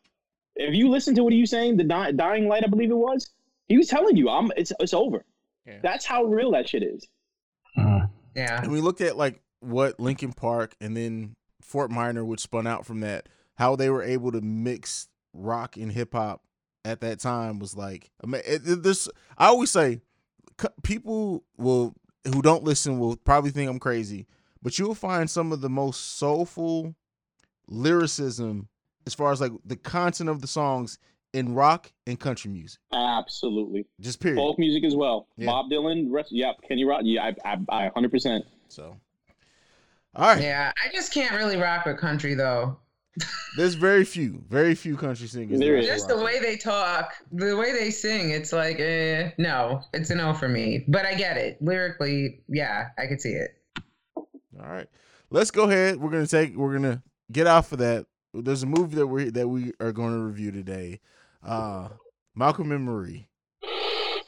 If 0.55 0.75
you 0.75 0.89
listen 0.89 1.15
to 1.17 1.25
what 1.25 1.33
he 1.33 1.41
was 1.41 1.51
saying, 1.51 1.77
the 1.77 1.85
Di- 1.85 2.13
dying 2.13 2.49
light, 2.49 2.65
I 2.65 2.69
believe 2.69 2.91
it 2.91 2.97
was. 2.97 3.31
He 3.69 3.77
was 3.77 3.89
telling 3.89 4.17
you, 4.17 4.29
I'm. 4.29 4.51
It's 4.57 4.73
it's 4.81 4.95
over. 4.95 5.25
Yeah. 5.67 5.79
That's 5.83 6.05
how 6.05 6.25
real 6.25 6.53
that 6.53 6.69
shit 6.69 6.83
is. 6.83 7.07
uh, 7.77 8.07
yeah. 8.35 8.63
and 8.63 8.71
we 8.71 8.81
looked 8.81 9.01
at 9.01 9.17
like 9.17 9.41
what 9.61 9.99
linkin 9.99 10.33
park 10.33 10.75
and 10.81 10.97
then 10.97 11.35
fort 11.63 11.91
minor 11.91 12.25
which 12.25 12.41
spun 12.41 12.67
out 12.67 12.87
from 12.87 13.01
that 13.01 13.29
how 13.57 13.75
they 13.77 13.91
were 13.91 14.03
able 14.03 14.31
to 14.31 14.41
mix 14.41 15.09
rock 15.33 15.77
and 15.77 15.91
hip-hop 15.93 16.43
at 16.85 17.01
that 17.01 17.19
time 17.19 17.59
was 17.59 17.75
like 17.77 18.11
I 18.23 18.27
mean, 18.27 18.43
it, 18.47 18.63
it- 18.67 18.83
this 18.83 19.09
i 19.37 19.47
always 19.47 19.71
say 19.71 20.01
c- 20.61 20.69
people 20.83 21.43
will 21.59 21.95
who 22.27 22.43
don't 22.43 22.63
listen 22.65 22.99
will 22.99 23.17
probably 23.17 23.51
think 23.51 23.69
i'm 23.69 23.79
crazy 23.81 24.27
but 24.63 24.79
you'll 24.79 24.95
find 24.95 25.29
some 25.29 25.51
of 25.53 25.61
the 25.63 25.69
most 25.71 26.17
soulful 26.19 26.95
lyricism 27.69 28.69
as 29.07 29.15
far 29.15 29.33
as 29.33 29.41
like 29.41 29.53
the 29.65 29.77
content 29.77 30.29
of 30.29 30.41
the 30.41 30.47
songs 30.47 30.99
in 31.33 31.55
rock 31.55 31.93
and 32.07 32.19
country 32.19 32.51
music 32.51 32.79
Absolutely. 32.93 33.87
just 34.01 34.21
period 34.21 34.37
folk 34.37 34.59
music 34.59 34.85
as 34.85 34.95
well. 34.97 35.29
Yeah. 35.37 35.47
Bob 35.47 35.67
Dylan, 35.71 36.07
rest, 36.11 36.31
yeah, 36.33 36.53
Kenny 36.67 36.85
Rock, 36.85 37.03
yeah, 37.05 37.31
I, 37.45 37.57
I, 37.71 37.87
I 37.87 37.91
100%. 37.91 38.43
so 38.69 38.97
all 40.15 40.29
right 40.29 40.43
Yeah, 40.43 40.73
I 40.83 40.93
just 40.93 41.13
can't 41.13 41.33
really 41.35 41.57
rock 41.57 41.85
with 41.87 41.99
country 41.99 42.35
though. 42.35 42.79
there's 43.57 43.75
very 43.75 44.05
few 44.05 44.43
very 44.49 44.75
few 44.75 44.97
country 44.97 45.27
singers 45.27 45.59
There 45.59 45.73
that 45.73 45.79
I 45.79 45.81
is. 45.81 45.87
can 45.89 45.97
Just 45.97 46.09
the 46.09 46.23
way 46.23 46.39
they 46.39 46.57
talk, 46.57 47.15
the 47.33 47.57
way 47.57 47.73
they 47.73 47.91
sing, 47.91 48.31
it's 48.31 48.53
like, 48.53 48.79
eh, 48.79 49.31
no, 49.39 49.81
it's 49.95 50.11
a 50.11 50.15
no 50.15 50.35
for 50.35 50.49
me. 50.49 50.85
But 50.87 51.07
I 51.07 51.15
get 51.15 51.39
it. 51.39 51.57
Lyrically, 51.63 52.41
yeah, 52.49 52.89
I 52.99 53.07
could 53.07 53.21
see 53.23 53.31
it. 53.31 53.57
All 54.17 54.69
right, 54.69 54.87
let's 55.31 55.51
go 55.51 55.65
ahead. 55.65 55.97
We're 55.99 56.11
gonna 56.11 56.27
take. 56.27 56.57
We're 56.57 56.75
gonna 56.75 57.03
get 57.33 57.47
off 57.47 57.73
of 57.73 57.79
that. 57.79 58.05
There's 58.35 58.63
a 58.63 58.67
movie 58.67 58.97
that 58.97 59.07
we 59.07 59.31
that 59.31 59.49
we 59.49 59.73
are 59.81 59.93
going 59.93 60.13
to 60.13 60.19
review 60.19 60.51
today. 60.51 61.01
Uh, 61.47 61.89
Malcolm 62.35 62.73
and 62.73 62.85
Marie. 62.85 63.29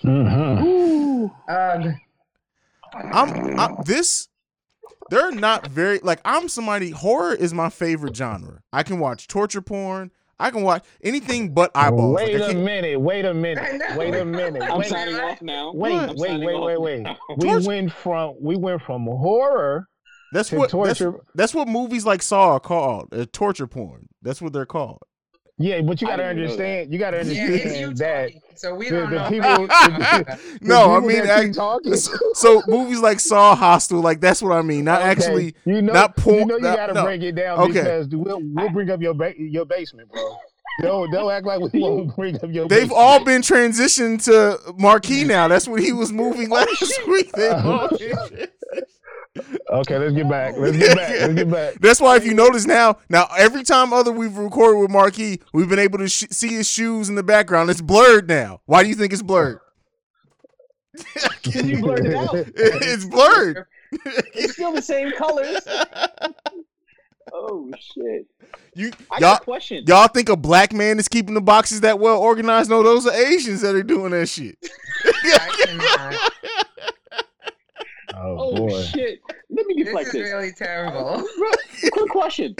mhm. 0.05 1.31
Ugh. 1.49 1.93
I'm, 2.95 3.59
I'm 3.61 3.77
this. 3.85 4.29
They're 5.11 5.31
not 5.33 5.67
very 5.69 5.99
like 6.03 6.21
I'm 6.25 6.49
somebody. 6.49 6.91
Horror 6.91 7.35
is 7.35 7.53
my 7.55 7.71
favorite 7.71 8.15
genre. 8.17 8.61
I 8.73 8.83
can 8.83 8.99
watch 8.99 9.27
torture 9.27 9.63
porn. 9.63 10.11
I 10.41 10.51
can 10.51 10.63
watch 10.63 10.85
anything 11.03 11.53
but 11.53 11.71
eyeballs. 11.75 12.15
Like, 12.15 12.27
Wait 12.29 12.41
I 12.41 12.45
a 12.45 12.53
can't- 12.53 12.65
minute. 12.65 13.01
Wait 13.01 13.25
a 13.25 13.35
minute. 13.35 13.83
Wait 13.97 14.15
a 14.15 14.25
minute. 14.25 14.63
I'm 14.63 14.79
Wait, 14.79 14.87
signing 14.89 15.17
off 15.17 15.43
now. 15.43 15.73
wait, 15.75 15.93
What? 15.93 16.09
Wait, 16.17 16.19
signing 16.29 16.47
wait, 16.47 16.55
off 16.55 16.65
wait, 16.67 16.81
wait. 16.81 17.01
now. 17.03 17.17
We 17.37 17.49
Torture- 17.49 17.67
went 17.69 17.93
from 17.93 18.35
we 18.41 18.57
went 18.57 18.83
from 18.83 19.05
horror 19.07 19.89
that's 20.33 20.51
to 20.51 20.57
what 20.57 20.71
that's, 20.71 20.99
torture. 20.99 21.19
that's 21.35 21.55
what 21.55 21.67
movies 21.69 22.05
like 22.07 22.23
Saw 22.23 22.53
are 22.53 22.61
called. 22.61 23.13
Uh, 23.13 23.27
torture 23.33 23.67
porn. 23.67 24.09
That's 24.23 24.41
what 24.41 24.53
they're 24.53 24.67
called. 24.67 25.01
Yeah, 25.61 25.81
but 25.81 26.01
you 26.01 26.07
gotta 26.07 26.23
didn't 26.23 26.37
know 26.37 26.43
that. 26.43 26.53
understand. 26.53 26.93
You 26.93 26.99
gotta 27.01 27.19
understand 27.21 27.53
it's 27.55 27.79
you 27.81 27.95
that 27.95 28.25
talking, 28.27 28.41
so 28.55 28.75
we 28.77 28.91
the, 28.91 28.97
don't 28.97 29.11
the 29.11 29.17
know. 29.17 29.29
people. 29.29 29.67
the- 29.67 30.39
the 30.39 30.59
no, 30.63 30.95
I 30.97 31.01
mean, 31.01 31.25
that 31.25 31.39
I- 31.41 31.51
talking. 31.51 31.95
so 31.97 32.63
movies 32.69 33.01
like 33.01 33.19
Saw, 33.21 33.57
Hostel, 33.57 34.01
like 34.01 34.21
that's 34.21 34.41
what 34.41 34.53
I 34.53 34.63
mean. 34.63 34.85
Not 34.85 35.01
Okay, 35.01 35.11
actually. 35.11 35.55
you 35.65 35.83
know, 35.83 35.93
not 35.93 36.17
porn- 36.17 36.39
You 36.39 36.47
know, 36.47 36.57
you 36.57 36.63
not- 36.63 36.77
gotta 36.77 36.95
no. 36.95 37.03
break 37.05 37.23
it 37.23 37.33
down 37.33 37.59
Okay. 37.61 37.73
because 37.73 38.09
we'll 38.09 38.41
we'll 38.55 38.71
bring 38.71 38.91
up 38.91 39.01
your 39.03 39.15
ba- 39.15 39.35
your 39.37 39.65
basement, 39.65 40.11
bro. 40.13 40.37
Don't 40.81 41.11
don't 41.11 41.29
act 41.29 41.45
like 41.45 41.59
we 41.73 41.81
won't 41.83 42.15
bring 42.15 42.37
up 42.37 42.51
your. 42.53 42.69
They've 42.69 42.83
basement. 42.83 42.93
all 43.01 43.25
been 43.25 43.43
transitioned 43.43 44.23
to 44.27 44.61
Marquis 44.79 45.25
now. 45.25 45.49
That's 45.49 45.67
what 45.67 45.83
he 45.83 45.93
was 45.93 46.13
moving 46.13 46.53
oh, 46.53 46.55
last 46.55 47.07
week. 47.09 47.33
They've 47.33 47.51
oh, 47.53 47.89
all 47.91 47.99
been- 47.99 48.49
Okay, 49.71 49.99
let's 49.99 50.15
get 50.15 50.29
back. 50.29 50.55
Let's 50.57 50.77
get 50.77 50.97
back. 50.97 51.11
Let's 51.11 51.35
get 51.35 51.51
back. 51.51 51.75
That's 51.81 52.01
why 52.01 52.17
if 52.17 52.25
you 52.25 52.35
notice 52.35 52.67
now, 52.67 52.99
now 53.09 53.29
every 53.37 53.63
time 53.65 53.93
other 53.93 54.11
we've 54.11 54.37
recorded 54.37 54.81
with 54.81 54.91
Marquis, 54.91 55.41
we've 55.53 55.69
been 55.69 55.79
able 55.79 55.99
to 55.99 56.09
sh- 56.09 56.25
see 56.31 56.49
his 56.49 56.69
shoes 56.69 57.09
in 57.09 57.17
the 57.17 57.23
background. 57.23 57.69
It's 57.69 57.81
blurred 57.83 58.29
now. 58.29 58.61
Why 58.65 58.83
do 58.83 58.89
you 58.89 58.95
think 58.95 59.13
it's 59.13 59.23
blurred? 59.23 59.61
you 61.45 61.81
blurred 61.81 62.07
it 62.07 62.15
out. 62.15 62.31
it's 62.35 63.05
blurred. 63.05 63.67
It's 64.35 64.55
still 64.55 64.73
the 64.73 64.83
same 64.83 65.13
colors. 65.13 65.61
Oh, 67.33 67.71
shit. 67.79 68.27
You 68.75 68.91
I 69.11 69.17
y'all 69.17 69.21
got 69.21 69.43
a 69.43 69.45
question. 69.45 69.85
y'all 69.87 70.09
think 70.09 70.31
a 70.31 70.37
black 70.37 70.73
man 70.73 70.99
is 70.99 71.09
keeping 71.09 71.35
the 71.35 71.43
boxes 71.43 71.83
that 71.83 71.99
well 71.99 72.19
organized? 72.19 72.71
No, 72.71 72.83
those 72.83 73.07
are 73.07 73.13
Asians 73.13 73.61
that 73.61 73.75
are 73.75 73.83
doing 73.83 74.13
that 74.13 74.29
shit. 74.29 74.57
I 78.19 78.23
cannot. 78.23 78.39
Oh, 78.39 78.51
Oh, 78.53 78.67
boy. 78.69 78.83
shit. 78.83 79.21
Let 79.51 79.67
me 79.67 79.75
This 79.77 79.85
deflect 79.87 80.07
is 80.09 80.13
this. 80.13 80.33
really 80.33 80.53
terrible. 80.53 81.23
Quick 81.93 82.11
question. 82.11 82.55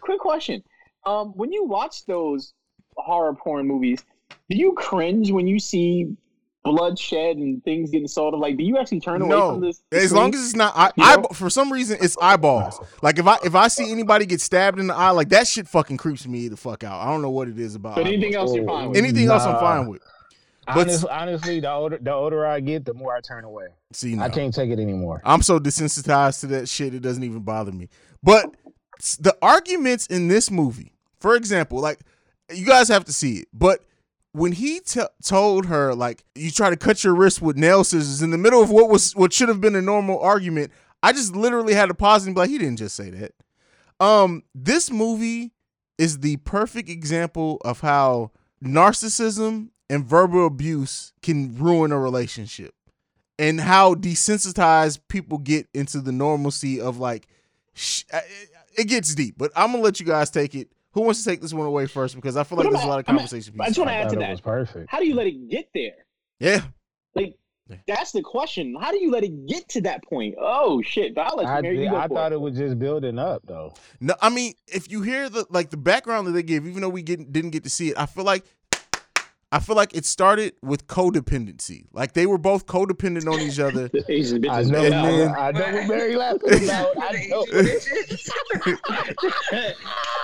Quick 0.00 0.18
question. 0.20 0.62
Um, 1.06 1.28
when 1.36 1.52
you 1.52 1.64
watch 1.64 2.06
those 2.06 2.54
horror 2.96 3.34
porn 3.34 3.66
movies, 3.66 4.04
do 4.50 4.56
you 4.56 4.72
cringe 4.72 5.30
when 5.30 5.46
you 5.46 5.58
see 5.58 6.16
bloodshed 6.64 7.36
and 7.36 7.62
things 7.64 7.90
getting 7.90 8.06
sold? 8.08 8.38
Like, 8.38 8.56
do 8.56 8.62
you 8.64 8.78
actually 8.78 9.00
turn 9.00 9.20
away 9.22 9.30
No, 9.30 9.52
from 9.54 9.60
this? 9.62 9.82
as 9.90 10.12
long 10.12 10.32
as 10.34 10.44
it's 10.44 10.54
not, 10.56 10.72
I, 10.76 10.90
I, 10.98 11.22
for 11.34 11.50
some 11.50 11.72
reason, 11.72 11.98
it's 12.00 12.16
eyeballs. 12.20 12.78
Like 13.02 13.18
if 13.18 13.26
I 13.26 13.36
if 13.44 13.54
I 13.54 13.68
see 13.68 13.90
anybody 13.90 14.26
get 14.26 14.40
stabbed 14.40 14.78
in 14.78 14.86
the 14.86 14.94
eye, 14.94 15.10
like 15.10 15.28
that 15.30 15.46
shit 15.48 15.66
fucking 15.68 15.96
creeps 15.96 16.26
me 16.26 16.48
the 16.48 16.56
fuck 16.56 16.84
out. 16.84 17.00
I 17.00 17.10
don't 17.10 17.22
know 17.22 17.30
what 17.30 17.48
it 17.48 17.58
is 17.58 17.74
about. 17.74 17.96
But 17.96 18.06
anything 18.06 18.34
eyeballs. 18.36 18.50
else 18.50 18.56
you're 18.56 18.66
fine 18.66 18.88
with. 18.90 18.98
anything 18.98 19.28
else, 19.28 19.42
I'm 19.44 19.58
fine 19.58 19.88
with. 19.88 20.02
But- 20.66 20.76
Honest, 20.88 21.04
honestly, 21.06 21.60
the 21.60 21.70
older 21.70 21.98
the 22.00 22.12
older 22.12 22.46
I 22.46 22.60
get, 22.60 22.84
the 22.84 22.94
more 22.94 23.16
I 23.16 23.20
turn 23.20 23.44
away. 23.44 23.66
See, 23.92 24.18
I 24.18 24.28
can't 24.28 24.54
take 24.54 24.70
it 24.70 24.78
anymore. 24.78 25.20
I'm 25.24 25.42
so 25.42 25.58
desensitized 25.58 26.40
to 26.40 26.46
that 26.48 26.68
shit, 26.68 26.94
it 26.94 27.00
doesn't 27.00 27.24
even 27.24 27.40
bother 27.40 27.72
me. 27.72 27.88
But 28.22 28.54
the 29.18 29.36
arguments 29.42 30.06
in 30.06 30.28
this 30.28 30.50
movie, 30.50 30.92
for 31.18 31.34
example, 31.34 31.80
like 31.80 32.00
you 32.52 32.64
guys 32.64 32.88
have 32.88 33.04
to 33.06 33.12
see 33.12 33.38
it, 33.38 33.48
but 33.52 33.80
when 34.34 34.52
he 34.52 34.80
t- 34.80 35.00
told 35.24 35.66
her 35.66 35.94
like 35.94 36.24
you 36.34 36.50
try 36.50 36.70
to 36.70 36.76
cut 36.76 37.02
your 37.02 37.14
wrist 37.14 37.42
with 37.42 37.56
nail 37.56 37.82
scissors 37.84 38.22
in 38.22 38.30
the 38.30 38.38
middle 38.38 38.62
of 38.62 38.70
what 38.70 38.88
was 38.88 39.16
what 39.16 39.32
should 39.32 39.48
have 39.48 39.60
been 39.60 39.74
a 39.74 39.82
normal 39.82 40.20
argument, 40.20 40.70
I 41.02 41.12
just 41.12 41.34
literally 41.34 41.74
had 41.74 41.86
to 41.86 41.94
pause 41.94 42.24
and 42.24 42.34
be 42.36 42.40
like, 42.40 42.50
he 42.50 42.58
didn't 42.58 42.78
just 42.78 42.94
say 42.94 43.10
that. 43.10 43.32
Um, 43.98 44.44
this 44.54 44.90
movie 44.90 45.50
is 45.98 46.20
the 46.20 46.36
perfect 46.38 46.88
example 46.88 47.60
of 47.64 47.80
how 47.80 48.30
narcissism 48.64 49.68
and 49.92 50.04
verbal 50.04 50.46
abuse 50.46 51.12
can 51.22 51.54
ruin 51.56 51.92
a 51.92 51.98
relationship 51.98 52.74
and 53.38 53.60
how 53.60 53.94
desensitized 53.94 55.00
people 55.08 55.38
get 55.38 55.66
into 55.74 56.00
the 56.00 56.12
normalcy 56.12 56.80
of 56.80 56.98
like 56.98 57.26
sh- 57.74 58.04
uh, 58.12 58.20
it 58.78 58.88
gets 58.88 59.14
deep 59.14 59.34
but 59.36 59.50
i'm 59.56 59.70
gonna 59.72 59.82
let 59.82 60.00
you 60.00 60.06
guys 60.06 60.30
take 60.30 60.54
it 60.54 60.68
who 60.92 61.00
wants 61.02 61.22
to 61.22 61.28
take 61.30 61.40
this 61.40 61.52
one 61.54 61.66
away 61.66 61.86
first 61.86 62.14
because 62.14 62.36
i 62.36 62.44
feel 62.44 62.56
like 62.58 62.64
But 62.64 62.68
I'm 62.68 62.72
there's 62.74 62.84
a 62.84 62.88
lot 62.88 62.98
of 63.00 63.04
I'm 63.08 63.16
at- 63.16 63.18
conversation 63.18 63.54
I 63.60 63.66
just 63.66 63.78
want 63.78 63.90
to 63.90 63.94
add 63.94 64.08
to 64.10 64.16
that. 64.16 64.30
was 64.30 64.40
perfect. 64.40 64.90
How 64.90 64.98
do 64.98 65.06
you 65.06 65.14
let 65.14 65.26
it 65.26 65.48
get 65.48 65.68
there? 65.74 65.94
yeah 66.40 66.62
Like, 67.14 67.36
that's 67.86 68.12
the 68.12 68.20
question. 68.22 68.76
How 68.78 68.90
do 68.90 68.98
you 68.98 69.10
let 69.10 69.24
it 69.24 69.46
get 69.46 69.66
to 69.70 69.80
that 69.82 70.02
point? 70.04 70.34
Oh 70.38 70.82
shit! 70.82 71.14
But 71.14 71.22
I'll 71.28 71.36
let 71.38 71.64
you, 71.64 71.70
I, 71.70 71.72
you 71.72 71.78
did- 71.88 71.94
I 71.94 72.06
thought 72.08 72.32
it. 72.32 72.34
it 72.34 72.40
was 72.40 72.54
just 72.58 72.78
building 72.78 73.18
up 73.18 73.42
though. 73.46 73.72
no 74.00 74.14
i 74.20 74.28
mean 74.28 74.52
if 74.66 74.90
you 74.90 75.00
hear 75.00 75.30
the 75.30 75.46
like 75.48 75.70
the 75.70 75.76
background 75.78 76.26
that 76.26 76.32
they 76.32 76.42
give 76.42 76.66
even 76.66 76.82
though 76.82 76.88
we 76.90 77.02
get, 77.02 77.32
didn't 77.32 77.50
get 77.50 77.64
to 77.64 77.70
see 77.70 77.88
it 77.90 77.98
i 77.98 78.04
feel 78.04 78.24
like 78.24 78.44
i 79.52 79.58
feel 79.60 79.76
like 79.76 79.94
it 79.94 80.04
started 80.04 80.52
with 80.62 80.86
codependency 80.88 81.84
like 81.92 82.14
they 82.14 82.26
were 82.26 82.38
both 82.38 82.66
codependent 82.66 83.30
on 83.32 83.38
each 83.40 83.60
other 83.60 83.88
The 83.92 84.04
Asian 84.08 84.42
bitches. 84.42 84.50
I 84.50 84.62
know, 84.70 84.84
And 84.84 84.94
I, 84.94 85.10
then- 85.12 85.28
know 85.28 85.34
I 85.34 85.52
know 85.52 85.78
what 85.78 85.88
Mary 85.88 86.16
laughing 86.16 86.64
about. 86.64 86.96
I 86.98 87.26
know. 87.30 87.44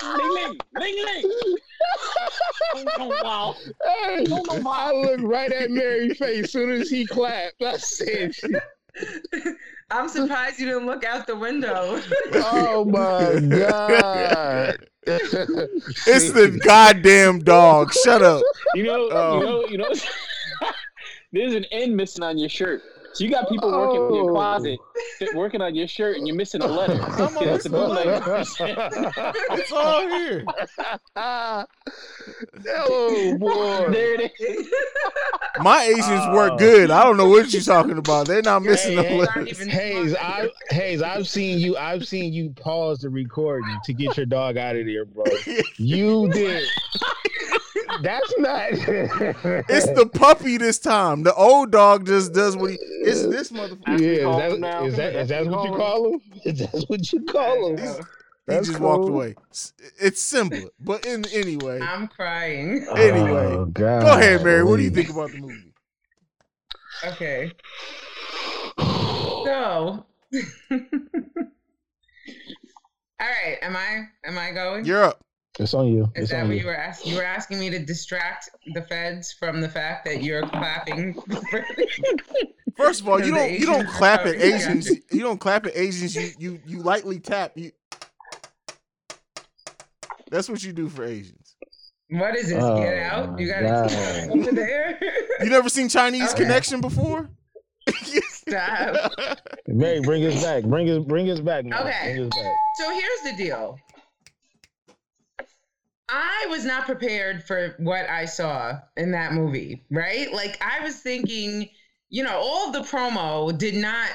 ling 0.03 0.35
ling, 0.35 0.59
ling 0.79 1.05
ling. 1.05 1.57
Oh, 2.99 2.99
oh, 2.99 3.09
wow. 3.23 3.55
I 4.73 4.93
looked 4.93 5.23
right 5.23 5.53
at 5.53 5.71
Mary's 5.71 6.19
face 6.19 6.45
as 6.45 6.53
soon 6.53 6.71
as 6.81 6.91
he 6.91 7.07
clapped. 7.07 7.63
I 7.63 7.77
said, 7.77 8.33
I'm 9.91 10.09
surprised 10.09 10.59
you 10.61 10.67
didn't 10.67 10.87
look 10.87 11.05
out 11.05 11.27
the 11.27 11.37
window. 11.37 12.01
"Oh 12.35 12.85
my 12.85 13.41
god!" 13.41 14.87
it's 15.07 16.33
the 16.33 16.61
goddamn 16.63 17.39
dog 17.39 17.93
shut 17.95 18.23
up 18.23 18.43
You 18.75 18.83
know, 18.83 19.09
Oh. 19.11 19.41
you 19.41 19.41
um, 19.41 19.45
know, 19.45 19.67
you 19.69 19.79
know. 19.79 19.91
There's 21.33 21.55
an 21.55 21.65
end 21.71 21.97
missing 21.97 22.23
on 22.23 22.37
your 22.39 22.49
shirt. 22.51 22.83
So 23.19 23.25
you 23.25 23.31
got 23.31 23.49
people 23.49 23.73
working 23.73 24.07
in 24.11 24.15
your 24.15 24.31
Oh. 24.31 24.35
closet, 24.35 24.79
working 25.35 25.61
on 25.61 25.75
your 25.75 25.89
shirt, 25.89 26.19
and 26.19 26.27
you're 26.29 26.37
missing 26.37 26.63
a 26.63 26.69
letter. 26.69 26.93
I'm 27.03 27.35
That's 27.35 27.67
a 27.67 27.71
bootleg. 27.71 28.07
it's 29.59 29.73
all 29.73 30.09
here 30.09 30.45
oh 31.17 31.65
boy! 33.39 33.91
there 33.91 34.21
it 34.21 34.31
is. 34.39 34.69
my 35.61 35.83
asians 35.83 36.33
work 36.35 36.53
Oh. 36.53 36.57
good 36.59 36.91
i 36.93 37.03
don't 37.03 37.17
know 37.17 37.29
what 37.29 37.53
you're 37.53 37.61
talking 37.63 37.99
about 37.99 38.29
they're 38.29 38.41
not 38.43 38.63
missing 38.63 38.97
Hey, 38.97 39.03
the 39.03 39.09
hey, 39.09 39.19
letters. 39.19 39.49
even- 39.49 39.69
Haize, 39.69 40.15
I 40.15 40.49
Haize, 40.71 41.03
I've 41.03 41.27
seen 41.27 41.59
you. 41.59 41.77
I've 41.77 42.07
seen 42.07 42.33
you 42.33 42.51
pause 42.51 43.01
the 43.01 43.11
recording 43.11 43.77
to 43.85 43.93
get 43.93 44.17
your 44.17 44.27
dog 44.27 44.57
out 44.57 44.77
of 44.77 44.87
there, 44.87 45.05
bro. 45.05 45.25
You 45.77 46.29
did. 46.31 46.63
That's 48.03 48.35
not. 48.39 48.73
It's 49.69 49.91
the 49.93 50.09
puppy 50.13 50.57
this 50.59 50.79
time. 50.79 51.23
The 51.23 51.35
old 51.35 51.71
dog 51.73 52.07
just 52.07 52.33
does 52.33 52.57
what 52.57 52.71
he. 52.71 52.77
It's 53.03 53.23
this 53.27 53.51
motherfucker. 53.51 53.99
yeah. 54.01 54.47
Is 54.47 54.53
that, 54.53 54.61
now. 54.61 54.85
is 54.85 54.97
that 54.97 55.15
is 55.17 55.29
That's 55.29 55.45
that 55.45 55.51
what 55.51 55.59
what 55.59 55.65
you 55.65 55.71
you 55.73 55.77
call 55.77 55.97
call 56.03 56.13
him? 56.13 56.21
Is 56.45 56.59
that 56.61 56.85
what 56.89 57.13
you 57.13 57.25
call 57.25 57.69
him? 57.77 57.77
He 57.79 58.55
That's 58.55 58.69
just 58.69 58.81
walked 58.81 59.05
cool. 59.05 59.15
away. 59.15 59.35
It's 60.01 60.23
simple, 60.23 60.71
but 60.81 61.05
in 61.05 61.25
anyway, 61.33 61.81
I'm 61.81 62.09
crying. 62.09 62.87
Anyway, 62.97 63.31
Oh, 63.31 63.67
go 63.67 63.87
ahead, 64.15 64.43
Mary. 64.43 64.65
What 64.65 64.77
do 64.79 64.83
you 64.85 64.91
think 64.91 65.11
about 65.11 65.31
the 65.33 65.39
movie? 65.39 65.75
Okay. 67.05 67.53
So. 68.79 70.05
All 73.21 73.27
right, 73.27 73.57
am 73.63 73.77
I 73.77 74.05
am 74.25 74.37
I 74.39 74.51
going? 74.53 74.85
You're 74.85 75.03
up. 75.05 75.21
It's 75.59 75.75
on 75.75 75.89
you. 75.89 76.05
Is 76.15 76.25
It's 76.25 76.31
that 76.31 76.47
what 76.47 76.55
you. 76.55 76.61
you 76.61 76.67
were 76.67 76.77
asking? 76.77 77.13
You 77.13 77.19
were 77.19 77.25
asking 77.25 77.59
me 77.59 77.71
to 77.71 77.79
distract 77.81 78.51
the 78.75 78.83
feds 78.83 79.33
from 79.33 79.61
the 79.61 79.69
fact 79.69 80.05
that 80.05 80.23
you're 80.23 80.47
clapping. 80.47 81.15
First 82.77 83.01
of 83.01 83.09
all, 83.09 83.21
you 83.25 83.35
don't 83.35 83.53
you 83.59 83.67
don't 83.67 83.89
clap 83.89 84.25
oh, 84.25 84.29
at 84.29 84.37
Asians. 84.37 84.89
You 85.11 85.21
don't 85.21 85.39
clap 85.39 85.67
at 85.67 85.77
Asians. 85.77 86.15
You 86.15 86.31
you 86.39 86.61
you 86.65 86.83
lightly 86.83 87.19
tap. 87.19 87.53
You. 87.57 87.73
That's 90.31 90.49
what 90.49 90.63
you 90.63 90.73
do 90.73 90.89
for 90.89 91.05
Asians. 91.05 91.57
what 92.11 92.37
is 92.37 92.51
this? 92.51 92.63
Oh, 92.63 92.77
Get 92.81 92.99
out! 92.99 93.39
You 93.41 93.49
got 93.49 93.63
God. 93.63 93.89
to 93.89 94.31
over 94.31 94.53
there. 94.53 94.99
You 95.41 95.51
never 95.51 95.69
seen 95.69 95.89
Chinese 95.89 96.33
Okay. 96.33 96.43
Connection 96.43 96.81
before? 96.81 97.31
Stop. 98.29 99.13
Mary, 99.69 100.01
bring 100.01 100.25
us 100.27 100.43
back. 100.43 100.65
Bring 100.65 100.91
us 100.91 101.05
bring 101.05 101.31
us 101.31 101.39
back. 101.41 101.65
Mary. 101.65 101.81
Okay. 101.81 102.15
Bring 102.15 102.27
us 102.27 102.37
back. 102.37 102.53
So 102.77 102.91
here's 102.91 103.21
the 103.23 103.37
deal. 103.45 103.79
I 106.09 106.47
was 106.49 106.65
not 106.65 106.87
prepared 106.87 107.45
for 107.45 107.75
what 107.79 108.09
I 108.09 108.25
saw 108.25 108.79
in 108.97 109.11
that 109.13 109.33
movie, 109.33 109.85
right? 109.91 110.33
Like 110.33 110.63
I 110.65 110.83
was 110.83 111.01
thinking, 111.01 111.69
you 112.09 112.25
know, 112.25 112.37
all 112.37 112.69
of 112.69 112.73
the 112.73 112.81
promo 112.81 113.57
did 113.57 113.75
not 113.75 114.09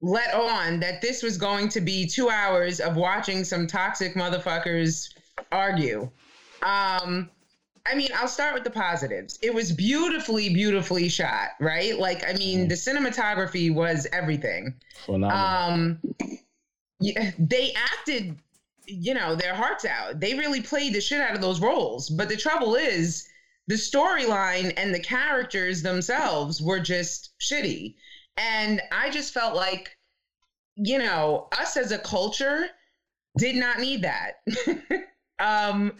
let 0.00 0.32
on 0.34 0.78
that 0.80 1.00
this 1.02 1.22
was 1.22 1.36
going 1.36 1.68
to 1.70 1.80
be 1.80 2.06
2 2.06 2.28
hours 2.30 2.80
of 2.80 2.96
watching 2.96 3.42
some 3.42 3.66
toxic 3.66 4.14
motherfuckers 4.14 5.08
argue. 5.50 6.08
Um 6.62 7.30
I 7.88 7.94
mean, 7.94 8.08
I'll 8.16 8.26
start 8.26 8.52
with 8.54 8.64
the 8.64 8.70
positives. 8.70 9.38
It 9.42 9.54
was 9.54 9.70
beautifully 9.72 10.52
beautifully 10.52 11.08
shot, 11.08 11.50
right? 11.60 11.98
Like 11.98 12.24
I 12.28 12.32
mean, 12.34 12.68
the 12.68 12.74
cinematography 12.74 13.74
was 13.74 14.06
everything 14.12 14.74
Phenomenal. 15.04 15.36
um 15.36 16.00
yeah, 17.00 17.32
they 17.38 17.72
acted 17.74 18.38
you 18.86 19.14
know 19.14 19.34
their 19.34 19.54
hearts 19.54 19.84
out. 19.84 20.20
They 20.20 20.34
really 20.34 20.60
played 20.60 20.94
the 20.94 21.00
shit 21.00 21.20
out 21.20 21.34
of 21.34 21.40
those 21.40 21.60
roles. 21.60 22.08
But 22.08 22.28
the 22.28 22.36
trouble 22.36 22.74
is 22.74 23.26
the 23.66 23.74
storyline 23.74 24.72
and 24.76 24.94
the 24.94 25.00
characters 25.00 25.82
themselves 25.82 26.62
were 26.62 26.80
just 26.80 27.34
shitty. 27.40 27.94
And 28.36 28.82
i 28.92 29.10
just 29.10 29.32
felt 29.32 29.54
like 29.54 29.96
you 30.76 30.98
know 30.98 31.48
us 31.58 31.76
as 31.76 31.90
a 31.90 31.98
culture 31.98 32.66
did 33.38 33.56
not 33.56 33.80
need 33.80 34.02
that. 34.02 34.40
Um 35.38 35.92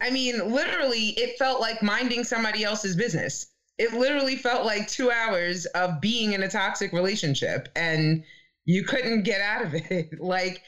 i 0.00 0.08
mean 0.08 0.52
literally 0.52 1.08
it 1.16 1.36
felt 1.36 1.60
like 1.60 1.82
minding 1.82 2.22
somebody 2.22 2.62
else's 2.62 2.94
business. 2.94 3.48
It 3.76 3.92
literally 3.92 4.36
felt 4.36 4.64
like 4.64 4.86
two 4.86 5.10
hours 5.10 5.66
of 5.66 6.00
being 6.00 6.32
in 6.32 6.44
a 6.44 6.48
toxic 6.48 6.92
relationship 6.92 7.68
and 7.74 8.22
you 8.66 8.84
couldn't 8.84 9.24
get 9.24 9.40
out 9.40 9.64
of 9.64 9.74
it. 9.74 10.10
Like 10.20 10.62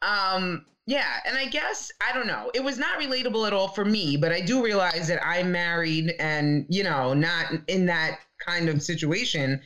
um 0.00 0.64
yeah 0.86 1.20
and 1.26 1.36
i 1.36 1.46
guess 1.46 1.92
i 2.06 2.12
don't 2.12 2.26
know 2.26 2.50
it 2.54 2.62
was 2.62 2.78
not 2.78 2.98
relatable 2.98 3.46
at 3.46 3.52
all 3.52 3.68
for 3.68 3.84
me 3.84 4.16
but 4.16 4.32
i 4.32 4.40
do 4.40 4.64
realize 4.64 5.06
that 5.06 5.24
i'm 5.24 5.52
married 5.52 6.12
and 6.18 6.66
you 6.68 6.82
know 6.82 7.14
not 7.14 7.52
in 7.68 7.86
that 7.86 8.18
kind 8.46 8.68
of 8.68 8.82
situation. 8.82 9.60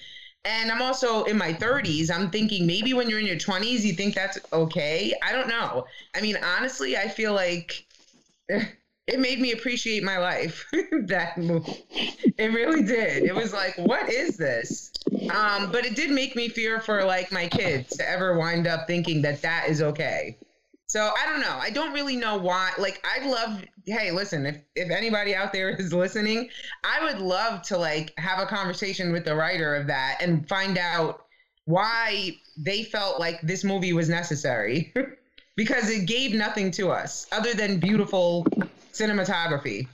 And 0.44 0.70
i'm 0.70 0.80
also 0.80 1.24
in 1.24 1.36
my 1.36 1.52
30s 1.52 2.10
i'm 2.10 2.30
thinking 2.30 2.66
maybe 2.66 2.94
when 2.94 3.10
you're 3.10 3.18
in 3.18 3.26
your 3.26 3.36
20s 3.36 3.82
you 3.82 3.92
think 3.94 4.14
that's 4.14 4.38
okay? 4.52 5.12
I 5.22 5.32
don't 5.32 5.48
know. 5.48 5.86
I 6.14 6.20
mean 6.20 6.36
honestly 6.36 6.96
i 6.96 7.08
feel 7.08 7.34
like 7.34 7.84
it 8.48 9.18
made 9.18 9.40
me 9.40 9.52
appreciate 9.52 10.04
my 10.04 10.18
life 10.18 10.64
that 11.06 11.36
movie 11.36 11.84
it 12.38 12.52
really 12.52 12.82
did. 12.82 13.24
It 13.24 13.34
was 13.34 13.52
like 13.52 13.76
what 13.78 14.08
is 14.08 14.36
this? 14.36 14.92
Um, 15.34 15.72
but 15.72 15.84
it 15.84 15.96
did 15.96 16.10
make 16.10 16.36
me 16.36 16.48
fear 16.48 16.78
for 16.80 17.04
like 17.04 17.32
my 17.32 17.48
kids 17.48 17.96
to 17.96 18.08
ever 18.08 18.38
wind 18.38 18.68
up 18.68 18.86
thinking 18.86 19.22
that 19.22 19.42
that 19.42 19.68
is 19.68 19.82
okay. 19.82 20.38
So 20.88 21.10
I 21.20 21.26
don't 21.26 21.40
know. 21.40 21.58
I 21.60 21.70
don't 21.70 21.92
really 21.92 22.14
know 22.16 22.36
why. 22.36 22.70
Like 22.78 23.04
I'd 23.04 23.26
love. 23.28 23.62
Hey, 23.86 24.10
listen. 24.12 24.46
If 24.46 24.56
if 24.76 24.90
anybody 24.90 25.34
out 25.34 25.52
there 25.52 25.70
is 25.70 25.92
listening, 25.92 26.48
I 26.84 27.02
would 27.04 27.20
love 27.20 27.62
to 27.62 27.76
like 27.78 28.12
have 28.18 28.38
a 28.38 28.46
conversation 28.46 29.12
with 29.12 29.24
the 29.24 29.34
writer 29.34 29.74
of 29.74 29.86
that 29.88 30.18
and 30.20 30.48
find 30.48 30.78
out 30.78 31.24
why 31.64 32.36
they 32.56 32.84
felt 32.84 33.18
like 33.18 33.40
this 33.42 33.64
movie 33.64 33.92
was 33.92 34.08
necessary, 34.08 34.94
because 35.56 35.90
it 35.90 36.06
gave 36.06 36.32
nothing 36.32 36.70
to 36.72 36.90
us 36.90 37.26
other 37.32 37.52
than 37.54 37.80
beautiful 37.80 38.46
cinematography. 38.92 39.88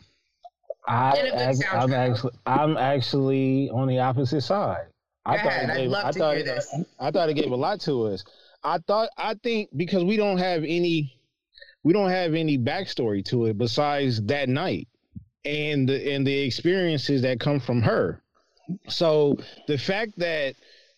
I, 0.89 1.11
And 1.17 1.29
a 1.29 1.31
good 1.31 1.65
act- 1.65 1.75
I'm 1.75 1.93
actually 1.95 2.33
I'm 2.47 2.77
actually 2.77 3.71
on 3.71 3.89
the 3.89 3.99
opposite 4.01 4.43
side. 4.43 4.87
I 5.25 5.37
Go 5.37 5.43
thought 5.45 5.47
ahead. 5.53 5.69
it 5.69 5.73
I'd 5.73 5.77
gave, 5.79 5.91
love 5.91 6.05
I 6.05 6.13
to 6.13 6.19
thought 6.19 6.35
hear 6.37 6.45
this. 6.45 6.75
I 6.99 7.11
thought 7.11 7.29
it 7.31 7.35
gave 7.35 7.53
a 7.53 7.57
lot 7.57 7.81
to 7.83 8.07
us. 8.09 8.25
I 8.65 8.79
thought 8.79 9.11
I 9.17 9.35
think 9.43 9.71
because 9.77 10.05
we 10.05 10.17
don't 10.17 10.39
have 10.39 10.65
any 10.67 11.19
we 11.83 11.93
don't 11.93 12.11
have 12.11 12.35
any 12.35 12.59
backstory 12.59 13.25
to 13.27 13.47
it 13.47 13.59
besides 13.59 14.23
that 14.23 14.49
night 14.49 14.89
and 15.45 15.89
the 15.89 16.13
and 16.13 16.27
the 16.27 16.39
experiences 16.39 17.23
that 17.23 17.41
come 17.41 17.61
from 17.61 17.83
her. 17.83 18.23
So 18.89 19.37
the 19.67 19.77
fact 19.79 20.13
that 20.19 20.55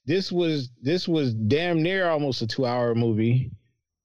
this 0.06 0.30
was 0.30 0.70
this 0.82 1.08
was 1.08 1.34
damn 1.34 1.82
near 1.82 2.08
almost 2.08 2.42
a 2.42 2.46
two 2.46 2.66
hour 2.66 2.94
movie, 2.94 3.50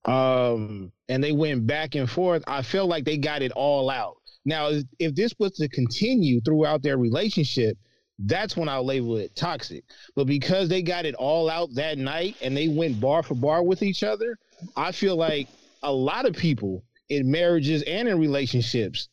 um, 0.06 0.92
and 1.10 1.24
they 1.24 1.34
went 1.34 1.68
back 1.68 1.96
and 1.96 2.10
forth, 2.10 2.44
I 2.48 2.62
felt 2.62 2.90
like 2.90 3.04
they 3.04 3.18
got 3.18 3.42
it 3.42 3.52
all 3.52 3.90
out. 3.90 4.16
Now, 4.46 4.72
if 5.00 5.14
this 5.16 5.34
was 5.38 5.52
to 5.54 5.68
continue 5.68 6.40
throughout 6.42 6.82
their 6.82 6.98
relationship, 6.98 7.78
that's 8.20 8.58
when 8.58 8.68
I'll 8.68 8.86
label 8.86 9.18
it 9.18 9.36
toxic. 9.36 9.84
But 10.16 10.28
because 10.28 10.68
they 10.68 10.82
got 10.82 11.06
it 11.06 11.16
all 11.16 11.50
out 11.50 11.74
that 11.76 11.98
night 11.98 12.36
and 12.42 12.56
they 12.56 12.68
went 12.68 13.00
bar 13.00 13.24
for 13.24 13.36
bar 13.36 13.64
with 13.64 13.82
each 13.82 14.04
other, 14.04 14.38
I 14.76 14.92
feel 14.92 15.16
like 15.16 15.48
a 15.84 15.92
lot 15.92 16.26
of 16.26 16.36
people 16.36 16.84
in 17.08 17.32
marriages 17.32 17.82
and 17.84 18.08
in 18.08 18.20
relationships 18.20 19.08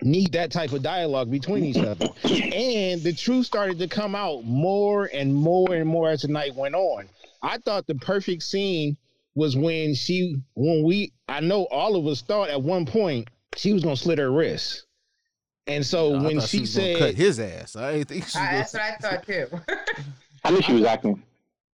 need 0.00 0.32
that 0.32 0.50
type 0.50 0.72
of 0.72 0.82
dialogue 0.82 1.30
between 1.30 1.64
each 1.64 1.78
other. 1.78 2.08
And 2.52 3.02
the 3.02 3.14
truth 3.14 3.46
started 3.46 3.78
to 3.78 3.88
come 3.88 4.14
out 4.14 4.44
more 4.44 5.08
and 5.12 5.34
more 5.34 5.74
and 5.74 5.88
more 5.88 6.10
as 6.10 6.22
the 6.22 6.28
night 6.28 6.54
went 6.54 6.74
on. 6.74 7.08
I 7.42 7.58
thought 7.58 7.86
the 7.86 7.94
perfect 7.94 8.42
scene 8.42 8.96
was 9.34 9.56
when 9.56 9.94
she 9.94 10.36
when 10.54 10.82
we 10.82 11.12
I 11.28 11.40
know 11.40 11.64
all 11.70 11.96
of 11.96 12.06
us 12.06 12.20
thought 12.20 12.50
at 12.50 12.62
one 12.62 12.84
point 12.84 13.28
she 13.56 13.72
was 13.72 13.82
gonna 13.82 13.96
slit 13.96 14.18
her 14.18 14.30
wrist. 14.30 14.84
And 15.66 15.84
so 15.86 16.14
I 16.14 16.22
when 16.22 16.40
thought 16.40 16.48
she, 16.48 16.60
was 16.60 16.72
said 16.72 16.98
cut 16.98 17.14
his 17.14 17.38
ass, 17.38 17.76
I 17.76 17.92
didn't 17.98 18.08
think 18.08 18.26
she 18.26 18.38
I, 18.38 18.56
that's 18.56 18.72
what 18.72 18.82
I 18.82 18.96
thought 18.96 19.26
too. 19.26 19.46
I 20.44 20.50
knew 20.50 20.62
she 20.62 20.72
was 20.72 20.84
acting. 20.84 21.22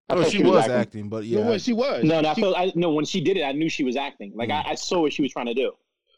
I 0.09 0.14
Oh, 0.14 0.22
thought 0.22 0.32
she 0.32 0.43
was 0.43 0.68
acting, 0.68 1.09
but 1.09 1.24
yeah, 1.24 1.41
yeah, 1.41 1.47
what 1.49 1.61
she 1.61 1.72
was. 1.72 2.05
No, 2.05 2.20
no, 2.20 2.30
I 2.30 2.34
felt 2.34 2.57
I 2.57 2.72
no 2.74 2.93
when 2.93 3.05
she 3.05 3.20
did 3.20 3.37
it, 3.37 3.43
I 3.43 3.53
knew 3.53 3.68
she 3.68 3.84
was 3.84 3.97
acting. 3.97 4.32
Like 4.34 4.49
Mm. 4.51 4.64
I, 4.66 4.70
I 4.70 4.74
saw 4.74 5.01
what 5.03 5.12
she 5.12 5.22
was 5.22 5.32
trying 5.32 5.47
to 5.47 5.55
do. 5.55 5.72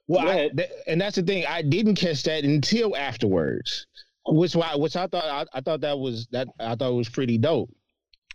Well, 0.06 0.26
I, 0.26 0.48
th- 0.48 0.70
and 0.86 0.98
that's 1.00 1.16
the 1.16 1.22
thing. 1.22 1.44
I 1.46 1.60
didn't 1.60 1.96
catch 1.96 2.22
that 2.22 2.44
until 2.44 2.96
afterwards, 2.96 3.86
which 4.26 4.56
why 4.56 4.74
which 4.74 4.96
I 4.96 5.06
thought 5.06 5.24
I, 5.24 5.44
I 5.58 5.60
thought 5.60 5.82
that 5.82 5.98
was 5.98 6.26
that 6.32 6.48
I 6.58 6.74
thought 6.74 6.92
was 6.94 7.08
pretty 7.10 7.36
dope. 7.36 7.70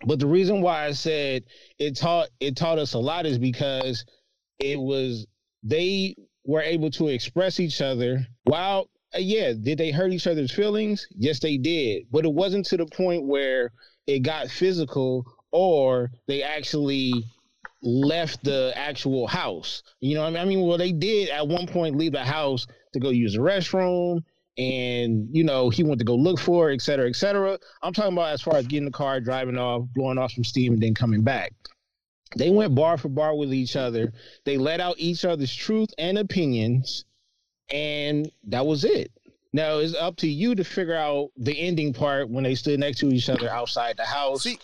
But 0.05 0.19
the 0.19 0.27
reason 0.27 0.61
why 0.61 0.85
I 0.85 0.91
said 0.91 1.43
it 1.79 1.95
taught 1.97 2.29
it 2.39 2.55
taught 2.55 2.77
us 2.77 2.93
a 2.93 2.99
lot 2.99 3.25
is 3.25 3.39
because 3.39 4.05
it 4.59 4.79
was 4.79 5.25
they 5.63 6.15
were 6.45 6.61
able 6.61 6.91
to 6.91 7.07
express 7.07 7.59
each 7.59 7.81
other 7.81 8.27
while 8.43 8.89
Uh, 9.15 9.19
yeah 9.19 9.53
did 9.53 9.77
they 9.77 9.91
hurt 9.91 10.11
each 10.11 10.27
other's 10.27 10.51
feelings 10.51 11.07
yes 11.15 11.39
they 11.39 11.57
did 11.57 12.03
but 12.11 12.25
it 12.25 12.33
wasn't 12.33 12.65
to 12.65 12.77
the 12.77 12.85
point 12.87 13.25
where 13.25 13.71
it 14.07 14.19
got 14.19 14.49
physical 14.49 15.25
or 15.51 16.11
they 16.27 16.41
actually 16.43 17.23
left 17.83 18.43
the 18.43 18.73
actual 18.75 19.27
house. 19.27 19.83
You 19.99 20.15
know 20.15 20.25
I 20.25 20.29
mean? 20.29 20.37
I 20.37 20.45
mean, 20.45 20.61
well, 20.61 20.77
they 20.77 20.91
did 20.91 21.29
at 21.29 21.47
one 21.47 21.67
point 21.67 21.97
leave 21.97 22.13
the 22.13 22.23
house 22.23 22.65
to 22.93 22.99
go 22.99 23.09
use 23.09 23.33
the 23.33 23.39
restroom, 23.39 24.21
and 24.57 25.27
you 25.31 25.43
know 25.43 25.69
he 25.69 25.83
went 25.83 25.99
to 25.99 26.05
go 26.05 26.15
look 26.15 26.39
for 26.39 26.71
it, 26.71 26.75
et 26.75 26.81
cetera, 26.81 27.07
et 27.07 27.15
cetera. 27.15 27.59
I'm 27.81 27.93
talking 27.93 28.13
about 28.13 28.33
as 28.33 28.41
far 28.41 28.55
as 28.55 28.67
getting 28.67 28.85
the 28.85 28.91
car, 28.91 29.19
driving 29.19 29.57
off, 29.57 29.83
blowing 29.93 30.17
off 30.17 30.31
some 30.31 30.43
steam, 30.43 30.73
and 30.73 30.81
then 30.81 30.95
coming 30.95 31.23
back. 31.23 31.53
They 32.35 32.49
went 32.49 32.73
bar 32.73 32.97
for 32.97 33.09
bar 33.09 33.35
with 33.35 33.53
each 33.53 33.75
other. 33.75 34.11
They 34.43 34.57
let 34.57 34.79
out 34.79 34.95
each 34.97 35.23
other's 35.23 35.53
truth 35.53 35.89
and 35.99 36.17
opinions, 36.17 37.05
and 37.69 38.31
that 38.45 38.65
was 38.65 38.83
it. 38.83 39.11
Now 39.53 39.77
it's 39.77 39.93
up 39.93 40.15
to 40.17 40.27
you 40.27 40.55
to 40.55 40.63
figure 40.63 40.95
out 40.95 41.29
the 41.37 41.57
ending 41.59 41.93
part 41.93 42.29
when 42.29 42.43
they 42.43 42.55
stood 42.55 42.79
next 42.79 42.99
to 42.99 43.09
each 43.09 43.29
other 43.29 43.49
outside 43.49 43.97
the 43.97 44.05
house. 44.05 44.43
See, 44.43 44.57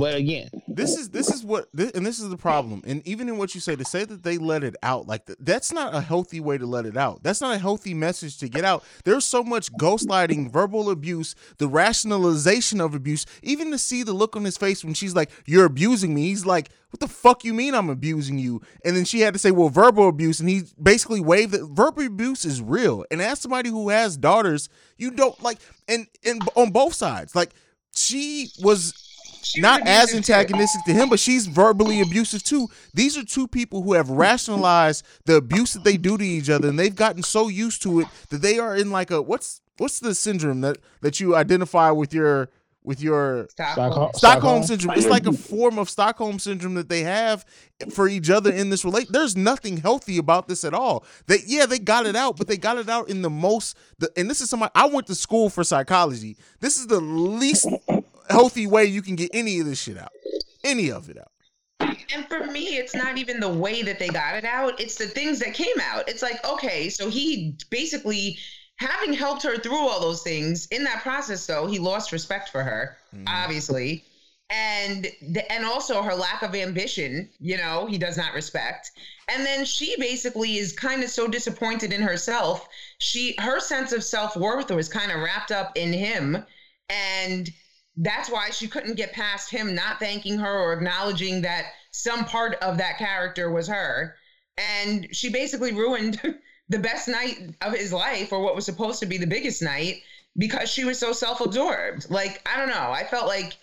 but 0.00 0.14
again, 0.14 0.48
this 0.66 0.96
is 0.96 1.10
this 1.10 1.28
is 1.28 1.44
what 1.44 1.68
this, 1.74 1.90
and 1.90 2.06
this 2.06 2.18
is 2.18 2.30
the 2.30 2.36
problem. 2.38 2.82
And 2.86 3.06
even 3.06 3.28
in 3.28 3.36
what 3.36 3.54
you 3.54 3.60
say 3.60 3.76
to 3.76 3.84
say 3.84 4.06
that 4.06 4.22
they 4.22 4.38
let 4.38 4.64
it 4.64 4.74
out 4.82 5.06
like 5.06 5.26
th- 5.26 5.38
that's 5.42 5.74
not 5.74 5.94
a 5.94 6.00
healthy 6.00 6.40
way 6.40 6.56
to 6.56 6.64
let 6.64 6.86
it 6.86 6.96
out. 6.96 7.22
That's 7.22 7.42
not 7.42 7.54
a 7.54 7.58
healthy 7.58 7.92
message 7.92 8.38
to 8.38 8.48
get 8.48 8.64
out. 8.64 8.82
There's 9.04 9.26
so 9.26 9.44
much 9.44 9.70
ghostlighting, 9.74 10.50
verbal 10.50 10.88
abuse 10.88 11.34
the 11.58 11.68
rationalization 11.68 12.80
of 12.80 12.94
abuse. 12.94 13.26
Even 13.42 13.70
to 13.72 13.76
see 13.76 14.02
the 14.02 14.14
look 14.14 14.36
on 14.36 14.44
his 14.46 14.56
face 14.56 14.82
when 14.82 14.94
she's 14.94 15.14
like 15.14 15.30
you're 15.44 15.66
abusing 15.66 16.14
me 16.14 16.28
he's 16.28 16.46
like 16.46 16.70
what 16.88 17.00
the 17.00 17.06
fuck 17.06 17.44
you 17.44 17.52
mean 17.52 17.74
i'm 17.74 17.90
abusing 17.90 18.38
you? 18.38 18.62
And 18.86 18.96
then 18.96 19.04
she 19.04 19.20
had 19.20 19.34
to 19.34 19.38
say 19.38 19.50
well 19.50 19.68
verbal 19.68 20.08
abuse 20.08 20.40
and 20.40 20.48
he 20.48 20.62
basically 20.82 21.20
waved 21.20 21.52
that 21.52 21.66
verbal 21.66 22.06
abuse 22.06 22.46
is 22.46 22.62
real. 22.62 23.04
And 23.10 23.20
as 23.20 23.40
somebody 23.40 23.68
who 23.68 23.90
has 23.90 24.16
daughters 24.16 24.70
you 24.96 25.10
don't 25.10 25.38
like 25.42 25.58
and 25.88 26.06
and 26.24 26.40
on 26.56 26.70
both 26.70 26.94
sides 26.94 27.34
like 27.36 27.50
she 27.94 28.48
was 28.62 28.94
She 29.42 29.60
not 29.60 29.86
as 29.86 30.14
antagonistic 30.14 30.84
to 30.84 30.92
him, 30.92 31.08
but 31.08 31.20
she's 31.20 31.46
verbally 31.46 32.00
abusive 32.00 32.42
too. 32.42 32.68
These 32.94 33.16
are 33.16 33.24
two 33.24 33.48
people 33.48 33.82
who 33.82 33.94
have 33.94 34.10
rationalized 34.10 35.04
the 35.24 35.36
abuse 35.36 35.72
that 35.72 35.84
they 35.84 35.96
do 35.96 36.18
to 36.18 36.24
each 36.24 36.50
other, 36.50 36.68
and 36.68 36.78
they've 36.78 36.94
gotten 36.94 37.22
so 37.22 37.48
used 37.48 37.82
to 37.82 38.00
it 38.00 38.06
that 38.28 38.42
they 38.42 38.58
are 38.58 38.76
in 38.76 38.90
like 38.90 39.10
a 39.10 39.22
what's 39.22 39.60
what's 39.78 40.00
the 40.00 40.14
syndrome 40.14 40.60
that 40.60 40.78
that 41.00 41.20
you 41.20 41.34
identify 41.34 41.90
with 41.90 42.12
your 42.12 42.50
with 42.82 43.00
your 43.02 43.46
Stockholm. 43.50 44.10
Stockholm 44.14 44.62
syndrome. 44.62 44.96
It's 44.96 45.06
like 45.06 45.26
a 45.26 45.32
form 45.32 45.78
of 45.78 45.90
Stockholm 45.90 46.38
syndrome 46.38 46.74
that 46.74 46.88
they 46.88 47.02
have 47.02 47.44
for 47.92 48.08
each 48.08 48.30
other 48.30 48.50
in 48.50 48.70
this 48.70 48.84
relate. 48.84 49.08
There's 49.10 49.36
nothing 49.36 49.78
healthy 49.78 50.18
about 50.18 50.48
this 50.48 50.64
at 50.64 50.72
all. 50.72 51.04
They 51.26 51.38
yeah, 51.46 51.66
they 51.66 51.78
got 51.78 52.06
it 52.06 52.16
out, 52.16 52.36
but 52.36 52.46
they 52.46 52.56
got 52.56 52.78
it 52.78 52.88
out 52.88 53.08
in 53.08 53.22
the 53.22 53.30
most. 53.30 53.76
The, 53.98 54.10
and 54.16 54.30
this 54.30 54.40
is 54.40 54.48
somebody 54.48 54.72
I 54.74 54.86
went 54.86 55.06
to 55.08 55.14
school 55.14 55.50
for 55.50 55.62
psychology. 55.64 56.36
This 56.60 56.78
is 56.78 56.86
the 56.86 57.00
least 57.00 57.68
healthy 58.30 58.66
way 58.66 58.84
you 58.84 59.02
can 59.02 59.16
get 59.16 59.30
any 59.34 59.60
of 59.60 59.66
this 59.66 59.80
shit 59.80 59.98
out. 59.98 60.12
Any 60.64 60.90
of 60.90 61.08
it 61.08 61.18
out. 61.18 61.30
And 62.12 62.26
for 62.26 62.46
me, 62.46 62.76
it's 62.76 62.94
not 62.94 63.18
even 63.18 63.40
the 63.40 63.48
way 63.48 63.82
that 63.82 63.98
they 63.98 64.08
got 64.08 64.36
it 64.36 64.44
out, 64.44 64.80
it's 64.80 64.96
the 64.96 65.06
things 65.06 65.38
that 65.40 65.54
came 65.54 65.80
out. 65.80 66.08
It's 66.08 66.22
like, 66.22 66.44
okay, 66.44 66.88
so 66.88 67.08
he 67.08 67.56
basically, 67.70 68.36
having 68.76 69.12
helped 69.12 69.42
her 69.44 69.56
through 69.58 69.78
all 69.78 70.00
those 70.00 70.22
things, 70.22 70.66
in 70.66 70.84
that 70.84 71.02
process, 71.02 71.46
though, 71.46 71.66
he 71.66 71.78
lost 71.78 72.12
respect 72.12 72.50
for 72.50 72.62
her, 72.62 72.96
mm-hmm. 73.14 73.24
obviously. 73.28 74.04
And 74.50 75.06
the, 75.30 75.50
and 75.52 75.64
also 75.64 76.02
her 76.02 76.14
lack 76.14 76.42
of 76.42 76.56
ambition, 76.56 77.30
you 77.38 77.56
know, 77.56 77.86
he 77.86 77.98
does 77.98 78.16
not 78.16 78.34
respect. 78.34 78.90
And 79.32 79.46
then 79.46 79.64
she 79.64 79.94
basically 79.98 80.58
is 80.58 80.72
kind 80.72 81.04
of 81.04 81.10
so 81.10 81.28
disappointed 81.28 81.92
in 81.92 82.02
herself. 82.02 82.66
She 82.98 83.36
her 83.38 83.60
sense 83.60 83.92
of 83.92 84.02
self-worth 84.02 84.72
was 84.72 84.88
kind 84.88 85.12
of 85.12 85.20
wrapped 85.20 85.52
up 85.52 85.70
in 85.76 85.92
him. 85.92 86.44
And 86.88 87.48
that's 88.02 88.30
why 88.30 88.48
she 88.50 88.66
couldn't 88.66 88.94
get 88.94 89.12
past 89.12 89.50
him 89.50 89.74
not 89.74 89.98
thanking 89.98 90.38
her 90.38 90.58
or 90.58 90.72
acknowledging 90.72 91.42
that 91.42 91.66
some 91.90 92.24
part 92.24 92.54
of 92.62 92.78
that 92.78 92.96
character 92.96 93.50
was 93.50 93.68
her. 93.68 94.16
And 94.56 95.06
she 95.14 95.30
basically 95.30 95.72
ruined 95.72 96.20
the 96.68 96.78
best 96.78 97.08
night 97.08 97.54
of 97.60 97.74
his 97.74 97.92
life 97.92 98.32
or 98.32 98.40
what 98.40 98.56
was 98.56 98.64
supposed 98.64 99.00
to 99.00 99.06
be 99.06 99.18
the 99.18 99.26
biggest 99.26 99.60
night 99.60 100.02
because 100.38 100.70
she 100.70 100.84
was 100.84 100.98
so 100.98 101.12
self 101.12 101.42
absorbed. 101.42 102.10
Like, 102.10 102.40
I 102.48 102.56
don't 102.56 102.70
know. 102.70 102.90
I 102.90 103.04
felt 103.04 103.26
like 103.26 103.58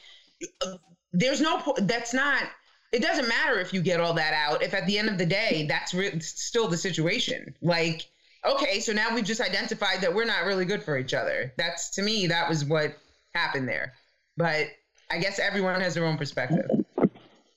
uh, 0.64 0.78
there's 1.14 1.42
no, 1.42 1.74
that's 1.80 2.14
not, 2.14 2.44
it 2.92 3.02
doesn't 3.02 3.28
matter 3.28 3.60
if 3.60 3.74
you 3.74 3.82
get 3.82 4.00
all 4.00 4.14
that 4.14 4.34
out, 4.34 4.62
if 4.62 4.76
at 4.76 4.86
the 4.86 5.00
end 5.00 5.10
of 5.10 5.18
the 5.18 5.26
day, 5.26 5.66
that's 5.68 5.96
re- 5.96 6.20
still 6.20 6.68
the 6.68 6.78
situation. 6.78 7.56
Like, 7.60 8.06
okay, 8.46 8.82
so 8.82 8.94
now 8.94 9.16
we've 9.16 9.26
just 9.26 9.42
identified 9.42 10.02
that 10.02 10.14
we're 10.14 10.26
not 10.26 10.46
really 10.46 10.66
good 10.66 10.84
for 10.84 10.96
each 10.96 11.16
other. 11.16 11.54
That's 11.58 11.90
to 11.92 12.04
me, 12.04 12.28
that 12.28 12.48
was 12.48 12.64
what 12.64 12.96
happened 13.34 13.68
there. 13.68 13.94
But 14.38 14.68
I 15.10 15.18
guess 15.18 15.40
everyone 15.40 15.82
has 15.82 15.96
their 15.96 16.06
own 16.06 16.18
perspective. 16.18 16.70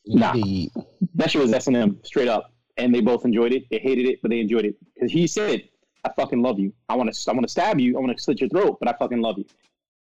Nah. 0.06 0.32
Indeed. 0.32 0.70
That 1.14 1.30
shit 1.30 1.42
was 1.42 1.52
S 1.52 1.66
and 1.66 1.76
M 1.76 2.00
straight 2.02 2.28
up, 2.28 2.52
and 2.78 2.94
they 2.94 3.00
both 3.00 3.24
enjoyed 3.24 3.52
it. 3.52 3.64
They 3.70 3.78
hated 3.78 4.06
it, 4.06 4.20
but 4.22 4.30
they 4.30 4.40
enjoyed 4.40 4.64
it 4.64 4.76
because 4.94 5.12
he 5.12 5.26
said, 5.26 5.68
"I 6.04 6.10
fucking 6.16 6.42
love 6.42 6.58
you. 6.58 6.72
I 6.88 6.96
want 6.96 7.12
to. 7.12 7.30
I 7.30 7.34
want 7.34 7.46
to 7.46 7.50
stab 7.50 7.78
you. 7.78 7.96
I 7.96 8.00
want 8.00 8.16
to 8.16 8.22
slit 8.22 8.40
your 8.40 8.48
throat, 8.48 8.78
but 8.80 8.88
I 8.88 8.94
fucking 8.98 9.20
love 9.20 9.38
you." 9.38 9.44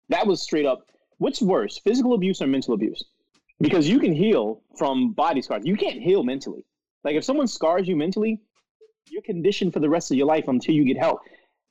That 0.09 0.26
was 0.26 0.40
straight 0.40 0.66
up. 0.66 0.86
What's 1.18 1.42
worse, 1.42 1.78
physical 1.78 2.14
abuse 2.14 2.40
or 2.40 2.46
mental 2.46 2.74
abuse? 2.74 3.02
Because 3.60 3.88
you 3.88 3.98
can 3.98 4.12
heal 4.12 4.62
from 4.76 5.12
body 5.12 5.42
scars. 5.42 5.66
You 5.66 5.76
can't 5.76 6.00
heal 6.00 6.22
mentally. 6.22 6.64
Like 7.02 7.16
if 7.16 7.24
someone 7.24 7.48
scars 7.48 7.88
you 7.88 7.96
mentally, 7.96 8.40
you're 9.10 9.22
conditioned 9.22 9.72
for 9.72 9.80
the 9.80 9.88
rest 9.88 10.10
of 10.12 10.16
your 10.16 10.26
life 10.26 10.46
until 10.46 10.74
you 10.74 10.84
get 10.84 10.96
help. 10.96 11.20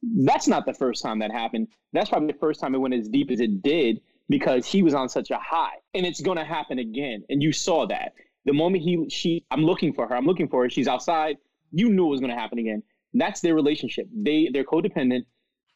That's 0.04 0.48
not 0.48 0.66
the 0.66 0.74
first 0.74 1.02
time 1.02 1.20
that 1.20 1.32
happened. 1.32 1.70
That's 1.94 2.10
probably 2.10 2.32
the 2.32 2.40
first 2.40 2.60
time 2.60 2.76
it 2.76 2.80
went 2.80 2.94
as 2.94 3.08
deep 3.08 3.32
as 3.32 3.40
it 3.40 3.62
did 3.62 4.02
because 4.30 4.66
he 4.66 4.84
was 4.84 4.94
on 4.94 5.10
such 5.10 5.32
a 5.32 5.38
high. 5.38 5.76
And 5.94 6.06
it's 6.06 6.22
gonna 6.22 6.46
happen 6.46 6.80
again. 6.80 7.24
And 7.30 7.42
you 7.42 7.52
saw 7.52 7.86
that. 7.88 8.14
The 8.46 8.54
moment 8.54 8.84
he 8.84 9.10
she 9.10 9.46
I'm 9.52 9.64
looking 9.64 9.94
for 9.94 10.08
her, 10.08 10.16
I'm 10.16 10.26
looking 10.26 10.48
for 10.48 10.64
her, 10.64 10.70
she's 10.70 10.88
outside, 10.88 11.38
you 11.72 11.90
knew 11.90 12.08
it 12.08 12.10
was 12.10 12.22
gonna 12.22 12.36
happen 12.40 12.60
again. 12.60 12.84
That's 13.14 13.42
their 13.42 13.56
relationship. 13.56 14.08
They 14.14 14.50
they're 14.52 14.64
codependent. 14.64 15.26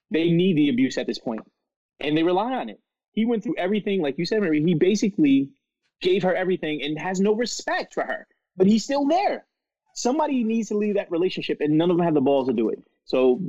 They 0.10 0.30
need 0.30 0.58
the 0.58 0.70
abuse 0.70 0.98
at 0.98 1.08
this. 1.08 1.20
And 2.02 2.18
they 2.18 2.24
rely 2.24 2.54
on 2.54 2.70
it. 2.70 2.80
He 3.14 3.26
went 3.26 3.44
through 3.44 3.56
everything, 3.58 4.02
like 4.02 4.18
you 4.18 4.26
said, 4.26 4.42
Marie, 4.42 4.64
he 4.64 4.74
basically 4.74 5.50
gave 6.02 6.24
her 6.24 6.36
everything 6.36 6.82
and 6.82 6.98
has 7.00 7.20
no 7.20 7.34
respect 7.36 7.94
for 7.94 8.04
her. 8.04 8.28
But 8.58 8.68
he's 8.68 8.84
still 8.84 9.06
there. 9.08 9.46
Somebody 9.94 10.44
needs 10.44 10.70
to 10.70 10.78
leave 10.78 10.96
that 10.96 11.12
relationship 11.12 11.60
and 11.62 11.78
none 11.78 11.92
of 11.92 11.98
them 11.98 12.06
have 12.06 12.14
the 12.14 12.22
balls 12.22 12.48
to 12.48 12.54
do 12.54 12.70
it. 12.70 12.80
So 13.06 13.42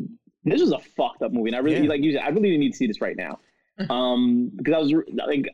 this 0.45 0.61
was 0.61 0.73
a 0.73 0.79
fucked 0.79 1.23
up 1.23 1.33
movie, 1.33 1.51
and 1.51 1.57
I 1.57 1.61
really 1.61 1.83
Yeah. 1.83 1.89
like 1.89 2.03
you. 2.03 2.13
said, 2.13 2.23
I 2.23 2.29
really 2.29 2.51
didn't 2.51 2.61
need 2.61 2.73
to 2.73 2.77
see 2.77 2.87
this 2.89 3.01
right 3.01 3.17
now, 3.17 3.39
um, 3.91 4.51
because 4.57 4.75
I 4.75 4.79
was 4.79 4.93
like, 5.27 5.49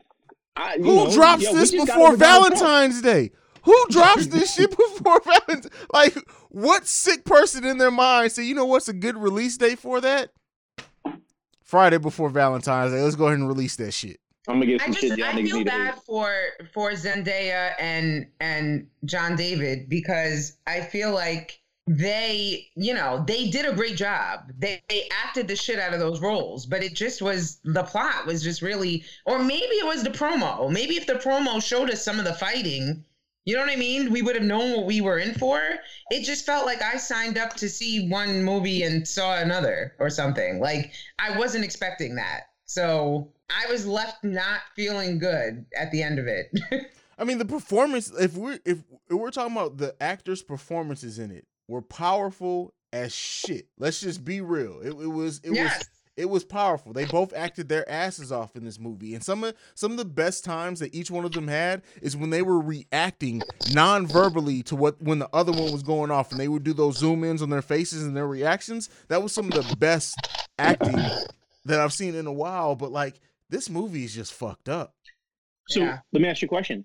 I, 0.55 0.75
you 0.75 0.83
Who 0.83 0.95
know, 0.95 1.11
drops 1.11 1.43
yo, 1.43 1.53
this 1.53 1.71
before 1.71 2.09
over 2.09 2.17
Donald 2.17 2.53
Valentine's 2.53 3.01
Day? 3.01 3.31
Who 3.63 3.85
drops 3.89 4.27
this 4.27 4.55
shit 4.55 4.69
before 4.77 5.21
Valentine's? 5.21 5.69
Like, 5.93 6.17
what 6.49 6.87
sick 6.87 7.25
person 7.25 7.65
in 7.65 7.77
their 7.77 7.91
mind 7.91 8.31
say, 8.31 8.43
you 8.43 8.55
know 8.55 8.65
what's 8.65 8.87
a 8.87 8.93
good 8.93 9.17
release 9.17 9.57
date 9.57 9.79
for 9.79 10.01
that? 10.01 10.31
Friday 11.63 11.97
before 11.97 12.29
Valentine's 12.29 12.91
Day. 12.91 13.01
Let's 13.01 13.15
go 13.15 13.27
ahead 13.27 13.39
and 13.39 13.47
release 13.47 13.75
that 13.77 13.91
shit. 13.91 14.19
I'm 14.47 14.55
gonna 14.55 14.65
get 14.65 14.81
I 14.81 14.85
some 14.85 14.93
just 14.93 15.07
shit 15.07 15.17
y'all 15.19 15.27
I 15.27 15.33
feel 15.33 15.57
need 15.57 15.65
to 15.65 15.65
bad 15.65 15.93
hate. 15.93 16.03
for 16.03 16.33
for 16.73 16.91
Zendaya 16.93 17.73
and 17.79 18.25
and 18.39 18.87
John 19.05 19.35
David 19.35 19.87
because 19.87 20.57
I 20.65 20.81
feel 20.81 21.13
like 21.13 21.58
they 21.89 22.67
you 22.75 22.93
know 22.93 23.23
they 23.25 23.49
did 23.49 23.65
a 23.65 23.73
great 23.73 23.95
job. 23.95 24.51
They, 24.59 24.79
they 24.89 25.09
acted 25.11 25.47
the 25.47 25.55
shit 25.55 25.79
out 25.79 25.91
of 25.91 25.99
those 25.99 26.21
roles 26.21 26.67
but 26.67 26.83
it 26.83 26.93
just 26.93 27.19
was 27.19 27.59
the 27.63 27.83
plot 27.83 28.27
was 28.27 28.43
just 28.43 28.61
really 28.61 29.03
or 29.25 29.39
maybe 29.39 29.75
it 29.75 29.85
was 29.85 30.03
the 30.03 30.11
promo. 30.11 30.71
Maybe 30.71 30.97
if 30.97 31.07
the 31.07 31.15
promo 31.15 31.61
showed 31.61 31.89
us 31.89 32.05
some 32.05 32.19
of 32.19 32.25
the 32.25 32.33
fighting 32.35 33.03
you 33.45 33.55
know 33.55 33.61
what 33.61 33.71
i 33.71 33.75
mean? 33.75 34.11
We 34.11 34.21
would 34.21 34.35
have 34.35 34.45
known 34.45 34.75
what 34.75 34.85
we 34.85 35.01
were 35.01 35.17
in 35.17 35.33
for. 35.33 35.59
It 36.11 36.23
just 36.23 36.45
felt 36.45 36.67
like 36.67 36.83
i 36.83 36.97
signed 36.97 37.39
up 37.39 37.55
to 37.55 37.67
see 37.67 38.07
one 38.07 38.43
movie 38.43 38.83
and 38.83 39.07
saw 39.07 39.37
another 39.37 39.95
or 39.97 40.11
something. 40.11 40.59
Like 40.59 40.91
i 41.17 41.35
wasn't 41.39 41.63
expecting 41.63 42.13
that. 42.15 42.49
So 42.65 43.33
i 43.49 43.65
was 43.71 43.87
left 43.87 44.23
not 44.23 44.59
feeling 44.75 45.17
good 45.17 45.65
at 45.75 45.91
the 45.91 46.03
end 46.03 46.19
of 46.19 46.27
it. 46.27 46.51
I 47.17 47.25
mean, 47.25 47.37
the 47.37 47.45
performance. 47.45 48.11
If 48.17 48.37
we're 48.37 48.59
if 48.63 48.77
we're 49.09 49.31
talking 49.31 49.51
about 49.51 49.77
the 49.77 49.93
actors' 50.01 50.41
performances 50.41 51.19
in 51.19 51.31
it, 51.31 51.45
were 51.69 51.81
powerful 51.81 52.73
as 52.91 53.13
shit. 53.13 53.67
Let's 53.77 54.01
just 54.01 54.25
be 54.25 54.41
real. 54.41 54.79
It, 54.81 54.89
it 54.89 55.07
was 55.07 55.39
it 55.43 55.51
was 55.51 55.89
it 56.17 56.29
was 56.29 56.43
powerful. 56.43 56.91
They 56.91 57.05
both 57.05 57.31
acted 57.33 57.69
their 57.69 57.89
asses 57.89 58.31
off 58.31 58.55
in 58.57 58.65
this 58.65 58.79
movie, 58.79 59.13
and 59.13 59.23
some 59.23 59.43
of 59.43 59.53
some 59.75 59.91
of 59.91 59.97
the 59.97 60.03
best 60.05 60.43
times 60.43 60.79
that 60.79 60.93
each 60.93 61.11
one 61.11 61.23
of 61.23 61.31
them 61.31 61.47
had 61.47 61.83
is 62.01 62.17
when 62.17 62.31
they 62.31 62.41
were 62.41 62.59
reacting 62.59 63.41
non-verbally 63.71 64.63
to 64.63 64.75
what 64.75 65.01
when 65.01 65.19
the 65.19 65.29
other 65.31 65.51
one 65.51 65.71
was 65.71 65.83
going 65.83 66.11
off, 66.11 66.31
and 66.31 66.39
they 66.39 66.47
would 66.47 66.63
do 66.63 66.73
those 66.73 66.97
zoom 66.97 67.23
ins 67.23 67.41
on 67.41 67.49
their 67.51 67.61
faces 67.61 68.03
and 68.03 68.17
their 68.17 68.27
reactions. 68.27 68.89
That 69.07 69.21
was 69.23 69.31
some 69.31 69.45
of 69.45 69.53
the 69.53 69.75
best 69.77 70.15
acting 70.57 70.97
that 71.65 71.79
I've 71.79 71.93
seen 71.93 72.15
in 72.15 72.25
a 72.27 72.33
while. 72.33 72.75
But 72.75 72.91
like 72.91 73.21
this 73.49 73.69
movie 73.69 74.03
is 74.03 74.13
just 74.13 74.33
fucked 74.33 74.67
up. 74.67 74.95
So 75.69 75.81
Yeah. 75.81 75.99
let 76.11 76.21
me 76.21 76.27
ask 76.27 76.41
you 76.41 76.47
a 76.47 76.49
question. 76.49 76.83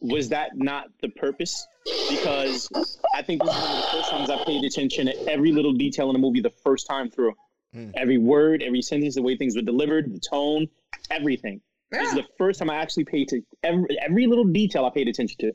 Was 0.00 0.28
that 0.30 0.50
not 0.54 0.86
the 1.00 1.08
purpose? 1.10 1.66
Because 2.10 2.68
I 3.14 3.22
think 3.22 3.42
this 3.42 3.54
is 3.54 3.62
one 3.62 3.70
of 3.72 3.76
the 3.84 3.88
first 3.92 4.10
times 4.10 4.30
I 4.30 4.42
paid 4.44 4.64
attention 4.64 5.06
to 5.06 5.28
every 5.28 5.52
little 5.52 5.72
detail 5.74 6.08
in 6.08 6.14
the 6.14 6.18
movie 6.18 6.40
the 6.40 6.50
first 6.62 6.86
time 6.86 7.10
through. 7.10 7.34
Mm. 7.74 7.92
Every 7.96 8.18
word, 8.18 8.62
every 8.62 8.80
sentence, 8.82 9.16
the 9.16 9.22
way 9.22 9.36
things 9.36 9.54
were 9.56 9.62
delivered, 9.62 10.12
the 10.14 10.20
tone, 10.20 10.66
everything. 11.10 11.60
This 11.90 12.08
is 12.08 12.14
the 12.14 12.24
first 12.38 12.58
time 12.58 12.70
I 12.70 12.76
actually 12.76 13.04
paid 13.04 13.28
to 13.28 13.40
every 13.62 13.86
every 14.00 14.26
little 14.26 14.44
detail 14.44 14.84
I 14.84 14.90
paid 14.90 15.08
attention 15.08 15.36
to. 15.40 15.52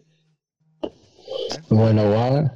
You 0.84 1.76
want 1.77 1.89
to 1.97 2.03
know 2.03 2.11
why? 2.11 2.49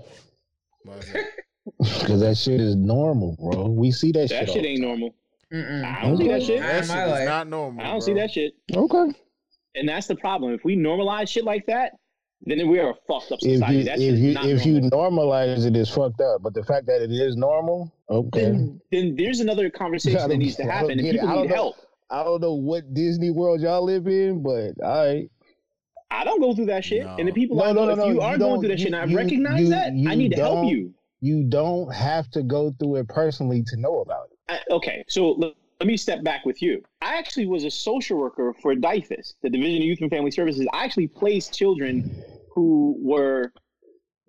Because 1.80 2.20
that 2.22 2.38
shit 2.38 2.62
is 2.62 2.76
normal, 2.76 3.36
bro. 3.40 3.68
We 3.70 3.92
see 3.92 4.12
that, 4.14 4.30
That 4.30 4.46
shit. 4.46 4.50
shit 4.56 4.66
ain't 4.66 4.82
normal. 4.82 5.16
Mm-mm. 5.52 5.84
I 5.84 6.02
don't 6.04 6.18
see 6.18 6.28
that 6.30 6.44
shit. 6.44 6.60
Not 6.62 6.68
That 6.68 6.86
shit 6.86 6.98
is 6.98 7.12
life. 7.12 7.26
not 7.26 7.48
normal. 7.48 7.82
I 7.82 7.88
don't 7.90 8.00
bro. 8.00 8.06
see 8.06 8.14
that 8.14 8.32
shit. 8.32 8.54
Okay. 8.74 9.12
And 9.76 9.90
that's 9.90 10.08
the 10.08 10.16
problem. 10.16 10.54
If 10.54 10.64
we 10.64 10.76
normalize 10.76 11.28
shit 11.30 11.44
like 11.44 11.66
that, 11.68 11.94
then 12.46 12.68
we 12.68 12.80
are 12.80 12.92
a 12.92 12.96
fucked 13.08 13.32
up 13.32 13.40
If 13.42 13.54
society. 13.60 13.78
you 13.78 13.84
That 13.86 14.00
if 14.00 14.20
you 14.20 14.34
not 14.34 14.46
if 14.46 14.66
you 14.66 14.80
normalize 14.82 15.66
it, 15.66 15.76
it's 15.76 15.90
fucked 15.90 16.22
up. 16.22 16.42
But 16.42 16.54
the 16.54 16.64
fact 16.64 16.86
that 16.88 17.02
it 17.02 17.12
is 17.12 17.36
normal, 17.36 17.92
okay. 18.10 18.42
then, 18.44 18.82
then 18.92 19.16
there's 19.16 19.40
another 19.40 19.70
conversation 19.70 20.18
I 20.20 20.24
that 20.24 20.30
don't- 20.30 20.40
needs 20.40 20.56
to 20.58 20.64
happen, 20.64 20.92
and 20.92 21.02
people 21.02 21.28
need 21.28 21.50
know. 21.50 21.56
help. 21.56 21.76
I 22.10 22.24
don't 22.24 22.42
know 22.42 22.54
what 22.54 22.94
Disney 22.94 23.32
world 23.32 23.62
y'all 23.62 23.84
live 23.84 24.08
in, 24.08 24.44
but 24.44 24.74
all 24.84 25.06
right. 25.08 25.30
I 26.12 26.24
don't 26.24 26.40
go 26.40 26.54
through 26.54 26.68
that 26.68 26.86
shit, 26.86 27.04
No. 27.04 27.16
and 27.18 27.28
the 27.28 27.32
people 27.32 27.58
No, 27.58 27.64
I 27.64 27.72
know, 27.72 27.86
no, 27.86 27.96
no, 27.96 28.02
if 28.04 28.08
you 28.10 28.14
you 28.16 28.22
are 28.22 28.38
don't- 28.38 28.50
going 28.50 28.60
through 28.62 28.70
that 28.70 28.78
you- 28.80 28.86
shit, 28.86 28.94
and 28.94 29.12
I 29.12 29.16
recognize 29.16 29.62
you- 29.62 29.70
that, 29.70 29.88
I 30.08 30.14
need 30.16 30.32
to 30.34 30.38
help 30.42 30.70
you. 30.70 30.94
You 31.22 31.44
don't 31.46 31.92
have 31.94 32.30
to 32.32 32.44
go 32.44 32.72
through 32.78 32.98
it 32.98 33.08
personally 33.08 33.64
to 33.68 33.78
know 33.78 34.02
about 34.02 34.28
it. 34.32 34.38
I, 34.70 34.74
okay, 34.76 35.04
so 35.08 35.32
let, 35.32 35.54
let 35.80 35.88
me 35.88 35.98
step 35.98 36.22
back 36.24 36.46
with 36.46 36.62
you. 36.62 36.84
I 37.02 37.16
actually 37.18 37.48
was 37.48 37.64
a 37.64 37.72
social 37.72 38.20
worker 38.20 38.54
for 38.62 38.76
DYFS, 38.76 39.36
the 39.42 39.50
Division 39.50 39.78
of 39.78 39.84
Youth 39.86 40.02
and 40.02 40.10
Family 40.12 40.30
Services. 40.32 40.68
I 40.74 40.84
actually 40.84 41.08
placed 41.08 41.54
children 41.54 42.14
who 42.54 42.96
were 43.00 43.52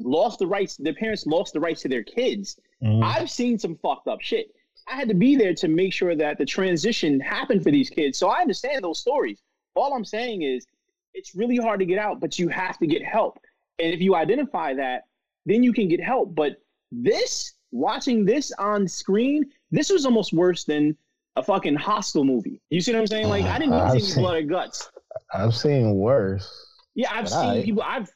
lost 0.00 0.38
the 0.38 0.46
rights. 0.46 0.76
Their 0.76 0.94
parents 0.94 1.26
lost 1.26 1.52
the 1.52 1.60
rights 1.60 1.82
to 1.82 1.88
their 1.88 2.02
kids. 2.02 2.58
Mm-hmm. 2.82 3.02
I've 3.02 3.30
seen 3.30 3.58
some 3.58 3.76
fucked 3.76 4.08
up 4.08 4.20
shit. 4.20 4.48
I 4.88 4.96
had 4.96 5.08
to 5.08 5.14
be 5.14 5.36
there 5.36 5.54
to 5.54 5.68
make 5.68 5.92
sure 5.92 6.14
that 6.16 6.38
the 6.38 6.44
transition 6.44 7.20
happened 7.20 7.62
for 7.62 7.70
these 7.70 7.88
kids. 7.88 8.18
So 8.18 8.28
I 8.28 8.40
understand 8.40 8.84
those 8.84 8.98
stories. 8.98 9.40
All 9.74 9.94
I'm 9.94 10.04
saying 10.04 10.42
is 10.42 10.66
it's 11.14 11.34
really 11.34 11.56
hard 11.56 11.80
to 11.80 11.86
get 11.86 11.98
out, 11.98 12.20
but 12.20 12.38
you 12.38 12.48
have 12.48 12.78
to 12.78 12.86
get 12.86 13.02
help. 13.02 13.38
And 13.78 13.92
if 13.92 14.00
you 14.00 14.14
identify 14.14 14.74
that, 14.74 15.04
then 15.46 15.62
you 15.62 15.72
can 15.72 15.88
get 15.88 16.02
help. 16.02 16.34
But 16.34 16.56
this, 16.92 17.54
watching 17.72 18.24
this 18.24 18.52
on 18.58 18.86
screen, 18.86 19.44
this 19.70 19.90
was 19.90 20.04
almost 20.04 20.32
worse 20.32 20.64
than 20.64 20.96
a 21.36 21.42
fucking 21.42 21.76
hostile 21.76 22.24
movie. 22.24 22.60
You 22.70 22.80
see 22.80 22.92
what 22.92 23.00
I'm 23.00 23.06
saying? 23.06 23.28
Like 23.28 23.44
I 23.44 23.58
didn't 23.58 23.72
to 23.72 23.90
see 23.92 24.00
seen- 24.00 24.22
blood 24.22 24.36
or 24.36 24.42
guts. 24.42 24.90
I've 25.32 25.54
seen 25.54 25.94
worse. 25.94 26.63
Yeah, 26.94 27.08
I've 27.12 27.24
But 27.24 27.30
seen 27.30 27.50
I- 27.50 27.62
people. 27.64 27.82
I've 27.82 28.10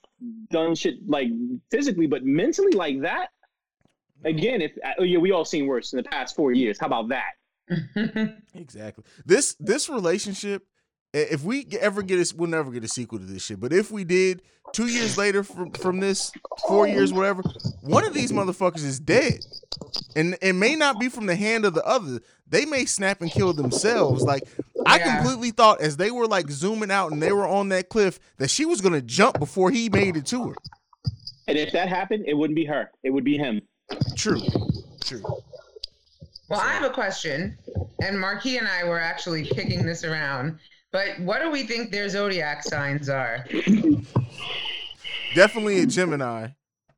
done 0.50 0.74
shit 0.74 0.96
like 1.08 1.28
physically, 1.70 2.06
but 2.06 2.24
mentally 2.24 2.72
like 2.72 3.00
that. 3.02 3.28
Again, 4.24 4.60
if 4.62 4.72
oh 4.98 5.04
yeah, 5.04 5.18
we 5.18 5.30
all 5.32 5.44
seen 5.44 5.66
worse 5.66 5.92
in 5.92 5.96
the 5.98 6.02
past 6.02 6.34
four 6.34 6.52
years. 6.52 6.78
How 6.78 6.86
about 6.86 7.08
that? 7.08 7.32
Exactly. 8.54 9.04
This 9.24 9.54
this 9.60 9.88
relationship, 9.88 10.66
if 11.12 11.44
we 11.44 11.66
ever 11.80 12.02
get 12.02 12.18
a, 12.18 12.34
we'll 12.36 12.50
never 12.50 12.70
get 12.70 12.82
a 12.84 12.88
sequel 12.88 13.18
to 13.20 13.24
this 13.24 13.44
shit. 13.44 13.60
But 13.60 13.72
if 13.72 13.90
we 13.90 14.04
did, 14.04 14.42
two 14.72 14.86
years 14.88 15.16
later 15.16 15.44
from 15.44 15.70
from 15.72 16.00
this, 16.00 16.32
four 16.66 16.88
years, 16.88 17.12
whatever, 17.12 17.42
one 17.82 18.04
of 18.04 18.12
these 18.14 18.32
motherfuckers 18.32 18.84
is 18.84 18.98
dead, 18.98 19.38
and 20.16 20.36
it 20.42 20.54
may 20.54 20.74
not 20.74 20.98
be 20.98 21.08
from 21.08 21.26
the 21.26 21.36
hand 21.36 21.64
of 21.64 21.74
the 21.74 21.84
other. 21.86 22.20
They 22.50 22.64
may 22.64 22.84
snap 22.86 23.20
and 23.20 23.30
kill 23.30 23.52
themselves. 23.52 24.22
Like 24.24 24.42
I 24.86 24.98
Yeah. 24.98 25.16
completely 25.18 25.50
thought 25.50 25.80
as 25.80 25.96
they 25.96 26.10
were 26.10 26.26
like 26.26 26.50
zooming 26.50 26.90
out 26.90 27.12
and 27.12 27.22
they 27.22 27.32
were 27.32 27.46
on 27.46 27.68
that 27.70 27.88
cliff 27.88 28.18
that 28.38 28.50
she 28.50 28.64
was 28.64 28.80
gonna 28.80 29.02
jump 29.02 29.38
before 29.38 29.70
he 29.70 29.88
made 29.88 30.16
it 30.16 30.26
to 30.26 30.48
her. 30.50 30.54
And 31.46 31.56
if 31.58 31.72
that 31.72 31.88
happened, 31.88 32.24
it 32.26 32.34
wouldn't 32.34 32.56
be 32.56 32.64
her. 32.66 32.90
It 33.02 33.10
would 33.10 33.24
be 33.24 33.36
him. 33.38 33.62
True. 34.16 34.42
True. 35.02 35.22
Well, 36.50 36.60
I 36.60 36.72
have 36.72 36.84
a 36.84 36.90
question, 36.90 37.56
and 38.02 38.18
Marquis 38.18 38.56
and 38.58 38.66
I 38.66 38.84
were 38.84 38.98
actually 39.00 39.44
kicking 39.44 39.84
this 39.84 40.02
around. 40.04 40.58
But 40.92 41.20
what 41.20 41.42
do 41.42 41.50
we 41.50 41.64
think 41.64 41.90
their 41.92 42.08
zodiac 42.08 42.62
signs 42.64 43.10
are? 43.10 43.44
Definitely 45.34 45.80
a 45.80 45.86
Gemini. 45.86 46.48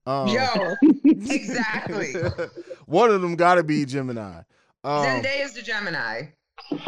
Um, 0.07 0.29
Yo, 0.29 0.75
exactly. 1.05 2.15
one 2.87 3.11
of 3.11 3.23
them 3.23 3.35
got 3.37 3.57
to 3.57 3.63
be 3.65 3.85
Gemini. 3.85 4.43
Um, 4.85 5.05
Zendaya's 5.05 5.55
the 5.55 5.63
Gemini, 5.63 6.27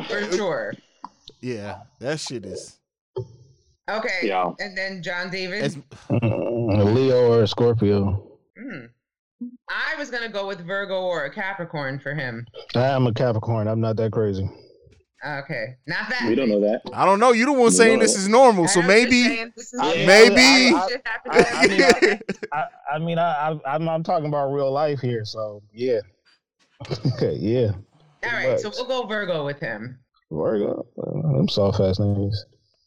for 0.08 0.32
sure. 0.32 0.74
yeah, 1.40 1.80
that 2.00 2.20
shit 2.20 2.44
is. 2.46 2.78
Okay, 3.90 4.20
Yeah. 4.22 4.52
and 4.60 4.76
then 4.76 5.02
John 5.02 5.28
David. 5.30 5.62
As, 5.62 5.76
Mm, 6.10 6.94
Leo 6.94 7.32
or 7.32 7.42
a 7.42 7.48
Scorpio. 7.48 8.38
Hmm. 8.58 8.86
I 9.68 9.96
was 9.98 10.10
gonna 10.10 10.28
go 10.28 10.46
with 10.46 10.60
Virgo 10.64 11.02
or 11.02 11.24
a 11.24 11.30
Capricorn 11.34 11.98
for 11.98 12.14
him. 12.14 12.46
I'm 12.74 13.06
a 13.06 13.12
Capricorn. 13.12 13.66
I'm 13.68 13.80
not 13.80 13.96
that 13.96 14.12
crazy. 14.12 14.48
Okay, 15.24 15.76
not 15.86 16.08
that. 16.08 16.26
We 16.28 16.34
don't 16.34 16.48
know 16.48 16.60
that. 16.60 16.82
I 16.92 17.04
don't 17.04 17.20
know. 17.20 17.32
You 17.32 17.44
the 17.46 17.52
one 17.52 17.70
saying 17.70 17.98
this 18.00 18.16
is 18.16 18.28
normal, 18.28 18.66
so 18.68 18.82
maybe. 18.82 19.22
saying 19.24 19.52
this 19.56 19.72
is 19.72 19.80
I- 19.80 20.04
Maybe- 20.06 20.74
I- 20.76 20.88
Shit 20.88 21.02
happened 21.06 21.34
I- 21.34 21.64
I 21.64 21.66
mean. 21.68 22.20
I, 22.52 22.64
I 22.94 22.98
mean, 22.98 23.18
I, 23.18 23.50
I, 23.50 23.74
I'm, 23.74 23.88
I'm 23.88 24.02
talking 24.02 24.26
about 24.26 24.52
real 24.52 24.70
life 24.72 25.00
here, 25.00 25.24
so 25.24 25.62
yeah, 25.72 26.00
yeah. 27.20 27.72
All 28.24 28.30
right, 28.32 28.58
so 28.60 28.70
we'll 28.70 28.86
go 28.86 29.06
Virgo 29.06 29.44
with 29.44 29.58
him. 29.60 29.98
Virgo, 30.30 30.86
uh, 30.98 31.38
I'm 31.38 31.48
soft 31.48 31.80
ass 31.80 31.98
niggas. 31.98 32.36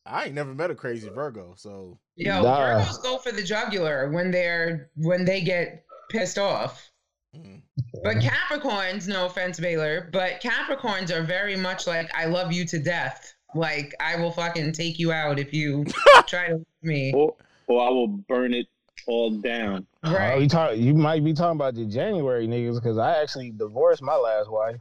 I 0.06 0.26
ain't 0.26 0.36
never 0.36 0.54
met 0.54 0.72
a 0.72 0.76
crazy 0.76 1.10
Virgo, 1.10 1.54
so 1.58 2.00
Yo, 2.16 2.42
Nah. 2.42 2.80
Virgos 2.80 3.02
go 3.02 3.18
for 3.18 3.32
the 3.32 3.44
jugular 3.44 4.12
when 4.12 4.32
they're 4.32 4.90
when 4.96 5.26
they 5.26 5.42
get 5.42 5.84
pissed 6.10 6.38
off. 6.38 6.90
mm. 7.36 7.62
But 8.04 8.18
Capricorns, 8.18 9.08
no 9.08 9.26
offense, 9.26 9.60
Baylor, 9.60 10.10
but 10.14 10.42
Capricorns 10.42 11.12
are 11.12 11.24
very 11.24 11.56
much 11.56 11.88
like 11.88 12.10
I 12.16 12.26
love 12.26 12.52
you 12.54 12.66
to 12.68 12.80
death. 12.80 13.34
Like 13.56 13.94
I 14.00 14.16
will 14.18 14.32
fucking 14.32 14.74
take 14.74 15.00
you 15.00 15.12
out 15.12 15.40
if 15.40 15.54
you 15.54 15.86
try 16.28 16.50
to 16.50 16.56
leave 16.56 16.66
me. 16.84 17.14
Or, 17.14 17.36
or 17.68 17.88
I 17.88 17.90
will 17.90 18.08
burn 18.08 18.54
it 18.54 18.68
all 19.08 19.32
down. 19.32 19.88
Oh, 20.04 20.38
you 20.38 20.48
Right. 20.48 20.50
talk, 20.50 20.78
you 20.78 20.94
might 20.94 21.24
be 21.24 21.34
talking 21.34 21.58
about 21.58 21.76
the 21.76 21.86
January 21.86 22.48
niggas 22.48 22.76
because 22.76 22.98
I 22.98 23.22
actually 23.22 23.52
divorced 23.52 24.02
my 24.02 24.16
last 24.16 24.50
wife. 24.52 24.80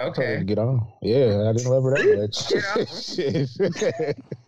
I 0.00 0.10
to 0.10 0.10
Okay. 0.10 0.44
get 0.44 0.58
on. 0.58 0.86
Yeah, 1.02 1.48
I 1.48 1.52
didn't 1.52 1.70
love 1.70 1.82
her 1.84 1.90
that 1.98 2.06
much. 3.58 4.14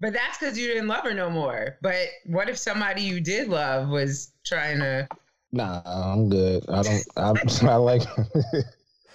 But 0.00 0.12
that's 0.12 0.38
because 0.38 0.58
you 0.58 0.66
didn't 0.66 0.88
love 0.88 1.04
her 1.04 1.14
no 1.14 1.30
more. 1.30 1.78
But 1.80 2.08
what 2.26 2.48
if 2.48 2.58
somebody 2.58 3.02
you 3.02 3.20
did 3.20 3.48
love 3.48 3.88
was 3.88 4.32
trying 4.44 4.80
to 4.80 5.08
Nah, 5.52 5.82
I'm 5.84 6.28
good. 6.30 6.64
I 6.70 6.82
don't. 6.82 7.06
I'm, 7.16 7.36
I 7.68 7.76
like. 7.76 8.02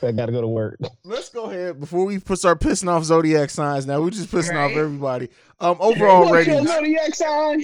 I 0.01 0.11
gotta 0.11 0.31
go 0.31 0.41
to 0.41 0.47
work. 0.47 0.77
Let's 1.03 1.29
go 1.29 1.45
ahead 1.49 1.79
before 1.79 2.05
we 2.05 2.19
start 2.19 2.59
pissing 2.59 2.89
off 2.89 3.03
zodiac 3.03 3.49
signs. 3.49 3.85
Now 3.85 4.01
we're 4.01 4.11
just 4.11 4.31
pissing 4.31 4.53
Right. 4.55 4.71
off 4.71 4.77
everybody. 4.77 5.29
Um, 5.59 5.77
overall 5.79 6.29
What's 6.29 6.45
your 6.47 6.57
ratings. 6.57 6.69
zodiac 6.69 7.15
sign? 7.15 7.63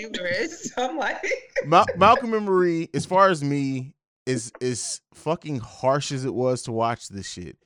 I'm 0.77 0.97
like, 0.97 1.25
Ma- 1.65 1.85
Malcolm 1.97 2.33
and 2.33 2.45
Marie, 2.45 2.89
as 2.93 3.05
far 3.05 3.29
as 3.29 3.43
me, 3.43 3.93
is 4.25 4.51
is 4.61 5.01
fucking 5.13 5.59
harsh 5.59 6.11
as 6.11 6.25
it 6.25 6.33
was 6.33 6.63
to 6.63 6.71
watch 6.71 7.09
this 7.09 7.27
shit. 7.29 7.57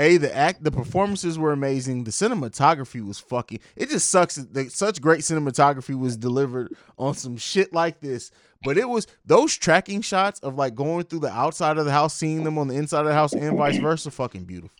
A 0.00 0.16
the 0.16 0.32
act, 0.34 0.62
the 0.62 0.70
performances 0.70 1.38
were 1.38 1.50
amazing. 1.52 2.04
The 2.04 2.12
cinematography 2.12 3.04
was 3.04 3.18
fucking. 3.18 3.58
It 3.74 3.90
just 3.90 4.08
sucks 4.08 4.36
that 4.36 4.54
that 4.54 4.70
such 4.72 5.00
great 5.02 5.20
cinematography 5.20 5.98
was 5.98 6.16
delivered 6.16 6.72
on 6.98 7.14
some 7.14 7.36
shit 7.36 7.72
like 7.72 8.00
this. 8.00 8.30
But 8.64 8.76
it 8.76 8.88
was 8.88 9.06
those 9.24 9.56
tracking 9.56 10.00
shots 10.00 10.40
of 10.40 10.56
like 10.56 10.74
going 10.74 11.04
through 11.04 11.20
the 11.20 11.30
outside 11.30 11.78
of 11.78 11.84
the 11.84 11.92
house, 11.92 12.14
seeing 12.14 12.44
them 12.44 12.58
on 12.58 12.68
the 12.68 12.74
inside 12.74 13.00
of 13.00 13.06
the 13.06 13.14
house, 13.14 13.32
and 13.32 13.56
vice 13.56 13.78
versa, 13.78 14.10
fucking 14.10 14.44
beautiful. 14.44 14.76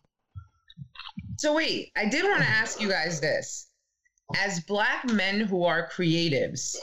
So 1.36 1.54
wait, 1.54 1.92
I 1.96 2.06
did 2.06 2.24
want 2.24 2.42
to 2.42 2.48
ask 2.48 2.80
you 2.80 2.88
guys 2.88 3.20
this. 3.20 3.68
As 4.36 4.60
black 4.60 5.04
men 5.06 5.40
who 5.40 5.64
are 5.64 5.88
creatives, 5.88 6.76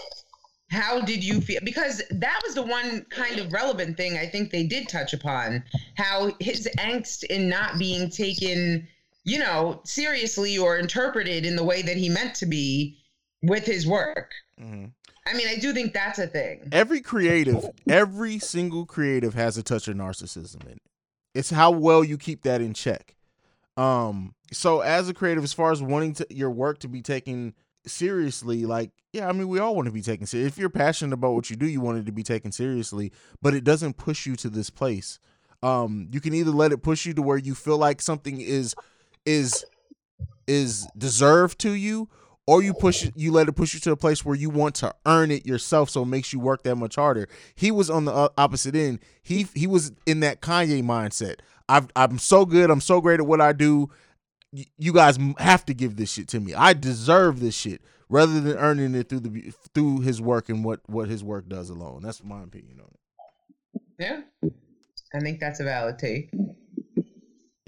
how 0.71 1.01
did 1.01 1.23
you 1.23 1.41
feel? 1.41 1.59
Because 1.63 2.01
that 2.09 2.41
was 2.43 2.55
the 2.55 2.63
one 2.63 3.05
kind 3.09 3.39
of 3.39 3.51
relevant 3.51 3.97
thing 3.97 4.17
I 4.17 4.25
think 4.25 4.51
they 4.51 4.63
did 4.65 4.87
touch 4.87 5.13
upon. 5.13 5.63
How 5.95 6.31
his 6.39 6.67
angst 6.79 7.23
in 7.25 7.49
not 7.49 7.77
being 7.77 8.09
taken, 8.09 8.87
you 9.25 9.37
know, 9.37 9.81
seriously 9.83 10.57
or 10.57 10.77
interpreted 10.77 11.45
in 11.45 11.55
the 11.55 11.63
way 11.63 11.81
that 11.81 11.97
he 11.97 12.09
meant 12.09 12.33
to 12.35 12.45
be 12.45 12.97
with 13.43 13.65
his 13.65 13.85
work. 13.85 14.31
Mhm. 14.59 14.91
I 15.25 15.33
mean, 15.33 15.47
I 15.47 15.55
do 15.55 15.73
think 15.73 15.93
that's 15.93 16.19
a 16.19 16.27
thing. 16.27 16.67
Every 16.71 17.01
creative, 17.01 17.65
every 17.89 18.37
single 18.39 18.85
creative 18.85 19.33
has 19.33 19.57
a 19.57 19.63
touch 19.63 19.87
of 19.87 19.95
narcissism 19.95 20.63
in 20.65 20.73
it. 20.73 20.81
It's 21.33 21.49
how 21.49 21.71
well 21.71 22.03
you 22.03 22.17
keep 22.17 22.43
that 22.43 22.61
in 22.61 22.73
check. 22.73 23.15
Um, 23.75 24.35
so 24.51 24.81
as 24.81 25.09
a 25.09 25.13
creative, 25.13 25.43
as 25.43 25.53
far 25.53 25.71
as 25.71 25.81
wanting 25.81 26.13
to, 26.13 26.27
your 26.29 26.51
work 26.51 26.79
to 26.79 26.87
be 26.87 27.01
taken 27.01 27.55
seriously, 27.85 28.65
like, 28.65 28.91
yeah, 29.11 29.27
I 29.27 29.31
mean, 29.31 29.47
we 29.47 29.59
all 29.59 29.75
want 29.75 29.87
to 29.87 29.91
be 29.91 30.01
taken 30.01 30.27
serious. 30.27 30.53
If 30.53 30.57
you're 30.57 30.69
passionate 30.69 31.13
about 31.13 31.33
what 31.33 31.49
you 31.49 31.55
do, 31.55 31.67
you 31.67 31.81
want 31.81 31.97
it 31.97 32.05
to 32.05 32.11
be 32.11 32.23
taken 32.23 32.51
seriously, 32.51 33.11
but 33.41 33.53
it 33.53 33.63
doesn't 33.63 33.97
push 33.97 34.25
you 34.25 34.35
to 34.37 34.49
this 34.49 34.69
place. 34.69 35.19
Um, 35.63 36.07
you 36.11 36.21
can 36.21 36.33
either 36.33 36.51
let 36.51 36.71
it 36.71 36.83
push 36.83 37.05
you 37.05 37.13
to 37.13 37.21
where 37.21 37.37
you 37.37 37.55
feel 37.55 37.77
like 37.77 38.01
something 38.01 38.39
is 38.39 38.75
is 39.25 39.65
is 40.47 40.87
deserved 40.97 41.59
to 41.59 41.71
you, 41.71 42.07
or 42.47 42.61
you 42.61 42.73
push 42.73 43.07
you 43.15 43.31
let 43.31 43.47
it 43.47 43.53
push 43.53 43.73
you 43.73 43.79
to 43.81 43.91
a 43.91 43.97
place 43.97 44.23
where 44.23 44.35
you 44.35 44.49
want 44.49 44.75
to 44.75 44.93
earn 45.05 45.31
it 45.31 45.45
yourself, 45.45 45.89
so 45.89 46.03
it 46.03 46.07
makes 46.07 46.31
you 46.31 46.39
work 46.39 46.63
that 46.63 46.75
much 46.75 46.95
harder. 46.95 47.27
He 47.55 47.71
was 47.71 47.89
on 47.89 48.05
the 48.05 48.13
uh, 48.13 48.29
opposite 48.37 48.75
end. 48.75 48.99
He 49.23 49.47
he 49.53 49.67
was 49.67 49.91
in 50.05 50.19
that 50.21 50.41
Kanye 50.41 50.83
mindset. 50.83 51.39
I've, 51.67 51.87
I'm 51.95 52.19
so 52.19 52.45
good. 52.45 52.69
I'm 52.69 52.81
so 52.81 53.01
great 53.01 53.19
at 53.19 53.25
what 53.25 53.41
I 53.41 53.53
do. 53.53 53.89
You 54.77 54.93
guys 54.93 55.17
have 55.39 55.65
to 55.65 55.73
give 55.73 55.97
this 55.97 56.11
shit 56.11 56.27
to 56.29 56.39
me. 56.39 56.53
I 56.53 56.73
deserve 56.73 57.39
this 57.39 57.55
shit, 57.55 57.81
rather 58.09 58.39
than 58.39 58.55
earning 58.57 58.95
it 58.95 59.09
through 59.09 59.21
the 59.21 59.51
through 59.73 60.01
his 60.01 60.21
work 60.21 60.49
and 60.49 60.63
what 60.63 60.81
what 60.87 61.09
his 61.09 61.23
work 61.23 61.49
does 61.49 61.69
alone. 61.69 62.01
That's 62.03 62.23
my 62.23 62.43
opinion 62.43 62.79
on 62.79 62.87
it. 62.93 62.99
Yeah. 63.99 64.21
I 65.13 65.19
think 65.19 65.39
that's 65.39 65.59
a 65.59 65.63
valid 65.63 65.97
take. 65.97 66.31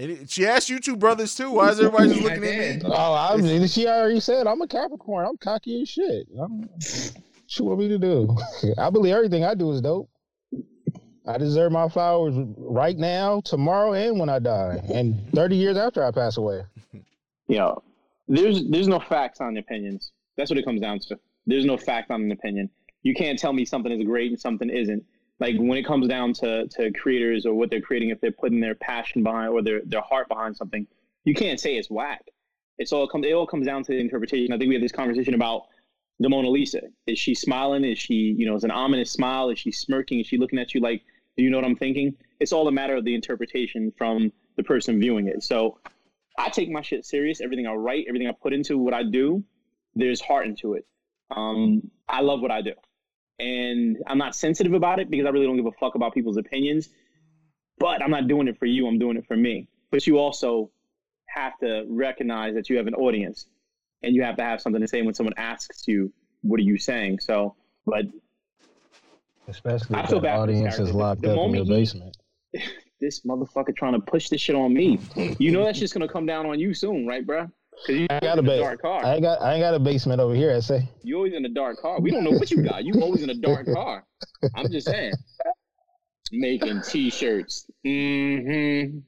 And 0.00 0.30
she 0.30 0.46
asked 0.46 0.68
you 0.68 0.78
two 0.78 0.96
brothers 0.96 1.34
too. 1.34 1.50
Why 1.50 1.70
is 1.70 1.80
everybody 1.80 2.10
just 2.10 2.22
looking 2.22 2.44
at 2.44 2.82
me? 2.82 2.82
Oh, 2.94 3.14
I 3.14 3.36
mean, 3.36 3.66
she 3.66 3.88
already 3.88 4.20
said 4.20 4.46
I'm 4.46 4.62
a 4.62 4.68
Capricorn. 4.68 5.26
I'm 5.26 5.36
cocky 5.38 5.82
as 5.82 5.88
shit. 5.88 6.28
I'm, 6.40 6.68
she 7.46 7.62
want 7.62 7.80
me 7.80 7.88
to 7.88 7.98
do? 7.98 8.36
I 8.78 8.90
believe 8.90 9.14
everything 9.14 9.44
I 9.44 9.54
do 9.54 9.72
is 9.72 9.80
dope. 9.80 10.08
I 11.26 11.36
deserve 11.36 11.72
my 11.72 11.88
flowers 11.88 12.34
right 12.56 12.96
now, 12.96 13.42
tomorrow, 13.44 13.92
and 13.92 14.18
when 14.18 14.30
I 14.30 14.38
die, 14.38 14.80
and 14.94 15.30
30 15.34 15.56
years 15.56 15.76
after 15.76 16.02
I 16.02 16.10
pass 16.10 16.38
away. 16.38 16.62
Yo, 17.48 17.82
there's 18.28 18.68
there's 18.68 18.88
no 18.88 19.00
facts 19.00 19.40
on 19.40 19.56
opinions. 19.56 20.12
That's 20.36 20.48
what 20.50 20.58
it 20.58 20.64
comes 20.64 20.80
down 20.80 21.00
to. 21.00 21.18
There's 21.46 21.64
no 21.64 21.76
fact 21.76 22.10
on 22.10 22.22
an 22.22 22.32
opinion. 22.32 22.70
You 23.02 23.14
can't 23.14 23.38
tell 23.38 23.52
me 23.52 23.64
something 23.64 23.90
is 23.92 24.04
great 24.06 24.30
and 24.30 24.40
something 24.40 24.70
isn't. 24.70 25.04
Like 25.40 25.56
when 25.56 25.78
it 25.78 25.86
comes 25.86 26.08
down 26.08 26.32
to 26.34 26.66
to 26.68 26.92
creators 26.92 27.46
or 27.46 27.54
what 27.54 27.70
they're 27.70 27.80
creating, 27.80 28.10
if 28.10 28.20
they're 28.20 28.32
putting 28.32 28.60
their 28.60 28.74
passion 28.74 29.22
behind 29.22 29.50
or 29.50 29.62
their 29.62 29.82
their 29.84 30.00
heart 30.00 30.28
behind 30.28 30.56
something, 30.56 30.86
you 31.24 31.34
can't 31.34 31.60
say 31.60 31.76
it's 31.76 31.90
whack. 31.90 32.24
It's 32.78 32.92
all 32.92 33.06
comes 33.08 33.26
it 33.26 33.32
all 33.32 33.46
comes 33.46 33.66
down 33.66 33.84
to 33.84 33.92
the 33.92 34.00
interpretation. 34.00 34.52
I 34.52 34.58
think 34.58 34.68
we 34.68 34.74
had 34.74 34.82
this 34.82 34.92
conversation 34.92 35.34
about 35.34 35.66
the 36.20 36.28
Mona 36.28 36.48
Lisa. 36.48 36.80
Is 37.06 37.18
she 37.18 37.34
smiling? 37.34 37.84
Is 37.84 37.98
she, 37.98 38.14
you 38.14 38.46
know, 38.46 38.56
is 38.56 38.64
an 38.64 38.70
ominous 38.70 39.10
smile? 39.10 39.50
Is 39.50 39.58
she 39.58 39.70
smirking? 39.70 40.20
Is 40.20 40.26
she 40.26 40.38
looking 40.38 40.58
at 40.58 40.74
you 40.74 40.80
like, 40.80 41.02
do 41.36 41.42
you 41.42 41.50
know 41.50 41.58
what 41.58 41.64
I'm 41.64 41.76
thinking? 41.76 42.14
It's 42.40 42.52
all 42.52 42.66
a 42.66 42.72
matter 42.72 42.96
of 42.96 43.04
the 43.04 43.14
interpretation 43.14 43.92
from 43.96 44.32
the 44.56 44.62
person 44.64 44.98
viewing 45.00 45.28
it. 45.28 45.42
So 45.44 45.78
I 46.36 46.48
take 46.48 46.70
my 46.70 46.82
shit 46.82 47.04
serious. 47.04 47.40
Everything 47.40 47.66
I 47.66 47.74
write, 47.74 48.06
everything 48.08 48.28
I 48.28 48.32
put 48.32 48.52
into 48.52 48.78
what 48.78 48.94
I 48.94 49.04
do, 49.04 49.44
there's 49.94 50.20
heart 50.20 50.46
into 50.46 50.74
it. 50.74 50.86
Um, 51.30 51.90
I 52.08 52.22
love 52.22 52.40
what 52.40 52.50
I 52.50 52.62
do, 52.62 52.72
and 53.38 53.96
I'm 54.06 54.18
not 54.18 54.34
sensitive 54.34 54.72
about 54.72 54.98
it 54.98 55.10
because 55.10 55.26
I 55.26 55.30
really 55.30 55.46
don't 55.46 55.56
give 55.56 55.66
a 55.66 55.72
fuck 55.72 55.94
about 55.94 56.14
people's 56.14 56.36
opinions. 56.36 56.88
But 57.78 58.02
I'm 58.02 58.10
not 58.10 58.26
doing 58.26 58.48
it 58.48 58.58
for 58.58 58.66
you. 58.66 58.86
I'm 58.88 58.98
doing 58.98 59.16
it 59.16 59.26
for 59.26 59.36
me. 59.36 59.68
But 59.92 60.06
you 60.06 60.18
also 60.18 60.70
have 61.26 61.56
to 61.60 61.84
recognize 61.88 62.54
that 62.54 62.68
you 62.68 62.76
have 62.76 62.86
an 62.88 62.94
audience, 62.94 63.46
and 64.02 64.14
you 64.16 64.22
have 64.22 64.36
to 64.36 64.42
have 64.42 64.60
something 64.60 64.80
to 64.82 64.88
say 64.88 65.02
when 65.02 65.14
someone 65.14 65.34
asks 65.36 65.86
you, 65.86 66.12
"What 66.42 66.58
are 66.58 66.64
you 66.64 66.76
saying?" 66.78 67.20
So, 67.20 67.54
but 67.86 68.06
Especially 69.46 69.96
I 69.96 70.02
if 70.02 70.08
feel 70.10 70.18
the 70.18 70.24
bad 70.24 70.40
audience 70.40 70.78
is 70.78 70.92
locked 70.92 71.22
The 71.22 71.28
up 71.28 71.32
in 71.32 71.36
moment 71.36 71.66
your 71.66 71.76
he- 71.76 71.82
basement. 71.82 72.16
this 73.00 73.20
motherfucker 73.20 73.74
trying 73.76 73.92
to 73.94 74.00
push 74.00 74.28
this 74.28 74.40
shit 74.40 74.56
on 74.56 74.74
me. 74.74 74.98
You 75.38 75.52
know 75.52 75.64
that's 75.64 75.78
just 75.78 75.94
gonna 75.94 76.08
come 76.08 76.26
down 76.26 76.46
on 76.46 76.58
you 76.58 76.74
soon, 76.74 77.06
right, 77.06 77.24
bruh? 77.26 77.50
Because 77.86 78.00
you 78.00 78.06
I 78.10 78.20
got 78.20 78.38
always 78.38 78.38
a 78.38 78.38
in 78.38 78.38
a 78.38 78.42
ba- 78.42 78.58
dark 78.58 78.82
car. 78.82 79.04
I 79.04 79.12
ain't 79.14 79.22
got 79.22 79.40
I 79.42 79.54
ain't 79.54 79.62
got 79.62 79.74
a 79.74 79.78
basement 79.78 80.20
over 80.20 80.34
here. 80.34 80.54
I 80.54 80.60
say 80.60 80.88
You 81.02 81.16
always 81.16 81.32
in 81.34 81.44
a 81.44 81.48
dark 81.48 81.80
car. 81.80 82.00
We 82.00 82.10
don't 82.10 82.24
know 82.24 82.30
what 82.32 82.50
you 82.50 82.62
got. 82.62 82.84
You 82.84 83.00
always 83.02 83.22
in 83.22 83.30
a 83.30 83.34
dark 83.34 83.66
car. 83.72 84.04
I'm 84.54 84.70
just 84.70 84.86
saying. 84.88 85.14
Making 86.30 86.82
t-shirts. 86.82 87.66
Mm-hmm. 87.86 88.98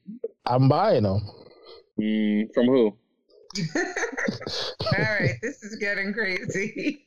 I'm 0.47 0.67
buying 0.67 1.03
them. 1.03 1.21
Mm, 1.99 2.51
from 2.53 2.65
who? 2.65 2.97
All 3.75 4.91
right, 4.97 5.35
this 5.41 5.61
is 5.61 5.75
getting 5.75 6.13
crazy. 6.13 7.05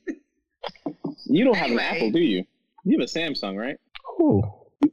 You 1.25 1.43
don't 1.43 1.55
have 1.57 1.71
an 1.71 1.79
Apple, 1.79 2.11
do 2.11 2.19
you? 2.19 2.45
You 2.85 2.99
have 2.99 3.09
a 3.09 3.11
Samsung, 3.11 3.57
right? 3.57 3.75
Ooh, 4.21 4.41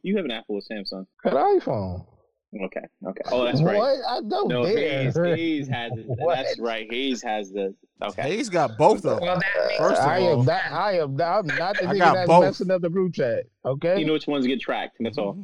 You 0.03 0.17
have 0.17 0.25
an 0.25 0.31
Apple 0.33 0.57
or 0.57 0.61
Samsung. 0.63 1.07
got 1.23 1.35
an 1.37 1.61
iPhone. 1.61 2.07
Okay. 2.55 2.81
Okay. 3.07 3.21
Oh, 3.31 3.45
that's 3.45 3.63
right. 3.63 3.79
What? 3.79 3.99
I 4.07 4.21
don't 4.29 4.49
No, 4.49 4.65
dare. 4.65 5.05
Haize, 5.05 5.17
Haize 5.25 5.69
has 5.69 5.93
it. 5.97 6.05
What? 6.07 6.37
That's 6.37 6.59
right. 6.59 6.87
Haize 6.91 7.23
has 7.23 7.51
the. 7.51 7.75
Okay. 8.03 8.23
Haize 8.23 8.49
got 8.51 8.77
both 8.77 8.99
of 8.99 9.03
them. 9.03 9.21
Well, 9.23 9.39
that 9.39 9.77
First 9.79 10.03
of 10.03 10.09
I 10.09 10.21
all- 10.23 10.41
am 10.41 10.45
not. 10.47 10.73
I 10.73 10.99
am 10.99 11.17
not. 11.17 11.39
I'm 11.39 11.47
not 11.59 11.77
the 11.79 11.89
I 11.89 11.95
nigga 11.95 11.99
got 11.99 12.15
that's 12.15 12.29
both. 12.29 12.45
messing 12.45 12.71
up 12.71 12.83
the 12.83 12.91
group 12.91 13.15
chat. 13.15 13.45
Okay. 13.65 13.99
You 14.01 14.05
know 14.05 14.13
which 14.13 14.27
ones 14.27 14.47
get 14.47 14.61
tracked, 14.61 14.99
and 14.99 15.07
that's 15.07 15.17
all. 15.19 15.39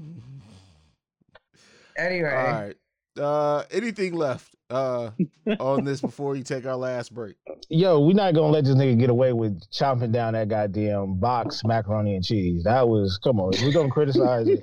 anyway. 1.96 2.28
All 2.30 2.52
right. 2.62 2.74
Uh, 3.18 3.64
anything 3.72 4.14
left 4.14 4.54
uh 4.70 5.10
on 5.60 5.84
this 5.84 6.00
before 6.00 6.36
you 6.36 6.42
take 6.44 6.66
our 6.66 6.76
last 6.76 7.12
break? 7.14 7.36
Yo, 7.70 8.00
we're 8.00 8.12
not 8.12 8.34
gonna 8.34 8.48
let 8.52 8.64
this 8.64 8.74
nigga 8.74 8.98
get 8.98 9.10
away 9.10 9.32
with 9.32 9.60
chomping 9.70 10.12
down 10.12 10.34
that 10.34 10.48
goddamn 10.48 11.18
box 11.18 11.64
macaroni 11.64 12.14
and 12.14 12.24
cheese. 12.24 12.64
That 12.64 12.86
was 12.88 13.18
come 13.24 13.40
on. 13.40 13.52
We're 13.62 13.72
gonna 13.72 13.90
criticize 13.90 14.46
it. 14.46 14.60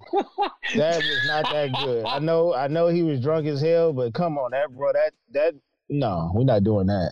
That 0.75 0.97
was 0.97 1.27
not 1.27 1.43
that 1.51 1.71
good. 1.83 2.05
I 2.05 2.19
know. 2.19 2.53
I 2.53 2.67
know 2.67 2.87
he 2.87 3.03
was 3.03 3.19
drunk 3.21 3.45
as 3.47 3.61
hell, 3.61 3.93
but 3.93 4.13
come 4.13 4.37
on, 4.37 4.51
that 4.51 4.75
bro. 4.75 4.91
That 4.93 5.13
that 5.31 5.55
no, 5.89 6.31
we're 6.33 6.43
not 6.43 6.63
doing 6.63 6.87
that. 6.87 7.11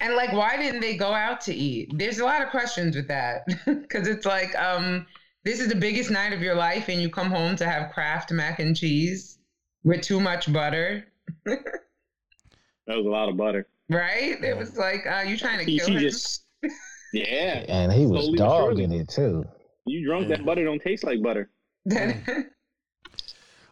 And 0.00 0.14
like, 0.14 0.32
why 0.32 0.56
didn't 0.56 0.80
they 0.80 0.96
go 0.96 1.12
out 1.12 1.40
to 1.42 1.54
eat? 1.54 1.90
There's 1.96 2.18
a 2.18 2.24
lot 2.24 2.42
of 2.42 2.48
questions 2.50 2.96
with 2.96 3.06
that 3.08 3.42
because 3.66 4.08
it's 4.08 4.26
like, 4.26 4.52
um, 4.60 5.06
this 5.44 5.60
is 5.60 5.68
the 5.68 5.76
biggest 5.76 6.10
night 6.10 6.32
of 6.32 6.42
your 6.42 6.54
life, 6.56 6.88
and 6.88 7.00
you 7.00 7.08
come 7.08 7.30
home 7.30 7.54
to 7.56 7.66
have 7.66 7.92
Kraft 7.92 8.32
mac 8.32 8.58
and 8.58 8.76
cheese 8.76 9.38
with 9.84 10.00
too 10.02 10.18
much 10.20 10.52
butter, 10.52 11.04
That 11.44 12.96
was 12.96 13.06
a 13.06 13.08
lot 13.08 13.28
of 13.28 13.36
butter. 13.36 13.68
right? 13.90 14.42
It 14.42 14.56
was 14.56 14.76
like, 14.76 15.06
uh, 15.06 15.22
you 15.26 15.36
trying 15.36 15.58
to 15.60 15.64
She, 15.64 15.78
kill 15.78 15.86
she 15.88 15.94
him? 15.94 16.00
just. 16.00 16.44
Yeah. 17.12 17.64
And 17.68 17.92
he 17.92 18.06
was 18.06 18.28
dogging 18.36 18.92
it 18.92 19.08
too. 19.08 19.44
You 19.86 20.04
drunk 20.06 20.28
that 20.28 20.44
butter 20.44 20.64
don't 20.64 20.80
taste 20.82 21.04
like 21.04 21.22
butter. 21.22 21.50
Mm. 21.88 22.46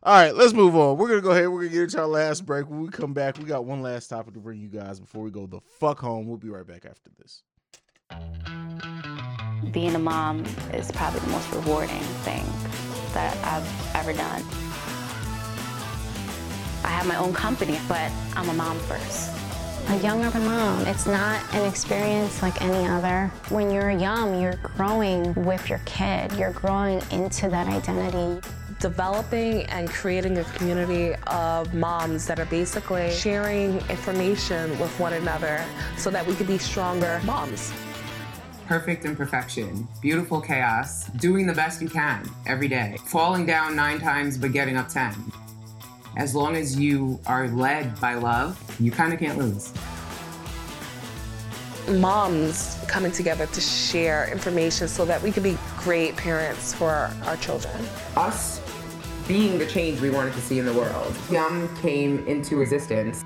All 0.03 0.15
right, 0.15 0.35
let's 0.35 0.55
move 0.55 0.75
on. 0.77 0.97
We're 0.97 1.09
gonna 1.09 1.21
go 1.21 1.31
ahead. 1.33 1.49
We're 1.49 1.61
gonna 1.61 1.75
get 1.75 1.83
into 1.83 2.01
our 2.01 2.07
last 2.07 2.47
break. 2.47 2.71
When 2.71 2.81
we 2.81 2.89
come 2.89 3.13
back, 3.13 3.37
we 3.37 3.45
got 3.45 3.67
one 3.67 3.83
last 3.83 4.09
topic 4.09 4.33
to 4.33 4.41
bring 4.41 4.59
you 4.59 4.69
guys 4.69 4.99
before 4.99 5.23
we 5.23 5.31
go 5.31 5.47
the 5.47 5.61
fuck 5.79 5.99
home. 5.99 6.27
We'll 6.27 6.39
be 6.39 6.49
right 6.49 6.67
back 6.67 6.87
after 6.87 7.11
this. 7.19 7.43
being 9.73 9.95
a 9.95 9.99
mom 9.99 10.45
is 10.73 10.91
probably 10.93 11.21
the 11.21 11.29
most 11.29 11.53
rewarding 11.53 12.01
thing 12.25 12.45
that 13.13 13.37
I've 13.45 13.95
ever 13.97 14.15
done. 14.15 14.43
I 16.83 16.89
have 16.89 17.07
my 17.07 17.17
own 17.17 17.35
company, 17.35 17.79
but 17.87 18.11
I'm 18.35 18.49
a 18.49 18.55
mom 18.55 18.79
first. 18.81 19.40
A 19.91 19.97
young 20.03 20.25
urban 20.25 20.45
mom. 20.45 20.87
It's 20.87 21.05
not 21.05 21.43
an 21.53 21.69
experience 21.69 22.43
like 22.43 22.63
any 22.63 22.87
other. 22.87 23.27
When 23.49 23.73
you're 23.73 23.91
young, 23.91 24.41
you're 24.41 24.55
growing 24.77 25.35
with 25.35 25.69
your 25.69 25.81
kid, 25.85 26.33
you're 26.35 26.53
growing 26.53 27.03
into 27.11 27.49
that 27.49 27.67
identity. 27.67 28.41
Developing 28.79 29.65
and 29.65 29.91
creating 29.91 30.39
a 30.39 30.45
community 30.45 31.17
of 31.27 31.75
moms 31.75 32.25
that 32.29 32.39
are 32.39 32.47
basically 32.47 33.11
sharing 33.11 33.79
information 33.91 34.79
with 34.79 34.97
one 35.01 35.15
another 35.15 35.65
so 35.97 36.09
that 36.09 36.25
we 36.25 36.37
can 36.37 36.47
be 36.47 36.57
stronger 36.57 37.21
moms. 37.25 37.73
Perfect 38.69 39.05
imperfection, 39.05 39.89
beautiful 40.01 40.41
chaos, 40.41 41.07
doing 41.17 41.49
the 41.49 41.53
best 41.53 41.83
you 41.83 41.89
can 41.89 42.25
every 42.47 42.69
day, 42.69 42.97
falling 43.07 43.45
down 43.45 43.75
nine 43.75 43.99
times 43.99 44.39
but 44.39 44.53
getting 44.53 44.77
up 44.77 44.89
10. 44.89 45.15
As 46.17 46.35
long 46.35 46.57
as 46.57 46.79
you 46.79 47.21
are 47.27 47.49
led 47.49 47.99
by 48.01 48.15
love, 48.15 48.59
you 48.81 48.91
kind 48.91 49.13
of 49.13 49.19
can't 49.21 49.39
lose. 49.39 49.73
Moms 51.89 52.79
coming 52.89 53.13
together 53.13 53.47
to 53.47 53.61
share 53.61 54.31
information 54.31 54.89
so 54.89 55.05
that 55.05 55.23
we 55.23 55.33
can 55.33 55.43
be 55.43 55.57
great 55.79 56.17
parents 56.17 56.75
for 56.75 57.11
our 57.25 57.37
children. 57.37 57.75
Us 58.17 58.61
being 59.27 59.59
the 59.59 59.67
change 59.67 60.01
we 60.01 60.11
wanted 60.11 60.35
to 60.35 60.41
see 60.41 60.59
in 60.59 60.67
the 60.67 60.75
world. 60.75 61.15
Yum 61.31 61.75
came 61.81 62.27
into 62.27 62.61
existence. 62.61 63.23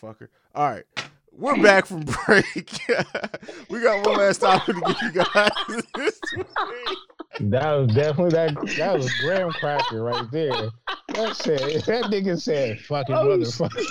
Fucker. 0.00 0.28
All 0.54 0.70
right. 0.70 0.84
We're 1.32 1.60
back 1.62 1.86
from 1.86 2.00
break. 2.00 2.80
we 3.70 3.80
got 3.80 4.06
one 4.06 4.16
last 4.16 4.38
topic 4.38 4.76
to 4.76 4.80
give 4.80 5.02
you 5.02 5.24
guys 5.24 5.50
this 5.94 6.20
week. 6.36 6.98
That 7.40 7.72
was 7.74 7.94
definitely 7.94 8.30
that. 8.30 8.54
That 8.76 8.96
was 8.96 9.12
graham 9.20 9.50
cracker 9.52 10.02
right 10.02 10.30
there. 10.32 10.70
That 11.14 11.36
said, 11.36 11.60
that 11.60 12.04
nigga 12.04 12.40
said, 12.40 12.80
"Fucking 12.80 13.14
Oh, 13.14 13.26
motherfucker." 13.26 13.84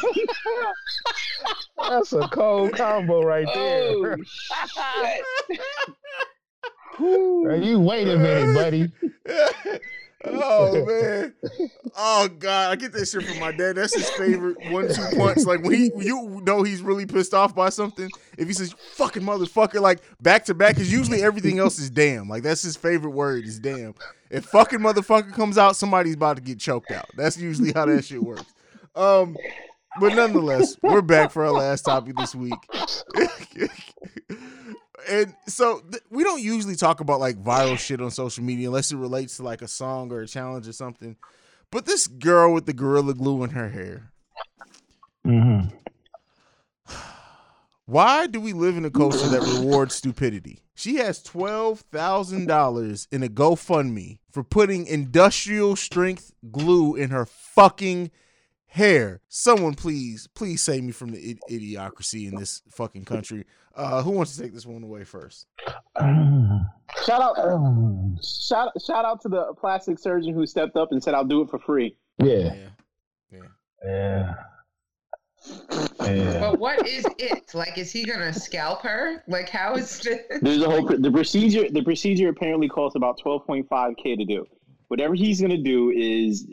That's 1.89 2.13
a 2.13 2.27
cold 2.27 2.73
combo 2.73 3.23
right 3.23 3.47
oh, 3.53 4.01
there. 4.03 4.17
Now, 6.99 7.53
you 7.53 7.79
wait 7.79 8.07
a 8.07 8.17
minute, 8.17 8.53
buddy. 8.55 8.91
oh 10.33 10.85
man. 10.87 11.33
Oh 11.95 12.27
god, 12.27 12.71
I 12.71 12.75
get 12.75 12.91
that 12.93 13.05
shit 13.07 13.23
from 13.23 13.39
my 13.39 13.51
dad. 13.51 13.75
That's 13.75 13.95
his 13.95 14.09
favorite 14.11 14.57
one-two 14.71 15.01
punch. 15.17 15.45
Like 15.45 15.63
when 15.63 15.75
he 15.75 15.91
you 15.97 16.41
know 16.43 16.63
he's 16.63 16.81
really 16.81 17.05
pissed 17.05 17.33
off 17.33 17.55
by 17.55 17.69
something. 17.69 18.09
If 18.37 18.47
he 18.47 18.53
says 18.53 18.73
fucking 18.93 19.23
motherfucker 19.23 19.81
like 19.81 20.01
back 20.21 20.45
to 20.45 20.53
back, 20.53 20.75
because 20.75 20.91
usually 20.91 21.23
everything 21.23 21.59
else 21.59 21.79
is 21.79 21.89
damn. 21.89 22.29
Like 22.29 22.43
that's 22.43 22.61
his 22.61 22.75
favorite 22.75 23.11
word 23.11 23.45
is 23.45 23.59
damn. 23.59 23.95
If 24.29 24.45
fucking 24.45 24.79
motherfucker 24.79 25.33
comes 25.33 25.57
out, 25.57 25.75
somebody's 25.75 26.15
about 26.15 26.37
to 26.37 26.41
get 26.41 26.59
choked 26.59 26.91
out. 26.91 27.05
That's 27.15 27.37
usually 27.37 27.71
how 27.73 27.85
that 27.85 28.05
shit 28.05 28.23
works. 28.23 28.53
Um 28.95 29.35
but 29.99 30.13
nonetheless, 30.13 30.77
we're 30.83 31.01
back 31.01 31.31
for 31.31 31.45
our 31.45 31.51
last 31.51 31.83
topic 31.83 32.15
this 32.17 32.35
week. 32.35 32.53
and 35.09 35.35
so 35.47 35.81
th- 35.91 36.03
we 36.09 36.23
don't 36.23 36.41
usually 36.41 36.75
talk 36.75 36.99
about 36.99 37.19
like 37.19 37.41
viral 37.43 37.77
shit 37.77 38.01
on 38.01 38.11
social 38.11 38.43
media 38.43 38.67
unless 38.67 38.91
it 38.91 38.97
relates 38.97 39.37
to 39.37 39.43
like 39.43 39.61
a 39.61 39.67
song 39.67 40.11
or 40.11 40.21
a 40.21 40.27
challenge 40.27 40.67
or 40.67 40.73
something. 40.73 41.15
But 41.71 41.85
this 41.85 42.07
girl 42.07 42.53
with 42.53 42.65
the 42.65 42.73
gorilla 42.73 43.13
glue 43.13 43.43
in 43.43 43.51
her 43.51 43.69
hair. 43.69 44.11
Mm-hmm. 45.25 45.75
Why 47.85 48.27
do 48.27 48.39
we 48.41 48.53
live 48.53 48.77
in 48.77 48.85
a 48.85 48.91
culture 48.91 49.27
that 49.29 49.41
rewards 49.41 49.95
stupidity? 49.95 50.59
She 50.75 50.95
has 50.97 51.23
twelve 51.23 51.81
thousand 51.91 52.47
dollars 52.47 53.07
in 53.11 53.23
a 53.23 53.27
GoFundMe 53.27 54.19
for 54.29 54.43
putting 54.43 54.85
industrial 54.85 55.75
strength 55.75 56.33
glue 56.51 56.95
in 56.95 57.09
her 57.09 57.25
fucking 57.25 58.11
hair. 58.67 59.21
Someone 59.29 59.73
please, 59.73 60.27
please 60.35 60.61
save 60.61 60.83
me 60.83 60.91
from 60.91 61.11
the 61.11 61.31
id- 61.31 61.39
idiocracy 61.49 62.27
in 62.27 62.35
this 62.35 62.61
fucking 62.69 63.05
country. 63.05 63.45
Uh, 63.75 64.01
who 64.01 64.11
wants 64.11 64.35
to 64.35 64.41
take 64.41 64.53
this 64.53 64.65
one 64.65 64.83
away 64.83 65.03
first? 65.03 65.47
Shout 67.05 67.21
out, 67.21 67.35
shout 68.23 68.71
shout 68.83 69.05
out 69.05 69.21
to 69.21 69.29
the 69.29 69.53
plastic 69.59 69.99
surgeon 69.99 70.33
who 70.33 70.47
stepped 70.47 70.75
up 70.75 70.91
and 70.91 71.03
said, 71.03 71.13
"I'll 71.13 71.25
do 71.25 71.41
it 71.41 71.49
for 71.49 71.59
free." 71.59 71.95
Yeah. 72.23 72.53
Yeah. 72.55 72.69
Yeah. 73.85 74.33
Yeah. 76.01 76.39
But 76.39 76.59
what 76.59 76.87
is 76.87 77.05
it? 77.19 77.53
Like, 77.53 77.77
is 77.77 77.91
he 77.91 78.03
gonna 78.03 78.33
scalp 78.33 78.81
her? 78.81 79.23
Like, 79.27 79.49
how 79.49 79.75
is 79.75 79.99
this? 79.99 80.21
There's 80.41 80.61
a 80.61 80.69
whole 80.69 80.87
the 80.87 81.11
procedure. 81.11 81.69
The 81.69 81.83
procedure 81.83 82.29
apparently 82.29 82.67
costs 82.67 82.95
about 82.95 83.19
12.5 83.19 83.97
k 83.97 84.15
to 84.15 84.25
do. 84.25 84.45
Whatever 84.87 85.13
he's 85.13 85.39
gonna 85.41 85.61
do 85.61 85.91
is 85.91 86.47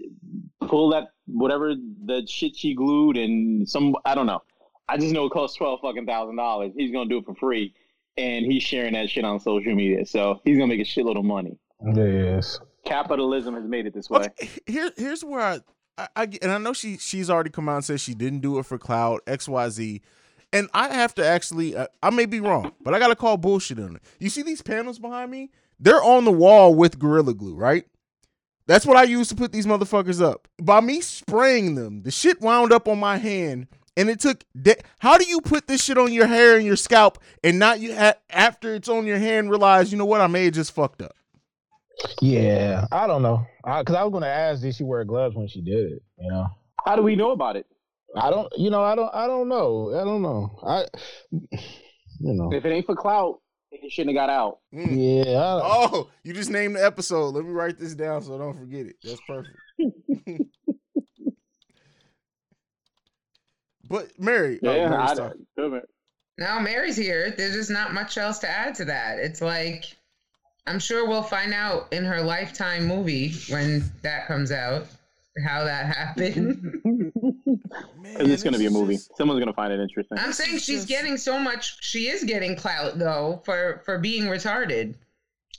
pull 0.66 0.90
that 0.90 1.08
whatever 1.26 1.74
the 2.04 2.26
shit 2.26 2.56
she 2.56 2.74
glued 2.74 3.16
and 3.16 3.68
some 3.68 3.94
I 4.04 4.14
don't 4.14 4.26
know. 4.26 4.42
I 4.88 4.98
just 4.98 5.12
know 5.12 5.26
it 5.26 5.30
costs 5.32 5.56
twelve 5.56 5.80
fucking 5.80 6.06
thousand 6.06 6.36
dollars. 6.36 6.72
He's 6.76 6.90
gonna 6.92 7.08
do 7.08 7.18
it 7.18 7.24
for 7.24 7.34
free, 7.34 7.72
and 8.16 8.44
he's 8.44 8.62
sharing 8.62 8.92
that 8.94 9.08
shit 9.10 9.24
on 9.24 9.40
social 9.40 9.74
media. 9.74 10.04
So 10.06 10.40
he's 10.44 10.56
gonna 10.58 10.66
make 10.68 10.80
a 10.80 10.84
shitload 10.84 11.16
of 11.18 11.24
money. 11.24 11.58
Yes. 11.94 12.60
Capitalism 12.84 13.54
has 13.54 13.64
made 13.64 13.86
it 13.86 13.94
this 13.94 14.10
way. 14.10 14.26
Okay, 14.26 14.50
here, 14.66 14.90
here's 14.96 15.24
where 15.24 15.40
I, 15.40 15.60
I, 15.96 16.08
I, 16.16 16.26
get- 16.26 16.42
and 16.42 16.52
I 16.52 16.58
know 16.58 16.74
she, 16.74 16.98
she's 16.98 17.30
already 17.30 17.48
come 17.50 17.68
out 17.68 17.76
and 17.76 17.84
said 17.84 18.00
she 18.00 18.14
didn't 18.14 18.40
do 18.40 18.58
it 18.58 18.66
for 18.66 18.76
cloud 18.78 19.20
X, 19.26 19.48
Y, 19.48 19.68
Z, 19.70 20.02
and 20.52 20.68
I 20.74 20.88
have 20.92 21.14
to 21.14 21.26
actually, 21.26 21.74
uh, 21.74 21.86
I 22.02 22.10
may 22.10 22.26
be 22.26 22.40
wrong, 22.40 22.72
but 22.82 22.92
I 22.92 22.98
gotta 22.98 23.16
call 23.16 23.38
bullshit 23.38 23.78
on 23.78 23.96
it. 23.96 24.02
You 24.18 24.28
see 24.28 24.42
these 24.42 24.60
panels 24.60 24.98
behind 24.98 25.30
me? 25.30 25.50
They're 25.80 26.02
on 26.02 26.26
the 26.26 26.32
wall 26.32 26.74
with 26.74 26.98
gorilla 26.98 27.32
glue, 27.32 27.54
right? 27.54 27.86
That's 28.66 28.86
what 28.86 28.96
I 28.96 29.02
use 29.04 29.28
to 29.28 29.34
put 29.34 29.52
these 29.52 29.66
motherfuckers 29.66 30.22
up. 30.22 30.48
By 30.60 30.80
me 30.80 31.00
spraying 31.00 31.74
them, 31.74 32.02
the 32.02 32.10
shit 32.10 32.40
wound 32.40 32.72
up 32.72 32.88
on 32.88 32.98
my 32.98 33.18
hand, 33.18 33.66
and 33.96 34.08
it 34.08 34.20
took. 34.20 34.42
De- 34.60 34.76
How 34.98 35.18
do 35.18 35.26
you 35.26 35.40
put 35.40 35.66
this 35.66 35.84
shit 35.84 35.98
on 35.98 36.12
your 36.12 36.26
hair 36.26 36.56
and 36.56 36.64
your 36.64 36.76
scalp, 36.76 37.18
and 37.42 37.58
not 37.58 37.80
you 37.80 37.94
ha- 37.94 38.14
after 38.30 38.74
it's 38.74 38.88
on 38.88 39.06
your 39.06 39.18
hand 39.18 39.50
realize 39.50 39.92
you 39.92 39.98
know 39.98 40.06
what 40.06 40.20
I 40.22 40.26
may 40.28 40.44
have 40.46 40.54
just 40.54 40.72
fucked 40.72 41.02
up? 41.02 41.14
Yeah. 42.20 42.86
I 42.90 43.06
don't 43.06 43.22
know. 43.22 43.46
Because 43.64 43.94
I, 43.94 44.02
was 44.02 44.10
going 44.10 44.22
to 44.22 44.28
ask, 44.28 44.62
did 44.62 44.74
she 44.74 44.82
wear 44.84 45.04
gloves 45.04 45.36
when 45.36 45.46
she 45.48 45.60
did 45.60 45.92
it? 45.92 46.02
You 46.18 46.30
know. 46.30 46.46
How 46.84 46.96
do 46.96 47.02
we 47.02 47.16
know 47.16 47.30
about 47.30 47.56
it? 47.56 47.66
I 48.16 48.30
don't. 48.30 48.52
You 48.56 48.70
know. 48.70 48.82
I 48.82 48.94
don't. 48.94 49.14
I 49.14 49.26
don't 49.26 49.48
know. 49.48 49.90
I 49.94 50.04
don't 50.04 50.22
know. 50.22 50.58
I. 50.62 50.86
You 52.20 52.32
know. 52.34 52.52
If 52.52 52.64
it 52.64 52.70
ain't 52.70 52.86
for 52.86 52.94
clout, 52.96 53.40
it 53.82 53.92
shouldn't 53.92 54.16
have 54.16 54.26
got 54.26 54.30
out. 54.32 54.58
Mm. 54.72 55.24
Yeah. 55.26 55.60
Oh, 55.62 56.10
you 56.22 56.32
just 56.32 56.50
named 56.50 56.76
the 56.76 56.84
episode. 56.84 57.34
Let 57.34 57.44
me 57.44 57.50
write 57.52 57.78
this 57.78 57.94
down 57.94 58.22
so 58.22 58.34
I 58.34 58.38
don't 58.38 58.58
forget 58.58 58.86
it. 58.86 58.96
That's 59.02 59.20
perfect. 59.26 59.56
but 63.88 64.10
Mary, 64.18 64.58
oh, 64.64 64.72
Yeah, 64.74 64.88
Mary's 64.88 65.10
I, 65.10 65.14
talking. 65.14 65.46
good 65.56 65.72
man. 65.72 65.82
Now 66.38 66.58
Mary's 66.60 66.96
here. 66.96 67.30
There's 67.36 67.54
just 67.54 67.70
not 67.70 67.92
much 67.94 68.18
else 68.18 68.38
to 68.40 68.48
add 68.48 68.74
to 68.76 68.84
that. 68.86 69.18
It's 69.18 69.40
like 69.40 69.84
I'm 70.66 70.78
sure 70.80 71.06
we'll 71.06 71.22
find 71.22 71.52
out 71.52 71.92
in 71.92 72.04
her 72.04 72.22
lifetime 72.22 72.86
movie 72.86 73.34
when 73.50 73.84
that 74.02 74.26
comes 74.26 74.50
out 74.50 74.86
how 75.46 75.64
that 75.64 75.86
happened. 75.86 76.80
Because 78.04 78.28
it's 78.30 78.42
gonna 78.42 78.58
be 78.58 78.66
a 78.66 78.70
movie. 78.70 78.96
Someone's 79.16 79.40
gonna 79.40 79.52
find 79.52 79.72
it 79.72 79.80
interesting. 79.80 80.18
I'm 80.18 80.32
saying 80.32 80.58
she's 80.58 80.84
getting 80.84 81.16
so 81.16 81.38
much. 81.38 81.76
She 81.82 82.08
is 82.08 82.24
getting 82.24 82.54
clout 82.56 82.98
though 82.98 83.42
for 83.44 83.82
for 83.84 83.98
being 83.98 84.24
retarded. 84.24 84.94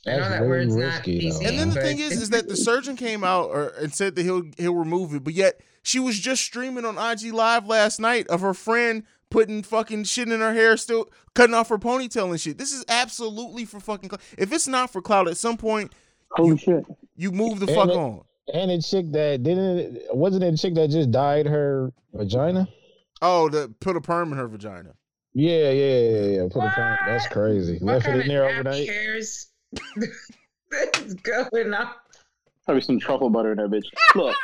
I 0.07 0.11
know 0.11 0.17
That's 0.19 0.29
that 0.29 0.41
really 0.41 0.67
word's 0.67 0.75
risky, 0.75 1.29
though. 1.29 1.39
PC. 1.39 1.47
and 1.47 1.57
then 1.59 1.69
the 1.71 1.81
thing 1.81 1.99
is, 1.99 2.11
is 2.21 2.29
that 2.29 2.47
the 2.47 2.55
surgeon 2.55 2.95
came 2.95 3.23
out 3.23 3.49
or, 3.49 3.69
and 3.81 3.91
said 3.93 4.15
that 4.15 4.21
he'll 4.23 4.43
he'll 4.57 4.75
remove 4.75 5.15
it, 5.15 5.23
but 5.23 5.33
yet 5.33 5.61
she 5.81 5.99
was 5.99 6.19
just 6.19 6.43
streaming 6.43 6.85
on 6.85 6.97
IG 6.99 7.33
Live 7.33 7.65
last 7.67 7.99
night 7.99 8.27
of 8.27 8.41
her 8.41 8.53
friend 8.53 9.03
putting 9.31 9.63
fucking 9.63 10.03
shit 10.03 10.29
in 10.29 10.39
her 10.41 10.53
hair, 10.53 10.77
still 10.77 11.09
cutting 11.33 11.55
off 11.55 11.69
her 11.69 11.79
ponytail 11.79 12.29
and 12.29 12.39
shit. 12.39 12.59
This 12.59 12.71
is 12.71 12.85
absolutely 12.87 13.65
for 13.65 13.79
fucking. 13.79 14.09
Clout. 14.09 14.21
If 14.37 14.53
it's 14.53 14.67
not 14.67 14.91
for 14.91 15.01
clout, 15.01 15.27
at 15.27 15.37
some 15.37 15.57
point 15.57 15.91
Holy 16.31 16.57
shit! 16.57 16.85
you 17.15 17.31
move 17.31 17.59
the 17.59 17.65
And 17.65 17.75
fuck 17.75 17.89
it- 17.89 17.95
on. 17.95 18.21
And 18.53 18.71
a 18.71 18.81
chick 18.81 19.11
that 19.11 19.43
didn't 19.43 19.95
it 19.95 20.15
wasn't 20.15 20.43
it 20.43 20.53
a 20.53 20.57
chick 20.57 20.75
that 20.75 20.89
just 20.89 21.11
dyed 21.11 21.45
her 21.47 21.91
vagina? 22.13 22.67
Oh, 23.21 23.49
to 23.49 23.73
put 23.79 23.95
a 23.95 24.01
perm 24.01 24.31
in 24.31 24.37
her 24.37 24.47
vagina. 24.47 24.93
Yeah, 25.33 25.69
yeah, 25.71 25.99
yeah, 25.99 26.25
yeah. 26.25 26.47
Put 26.51 26.63
a 26.63 26.69
perm. 26.69 26.97
That's 27.07 27.27
crazy. 27.27 27.73
what 27.79 27.95
Left 27.95 28.07
it 28.07 28.21
in 28.21 28.27
there 28.27 28.45
of 28.45 28.51
nappy 28.51 28.59
overnight. 28.59 28.87
hairs 28.89 29.47
is 30.97 31.13
going 31.15 31.73
on? 31.73 31.89
Probably 32.65 32.81
some 32.81 32.99
truffle 32.99 33.29
butter 33.29 33.51
in 33.51 33.57
that 33.57 33.69
bitch. 33.69 33.85
Look, 34.15 34.35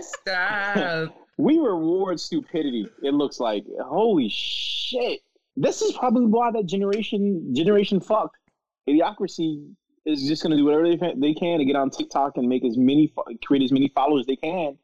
Stop. 0.00 1.14
we 1.38 1.58
reward 1.58 2.20
stupidity. 2.20 2.88
It 3.02 3.14
looks 3.14 3.40
like 3.40 3.64
holy 3.84 4.28
shit. 4.28 5.20
This 5.56 5.82
is 5.82 5.92
probably 5.92 6.26
why 6.26 6.50
that 6.52 6.66
generation 6.66 7.54
generation 7.54 8.00
fucked. 8.00 8.36
Idiocracy 8.88 9.68
is 10.08 10.26
just 10.26 10.42
gonna 10.42 10.56
do 10.56 10.64
whatever 10.64 10.88
they, 10.88 11.14
they 11.16 11.34
can 11.34 11.58
to 11.58 11.64
get 11.64 11.76
on 11.76 11.90
TikTok 11.90 12.36
and 12.36 12.48
make 12.48 12.64
as 12.64 12.76
many 12.76 13.12
create 13.44 13.62
as 13.62 13.72
many 13.72 13.88
followers 13.88 14.26
they 14.26 14.36
can. 14.36 14.76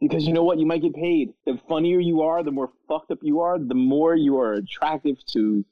Because 0.00 0.26
you 0.26 0.32
know 0.32 0.42
what, 0.42 0.58
you 0.58 0.66
might 0.66 0.82
get 0.82 0.94
paid. 0.94 1.32
The 1.46 1.58
funnier 1.68 2.00
you 2.00 2.22
are, 2.22 2.42
the 2.42 2.50
more 2.50 2.70
fucked 2.88 3.12
up 3.12 3.18
you 3.22 3.40
are, 3.40 3.58
the 3.58 3.74
more 3.74 4.16
you 4.16 4.36
are 4.38 4.54
attractive 4.54 5.24
to 5.26 5.64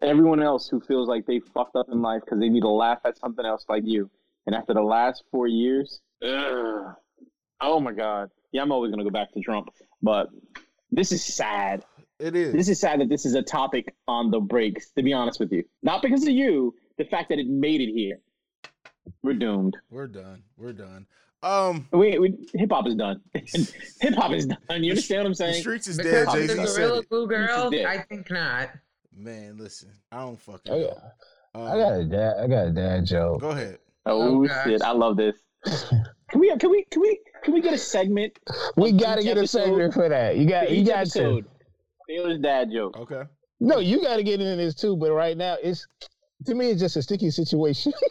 everyone 0.00 0.42
else 0.42 0.68
who 0.68 0.80
feels 0.80 1.06
like 1.06 1.26
they 1.26 1.40
fucked 1.40 1.76
up 1.76 1.88
in 1.90 2.00
life 2.00 2.22
because 2.24 2.40
they 2.40 2.48
need 2.48 2.62
to 2.62 2.68
laugh 2.68 3.00
at 3.04 3.18
something 3.18 3.44
else 3.44 3.66
like 3.68 3.82
you. 3.84 4.10
And 4.46 4.54
after 4.54 4.72
the 4.72 4.82
last 4.82 5.24
four 5.30 5.46
years, 5.46 6.00
ugh, 6.22 6.94
oh 7.60 7.80
my 7.80 7.92
god, 7.92 8.30
yeah, 8.52 8.62
I'm 8.62 8.72
always 8.72 8.90
gonna 8.90 9.04
go 9.04 9.10
back 9.10 9.32
to 9.32 9.40
Trump, 9.40 9.68
but 10.02 10.30
this 10.90 11.12
is 11.12 11.22
sad. 11.22 11.84
It 12.18 12.36
is. 12.36 12.52
This 12.54 12.68
is 12.68 12.80
sad 12.80 13.00
that 13.00 13.08
this 13.08 13.26
is 13.26 13.34
a 13.34 13.42
topic 13.42 13.94
on 14.06 14.30
the 14.30 14.40
breaks. 14.40 14.90
To 14.92 15.02
be 15.02 15.12
honest 15.12 15.40
with 15.40 15.52
you, 15.52 15.64
not 15.82 16.00
because 16.00 16.22
of 16.22 16.30
you, 16.30 16.74
the 16.96 17.04
fact 17.04 17.28
that 17.30 17.38
it 17.38 17.48
made 17.48 17.80
it 17.80 17.92
here. 17.92 18.20
We're 19.22 19.34
doomed. 19.34 19.76
We're 19.90 20.06
done. 20.06 20.42
We're 20.56 20.72
done. 20.72 21.06
Um, 21.42 21.86
we, 21.92 22.18
we 22.18 22.34
hip 22.54 22.70
hop 22.72 22.86
is 22.86 22.94
done. 22.94 23.20
hip 23.34 24.14
hop 24.14 24.32
is 24.32 24.46
done. 24.46 24.82
You 24.82 24.92
understand 24.92 25.22
what 25.24 25.26
I'm 25.28 25.34
saying? 25.34 25.54
The 25.54 25.60
streets 25.60 25.86
is 25.88 25.98
Because 25.98 26.26
dead. 26.26 26.32
Jay 26.34 26.44
of 26.44 26.50
Z 26.50 26.56
the 26.56 26.66
said 26.66 26.80
Gorilla 26.80 26.98
it. 27.00 27.08
Glue 27.10 27.26
girl. 27.28 27.70
I 27.86 27.98
think 28.08 28.30
not. 28.30 28.70
Man, 29.14 29.58
listen, 29.58 29.90
I 30.10 30.20
don't 30.20 30.40
fucking. 30.40 30.72
I 30.72 30.78
know. 30.78 30.86
got, 31.54 31.60
Um, 31.60 31.66
I 31.70 31.76
got 31.76 31.92
a 32.00 32.04
dad. 32.04 32.34
I 32.42 32.46
got 32.48 32.66
a 32.66 32.70
dad 32.70 33.04
joke. 33.06 33.40
Go 33.42 33.50
ahead. 33.50 33.78
Oh, 34.06 34.44
Oh, 34.44 34.64
shit! 34.64 34.82
I 34.82 34.90
love 34.92 35.16
this. 35.16 35.36
Can 36.30 36.40
we? 36.40 36.54
Can 36.56 36.70
we? 36.70 36.84
Can 36.90 37.00
we? 37.02 37.20
Can 37.44 37.54
we 37.54 37.60
get 37.60 37.74
a 37.74 37.78
segment? 37.78 38.38
We 38.76 38.92
got 38.92 39.16
to 39.16 39.20
each 39.20 39.24
get 39.26 39.36
a 39.36 39.40
episode? 39.40 39.64
segment 39.66 39.94
for 39.94 40.08
that. 40.08 40.36
You 40.36 40.46
got. 40.48 40.66
For 40.68 40.72
You 40.74 40.80
each 40.80 40.88
got 40.88 40.98
episode. 41.00 41.44
to. 41.44 41.50
Baylor's 42.08 42.38
dad 42.38 42.70
joke. 42.72 42.96
Okay. 42.98 43.22
No, 43.60 43.78
you 43.78 44.02
got 44.02 44.16
to 44.16 44.22
get 44.22 44.40
into 44.40 44.56
this 44.56 44.74
too. 44.74 44.96
But 44.96 45.12
right 45.12 45.36
now, 45.36 45.56
it's 45.62 45.86
to 46.46 46.54
me, 46.54 46.70
it's 46.70 46.80
just 46.80 46.96
a 46.96 47.02
sticky 47.02 47.30
situation. 47.30 47.92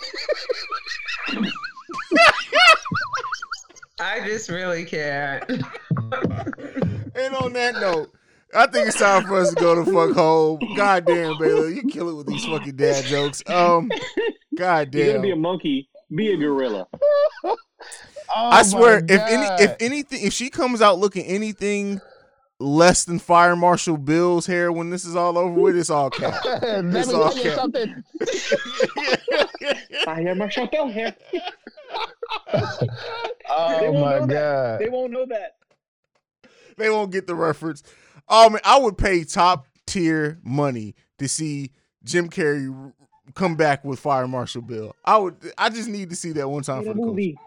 I 4.00 4.26
just 4.26 4.50
really 4.50 4.86
can't. 4.86 5.44
And 7.16 7.36
on 7.36 7.54
that 7.54 7.76
note, 7.76 8.12
I 8.56 8.68
think 8.68 8.88
it's 8.88 9.00
time 9.00 9.24
for 9.26 9.40
us 9.40 9.50
to 9.50 9.56
go 9.56 9.76
to 9.76 9.86
fuck 9.92 10.16
home. 10.16 10.60
God 10.76 11.06
damn, 11.06 11.38
Baylor, 11.38 11.70
you 11.70 11.84
kill 11.84 12.10
it 12.10 12.16
with 12.16 12.28
these 12.28 12.46
fucking 12.46 12.76
dad 12.76 13.06
jokes. 13.06 13.44
Um, 13.48 13.90
God 14.56 14.94
You're 14.94 15.08
gonna 15.08 15.22
be 15.22 15.32
a 15.32 15.36
monkey. 15.36 15.90
Be 16.14 16.34
a 16.34 16.38
gorilla. 16.38 16.88
Oh 18.36 18.50
I 18.50 18.64
swear, 18.64 19.00
my 19.00 19.06
if 19.14 19.22
any, 19.22 19.64
if 19.64 19.76
anything, 19.80 20.26
if 20.26 20.34
she 20.34 20.50
comes 20.50 20.82
out 20.82 20.98
looking 20.98 21.26
anything 21.26 22.02
less 22.60 23.04
than 23.06 23.20
Fire 23.20 23.56
Marshal 23.56 23.98
Bill's 23.98 24.46
hair 24.46 24.72
when 24.72 24.90
this 24.90 25.06
is 25.06 25.16
all 25.16 25.38
over 25.38 25.60
with, 25.60 25.76
it's 25.78 25.90
all 25.90 26.10
cap. 26.12 26.44
Let 26.46 26.86
It's 26.86 27.08
me 27.10 27.14
all 27.16 27.30
tell 27.32 27.38
you 27.38 27.44
cap. 27.44 27.56
something. 27.56 28.04
I 30.08 30.22
hear 30.22 30.36
my 30.36 30.48
Chappelle 30.48 30.92
hair. 30.92 31.16
They 32.54 32.58
Oh 33.50 33.94
my 33.94 34.20
know 34.20 34.26
that. 34.26 34.30
god. 34.30 34.80
They 34.80 34.90
won't 34.90 35.12
know 35.12 35.26
that. 35.28 35.58
they 36.78 36.90
won't 36.90 37.12
get 37.12 37.28
the 37.28 37.36
reference. 37.36 37.84
Oh 38.28 38.50
man, 38.50 38.62
I 38.64 38.80
would 38.80 38.98
pay 38.98 39.24
top 39.24 39.68
tier 39.86 40.40
money 40.44 40.96
to 41.20 41.28
see 41.28 41.72
Jim 42.04 42.30
Carrey 42.30 42.94
come 43.36 43.56
back 43.56 43.84
with 43.84 44.00
Fire 44.00 44.28
Marshal 44.28 44.62
Bill. 44.62 44.96
I 45.06 45.18
would. 45.18 45.36
I 45.58 45.70
just 45.70 45.88
need 45.90 46.10
to 46.10 46.16
see 46.16 46.32
that 46.32 46.50
one 46.50 46.64
time 46.64 46.80
Made 46.80 46.88
for 46.88 46.94
the 46.94 47.00
culture. 47.00 47.10
movie. 47.10 47.38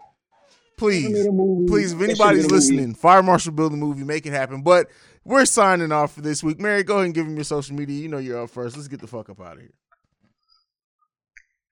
Please, 0.77 1.09
Made 1.11 1.25
a 1.25 1.31
movie. 1.31 1.67
please, 1.67 1.91
if 1.93 1.97
That 1.99 2.03
should've 2.05 2.19
anybody's 2.21 2.45
been 2.45 2.51
a 2.51 2.53
movie. 2.53 2.55
listening, 2.55 2.93
Fire 2.95 3.23
Marshal 3.23 3.51
Bill 3.51 3.69
the 3.69 3.77
movie, 3.77 4.03
make 4.03 4.25
it 4.25 4.31
happen. 4.33 4.61
But 4.61 4.87
we're 5.25 5.45
signing 5.45 5.91
off 5.91 6.13
for 6.13 6.21
this 6.21 6.43
week. 6.43 6.59
Mary, 6.59 6.83
go 6.83 6.95
ahead 6.95 7.05
and 7.05 7.13
give 7.15 7.25
him 7.25 7.35
your 7.35 7.43
social 7.43 7.75
media. 7.75 7.99
You 7.99 8.07
know 8.09 8.19
you're 8.19 8.43
up 8.43 8.49
first. 8.51 8.75
Let's 8.75 8.87
get 8.87 9.01
the 9.01 9.07
fuck 9.07 9.29
up 9.29 9.41
out 9.41 9.53
of 9.53 9.59
here. 9.61 9.71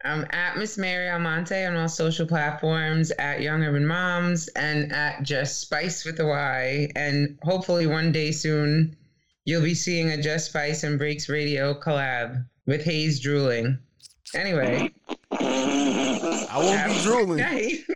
I'm 0.04 0.26
at 0.32 0.58
Miss 0.58 0.78
Mary 0.78 1.10
Almonte 1.10 1.66
on 1.66 1.76
all 1.76 1.88
social 1.88 2.28
platforms, 2.28 3.12
at 3.18 3.42
Young 3.42 3.64
Urban 3.64 3.88
Moms, 3.88 4.48
and 4.50 4.92
at 4.92 5.24
Just 5.24 5.62
Spice 5.62 6.06
with 6.06 6.20
a 6.20 6.26
Y. 6.26 6.92
And 6.96 7.40
hopefully 7.44 7.88
one 7.88 8.12
day 8.12 8.32
soon, 8.32 8.96
you'll 9.46 9.64
be 9.64 9.74
seeing 9.74 10.10
a 10.12 10.22
Just 10.22 10.48
Spice 10.50 10.84
and 10.84 11.00
Breaks 11.00 11.28
Radio 11.30 11.74
collab 11.80 12.46
with 12.68 12.84
Haize 12.84 13.20
Drooling. 13.20 13.80
Anyway, 14.36 14.92
I 15.32 16.52
won't 16.56 16.78
have 16.78 16.92
be 16.92 16.98
a 16.98 17.02
drooling. 17.04 17.40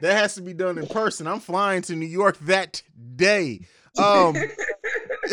good 0.00 0.06
night. 0.06 0.12
That 0.12 0.20
has 0.20 0.34
to 0.36 0.42
be 0.42 0.54
done 0.54 0.78
in 0.78 0.86
person. 0.86 1.26
I'm 1.26 1.40
flying 1.40 1.82
to 1.82 1.96
New 1.96 2.06
York 2.06 2.38
that 2.40 2.82
day. 3.16 3.60
Um, 3.98 4.36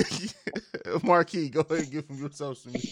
Marquis, 1.04 1.50
go 1.50 1.62
ahead 1.62 1.80
and 1.84 1.92
give 1.92 2.10
him 2.10 2.18
your 2.18 2.32
social 2.32 2.72
media. 2.72 2.92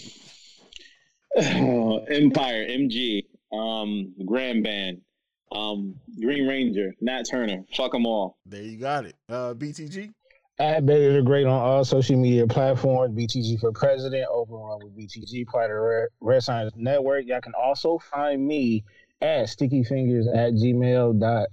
Empire, 2.10 2.66
MG, 2.68 3.26
um, 3.52 4.14
Grand 4.26 4.64
Band, 4.64 5.02
um, 5.52 5.96
Green 6.20 6.48
Ranger, 6.48 6.96
Nat 7.02 7.24
Turner. 7.30 7.64
Fuck 7.76 7.92
them 7.92 8.06
all. 8.06 8.38
There 8.46 8.62
you 8.62 8.78
got 8.78 9.06
it. 9.06 9.16
Uh, 9.28 9.54
BTG. 9.54 10.14
At 10.58 10.86
Betty 10.86 11.12
the 11.12 11.22
Great 11.22 11.46
on 11.46 11.52
all 11.52 11.84
social 11.84 12.16
media 12.16 12.48
platforms, 12.48 13.14
BTG 13.14 13.60
for 13.60 13.74
President, 13.74 14.26
Open 14.32 14.56
Run 14.56 14.80
with 14.82 14.98
BTG, 14.98 15.46
part 15.48 15.70
of 15.70 15.76
Red, 15.76 16.08
Red 16.22 16.44
Science 16.44 16.72
Network. 16.78 17.26
Y'all 17.26 17.42
can 17.42 17.52
also 17.62 17.98
find 17.98 18.48
me 18.48 18.86
at 19.26 19.48
stickyfingers 19.48 20.28
at 20.36 20.54
gmail 20.54 21.20
dot. 21.20 21.48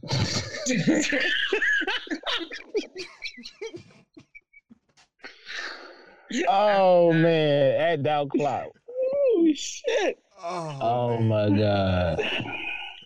oh 6.49 7.13
man, 7.13 7.81
at 7.81 8.03
Dow 8.03 8.27
Cloud. 8.27 8.71
Oh 8.89 9.49
shit! 9.55 10.19
Oh, 10.43 10.79
Oh 10.81 11.19
my 11.19 11.49
god. 11.51 12.21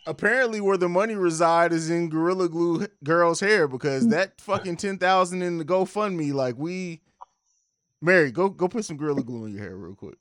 apparently 0.07 0.61
where 0.61 0.77
the 0.77 0.89
money 0.89 1.15
reside 1.15 1.73
is 1.73 1.91
in 1.91 2.09
Gorilla 2.09 2.49
Glue 2.49 2.87
girl's 3.05 3.41
hair 3.41 3.69
because 3.69 4.09
that 4.09 4.41
fucking 4.41 4.77
ten 4.77 4.99
thousand 4.99 5.43
in 5.43 5.59
the 5.59 5.65
GoFundMe, 5.65 6.33
like 6.33 6.57
we, 6.57 7.01
Mary, 8.01 8.31
go 8.31 8.49
go 8.49 8.69
put 8.69 8.85
some 8.85 8.97
Gorilla 8.97 9.23
Glue 9.23 9.47
in 9.47 9.53
your 9.53 9.63
hair 9.63 9.77
real 9.77 9.95
quick. 9.95 10.17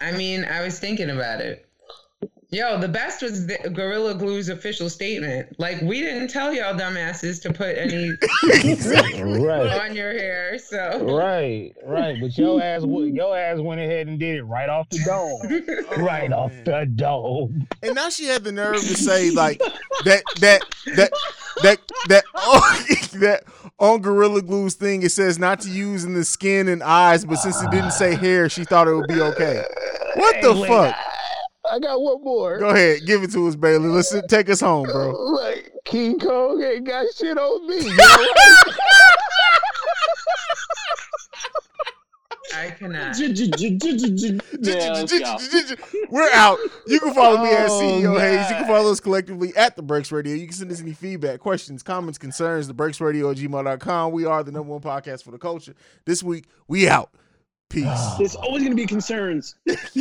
I 0.00 0.12
mean, 0.12 0.44
I 0.44 0.62
was 0.62 0.78
thinking 0.78 1.10
about 1.10 1.40
it. 1.40 1.69
Yo, 2.52 2.80
the 2.80 2.88
best 2.88 3.22
was 3.22 3.46
the 3.46 3.56
Gorilla 3.72 4.12
Glue's 4.14 4.48
official 4.48 4.90
statement. 4.90 5.48
Like, 5.60 5.80
we 5.82 6.00
didn't 6.00 6.28
tell 6.28 6.52
y'all 6.52 6.74
dumbasses 6.74 7.40
to 7.42 7.52
put 7.52 7.76
any 7.78 8.10
Right. 9.22 9.80
on 9.80 9.94
your 9.94 10.12
hair, 10.12 10.58
so. 10.58 11.16
Right, 11.16 11.72
right, 11.84 12.16
but 12.20 12.36
your 12.36 12.60
ass, 12.60 12.80
w- 12.80 13.14
your 13.14 13.38
ass 13.38 13.60
went 13.60 13.80
ahead 13.80 14.08
and 14.08 14.18
did 14.18 14.34
it 14.36 14.42
right 14.42 14.68
off 14.68 14.88
the 14.90 14.98
dome, 15.04 15.86
oh, 15.92 16.02
right 16.02 16.32
off 16.32 16.52
the 16.64 16.86
dome. 16.96 17.68
And 17.84 17.94
now 17.94 18.08
she 18.08 18.24
had 18.26 18.42
the 18.42 18.50
nerve 18.50 18.76
to 18.80 18.96
say 18.96 19.30
like 19.30 19.60
that 20.04 20.22
that 20.40 20.62
that 20.96 21.12
that 21.62 21.78
that 22.08 22.24
oh, 22.34 22.84
that 23.20 23.44
on 23.78 24.00
Gorilla 24.00 24.42
Glue's 24.42 24.74
thing 24.74 25.02
it 25.04 25.12
says 25.12 25.38
not 25.38 25.60
to 25.60 25.70
use 25.70 26.02
in 26.04 26.14
the 26.14 26.24
skin 26.24 26.66
and 26.66 26.82
eyes, 26.82 27.24
but 27.24 27.36
since 27.36 27.62
it 27.62 27.70
didn't 27.70 27.92
say 27.92 28.16
hair, 28.16 28.48
she 28.48 28.64
thought 28.64 28.88
it 28.88 28.94
would 28.94 29.06
be 29.08 29.20
okay. 29.20 29.64
What 30.16 30.42
the 30.42 30.52
Hey, 30.54 30.60
wait, 30.62 30.68
fuck? 30.68 30.96
I, 31.68 31.76
I 31.76 31.78
got 31.78 32.00
one 32.00 32.22
more. 32.22 32.58
Go 32.58 32.70
ahead, 32.70 33.00
give 33.06 33.22
it 33.22 33.32
to 33.32 33.46
us, 33.48 33.56
Bailey. 33.56 33.88
Let's 33.88 34.12
uh, 34.14 34.22
take 34.28 34.48
us 34.50 34.60
home, 34.60 34.86
bro. 34.86 35.12
Like 35.40 35.72
King 35.84 36.18
Kong 36.18 36.62
ain't 36.62 36.86
got 36.86 37.06
shit 37.16 37.36
on 37.38 37.66
me. 37.68 37.76
yo. 37.86 37.94
I 42.52 42.70
cannot. 42.70 43.16
yeah, 43.18 44.92
let's 44.92 45.12
go. 45.18 45.74
We're 46.10 46.30
out. 46.32 46.58
You 46.86 46.98
can 46.98 47.14
follow 47.14 47.42
me 47.42 47.50
at 47.52 47.70
Oh, 47.70 47.80
CEO 47.80 48.18
Haize. 48.20 48.50
You 48.50 48.56
can 48.56 48.66
follow 48.66 48.90
us 48.90 48.98
collectively 48.98 49.54
at 49.56 49.76
The 49.76 49.82
Breaks 49.82 50.10
Radio. 50.10 50.34
You 50.34 50.46
can 50.46 50.56
send 50.56 50.72
us 50.72 50.80
any 50.80 50.92
feedback, 50.92 51.38
questions, 51.38 51.82
comments, 51.84 52.18
concerns, 52.18 52.66
The 52.66 52.74
Breaks 52.74 53.00
Radio 53.00 53.30
at 53.30 53.36
gmail.com. 53.36 54.12
We 54.12 54.24
are 54.24 54.42
the 54.42 54.50
number 54.50 54.72
one 54.72 54.80
podcast 54.80 55.22
for 55.22 55.30
the 55.30 55.38
culture. 55.38 55.74
This 56.04 56.22
week, 56.24 56.46
we 56.66 56.88
out. 56.88 57.10
Peace. 57.70 57.86
There's 58.18 58.34
always 58.34 58.62
gonna 58.64 58.74
be 58.74 58.84
concerns. 58.86 59.54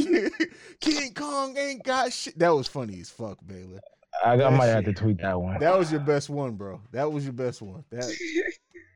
King 0.82 1.14
Kong 1.16 1.56
ain't 1.58 1.84
got 1.84 2.12
shit. 2.12 2.38
That 2.38 2.50
was 2.50 2.68
funny 2.68 3.00
as 3.00 3.10
fuck, 3.10 3.38
Baylor. 3.48 3.80
I, 4.26 4.34
I 4.34 4.38
That 4.38 4.52
might 4.54 4.66
have 4.66 4.84
to 4.86 4.94
tweet 4.94 5.22
that 5.22 5.40
one. 5.40 5.60
That 5.60 5.78
was 5.78 5.92
your 5.92 6.02
best 6.02 6.30
one, 6.30 6.54
bro. 6.56 6.82
That 6.92 7.10
was 7.12 7.24
your 7.24 7.34
best 7.34 7.62
one. 7.62 7.86
That 7.92 8.12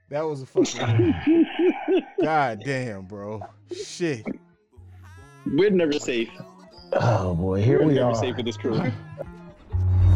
that 0.10 0.22
was 0.22 0.42
a 0.42 0.46
fucking 0.48 1.46
God 2.22 2.62
damn, 2.66 3.04
bro. 3.06 3.42
Shit. 3.72 4.26
We're 5.46 5.70
never 5.70 5.94
safe. 5.94 6.30
Oh 6.94 7.36
boy, 7.36 7.62
here 7.62 7.80
We're 7.80 7.88
we 7.88 7.94
never 7.96 8.08
are. 8.10 8.16
safe 8.16 8.36
with 8.36 8.46
this 8.46 8.58
crew. 8.58 8.80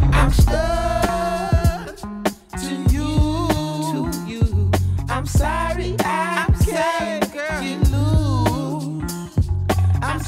I'm 0.01 0.31
stuck 0.31 1.95
to 1.97 2.75
you. 2.91 3.49
To 3.91 4.23
you. 4.27 4.71
I'm 5.09 5.25
sorry 5.25 5.95
I 5.99 6.53
can't 6.65 7.16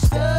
stuck. 0.09 0.38